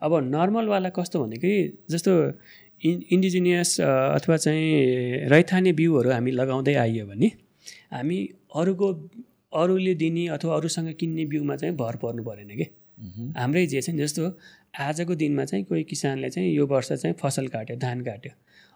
अब 0.03 0.13
नर्मलवाला 0.27 0.89
कस्तो 0.91 1.25
भनेकै 1.25 1.53
जस्तो 1.91 2.13
इन 2.83 3.03
इन्डिजिनियस 3.13 3.81
अथवा 3.81 4.37
चाहिँ 4.37 5.29
रैथाने 5.31 5.73
बिउहरू 5.73 6.11
हामी 6.11 6.31
लगाउँदै 6.31 6.75
आइयो 6.75 7.07
भने 7.07 7.29
हामी 7.93 8.19
अरूको 8.55 8.89
अरूले 9.53 9.95
दिने 9.95 10.27
अथवा 10.35 10.57
अरूसँग 10.57 10.93
किन्ने 11.01 11.25
बिउमा 11.33 11.57
चाहिँ 11.57 11.75
भर 11.77 11.97
पर्नु 12.03 12.23
परेन 12.23 12.51
कि। 12.57 12.67
हाम्रै 13.39 13.67
जे 13.67 13.81
छ 13.83 13.91
नि 13.91 14.03
जस्तो 14.03 14.23
आजको 14.81 15.15
दिनमा 15.15 15.45
चाहिँ 15.45 15.65
कोही 15.65 15.83
किसानले 15.85 16.31
चाहिँ 16.31 16.51
यो 16.55 16.67
वर्ष 16.67 16.93
चाहिँ 16.93 17.15
फसल 17.23 17.47
काट्यो 17.55 17.77
धान 17.77 18.03
काट्यो। 18.03 18.33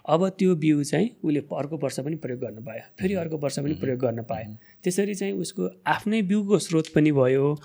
अब 0.07 0.29
त्यो 0.39 0.55
बिउ 0.57 0.83
चाहिँ 0.85 1.09
उसले 1.25 1.41
अर्को 1.59 1.77
वर्ष 1.83 2.01
पनि 2.01 2.17
प्रयोग 2.23 2.41
गर्न 2.41 2.63
पायो। 2.65 2.83
फेरि 3.01 3.15
अर्को 3.23 3.37
वर्ष 3.39 3.59
पनि 3.59 3.75
प्रयोग 3.81 3.99
गर्न 4.01 4.23
पायो। 4.23 4.55
त्यसरी 4.85 5.15
चाहिँ 5.15 5.35
उसको 5.35 5.71
आफ्नै 5.87 6.23
बिउको 6.31 6.59
स्रोत 6.59 6.89
पनि 6.95 7.13
भयो 7.13 7.57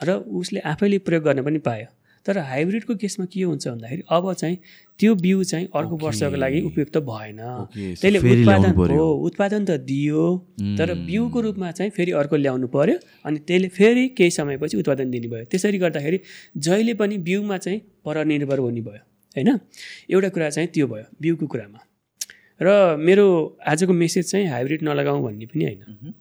र 0.00 0.18
उसले 0.40 0.60
आफैले 0.72 0.98
प्रयोग 1.06 1.22
गर्न 1.24 1.42
पनि 1.44 1.58
पायो। 1.68 1.86
तर 2.26 2.38
हाइब्रिडको 2.38 2.94
केसमा 3.00 3.24
के 3.32 3.42
हुन्छ 3.42 3.68
भन्दाखेरि 3.68 4.02
अब 4.10 4.32
चाहिँ 4.32 4.56
त्यो 5.00 5.14
बिउ 5.14 5.42
चाहिँ 5.44 5.66
अर्को 5.74 5.96
वर्षको 5.96 6.36
लागि 6.36 6.60
उपयुक्त 6.60 6.96
भएन। 7.08 7.40
त्यसले 7.74 8.18
उत्पादन 8.18 8.72
हो 8.90 9.06
उत्पादन 9.26 9.64
त 9.64 9.70
दियो 9.86 10.24
तर 10.78 10.94
बिउको 11.06 11.40
रूपमा 11.40 11.70
चाहिँ 11.70 11.90
फेरि 11.96 12.12
अर्को 12.20 12.36
ल्याउनु 12.36 12.66
पर्यो 12.68 12.96
अनि 13.24 13.38
त्यसले 13.48 13.68
फेरि 13.78 14.08
केही 14.18 14.30
समयपछि 14.30 14.76
उत्पादन 14.76 15.10
दिने 15.10 15.28
भयो 15.28 15.44
त्यसरी 15.46 15.78
गर्दाखेरि 15.78 16.20
जहिले 16.58 16.94
पनि 17.00 17.18
बिउमा 17.28 17.56
चाहिँ 17.58 17.80
परनिर्भर 18.04 18.58
हुने 18.58 18.80
भयो। 18.80 19.02
होइन? 19.38 19.60
एउटा 20.10 20.28
कुरा 20.28 20.50
चाहिँ 20.50 20.68
त्यो 20.68 20.86
भयो 20.86 21.06
बिउको 21.20 21.46
कुरामा। 21.46 21.80
र 22.60 22.96
मेरो 22.98 23.26
आजको 23.66 23.92
मेसेज 23.92 24.30
चाहिँ 24.30 24.46
हाइब्रिड 24.46 24.82
नलगाउँ 24.82 25.22
भन्ने 25.22 25.46
पनि 25.46 25.64
होइन। 25.64 26.14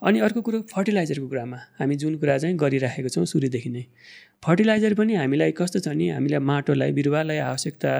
अनि 0.00 0.18
अर्को 0.24 0.40
कुरो 0.40 0.58
फर्टिलाइजरको 0.72 1.28
कुरामा 1.28 1.58
हामी 1.78 1.96
जुन 2.00 2.16
कुरा 2.16 2.36
चाहिँ 2.38 2.56
गरिराखेको 2.56 3.08
छौँ 3.08 3.24
सुरुदेखि 3.28 3.68
नै। 3.68 3.84
फर्टिलाइजर 4.46 4.94
पनि 4.98 5.14
हामीलाई 5.14 5.52
कस्तो 5.56 5.80
छ 5.84 5.92
नि 6.00 6.08
हामीलाई 6.16 6.40
माटोलाई 6.50 6.92
बिरुवालाई 6.98 7.38
आवश्यकता 7.46 7.90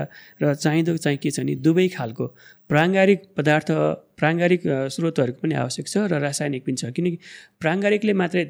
र 0.42 0.54
चाहिँदो 0.54 0.96
चाहिँ 0.96 1.18
के 1.24 1.30
छ 1.30 1.44
नि 1.44 1.54
दुवै 1.66 1.86
खालको 1.96 2.26
प्राङ्गारिक 2.72 3.20
पदार्थ 3.36 3.68
प्राङ्गारिक 4.20 4.62
स्रोतहरूको 4.94 5.40
पनि 5.42 5.54
आवश्यक 5.64 5.86
छ 5.92 6.04
र 6.12 6.20
रासायनिक 6.24 6.64
पनि 6.64 6.76
छ। 6.80 6.92
किनकि 6.96 7.18
प्राङ्गारिकले 7.60 8.12
मात्रै 8.22 8.44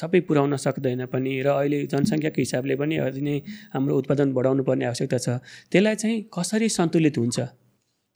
सबै 0.00 0.20
पुर्याउन 0.26 0.56
सक्दैन 0.66 1.06
पनि 1.14 1.32
र 1.46 1.54
अहिले 1.54 1.78
जनसङ्ख्याको 1.94 2.40
हिसाबले 2.46 2.74
पनि 2.82 2.98
अझै 3.06 3.22
नै 3.28 3.36
हाम्रो 3.74 3.94
उत्पादन 4.02 4.34
बढाउनु 4.34 4.62
पर्ने 4.66 4.90
आवश्यकता 4.90 5.18
छ। 5.26 5.38
त्यसलाई 5.70 5.96
चाहिँ 6.02 6.18
कसरी 6.34 6.68
सन्तुलित 6.78 7.22
हुन्छ? 7.22 7.38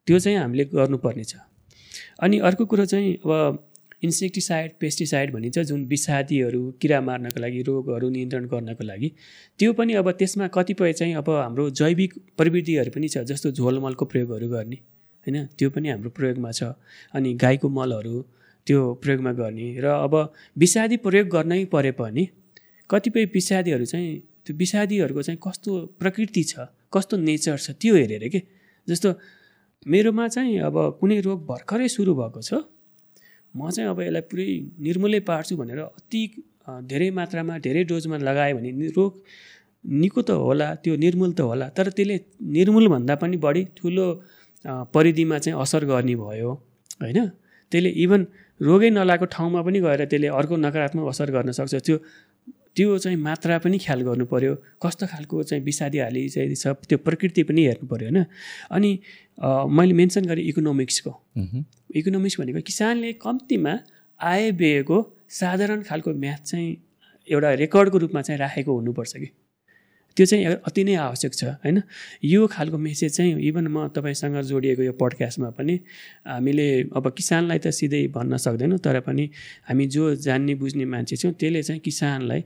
त्यो 0.06 0.18
चाहिँ 0.18 0.38
हामीले 0.42 0.64
गर्नुपर्ने 0.74 1.24
छ। 1.30 1.34
अनि 2.26 2.36
अर्को 2.48 2.64
कुरो 2.66 2.84
चाहिँ 2.92 3.14
अब 3.22 3.69
इन्सेक्टिसाइड 4.02 4.70
पेस्टिसाइड 4.80 5.32
भनिन्छ 5.32 5.58
जुन 5.70 5.84
विषादीहरू 5.86 6.60
किरा 6.80 7.00
मार्नको 7.00 7.40
लागि 7.40 7.62
रोगहरू 7.62 8.08
नियन्त्रण 8.10 8.44
गर्नको 8.46 8.84
लागि। 8.84 9.08
त्यो 9.58 9.72
पनि 9.72 9.92
अब 9.94 10.10
त्यसमा 10.12 10.46
कतिपय 10.48 10.92
चाहिँ 10.92 11.14
अब 11.14 11.28
हाम्रो 11.30 11.68
जैविक 11.70 12.12
प्रविधिहरू 12.36 12.90
पनि 12.90 13.08
छ 13.08 13.24
जस्तो 13.30 13.50
झोलमलको 13.52 14.04
प्रयोगहरू 14.04 14.48
गर्ने 14.48 14.76
होइन? 15.26 15.36
त्यो 15.58 15.70
पनि 15.70 15.88
हाम्रो 15.88 16.10
प्रयोगमा 16.10 16.50
छ। 16.52 16.62
अनि 17.14 17.34
गाईको 17.34 17.68
मलहरू 17.68 18.16
त्यो 18.66 18.80
प्रयोगमा 19.02 19.32
गर्ने। 19.32 19.68
र 19.80 19.86
अब 20.06 20.14
विषादी 20.58 20.96
प्रयोग 21.04 21.28
गर्नै 21.28 21.64
परे 21.68 21.92
पनि 21.92 22.28
कतिपय 22.90 23.24
विषादीहरू 23.34 23.84
चाहिँ 23.84 24.10
त्यो 24.46 24.56
विषादीहरूको 24.56 25.22
चाहिँ 25.22 25.40
कस्तो 25.44 25.70
प्रकृति 26.00 26.42
छ 26.42 26.66
कस्तो 26.88 27.16
नेचर 27.16 27.56
छ 27.56 27.70
त्यो 27.80 27.94
हेरेर 27.94 28.28
के? 28.28 28.40
जस्तो 28.88 29.08
मेरोमा 29.86 30.26
चाहिँ 30.28 30.58
अब 30.60 30.76
कुनै 31.00 31.20
रोग 31.20 31.46
भर्खरै 31.46 31.88
सुरु 31.88 32.14
भएको 32.14 32.40
छ। 32.42 32.64
म 33.54 33.70
चाहिँ 33.70 33.90
अब 33.90 34.00
यसलाई 34.00 34.24
पुरै 34.30 34.46
निर्मूलै 34.86 35.20
पार्छु 35.30 35.56
भनेर 35.60 35.80
अति 35.80 36.20
धेरै 36.90 37.08
मात्रामा 37.18 37.54
धेरै 37.66 37.82
डोजमा 37.90 38.16
लगायो 38.28 38.56
भने 38.56 38.88
रोग 38.98 39.12
निको 39.84 40.20
त 40.22 40.30
होला 40.46 40.68
त्यो 40.82 40.94
निर्मूल 41.04 41.32
त 41.32 41.40
होला 41.50 41.66
तर 41.76 41.88
त्यसले 41.96 42.16
निर्मूलभन्दा 42.56 43.14
पनि 43.22 43.36
बढी 43.46 43.62
ठुलो 43.76 44.06
परिधिमा 44.94 45.38
चाहिँ 45.38 45.56
असर 45.62 45.84
गर्ने 45.90 46.14
भयो 46.14 46.50
होइन? 47.02 47.18
त्यसले 47.72 47.90
इभन 48.04 48.20
रोगै 48.60 48.90
नलाएको 48.90 49.24
ठाउँमा 49.34 49.60
पनि 49.66 49.78
गएर 49.80 50.04
त्यसले 50.04 50.28
अर्को 50.38 50.54
नकारात्मक 50.56 51.06
असर 51.08 51.30
गर्न 51.36 51.50
सक्छ। 51.58 51.74
त्यो 51.86 51.96
त्यो 52.76 52.98
चाहिँ 53.02 53.18
मात्रा 53.18 53.58
पनि 53.64 53.78
ख्याल 53.84 54.00
गर्नु 54.06 54.24
पऱ्यो 54.32 54.54
कस्तो 54.82 55.04
खालको 55.12 55.42
चाहिँ 55.48 55.62
विषादी 55.64 55.98
हाली 55.98 56.28
चाहिँ 56.28 56.54
छ 56.54 56.66
त्यो 56.88 56.98
प्रकृति 57.06 57.42
पनि 57.48 57.60
हेर्नु 57.66 57.86
पऱ्यो 57.92 58.08
होइन? 58.08 58.24
अनि 58.70 58.90
मैले 59.40 59.92
मेन्सन 59.94 60.24
गरेँ 60.24 60.44
इकोनोमिक्सको। 60.44 61.12
इकोनोमिक्स 61.96 62.40
भनेको 62.40 62.60
किसानले 62.60 63.12
कम्तीमा 63.22 63.72
आय 64.20 64.50
व्ययको 64.52 64.98
साधारण 65.30 65.82
खालको 65.82 66.10
म्याथ 66.14 66.42
चाहिँ 66.44 66.76
एउटा 67.28 67.52
रेकर्डको 67.54 67.98
रूपमा 67.98 68.22
चाहिँ 68.22 68.38
राखेको 68.38 68.72
हुनुपर्छ 68.74 69.16
कि। 69.16 69.28
त्यो 70.16 70.26
चाहिँ 70.26 70.44
अति 70.66 70.82
नै 70.84 70.94
आवश्यक 71.00 71.34
छ 71.34 71.44
होइन? 71.64 71.82
यो 72.24 72.46
खालको 72.46 72.78
मेसेज 72.78 73.16
चाहिँ 73.16 73.32
इभन 73.48 73.66
म 73.68 73.86
तपाईँसँग 73.94 74.36
जोडिएको 74.42 74.82
यो 74.82 74.92
पडकास्टमा 74.92 75.50
पनि 75.56 75.78
हामीले 76.26 76.66
अब 76.92 77.10
किसानलाई 77.16 77.58
त 77.58 77.70
सिधै 77.70 78.06
भन्न 78.10 78.36
सक्दैनौँ 78.36 78.78
तर 78.78 79.00
पनि 79.06 79.30
हामी 79.68 79.86
जो 79.86 80.14
जान्ने 80.18 80.54
बुझ्ने 80.60 80.84
मान्छे 80.84 81.16
छौँ 81.16 81.32
त्यसले 81.32 81.62
चाहिँ 81.62 81.80
किसानलाई 81.80 82.40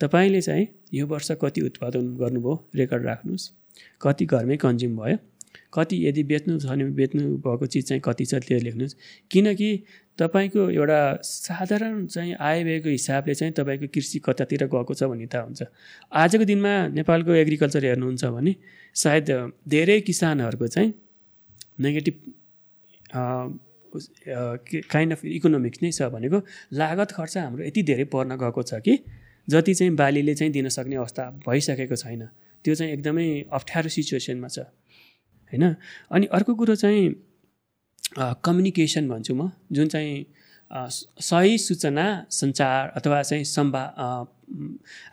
तपाईँले 0.00 0.40
चाहिँ 0.42 0.66
यो 0.92 1.06
वर्ष 1.06 1.30
कति 1.40 1.60
उत्पादन 1.62 2.16
गर्नुभयो 2.18 2.54
रेकर्ड 2.74 3.04
राख्नुहोस्। 3.06 3.50
कति 4.02 4.24
घरमै 4.26 4.56
कन्ज्युम 4.56 4.96
भयो। 4.96 5.16
कति 5.74 5.96
यदि 6.06 6.22
बेच्नु 6.24 6.58
छ 6.58 6.66
भने 6.66 6.84
बेच्नु 6.98 7.22
भएको 7.44 7.66
चिज 7.66 7.84
चाहिँ 7.88 8.00
कति 8.04 8.24
छ 8.24 8.34
त्यो 8.46 8.58
लेख्नुहोस्। 8.58 8.94
किनकि 9.30 9.70
तपाईँको 10.18 10.70
एउटा 10.70 10.98
साधारण 11.22 12.06
चाहिँ 12.06 12.34
आय 12.40 12.62
व्ययको 12.64 12.88
हिसाबले 12.88 13.34
चाहिँ 13.34 13.52
तपाईँको 13.54 13.86
कृषि 13.94 14.18
कतातिर 14.24 14.64
गएको 14.66 14.94
छ 14.94 15.02
भन्ने 15.10 15.26
थाहा 15.26 15.44
हुन्छ। 15.44 15.62
आजको 16.12 16.44
दिनमा 16.44 16.74
नेपालको 16.94 17.32
एग्रिकल्चर 17.34 17.84
हेर्नुहुन्छ 17.84 18.24
भने 18.36 18.54
सायद 18.94 19.26
धेरै 19.68 20.00
किसानहरूको 20.06 20.66
चाहिँ 20.68 20.92
नेगेटिभ 21.80 22.16
काइन्ड 24.90 25.12
अफ 25.12 25.24
इकोनोमिक्स 25.24 25.82
नै 25.82 25.90
छ 25.90 26.02
भनेको 26.14 26.38
लागत 26.72 27.10
खर्च 27.12 27.36
हाम्रो 27.38 27.64
यति 27.64 27.82
धेरै 27.90 28.04
पर्न 28.14 28.36
गएको 28.38 28.62
छ 28.62 28.80
कि 28.86 28.98
जति 29.48 29.74
चाहिँ 29.74 29.94
बालीले 29.96 30.34
चाहिँ 30.34 30.52
दिन 30.52 30.68
सक्ने 30.68 30.96
अवस्था 30.96 31.22
भइसकेको 31.46 31.96
छैन। 31.96 32.22
त्यो 32.64 32.74
चाहिँ 32.74 32.92
एकदमै 32.92 33.26
अप्ठ्यारो 33.52 33.88
सिचुएसनमा 33.88 34.48
छ। 34.48 34.58
होइन? 35.54 35.74
अनि 36.10 36.26
अर्को 36.26 36.54
कुरो 36.54 36.74
चाहिँ 36.74 37.04
कम्युनिकेसन 38.44 39.08
भन्छु 39.08 39.34
म 39.34 39.50
जुन 39.72 39.88
चाहिँ 39.88 40.26
सही 41.22 41.58
सूचना 41.58 42.04
सञ्चार 42.30 42.92
अथवा 42.96 43.22
चाहिँ 43.22 43.44
सम्भा 43.46 43.82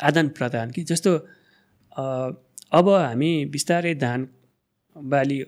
आदान 0.01 0.29
प्रदान 0.37 0.71
कि 0.71 0.83
जस्तो 0.83 1.11
अब 2.71 2.89
हामी 2.89 3.31
बिस्तारै 3.51 3.93
धान 3.95 4.27
बाली 4.95 5.41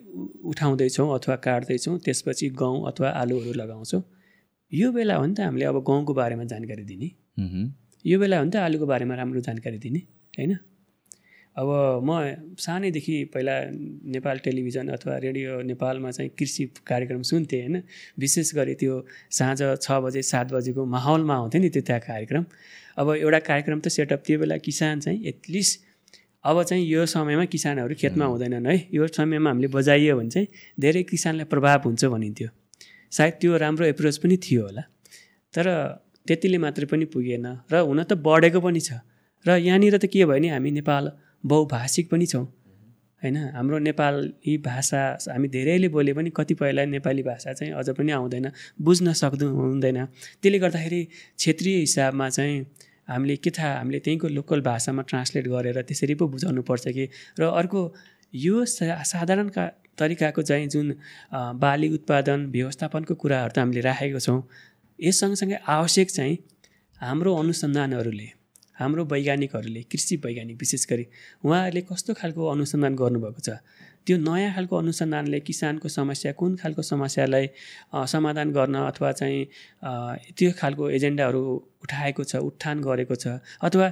उठाउँदैछौँ 0.45 1.07
अथवा 1.15 1.35
काट्दैछौँ 1.45 1.97
त्यसपछि 1.99 2.49
गहुँ 2.49 2.87
अथवा 2.87 3.09
आलुहरू 3.11 3.53
लगाउँछौँ। 3.53 4.01
यो 4.71 4.91
बेला 4.91 5.15
हो 5.15 5.25
नि 5.25 5.33
त 5.33 5.39
हामीले 5.41 5.65
अब 5.65 5.83
गहुँको 5.83 6.13
बारेमा 6.13 6.43
जानकारी 6.43 6.83
दिने। 6.83 7.09
यो 8.05 8.19
बेला 8.19 8.37
हो 8.37 8.43
नि 8.43 8.51
त 8.51 8.55
आलुको 8.57 8.85
बारेमा 8.85 9.15
राम्रो 9.15 9.41
जानकारी 9.41 9.77
दिने 9.77 9.99
होइन? 10.33 10.57
अब 11.55 11.69
म 12.01 12.09
सानैदेखि 12.57 13.15
पहिला 13.33 13.55
नेपाल 14.09 14.37
टेलिभिजन 14.45 14.87
अथवा 14.89 15.17
रेडियो 15.25 15.61
नेपालमा 15.61 16.11
चाहिँ 16.11 16.29
कृषि 16.39 16.63
कार्यक्रम 16.87 17.21
सुन्थेँ 17.21 17.61
होइन। 17.61 17.81
विशेष 18.19 18.53
गरी 18.55 18.73
त्यो 18.81 18.93
साँझ 19.29 19.61
छ 19.77 19.91
बजे 20.01 20.21
सात 20.21 20.53
बजेको 20.53 20.85
माहौलमा 20.85 21.35
आउँथ्यो 21.35 21.61
नि 21.61 21.69
त्यो 21.69 21.81
त्यहाँ 21.85 22.01
कार्यक्रम। 22.01 22.45
अब 22.97 23.07
एउटा 23.15 23.39
कार्यक्रम 23.39 23.79
त 23.79 23.87
सेटअप 23.87 24.21
त्यो 24.25 24.39
बेला 24.39 24.57
किसान 24.65 24.99
चाहिँ 24.99 25.19
एटलिस्ट 25.29 25.73
अब 26.43 26.63
चाहिँ 26.63 26.83
यो 26.83 27.05
समयमा 27.05 27.45
किसानहरू 27.45 27.95
खेतमा 28.01 28.25
हुँदैनन् 28.25 28.67
है। 28.67 28.75
यो 28.89 29.07
समयमा 29.07 29.49
हामीले 29.49 29.67
बजाइयो 29.77 30.17
भने 30.17 30.29
चाहिँ 30.29 30.47
धेरै 30.79 31.03
किसानलाई 31.05 31.45
प्रभाव 31.53 31.81
हुन्छ 31.85 32.05
भनिन्थ्यो। 32.05 32.49
सायद 33.11 33.33
त्यो 33.41 33.57
राम्रो 33.57 33.85
एप्रोच 33.93 34.17
पनि 34.17 34.37
थियो 34.41 34.61
होला। 34.65 34.83
तर 35.53 35.65
त्यतिले 36.27 36.57
मात्रै 36.57 36.85
पनि 36.89 37.05
पुगेन 37.13 37.45
र 37.69 37.85
हुन 37.85 38.03
त 38.03 38.17
बढेको 38.17 38.59
पनि 38.59 38.81
छ। 38.81 39.05
र 39.45 39.61
यहाँनिर 39.61 39.97
त 40.01 40.05
के 40.09 40.25
भयो 40.25 40.27
भने 40.27 40.49
हामी 40.49 40.71
नेपाल 40.81 41.03
बहुभाषिक 41.43 42.09
पनि 42.11 42.25
छौँ। 42.25 42.45
होइन 43.21 43.37
हाम्रो 43.55 43.77
नेपाली 43.79 44.57
भाषा 44.59 45.01
हामी 45.27 45.47
धेरैले 45.47 45.87
बोले 45.89 46.13
पनि 46.13 46.29
कतिपयलाई 46.35 46.85
नेपाली 46.85 47.23
भाषा 47.23 47.53
चाहिँ 47.53 47.73
अझ 47.73 47.89
पनि 47.97 48.11
आउँदैन 48.11 48.51
बुझ्न 48.81 49.13
सक्दो 49.13 49.47
हुँदैन। 49.49 50.05
त्यसले 50.41 50.59
गर्दाखेरि 50.59 51.03
क्षेत्रीय 51.37 51.77
हिसाबमा 51.77 52.29
चाहिँ 52.29 52.65
हामीले 53.07 53.35
के 53.35 53.49
थाहा 53.49 53.77
हामीले 53.77 53.99
त्यहीँको 53.99 54.27
लोकल 54.27 54.61
भाषामा 54.61 55.01
ट्रान्सलेट 55.03 55.47
गरेर 55.47 55.81
त्यसरी 55.81 56.15
पो 56.15 56.27
बुझाउनु 56.27 56.61
पर्छ 56.63 56.87
कि? 56.87 57.07
र 57.39 57.43
अर्को 57.43 57.81
यो 58.33 58.65
साधारण 58.65 59.49
का 59.49 59.67
तरिकाको 59.99 60.41
चाहिँ 60.41 60.67
जुन 60.67 60.93
बाली 61.59 61.89
उत्पादन 61.93 62.45
व्यवस्थापनको 62.51 63.15
कुराहरू 63.15 63.51
त 63.55 63.59
हामीले 63.59 63.81
राखेको 63.81 64.19
छौँ। 64.19 64.39
यस 64.99 65.19
सँगसँगै 65.19 65.57
आवश्यक 65.67 66.11
चाहिँ 66.11 66.37
हाम्रो 66.99 67.35
अनुसन्धानहरूले 67.35 68.27
हाम्रो 68.79 69.05
वैज्ञानिकहरूले 69.05 69.81
कृषि 69.91 70.15
वैज्ञानिक 70.25 70.57
विशेष 70.59 70.85
गरी 70.89 71.05
उहाँहरूले 71.45 71.81
कस्तो 71.89 72.13
खालको 72.19 72.41
अनुसन्धान 72.47 72.95
गर्नुभएको 72.95 73.41
छ? 73.41 73.49
त्यो 74.05 74.17
नयाँ 74.17 74.53
खालको 74.55 74.75
अनुसन्धानले 74.77 75.39
किसानको 75.47 75.87
समस्या 75.89 76.31
कुन 76.39 76.55
खालको 76.61 76.81
समस्यालाई 76.81 77.47
समाधान 78.13 78.51
गर्न 78.51 78.75
अथवा 78.91 79.11
चाहिँ 79.19 79.41
त्यो 80.37 80.51
खालको 80.59 80.89
एजेन्डाहरू 80.97 81.41
उठाएको 81.83 82.23
छ 82.23 82.35
उत्थान 82.49 82.81
गरेको 82.81 83.15
छ? 83.15 83.39
अथवा 83.63 83.87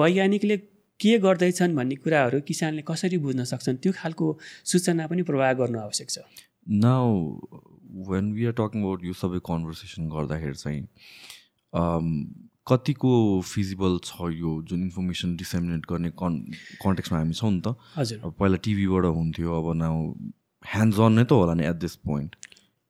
वैज्ञानिकले 0.00 0.56
के 1.00 1.18
गर्दैछन् 1.24 1.76
भन्ने 1.76 1.96
कुराहरू 2.04 2.40
किसानले 2.48 2.82
कसरी 2.88 3.18
बुझ्न 3.24 3.44
सक्छन्? 3.44 3.76
त्यो 3.82 3.92
खालको 3.96 4.26
सूचना 4.64 5.06
पनि 5.06 5.22
प्रवाह 5.28 5.52
गर्नु 5.60 5.78
आवश्यक 5.80 6.08
छ। 6.10 6.18
Now 6.68 7.06
when 8.10 8.32
we 8.36 8.46
are 8.46 8.54
talking 8.60 8.82
about 8.82 9.04
यो 9.04 9.14
सबै 9.22 9.38
कन्भर्सेसन 9.48 10.08
गर्दाखेरि 10.12 10.58
चाहिँ 10.64 10.82
कतिको 12.66 13.10
फिजिबल 13.46 13.98
छ 14.04 14.30
यो 14.34 14.52
जुन 14.68 14.82
इन्फर्मेसन 14.82 15.36
डिसेमिनेट 15.36 15.82
गर्ने 15.90 16.10
कन् 16.22 16.36
कन्टेक्समा 16.82 17.18
हामी 17.18 17.34
छौँ 17.34 17.50
नि 17.52 17.60
त? 17.60 17.74
हजुर। 17.96 18.18
अब 18.24 18.32
पहिला 18.40 18.56
टिभीबाट 18.64 19.04
हुन्थ्यो 19.18 19.50
अब 19.58 19.66
नाउ 19.82 19.94
ह्यान्ड्स 20.64 20.98
अन 21.00 21.12
नै 21.12 21.24
त 21.24 21.32
होला 21.32 21.54
नि 21.54 21.64
एट 21.66 21.76
दिस 21.84 21.94
पोइन्ट 22.02 22.30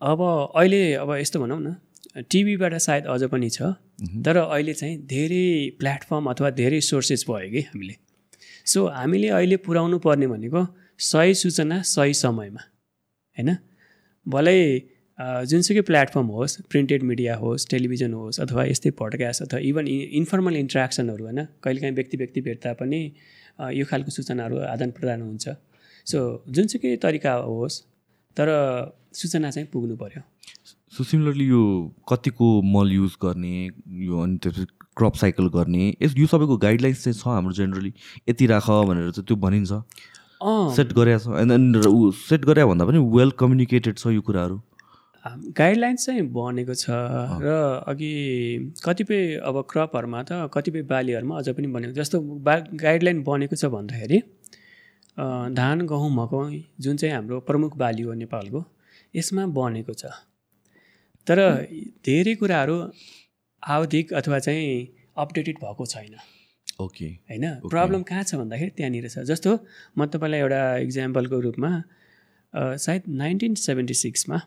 अब 0.01 0.21
अहिले 0.23 0.81
अब 1.03 1.11
यस्तो 1.21 1.41
भनौँ 1.41 1.61
न 1.61 2.25
टिभीबाट 2.31 2.75
सायद 2.81 3.05
अझ 3.13 3.23
पनि 3.29 3.51
छ 3.51 3.77
तर 4.25 4.37
अहिले 4.37 4.73
चाहिँ 4.81 4.97
धेरै 5.13 5.45
प्लेटफर्म 5.81 6.25
अथवा 6.33 6.51
धेरै 6.57 6.81
सोर्सेस 6.89 7.25
भयो 7.29 7.51
कि 7.53 7.61
हामीले। 7.69 7.95
सो 8.73 8.87
हामीले 8.89 9.29
अहिले 9.37 9.57
पुर्याउनु 9.67 9.99
पर्ने 10.05 10.27
भनेको 10.27 10.67
सही 10.99 11.35
सूचना 11.43 11.81
सही 11.85 12.15
समयमा 12.25 12.63
होइन? 13.37 13.51
भलै 14.27 14.59
जुनसुकै 15.19 15.81
प्लेटफर्म 15.89 16.27
होस् 16.29 16.55
प्रिन्टेड 16.71 17.03
मिडिया 17.03 17.37
होस् 17.37 17.67
टेलिभिजन 17.69 18.13
होस् 18.13 18.41
अथवा 18.41 18.65
यस्तै 18.65 18.91
पडकास्ट 18.99 19.43
अथवा 19.43 19.61
इभन 19.69 19.87
इन्फर्मल 20.21 20.57
इन्ट्रेक्सनहरू 20.57 21.25
होइन 21.25 21.45
कहिलेकाहीँ 21.65 21.95
व्यक्ति 21.95 22.17
व्यक्ति 22.17 22.41
भेट्दा 22.49 22.73
पनि 22.81 23.01
यो 23.75 23.85
खालको 23.91 24.11
सूचनाहरू 24.11 24.59
आदान 24.73 24.91
प्रदान 24.99 25.23
हुन्छ। 25.23 25.49
सो 26.07 26.19
जुनसुकै 26.51 26.97
तरिका 27.05 27.33
होस् 27.47 27.81
तर 28.37 28.49
सूचना 29.15 29.51
चाहिँ 29.51 29.69
पुग्नु 29.73 29.97
पऱ्यो 29.97 30.23
सो 30.93 31.05
सिमिलरली 31.05 31.47
यो 31.47 31.63
कतिको 32.09 32.51
मल 32.75 32.93
युज 32.93 33.17
गर्ने 33.23 33.57
यो 34.05 34.21
अनि 34.23 34.39
त्यसपछि 34.43 34.67
क्रप 34.97 35.15
साइकल 35.23 35.49
गर्ने 35.57 35.89
यस 36.03 36.15
यो 36.19 36.27
सबैको 36.27 36.57
गाइडलाइन्स 36.59 37.05
चाहिँ 37.05 37.17
छ 37.17 37.27
हाम्रो 37.29 37.53
जेनरली 37.55 37.93
यति 38.29 38.47
राख 38.53 38.71
भनेर 38.71 39.11
चाहिँ 39.11 39.27
त्यो 39.27 39.37
भनिन्छ। 39.41 39.83
सेट 40.77 40.93
गरेका 40.93 41.19
छ। 41.19 42.15
सेट 42.21 42.45
गरे 42.45 42.65
भन्दा 42.67 42.85
पनि 42.87 42.99
वेल 43.17 43.31
कम्युनिकेटेड 43.41 43.99
छ 43.99 44.07
यो 44.13 44.21
कुराहरू। 44.23 44.61
गाइडलाइन्स 45.59 46.07
चाहिँ 46.07 46.23
बनेको 46.33 46.75
छ 46.75 46.87
र 47.43 47.57
अघि 47.87 48.13
कतिपय 48.85 49.21
अब 49.43 49.57
क्रपहरूमा 49.71 50.23
त 50.23 50.51
कतिपय 50.55 50.83
बालीहरूमा 50.93 51.39
अझ 51.39 51.49
पनि 51.49 51.67
बनेको 51.67 51.93
जस्तो 51.93 52.21
बा 52.21 52.55
गाइडलाइन 52.75 53.23
बनेको 53.23 53.57
छ 53.57 53.65
भन्दाखेरि 53.75 54.19
धान 55.57 55.87
गहुँ 55.87 56.11
मकै 56.15 56.63
जुन 56.81 56.97
चाहिँ 56.97 57.15
हाम्रो 57.15 57.41
प्रमुख 57.41 57.77
बाली 57.77 58.03
हो 58.03 58.15
नेपालको 58.15 58.65
यसमा 59.15 59.47
बनेको 59.57 59.93
छ। 59.95 60.13
तर 61.27 61.39
धेरै 62.05 62.35
कुराहरू 62.35 62.77
आवधिक 63.63 64.13
अथवा 64.13 64.39
चाहिँ 64.39 64.75
अपडेटेड 65.17 65.57
भएको 65.59 65.87
छैन। 65.87 66.15
ओके। 66.81 67.07
होइन? 67.31 67.45
प्रब्लम 67.71 68.03
कहाँ 68.03 68.23
छ 68.23 68.35
भन्दाखेरि 68.35 68.71
त्यहाँनिर 68.77 69.09
छ। 69.09 69.25
जस्तो 69.25 69.51
म 69.99 70.07
तपाईँलाई 70.07 70.41
एउटा 70.41 70.61
इक्जाम्पलको 70.87 71.41
रूपमा 71.41 71.71
सायद 72.55 73.03
नाइन्टिन 73.09 73.55
सेभेन्टी 73.57 73.95
सिक्समा 73.95 74.41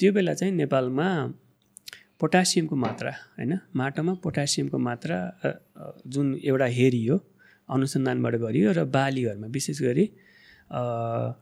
त्यो 0.00 0.12
बेला 0.12 0.34
चाहिँ 0.34 0.54
नेपालमा 0.54 1.08
पोटासियमको 2.20 2.76
मात्रा 2.76 3.10
होइन? 3.38 3.52
माटोमा 3.76 4.12
पोटासियमको 4.24 4.78
मात्रा 4.78 5.18
जुन 6.06 6.26
एउटा 6.44 6.66
हेरियो 6.78 7.16
अनुसन्धानबाट 7.68 8.34
गरियो 8.44 8.72
र 8.72 8.84
बालीहरूमा 8.96 9.46
विशेष 9.54 9.78
गरी 9.82 10.04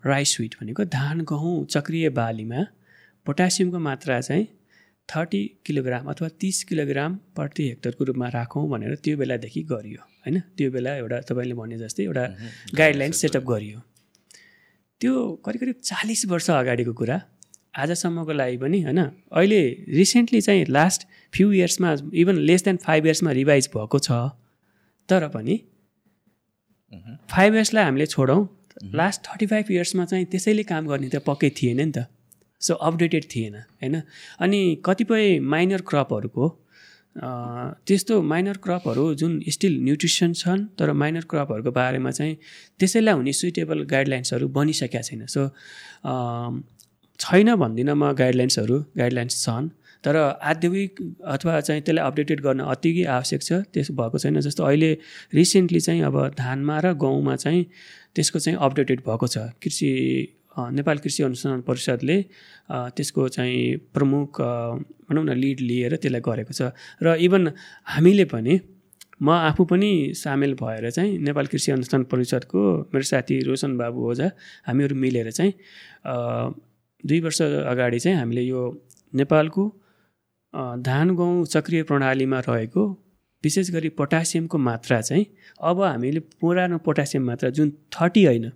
राइस 0.05 0.35
स्विट 0.35 0.55
भनेको 0.61 0.85
धान 0.93 1.21
गहुँ 1.31 1.55
चक्रिय 1.67 2.09
बालीमा 2.21 2.61
पोटासियमको 3.27 3.79
मात्रा 3.79 4.21
चाहिँ 4.21 4.47
थर्टी 5.09 5.43
किलोग्राम 5.67 6.05
अथवा 6.11 6.29
तिस 6.41 6.63
किलोग्राम 6.65 7.11
प्रति 7.37 7.63
हेक्टरको 7.69 8.05
रूपमा 8.05 8.29
राखौँ 8.29 8.69
भनेर 8.71 8.95
त्यो 9.05 9.17
बेलादेखि 9.17 9.63
गरियो 9.73 10.01
होइन? 10.01 10.41
त्यो 10.57 10.71
बेला 10.71 10.97
एउटा 10.97 11.19
तपाईँले 11.29 11.55
भने 11.55 11.79
जस्तै 11.79 12.03
एउटा 12.05 12.25
गाइडलाइन 12.75 13.13
सेटअप 13.13 13.45
गरियो। 13.45 13.79
त्यो 15.01 15.13
करिब 15.45 15.61
करिब 15.61 15.77
चालिस 15.83 16.27
वर्ष 16.29 16.51
अगाडिको 16.53 16.93
कुरा। 17.01 17.19
आजसम्मको 17.75 18.33
लागि 18.33 18.57
पनि 18.59 18.81
होइन? 18.83 19.01
अहिले 19.33 19.61
रिसेन्टली 19.91 20.41
चाहिँ 20.41 20.65
लास्ट 20.69 21.07
फ्यु 21.35 21.53
इयर्समा 21.53 21.91
इभन 22.15 22.37
लेस 22.49 22.65
देन 22.65 22.77
फाइभ 22.77 23.07
इयर्समा 23.07 23.31
रिभाइज 23.33 23.69
भएको 23.75 23.99
छ। 23.99 24.11
तर 25.09 25.29
पनि 25.29 25.57
फाइभ 27.31 27.55
इयर्सलाई 27.55 27.85
हामीले 27.85 28.07
छोडौँ। 28.07 28.41
लास्ट 28.95 29.21
थर्टी 29.25 29.47
फाइभ 29.47 29.71
इयर्समा 29.71 30.05
चाहिँ 30.05 30.25
त्यसैले 30.33 30.63
काम 30.65 30.87
गर्ने 30.89 31.09
त 31.09 31.23
पक्कै 31.27 31.51
थिएन 31.51 31.81
नि 31.81 31.93
त। 31.93 32.07
सो 32.61 32.75
अपडेटेड 32.89 33.25
थिएन 33.27 33.55
होइन? 33.55 33.95
अनि 34.41 34.61
कतिपय 34.85 35.39
माइनर 35.41 35.81
क्रपहरूको 35.89 36.45
त्यस्तो 37.17 38.21
माइनर 38.23 38.57
क्रपहरू 38.65 39.05
जुन 39.15 39.33
स्टिल 39.49 39.75
न्युट्रिसन 39.85 40.33
छन् 40.33 40.61
तर 40.79 40.93
माइनर 40.93 41.25
क्रपहरूको 41.31 41.71
बारेमा 41.71 42.11
चाहिँ 42.11 42.37
त्यसैलाई 42.81 43.15
हुने 43.15 43.33
सुइटेबल 43.33 43.83
गाइडलाइन्सहरू 43.85 44.49
बनिसकेका 44.49 45.01
छैन। 45.03 45.27
सो 45.27 45.43
छैन 47.21 47.55
भन्दिनँ 47.55 47.95
म 47.95 48.13
गाइडलाइन्सहरू 48.13 48.79
गाइडलाइन्स 48.99 49.45
छन् 49.45 49.69
तर 50.05 50.17
आध्यात्मिक 50.17 51.01
अथवा 51.25 51.61
चाहिँ 51.61 51.83
त्यसलाई 51.83 52.05
अपडेटेड 52.07 52.41
गर्न 52.41 52.61
अति 52.67 53.05
आवश्यक 53.05 53.43
छ 53.43 53.53
त्यस 53.75 53.91
भएको 53.95 54.19
छैन 54.19 54.41
जस्तो 54.41 54.65
अहिले 54.65 54.93
रिसेन्टली 55.35 55.81
चाहिँ 55.81 56.03
अब 56.03 56.17
धानमा 56.39 56.79
र 56.81 56.93
गहुँमा 56.99 57.37
चाहिँ 57.37 57.65
त्यसको 58.15 58.39
चाहिँ 58.39 58.59
अपडेटेड 58.59 59.01
भएको 59.07 59.27
छ। 59.27 59.39
कृषि 59.63 59.91
नेपाल 60.59 60.99
कृषि 60.99 61.23
अनुसन्धान 61.23 61.61
परिषदले 61.63 62.17
त्यसको 62.97 63.29
चाहिँ 63.29 63.77
प्रमुख 63.95 64.41
भनौँ 64.41 65.25
न 65.25 65.37
लिड 65.39 65.61
लिएर 65.61 65.97
त्यसलाई 65.97 66.21
गरेको 66.21 66.53
छ। 66.53 66.75
र 67.03 67.17
इभन 67.23 67.53
हामीले 67.87 68.25
पनि 68.35 68.61
म 69.23 69.31
आफू 69.31 69.65
पनि 69.65 69.91
सामेल 70.19 70.55
भएर 70.61 70.91
चाहिँ 70.91 71.19
नेपाल 71.19 71.47
कृषि 71.47 71.73
अनुसन्धान 71.73 72.05
परिषदको 72.11 72.61
मेरो 72.91 73.07
साथी 73.07 73.41
रोशन 73.47 73.77
बाबु 73.79 74.11
ओझा 74.11 74.31
हामीहरू 74.67 74.95
मिलेर 74.97 75.31
चाहिँ 75.31 75.53
दुई 77.05 77.21
वर्ष 77.21 77.41
अगाडि 77.43 77.99
चाहिँ 77.99 78.19
हामीले 78.19 78.43
यो 78.43 78.63
नेपालको 79.13 79.69
धान 80.83 81.15
गहुँ 81.17 81.45
चक्रिय 81.47 81.83
प्रणालीमा 81.83 82.41
रहेको 82.41 82.89
विशेष 83.45 83.71
गरी 83.71 83.89
पोटासियमको 83.91 84.59
मात्रा 84.61 85.01
चाहिँ 85.01 85.25
अब 85.61 85.83
हामीले 85.83 86.21
पुरानो 86.41 86.79
पोटासियम 86.81 87.25
मात्रा 87.27 87.51
जुन 87.51 87.71
थर्टी 87.93 88.25
होइन 88.25 88.51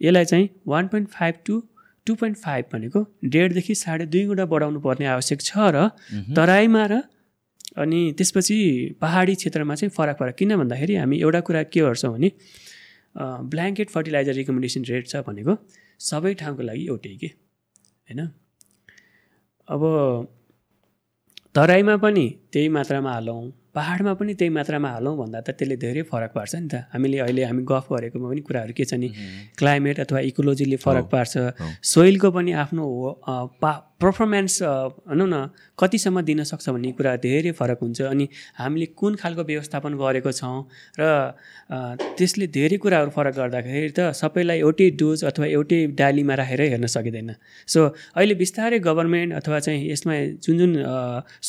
यसलाई 0.00 0.24
चाहिँ 0.24 0.48
one 0.66 0.86
point 0.88 1.08
five 1.10 1.34
to 1.46 1.62
two 2.06 2.14
point 2.14 2.36
five 2.38 2.64
भनेको 2.72 3.04
डेढदेखि 3.26 3.74
साढे 3.76 4.06
दुई 4.06 4.24
गुणा 4.26 4.44
बढाउनु 4.46 4.80
पर्ने 4.80 5.06
आवश्यक 5.08 5.40
छ 5.42 5.70
र 5.70 5.88
तराईमा 6.34 6.84
र 6.86 7.00
अनि 7.76 8.00
त्यसपछि 8.18 8.56
पहाडी 9.00 9.34
क्षेत्रमा 9.34 9.74
चाहिँ 9.74 9.90
फरक 9.90 10.16
फरक 10.18 10.34
किन 10.36 10.56
भन्दाखेरि 10.56 10.94
हामी 10.96 11.20
एउटा 11.20 11.40
कुरा 11.42 11.62
के 11.66 11.80
गर्छौँ 11.80 12.12
भने 12.12 12.30
ब्ल्याङ्केट 13.46 13.90
फर्टिलाइजर 13.90 14.34
रिकमेन्डेसन 14.34 14.84
रेट 14.84 15.08
छ 15.08 15.22
भनेको 15.26 15.54
सबै 16.00 16.32
ठाउँको 16.40 16.62
लागि 16.62 16.84
एउटै 16.90 17.14
के? 17.20 17.28
होइन? 18.08 18.20
अब 19.68 19.82
तराईमा 21.56 21.96
पनि 22.04 22.26
त्यही 22.52 22.68
मात्रामा 22.76 23.10
हालौँ 23.12 23.42
पहाडमा 23.74 24.12
पनि 24.18 24.32
त्यही 24.34 24.50
मात्रामा 24.50 24.88
हालौँ 24.90 25.14
भन्दा 25.18 25.40
त 25.46 25.50
त्यसले 25.58 25.76
धेरै 25.76 26.02
फरक 26.10 26.30
पार्छ 26.34 26.54
नि 26.54 26.68
त। 26.72 26.74
हामीले 26.92 27.18
अहिले 27.26 27.42
हामी 27.44 27.62
गफ 27.70 27.86
गरेकोमा 27.92 28.26
पनि 28.30 28.40
कुराहरू 28.48 28.72
के 28.78 28.84
छ 28.84 28.94
नि? 28.98 29.08
क्लाइमेट 29.58 29.96
अथवा 30.00 30.20
इकोलोजीले 30.30 30.76
फरक 30.84 31.06
पार्छ। 31.12 31.34
सोइलको 31.84 32.28
पनि 32.30 32.50
आफ्नो 32.62 32.84
पा 33.62 33.72
पर्फर्मेन्स 34.00 34.62
भनौँ 35.08 35.28
न 35.28 35.48
कतिसम्म 35.78 36.20
दिन 36.22 36.42
सक्छ 36.44 36.68
भन्ने 36.68 36.92
कुरा 36.98 37.14
धेरै 37.24 37.52
फरक 37.52 37.78
हुन्छ। 37.82 38.00
अनि 38.02 38.28
हामीले 38.58 38.86
कुन 38.96 39.14
खालको 39.20 39.42
व्यवस्थापन 39.44 39.92
गरेको 40.00 40.32
छौँ 40.32 40.58
र 41.00 41.02
त्यसले 42.18 42.46
धेरै 42.56 42.76
कुराहरू 42.80 43.10
फरक 43.16 43.34
गर्दाखेरि 43.36 43.90
त 43.92 44.10
सबैलाई 44.16 44.58
एउटै 44.64 44.88
डोज 45.00 45.24
अथवा 45.30 45.46
एउटै 45.46 45.80
डालीमा 46.00 46.34
राखेर 46.40 46.60
हेर्न 46.72 46.86
सकिँदैन। 46.86 47.30
सो 47.68 47.80
अहिले 48.16 48.34
बिस्तारै 48.42 48.78
गभर्मेन्ट 48.80 49.32
अथवा 49.40 49.58
चाहिँ 49.66 49.80
यसमा 49.92 50.14
जुन 50.44 50.56
जुन 50.58 50.72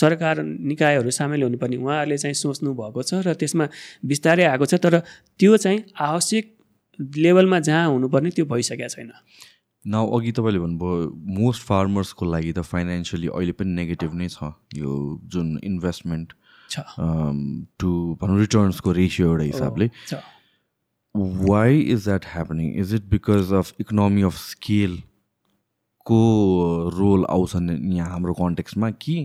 सरकार 0.02 0.44
निकायहरू 0.44 1.12
सामेल 1.12 1.44
हुनुपर्ने 1.44 1.78
उहाँहरूले 1.78 2.18
चाहिँ 2.18 2.36
सोच्नु 2.36 2.74
भएको 2.76 3.02
छ 3.04 3.24
र 3.28 3.34
त्यसमा 3.40 3.66
बिस्तारै 4.06 4.44
आएको 4.52 4.66
छ 4.66 4.74
तर 4.84 5.00
त्यो 5.40 5.58
चाहिँ 5.58 5.80
आवश्यक 6.00 6.46
लेभलमा 7.00 7.60
जहाँ 7.68 7.88
हुनुपर्ने 7.88 8.30
त्यो 8.36 8.46
भइसकेको 8.46 8.90
छैन। 8.96 9.12
नाउ 9.86 10.06
अघि 10.18 10.32
तपाईँले 10.32 10.60
भन्नुभयो 10.60 11.10
मोस्ट 11.38 11.62
फार्मर्सको 11.68 12.26
लागि 12.26 12.52
त 12.54 12.62
फाइनेन्सियली 12.72 13.28
अहिले 13.28 13.52
पनि 13.52 13.72
नेगेटिभ 13.76 14.14
नै 14.16 14.28
छ 14.30 14.54
यो 14.78 14.92
जुन 15.34 15.48
इन्भेस्टमेन्ट 15.64 16.34
टु 17.80 17.90
भनौँ 18.22 18.40
रिटर्न्सको 18.40 18.92
रेसियो 18.92 19.28
एउटा 19.28 19.44
हिसाबले। 19.44 19.88
छ। 20.08 20.14
Why 21.16 21.80
is 21.94 22.04
that 22.04 22.26
happening 22.34 22.68
is 22.82 22.94
it 22.96 23.10
because 23.10 23.54
of 23.54 23.74
economy 23.80 24.22
of 24.24 24.36
स्केलको 24.38 26.22
role 26.98 27.26
आउँछ 27.30 27.56
नि 27.58 27.98
यहाँ 27.98 28.10
हाम्रो 28.12 28.34
कन्टेक्स्टमा 28.34 28.90
कि 29.02 29.18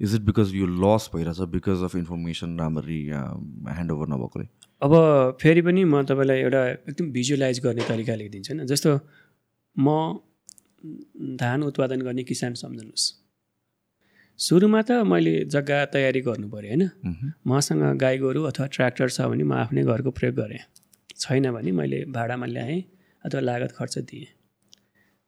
इज 0.00 0.14
इट 0.14 0.22
बिकज 0.22 0.54
यो 0.54 0.66
लस 0.84 1.10
भइरहेछ 1.14 1.40
बिकज 1.50 1.82
अफ 1.84 1.96
इन्फर्मेसन 1.96 2.58
राम्ररी 2.60 3.00
ह्यान्डओभर 3.08 4.06
नभएकोले? 4.14 4.46
अब 4.82 4.92
फेरि 5.40 5.62
पनि 5.62 5.84
म 5.84 6.02
तपाईँलाई 6.04 6.38
एउटा 6.38 6.62
एकदम 6.68 7.10
भिजुअलाइज 7.12 7.60
गर्ने 7.64 7.82
तरिका 7.88 8.14
लेखिदिन्छु 8.14 8.54
होइन। 8.54 8.66
जस्तो 8.66 8.90
म 9.76 9.86
धान 11.40 11.62
उत्पादन 11.62 12.00
गर्ने 12.02 12.22
किसान 12.24 12.54
सम्झनुहोस्। 12.54 13.06
सुरुमा 14.38 14.80
त 14.82 14.90
मैले 15.06 15.34
जग्गा 15.46 15.78
तयारी 15.94 16.20
गर्नु 16.20 16.48
पऱ्यो 16.48 16.68
होइन. 16.68 16.82
मसँग 17.46 17.82
गाई 17.98 18.18
गोरु 18.18 18.42
अथवा 18.50 18.66
ट्र्याक्टर 18.66 19.08
छ 19.08 19.20
भने 19.30 19.44
म 19.44 19.52
आफ्नै 19.54 19.82
घरको 19.82 20.10
प्रयोग 20.10 20.34
गरेँ। 20.36 20.62
छैन 21.16 21.50
भने 21.52 21.72
मैले 21.72 22.04
भाडामा 22.10 22.46
ल्याएँ 22.46 22.80
अथवा 23.24 23.40
लागत 23.40 23.72
खर्च 23.72 23.98
दिएँ। 24.10 24.26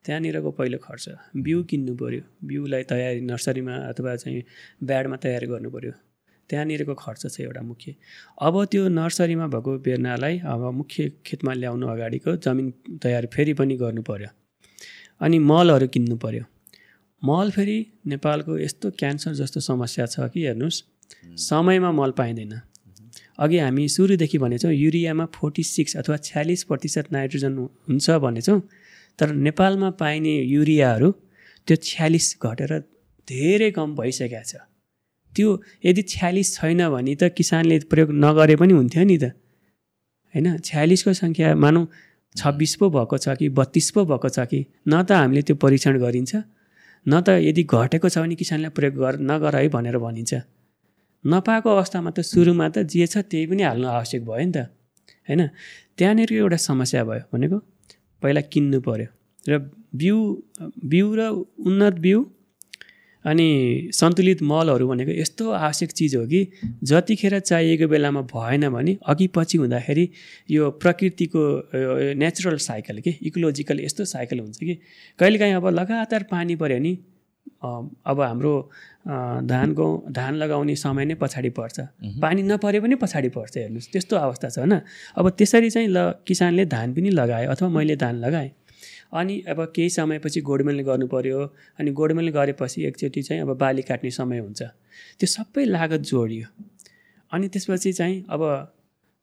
त्यहाँनिरको 0.04 0.50
पहिलो 0.58 0.78
खर्च 0.78 1.04
बिउ 1.36 1.62
किन्नु 1.70 1.92
पऱ्यो 1.96 2.22
बिउलाई 2.46 2.82
तयारी 2.90 3.20
नर्सरीमा 3.26 3.74
अथवा 3.90 4.16
चाहिँ 4.16 4.42
ब्याडमा 4.82 5.16
तयारी 5.24 5.46
गर्नु 5.46 5.70
पऱ्यो 5.70 5.92
त्यहाँनिरको 6.50 6.94
खर्च 6.94 7.22
छ 7.26 7.40
एउटा 7.40 7.62
मुख्य। 7.62 7.94
अब 8.40 8.64
त्यो 8.72 8.88
नर्सरीमा 8.90 9.46
भएको 9.54 9.78
बेर्नालाई 9.86 10.38
अब 10.46 10.62
मुख्य 10.78 11.10
खेतमा 11.26 11.52
ल्याउनु 11.54 11.86
अगाडिको 11.94 12.36
जमिन 12.44 12.72
तयारी 13.02 13.28
फेरि 13.34 13.54
पनि 13.60 13.76
गर्नु 13.76 14.02
पऱ्यो 14.02 14.30
अनि 15.20 15.38
मलहरू 15.50 15.88
किन्नु 15.94 16.16
पऱ्यो 16.24 16.44
मल 17.22 17.50
फेरि 17.50 17.78
नेपालको 18.06 18.58
यस्तो 18.58 18.90
क्यान्सर 19.00 19.32
जस्तो 19.34 19.60
समस्या 19.62 20.06
छ 20.06 20.30
कि 20.32 20.46
हेर्नुहोस् 20.46 20.82
समयमा 21.42 21.90
मल 21.92 22.10
पाइँदैन। 22.18 22.54
अघि 23.38 23.58
हामी 23.58 23.88
सुरुदेखि 23.88 24.38
भनेछौँ 24.38 24.72
युरियामा 24.72 25.24
फोर्टी 25.34 25.62
सिक्स 25.64 25.96
अथवा 25.96 26.16
छ्यालिस 26.28 26.62
प्रतिशत 26.64 27.12
नाइट्रोजन 27.12 27.58
हुन्छ 27.88 28.10
भनेछौँ 28.24 28.60
तर 29.18 29.32
नेपालमा 29.46 29.90
पाइने 30.00 30.34
युरियाहरू 30.54 31.10
त्यो 31.68 31.76
छ्यालिस 31.82 32.26
घटेर 32.42 32.72
धेरै 33.28 33.70
कम 33.76 33.94
भइसकेको 33.96 34.42
छ। 34.44 34.62
त्यो 35.36 35.48
यदि 35.84 36.02
छ्यालिस 36.12 36.48
छैन 36.56 36.80
भने 36.88 37.14
त 37.20 37.30
किसानले 37.36 37.78
प्रयोग 37.92 38.10
नगरे 38.24 38.56
पनि 38.56 38.72
हुन्थ्यो 38.72 39.04
नि 39.04 39.16
त। 39.18 39.24
होइन? 40.34 40.46
छ्यालिसको 40.58 41.12
सङ्ख्या 41.22 41.54
मानौँ 41.54 41.84
छब्बिस 42.36 42.72
पो 42.80 42.86
भएको 42.96 43.16
छ 43.24 43.36
कि 43.38 43.48
बत्तिस 43.58 43.90
पो 43.94 44.04
भएको 44.10 44.28
छ 44.28 44.38
कि 44.50 44.60
न 44.88 45.02
त 45.02 45.10
हामीले 45.20 45.42
त्यो 45.48 45.56
परीक्षण 45.64 45.94
गरिन्छ 46.04 46.32
न 47.06 47.14
त 47.20 47.28
यदि 47.48 47.62
घटेको 47.64 48.08
छ 48.08 48.16
भने 48.18 48.34
किसानलाई 48.42 48.72
प्रयोग 48.76 48.94
गर 49.02 49.14
नगर 49.30 49.56
है 49.56 49.68
भनेर 49.68 49.98
भनिन्छ। 49.98 50.32
नपाएको 51.24 51.68
अवस्थामा 51.76 52.10
त 52.10 52.20
सुरुमा 52.22 52.66
त 52.68 52.76
जे 52.92 53.06
छ 53.06 53.24
त्यही 53.30 53.46
पनि 53.50 53.62
हाल्नु 53.62 53.86
आवश्यक 53.88 54.22
भयो 54.28 54.44
नि 54.46 54.52
त। 54.52 54.58
होइन? 55.28 55.42
त्यहाँनिर 55.96 56.32
एउटा 56.32 56.58
समस्या 56.68 57.02
भयो 57.04 57.24
भनेको 57.32 57.58
पहिला 58.22 58.40
किन्नु 58.52 58.78
पऱ्यो 58.86 59.08
र 59.46 59.52
बिउ 59.96 60.16
बिउ 60.84 61.06
र 61.18 61.20
उन्नत 61.68 61.94
बिउ 62.04 62.18
अनि 63.26 63.48
सन्तुलित 63.92 64.42
मलहरू 64.42 64.88
भनेको 64.88 65.12
यस्तो 65.12 65.50
आवश्यक 65.50 65.90
चिज 65.92 66.14
हो 66.16 66.24
कि 66.26 66.40
जतिखेर 66.84 67.38
चाहिएको 67.40 67.88
बेलामा 67.88 68.22
भएन 68.32 68.68
भने 68.68 68.96
अघि 69.06 69.26
पछि 69.34 69.58
हुँदाखेरि 69.58 70.08
यो 70.50 70.70
प्रकृतिको 70.82 71.42
नेचुरल 72.16 72.56
साइकल 72.68 73.00
के 73.00 73.14
इकोलोजिकल 73.22 73.80
यस्तो 73.80 74.04
साइकल 74.06 74.40
हुन्छ 74.40 74.58
कि 74.58 74.74
कहिलेकाहीँ 75.18 75.54
अब 75.54 75.68
लगातार 75.74 76.22
पानी 76.30 76.56
पऱ्यो 76.56 76.78
भने 76.78 76.96
अब 78.06 78.20
हाम्रो 78.20 78.54
धानको 79.46 79.86
धान 80.10 80.34
लगाउने 80.34 80.74
समय 80.76 81.04
नै 81.04 81.14
पछाडि 81.14 81.50
पर्छ। 81.50 81.80
पानी 82.22 82.42
नपरे 82.42 82.80
पनि 82.80 82.94
पछाडि 82.94 83.28
पर्छ 83.28 83.56
हेर्नुहोस् 83.56 83.88
त्यस्तो 83.92 84.16
अवस्था 84.16 84.48
छ 84.48 84.58
होइन। 84.58 84.80
अब 85.16 85.28
त्यसरी 85.38 85.70
चाहिँ 85.70 85.88
ल 85.88 85.98
किसानले 86.26 86.64
धान 86.66 86.94
पनि 86.94 87.10
लगायो 87.10 87.50
अथवा 87.50 87.68
मैले 87.68 87.96
धान 87.96 88.14
लगाएँ। 88.18 88.50
अनि 89.12 89.40
अब 89.48 89.64
केही 89.76 89.90
समयपछि 89.90 90.40
गोडमेल 90.40 90.80
गर्नु 90.88 91.06
पऱ्यो 91.06 91.40
अनि 91.78 91.90
गोडमेल 91.90 92.28
गरेपछि 92.36 92.84
एकचोटि 92.86 93.22
चाहिँ 93.22 93.42
अब 93.42 93.56
बाली 93.58 93.82
काट्ने 93.82 94.10
समय 94.10 94.38
हुन्छ। 94.38 94.62
त्यो 95.18 95.26
सबै 95.26 95.64
लागत 95.64 96.00
जोडियो। 96.12 96.46
अनि 97.32 97.48
त्यसपछि 97.48 97.92
चाहिँ 97.92 98.24
अब 98.30 98.42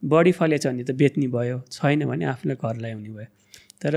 बढी 0.03 0.31
फलेछ 0.31 0.67
भने 0.67 0.83
त 0.83 0.91
बेच्ने 0.91 1.27
भयो 1.27 1.57
छैन 1.71 2.05
भने 2.05 2.25
आफूलाई 2.25 2.55
घर 2.55 2.75
ल्याउने 2.83 3.09
भयो। 3.09 3.27
तर 3.81 3.93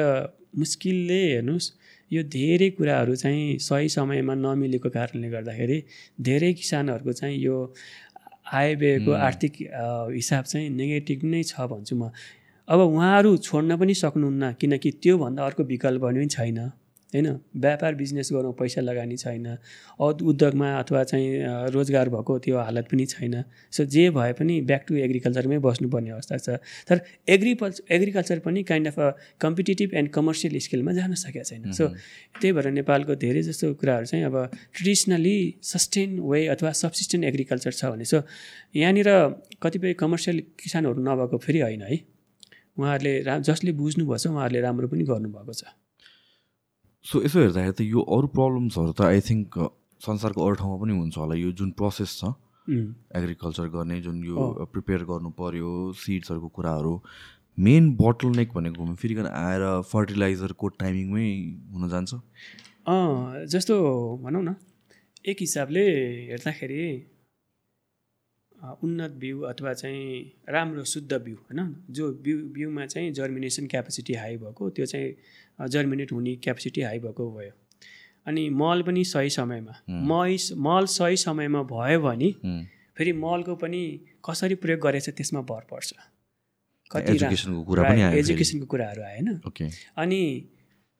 मुस्किलले 0.58 1.20
हेर्नुहोस् 1.32 1.70
यो 2.10 2.22
धेरै 2.22 2.68
कुराहरू 2.78 3.14
चाहिँ 3.14 3.58
सही 3.58 3.88
समयमा 3.88 4.34
नमिलेको 4.34 4.88
कारणले 4.90 5.28
गर्दाखेरि 5.30 5.78
धेरै 6.20 6.52
किसानहरूको 6.52 7.12
चाहिँ 7.12 7.38
यो 7.38 7.56
आय 8.46 8.74
व्ययको 8.74 9.12
आर्थिक 9.26 9.52
हिसाब 10.14 10.44
चाहिँ 10.44 10.68
नेगेटिभ 10.70 11.24
नै 11.24 11.42
छ 11.42 11.66
भन्छु 11.66 11.94
म। 11.96 12.10
अब 12.68 12.80
उहाँहरू 12.80 13.36
छोड्न 13.38 13.76
पनि 13.76 13.94
सक्नुहुन्न 13.94 14.52
किनकि 14.60 14.90
त्योभन्दा 15.02 15.44
अर्को 15.44 15.62
विकल्प 15.64 16.02
पनि 16.02 16.26
छैन 16.26 16.58
होइन? 17.12 17.28
व्यापार 17.56 17.94
बिजनेस 17.94 18.28
गर्नु 18.32 18.50
पैसा 18.52 18.80
लगानी 18.82 19.16
छैन 19.16 19.46
उद्योगमा 20.02 20.68
अथवा 20.78 21.02
चाहिँ 21.04 21.70
रोजगार 21.72 22.08
भएको 22.10 22.38
त्यो 22.44 22.58
हालत 22.58 22.86
पनि 22.92 23.04
छैन। 23.06 23.34
सो 23.70 23.84
जे 23.86 24.10
भए 24.10 24.32
पनि 24.34 24.60
ब्याक 24.66 24.84
टु 24.88 24.94
एग्रिकल्चरमै 24.98 25.58
बस्नुपर्ने 25.62 26.10
अवस्था 26.10 26.36
छ। 26.36 26.58
तर 26.88 27.00
एग्रिकल्चर 27.28 27.94
एग्रिकल्चर 27.94 28.38
पनि 28.42 28.62
kind 28.62 28.86
of 28.88 28.98
a 28.98 29.10
competitive 29.40 29.94
and 29.94 30.10
commercial 30.10 30.58
स्केलमा 30.58 30.92
जान 30.98 31.14
सकेको 31.14 31.44
छैन। 31.44 31.72
सो 31.72 31.88
त्यही 32.42 32.52
भएर 32.52 32.70
नेपालको 32.74 33.14
धेरै 33.14 33.42
जस्तो 33.48 33.72
कुराहरू 33.80 34.06
चाहिँ 34.06 34.24
अब 34.26 34.36
ट्रेडिसनली 34.74 35.38
सस्टेन 35.62 36.18
वे 36.20 36.46
अथवा 36.58 36.72
सब्सिस्टेन्ट 36.82 37.24
एग्रिकल्चर 37.24 37.72
छ 37.72 37.94
भने 37.94 38.04
सो 38.04 38.22
यहाँनिर 38.74 39.08
कतिपय 39.62 39.94
कमर्सियल 39.94 40.42
किसानहरू 40.58 41.00
नभएको 41.08 41.38
फेरि 41.38 41.60
होइन 41.60 41.82
है। 41.86 42.15
उहाँहरूले 42.76 43.12
रा 43.28 43.38
जसले 43.48 43.72
बुझ्नुभएको 43.80 44.18
छ 44.18 44.26
उहाँहरूले 44.26 44.60
राम्रो 44.60 44.88
पनि 44.88 45.04
गर्नुभएको 45.10 45.52
छ। 45.52 45.64
सो 47.04 47.22
यसो 47.24 47.38
हेर्दाखेरि 47.40 47.72
त 47.72 47.80
यो 47.86 48.00
अरू 48.16 48.26
प्रब्लम्सहरू 48.36 48.92
त 48.92 49.00
आई 49.06 49.20
थिङ्क 49.28 49.58
संसारको 50.00 50.40
अरू 50.46 50.54
ठाउँमा 50.60 50.76
पनि 50.82 50.92
हुन्छ 50.98 51.16
होला। 51.18 51.34
यो 51.36 51.50
जुन 51.54 51.70
प्रोसेस 51.80 52.10
छ 52.20 52.34
एग्रिकल्चर 53.16 53.66
गर्ने 53.72 54.00
जुन 54.02 54.16
यो 54.24 54.36
प्रिपेयर 54.72 55.02
गर्नु 55.10 55.30
पऱ्यो 55.40 55.72
सिड्सहरूको 55.96 56.48
कुराहरू 56.56 56.94
मेन 57.58 57.84
बोटल 57.96 58.36
नेक 58.36 58.52
भनेको 58.54 58.94
फेरि 59.02 59.14
आएर 59.32 59.62
फर्टिलाइजरको 59.90 60.68
टाइमिङमै 60.80 61.28
हुन 61.72 61.88
जान्छ। 61.88 62.14
जस्तो 63.52 63.76
भनौँ 64.22 64.42
न 64.42 64.54
एक 65.26 65.36
हिसाबले 65.40 65.84
हेर्दाखेरि 66.30 66.82
उन्नत 68.84 69.10
बिउ 69.20 69.40
अथवा 69.42 69.72
चाहिँ 69.74 70.32
राम्रो 70.48 70.84
शुद्ध 70.84 71.12
बिउ 71.12 71.36
होइन? 71.36 71.74
जो 71.90 72.12
बिउ 72.24 72.38
बिउमा 72.54 72.86
चाहिँ 72.86 73.12
जर्मिनेसन 73.12 73.66
क्यापेसिटी 73.66 74.14
हाई 74.14 74.36
भएको 74.36 74.70
त्यो 74.70 74.86
चाहिँ 74.86 75.68
जर्मिनेट 75.68 76.12
हुने 76.12 76.34
क्यापेसिटी 76.44 76.80
हाई 76.82 76.98
भएको 76.98 77.30
भयो। 77.36 77.52
अनि 78.26 78.48
मल 78.52 78.82
पनि 78.82 79.04
सही 79.04 79.30
समयमा 79.30 79.74
मै 80.08 80.36
मल 80.66 80.86
सही 80.90 81.16
समयमा 81.16 81.62
भयो 81.70 82.00
भने 82.02 82.30
फेरि 82.96 83.12
मलको 83.14 83.54
पनि 83.56 83.82
कसरी 84.24 84.54
प्रयोग 84.56 84.80
गरेछ 84.80 85.08
त्यसमा 85.10 85.40
भर 85.50 85.62
पर्छ। 85.70 85.92
कति 86.90 87.12
एजुकेसनको 87.12 88.66
कुराहरू 88.66 89.02
आएन 89.02 89.28
अनि 89.96 90.20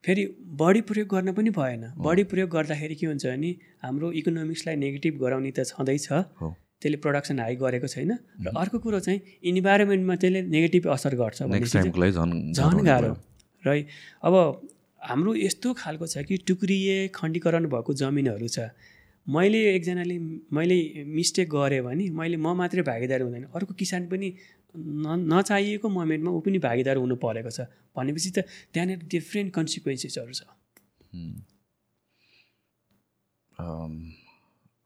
फेरि 0.05 0.25
बढी 0.61 0.81
प्रयोग 0.89 1.09
गर्न 1.09 1.33
पनि 1.33 1.51
भएन। 1.51 1.83
बढी 1.99 2.25
प्रयोग 2.31 2.51
गर्दाखेरि 2.51 2.95
के 2.95 3.07
हुन्छ 3.07 3.27
भने 3.27 3.51
हाम्रो 3.83 4.11
इकोनोमिक्सलाई 4.13 4.77
नेगेटिभ 4.77 5.15
गराउने 5.21 5.51
त 5.51 5.65
छँदैछ। 5.67 6.07
त्यसले 6.83 6.99
प्रडक्सन 7.05 7.37
हाई 7.41 7.55
गरेको 7.57 7.89
छैन। 7.89 8.13
र 8.45 8.49
अर्को 8.53 8.79
कुरो 8.85 9.01
चाहिँ 9.01 9.21
इन्भाइरोमेन्टमा 9.49 10.15
त्यसले 10.23 10.41
नेगेटिभ 10.53 10.83
असर 10.93 11.15
गर्छ 11.17 11.39
झन् 11.43 12.85
गाह्रो। 12.85 13.13
र 13.65 13.69
अब 14.23 14.35
हाम्रो 15.01 15.31
यस्तो 15.37 15.69
खालको 15.73 16.07
छ 16.07 16.25
कि 16.29 16.37
टुक्रिए 16.49 17.09
खण्डीकरण 17.15 17.65
भएको 17.73 17.93
जमिनहरू 17.95 18.49
छ। 18.49 18.59
मैले 19.27 19.61
एकजनाले 19.75 20.17
मैले 20.53 20.77
मिस्टेक 21.03 21.49
गरेँ 21.51 21.83
भने 21.83 22.05
मैले 22.11 22.37
म 22.37 22.55
मात्रै 22.55 22.83
भागीदार 22.83 23.21
हुँदैन। 23.27 23.45
अर्को 23.55 23.75
किसान 23.75 24.07
पनि 24.07 24.29
न 24.77 25.27
नचाहिएको 25.33 25.89
मोमेन्टमा 25.89 26.31
ऊ 26.31 26.41
पनि 26.47 26.59
भागीदार 26.63 26.97
हुनु 27.03 27.17
परेको 27.17 27.51
छ। 27.51 27.67
भनेपछि 27.97 28.31
त 28.31 28.47
त्यहाँनिर 28.71 28.99
डिफ्रेन्ट 29.09 29.49
कन्सिक्वेन्सेसहरू 29.57 30.33
छ। 30.37 30.43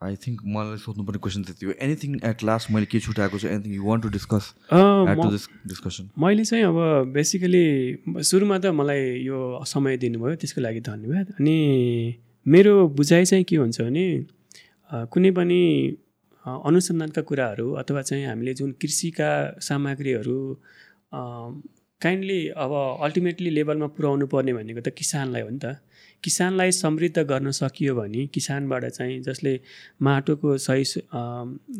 आई 0.02 0.16
थिङ्क 0.16 0.40
मलाई 0.48 0.76
सोध्नुपर्ने 0.80 1.18
क्वेसन 1.24 1.42
त्यति 1.44 1.66
हो. 1.66 1.72
एनिथिङ 1.84 2.10
एट 2.24 2.42
लास्ट 2.48 2.70
मैले 2.72 2.86
के 2.92 2.98
छुट्याएको 3.06 3.38
छु 3.38 3.48
anything 3.48 3.72
you 3.74 3.84
want 3.84 4.02
to 4.02 4.08
discuss 4.16 4.44
discussion 5.72 6.08
मैले 6.24 6.44
चाहिँ 6.50 6.64
अब 6.64 7.12
बेसिकली 7.12 7.64
सुरुमा 8.30 8.58
त 8.58 8.72
मलाई 8.80 9.02
यो 9.28 9.38
समय 9.72 9.96
दिनुभयो 10.04 10.34
त्यसको 10.40 10.60
लागि 10.60 10.80
धन्यवाद। 10.88 11.26
अनि 11.40 11.56
मेरो 12.46 12.74
बुझाइ 12.96 13.24
चाहिँ 13.24 13.44
के 13.44 13.56
हुन्छ 13.56 13.80
भने 13.80 14.06
कुनै 15.12 15.30
पनि 15.36 15.60
अनुसन्धानका 16.44 17.22
कुराहरू 17.28 17.68
अथवा 17.84 18.02
चाहिँ 18.02 18.24
हामीले 18.26 18.54
जुन 18.56 18.72
कृषिका 18.80 19.30
सामग्रीहरू 19.60 20.40
काइन्डली 22.00 22.40
अब 22.56 22.72
अल्टिमेटली 23.04 23.50
लेभलमा 23.50 23.86
पुऱ्याउनु 23.92 24.26
पर्ने 24.32 24.52
भनेको 24.56 24.80
त 24.80 24.88
किसानलाई 24.96 25.42
हो 25.42 25.50
नि 25.50 25.60
त। 25.64 25.76
किसानलाई 26.24 26.72
समृद्ध 26.72 27.18
गर्न 27.18 27.50
सकियो 27.50 27.94
भने 27.94 28.26
किसानबाट 28.26 28.84
चाहिँ 28.84 29.20
जसले 29.20 29.60
माटोको 30.02 30.56
सही 30.58 30.84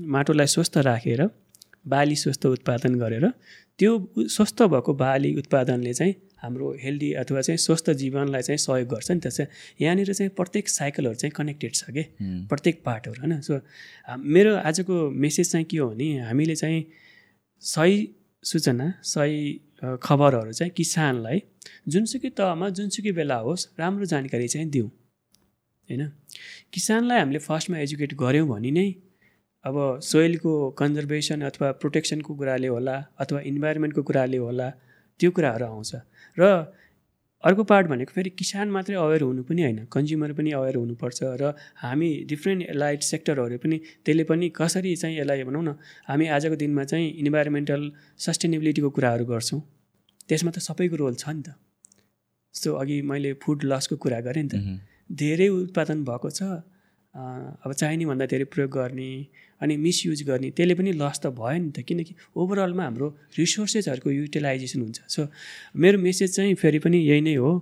माटोलाई 0.06 0.46
स्वस्थ 0.46 0.78
राखेर 0.78 1.28
बाली 1.86 2.16
स्वस्थ 2.16 2.46
उत्पादन 2.46 2.94
गरेर 2.94 3.28
त्यो 3.78 3.92
स्वस्थ 4.28 4.62
भएको 4.62 4.94
बाली 4.94 5.34
उत्पादनले 5.34 5.92
चाहिँ 5.92 6.14
हाम्रो 6.42 6.76
हेल्दी 6.82 7.12
अथवा 7.12 7.40
चाहिँ 7.40 7.58
स्वस्थ 7.58 7.90
जीवनलाई 7.90 8.42
चाहिँ 8.42 8.58
सहयोग 8.58 8.88
गर्छ 8.88 9.10
नि 9.10 9.20
त 9.20 9.28
चाहिँ 9.28 9.48
यहाँनिर 9.80 10.12
चाहिँ 10.12 10.30
प्रत्येक 10.30 10.68
साइकलहरू 10.68 11.14
चाहिँ 11.14 11.32
कनेक्टेड 11.36 11.74
छ 11.74 11.84
कि? 11.90 12.02
प्रत्येक 12.48 12.82
पार्टहरू 12.84 13.20
होइन? 13.20 13.40
सो 13.40 13.60
मेरो 14.18 14.56
आजको 14.56 15.10
मेसेज 15.10 15.52
चाहिँ 15.52 15.66
के 15.66 15.78
हो 15.78 15.88
भने 15.90 16.18
हामीले 16.18 16.56
चाहिँ 16.56 16.84
सही 17.60 18.08
सूचना 18.44 18.92
सही 19.02 19.60
खबरहरू 19.82 20.52
चाहिँ 20.52 20.72
किसानलाई 20.76 21.38
जुनसुकै 21.88 22.30
तहमा 22.38 22.68
जुनसुकै 22.78 23.12
बेला 23.12 23.36
होस् 23.46 23.66
राम्रो 23.78 24.04
जानकारी 24.04 24.48
चाहिँ 24.48 24.68
दिउँ। 24.70 24.88
होइन? 25.88 26.02
किसानलाई 26.72 27.18
हामीले 27.18 27.38
फर्स्टमा 27.38 27.78
एजुकेट 27.78 28.12
गऱ्यौँ 28.14 28.48
भने 28.48 28.70
नै 28.70 28.88
अब 29.64 29.76
सोइलको 30.00 30.52
कन्जर्भेसन 30.80 31.40
अथवा 31.42 31.72
प्रोटेक्सनको 31.80 32.34
कुराले 32.34 32.68
होला 32.68 32.96
अथवा 33.18 33.40
इन्भाइरोमेन्टको 33.40 34.02
कुराले 34.02 34.36
होला 34.36 34.68
त्यो 35.20 35.30
कुराहरू 35.30 35.64
आउँछ। 35.66 35.92
र 36.38 36.42
अर्को 37.44 37.64
पार्ट 37.64 37.86
भनेको 37.86 38.12
फेरि 38.12 38.30
किसान 38.30 38.70
मात्रै 38.70 38.96
अवेर 39.02 39.22
हुनु 39.22 39.42
पनि 39.48 39.62
होइन 39.62 39.78
कन्ज्युमर 39.92 40.32
पनि 40.38 40.50
अवेर 40.52 40.76
हुनुपर्छ 40.76 41.18
र 41.42 41.52
हामी 41.82 42.10
डिफ्रेन्ट 42.28 42.62
एलाइट 42.74 43.02
सेक्टरहरू 43.02 43.58
पनि 43.58 43.76
त्यसले 44.04 44.24
पनि 44.30 44.48
कसरी 44.60 44.94
चाहिँ 45.02 45.16
यसलाई 45.18 45.44
भनौँ 45.48 45.62
न 45.64 45.74
हामी 46.08 46.26
आजको 46.36 46.56
दिनमा 46.62 46.84
चाहिँ 46.84 47.08
इन्भाइरोमेन्टल 47.24 47.90
सस्टेनेबिलिटीको 48.26 48.90
कुराहरू 48.90 49.24
गर्छौँ। 49.32 49.60
त्यसमा 50.28 50.50
त 50.50 50.58
सबैको 50.60 50.96
रोल 50.96 51.14
छ 51.14 51.28
नि 51.30 51.42
त। 51.42 51.56
सो 52.54 52.74
अघि 52.76 53.00
मैले 53.08 53.32
फुड 53.42 53.64
लसको 53.64 53.96
कुरा 53.96 54.20
गरेँ 54.20 54.44
नि 54.44 54.48
त। 54.52 54.80
धेरै 55.22 55.48
उत्पादन 55.48 56.04
भएको 56.04 56.30
छ। 56.30 56.42
अब 57.64 57.72
चाहिने 57.72 58.04
भन्दा 58.06 58.26
धेरै 58.32 58.44
प्रयोग 58.52 58.70
गर्ने 58.70 59.10
अनि 59.62 59.76
मिसयुज 59.76 60.22
गर्ने 60.28 60.50
त्यसले 60.56 60.74
पनि 60.74 60.92
लस 61.02 61.16
त 61.22 61.32
भयो 61.40 61.58
नि 61.62 61.70
त। 61.70 61.84
किनकि 61.88 62.14
ओभरअलमा 62.36 62.84
हाम्रो 62.84 63.08
रिसोर्सेसहरूको 63.38 64.10
युटिलाइजेसन 64.10 64.80
हुन्छ। 64.80 64.98
सो 65.14 65.26
मेरो 65.76 65.98
मेसेज 65.98 66.36
चाहिँ 66.36 66.54
फेरि 66.62 66.78
पनि 66.84 66.98
यही 67.10 67.20
नै 67.20 67.34
हो। 67.34 67.52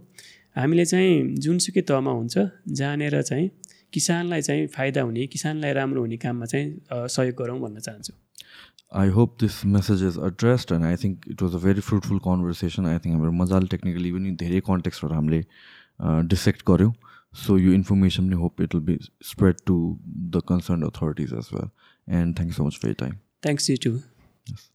हामीले 0.56 0.84
चाहिँ 0.92 1.34
जुनसुकै 1.44 1.82
तहमा 1.88 2.12
हुन्छ 2.20 2.34
जानेर 2.78 3.22
चाहिँ 3.22 3.50
किसानलाई 3.92 4.42
चाहिँ 4.42 4.66
फाइदा 4.76 5.02
हुने 5.02 5.26
किसानलाई 5.32 5.72
राम्रो 5.72 6.00
हुने 6.00 6.16
काममा 6.22 6.46
चाहिँ 6.52 7.08
सहयोग 7.14 7.36
गरौँ 7.42 7.58
भन्न 7.60 7.80
चाहन्छु। 7.80 8.12
I 9.00 9.08
hope 9.16 9.36
this 9.40 9.54
message 9.66 10.02
is 10.04 10.16
addressed 10.26 10.72
and 10.72 10.84
I 10.84 10.96
think 11.02 11.28
it 11.30 11.42
was 11.42 11.54
a 11.54 11.58
very 11.64 11.80
fruitful 11.88 12.18
conversation 12.26 12.86
I 12.86 12.98
think 13.04 13.14
हाम्रो 13.14 13.32
मजाले 13.40 13.66
टेक्निकली 13.74 14.12
पनि 14.12 14.30
धेरै 14.42 14.60
कन्टेक्स्टहरू 14.68 15.14
हामीले 15.14 15.40
डिसेक्ट 16.32 16.62
गऱ्यौँ 16.70 16.92
so 17.38 17.56
your 17.56 17.74
information 17.74 18.28
we 18.28 18.36
hope 18.36 18.60
it 18.60 18.74
will 18.74 18.80
be 18.80 18.98
spread 19.22 19.56
to 19.66 19.98
the 20.30 20.40
concerned 20.40 20.84
authorities 20.84 21.32
as 21.32 21.52
well. 21.52 21.70
And 22.06 22.36
thank 22.36 22.48
you 22.48 22.54
so 22.54 22.64
much 22.64 22.78
for 22.78 22.86
your 22.86 22.94
time. 22.94 23.20
Thanks 23.42 23.68
you 23.68 23.76
too. 23.76 24.02
Yes 24.46 24.70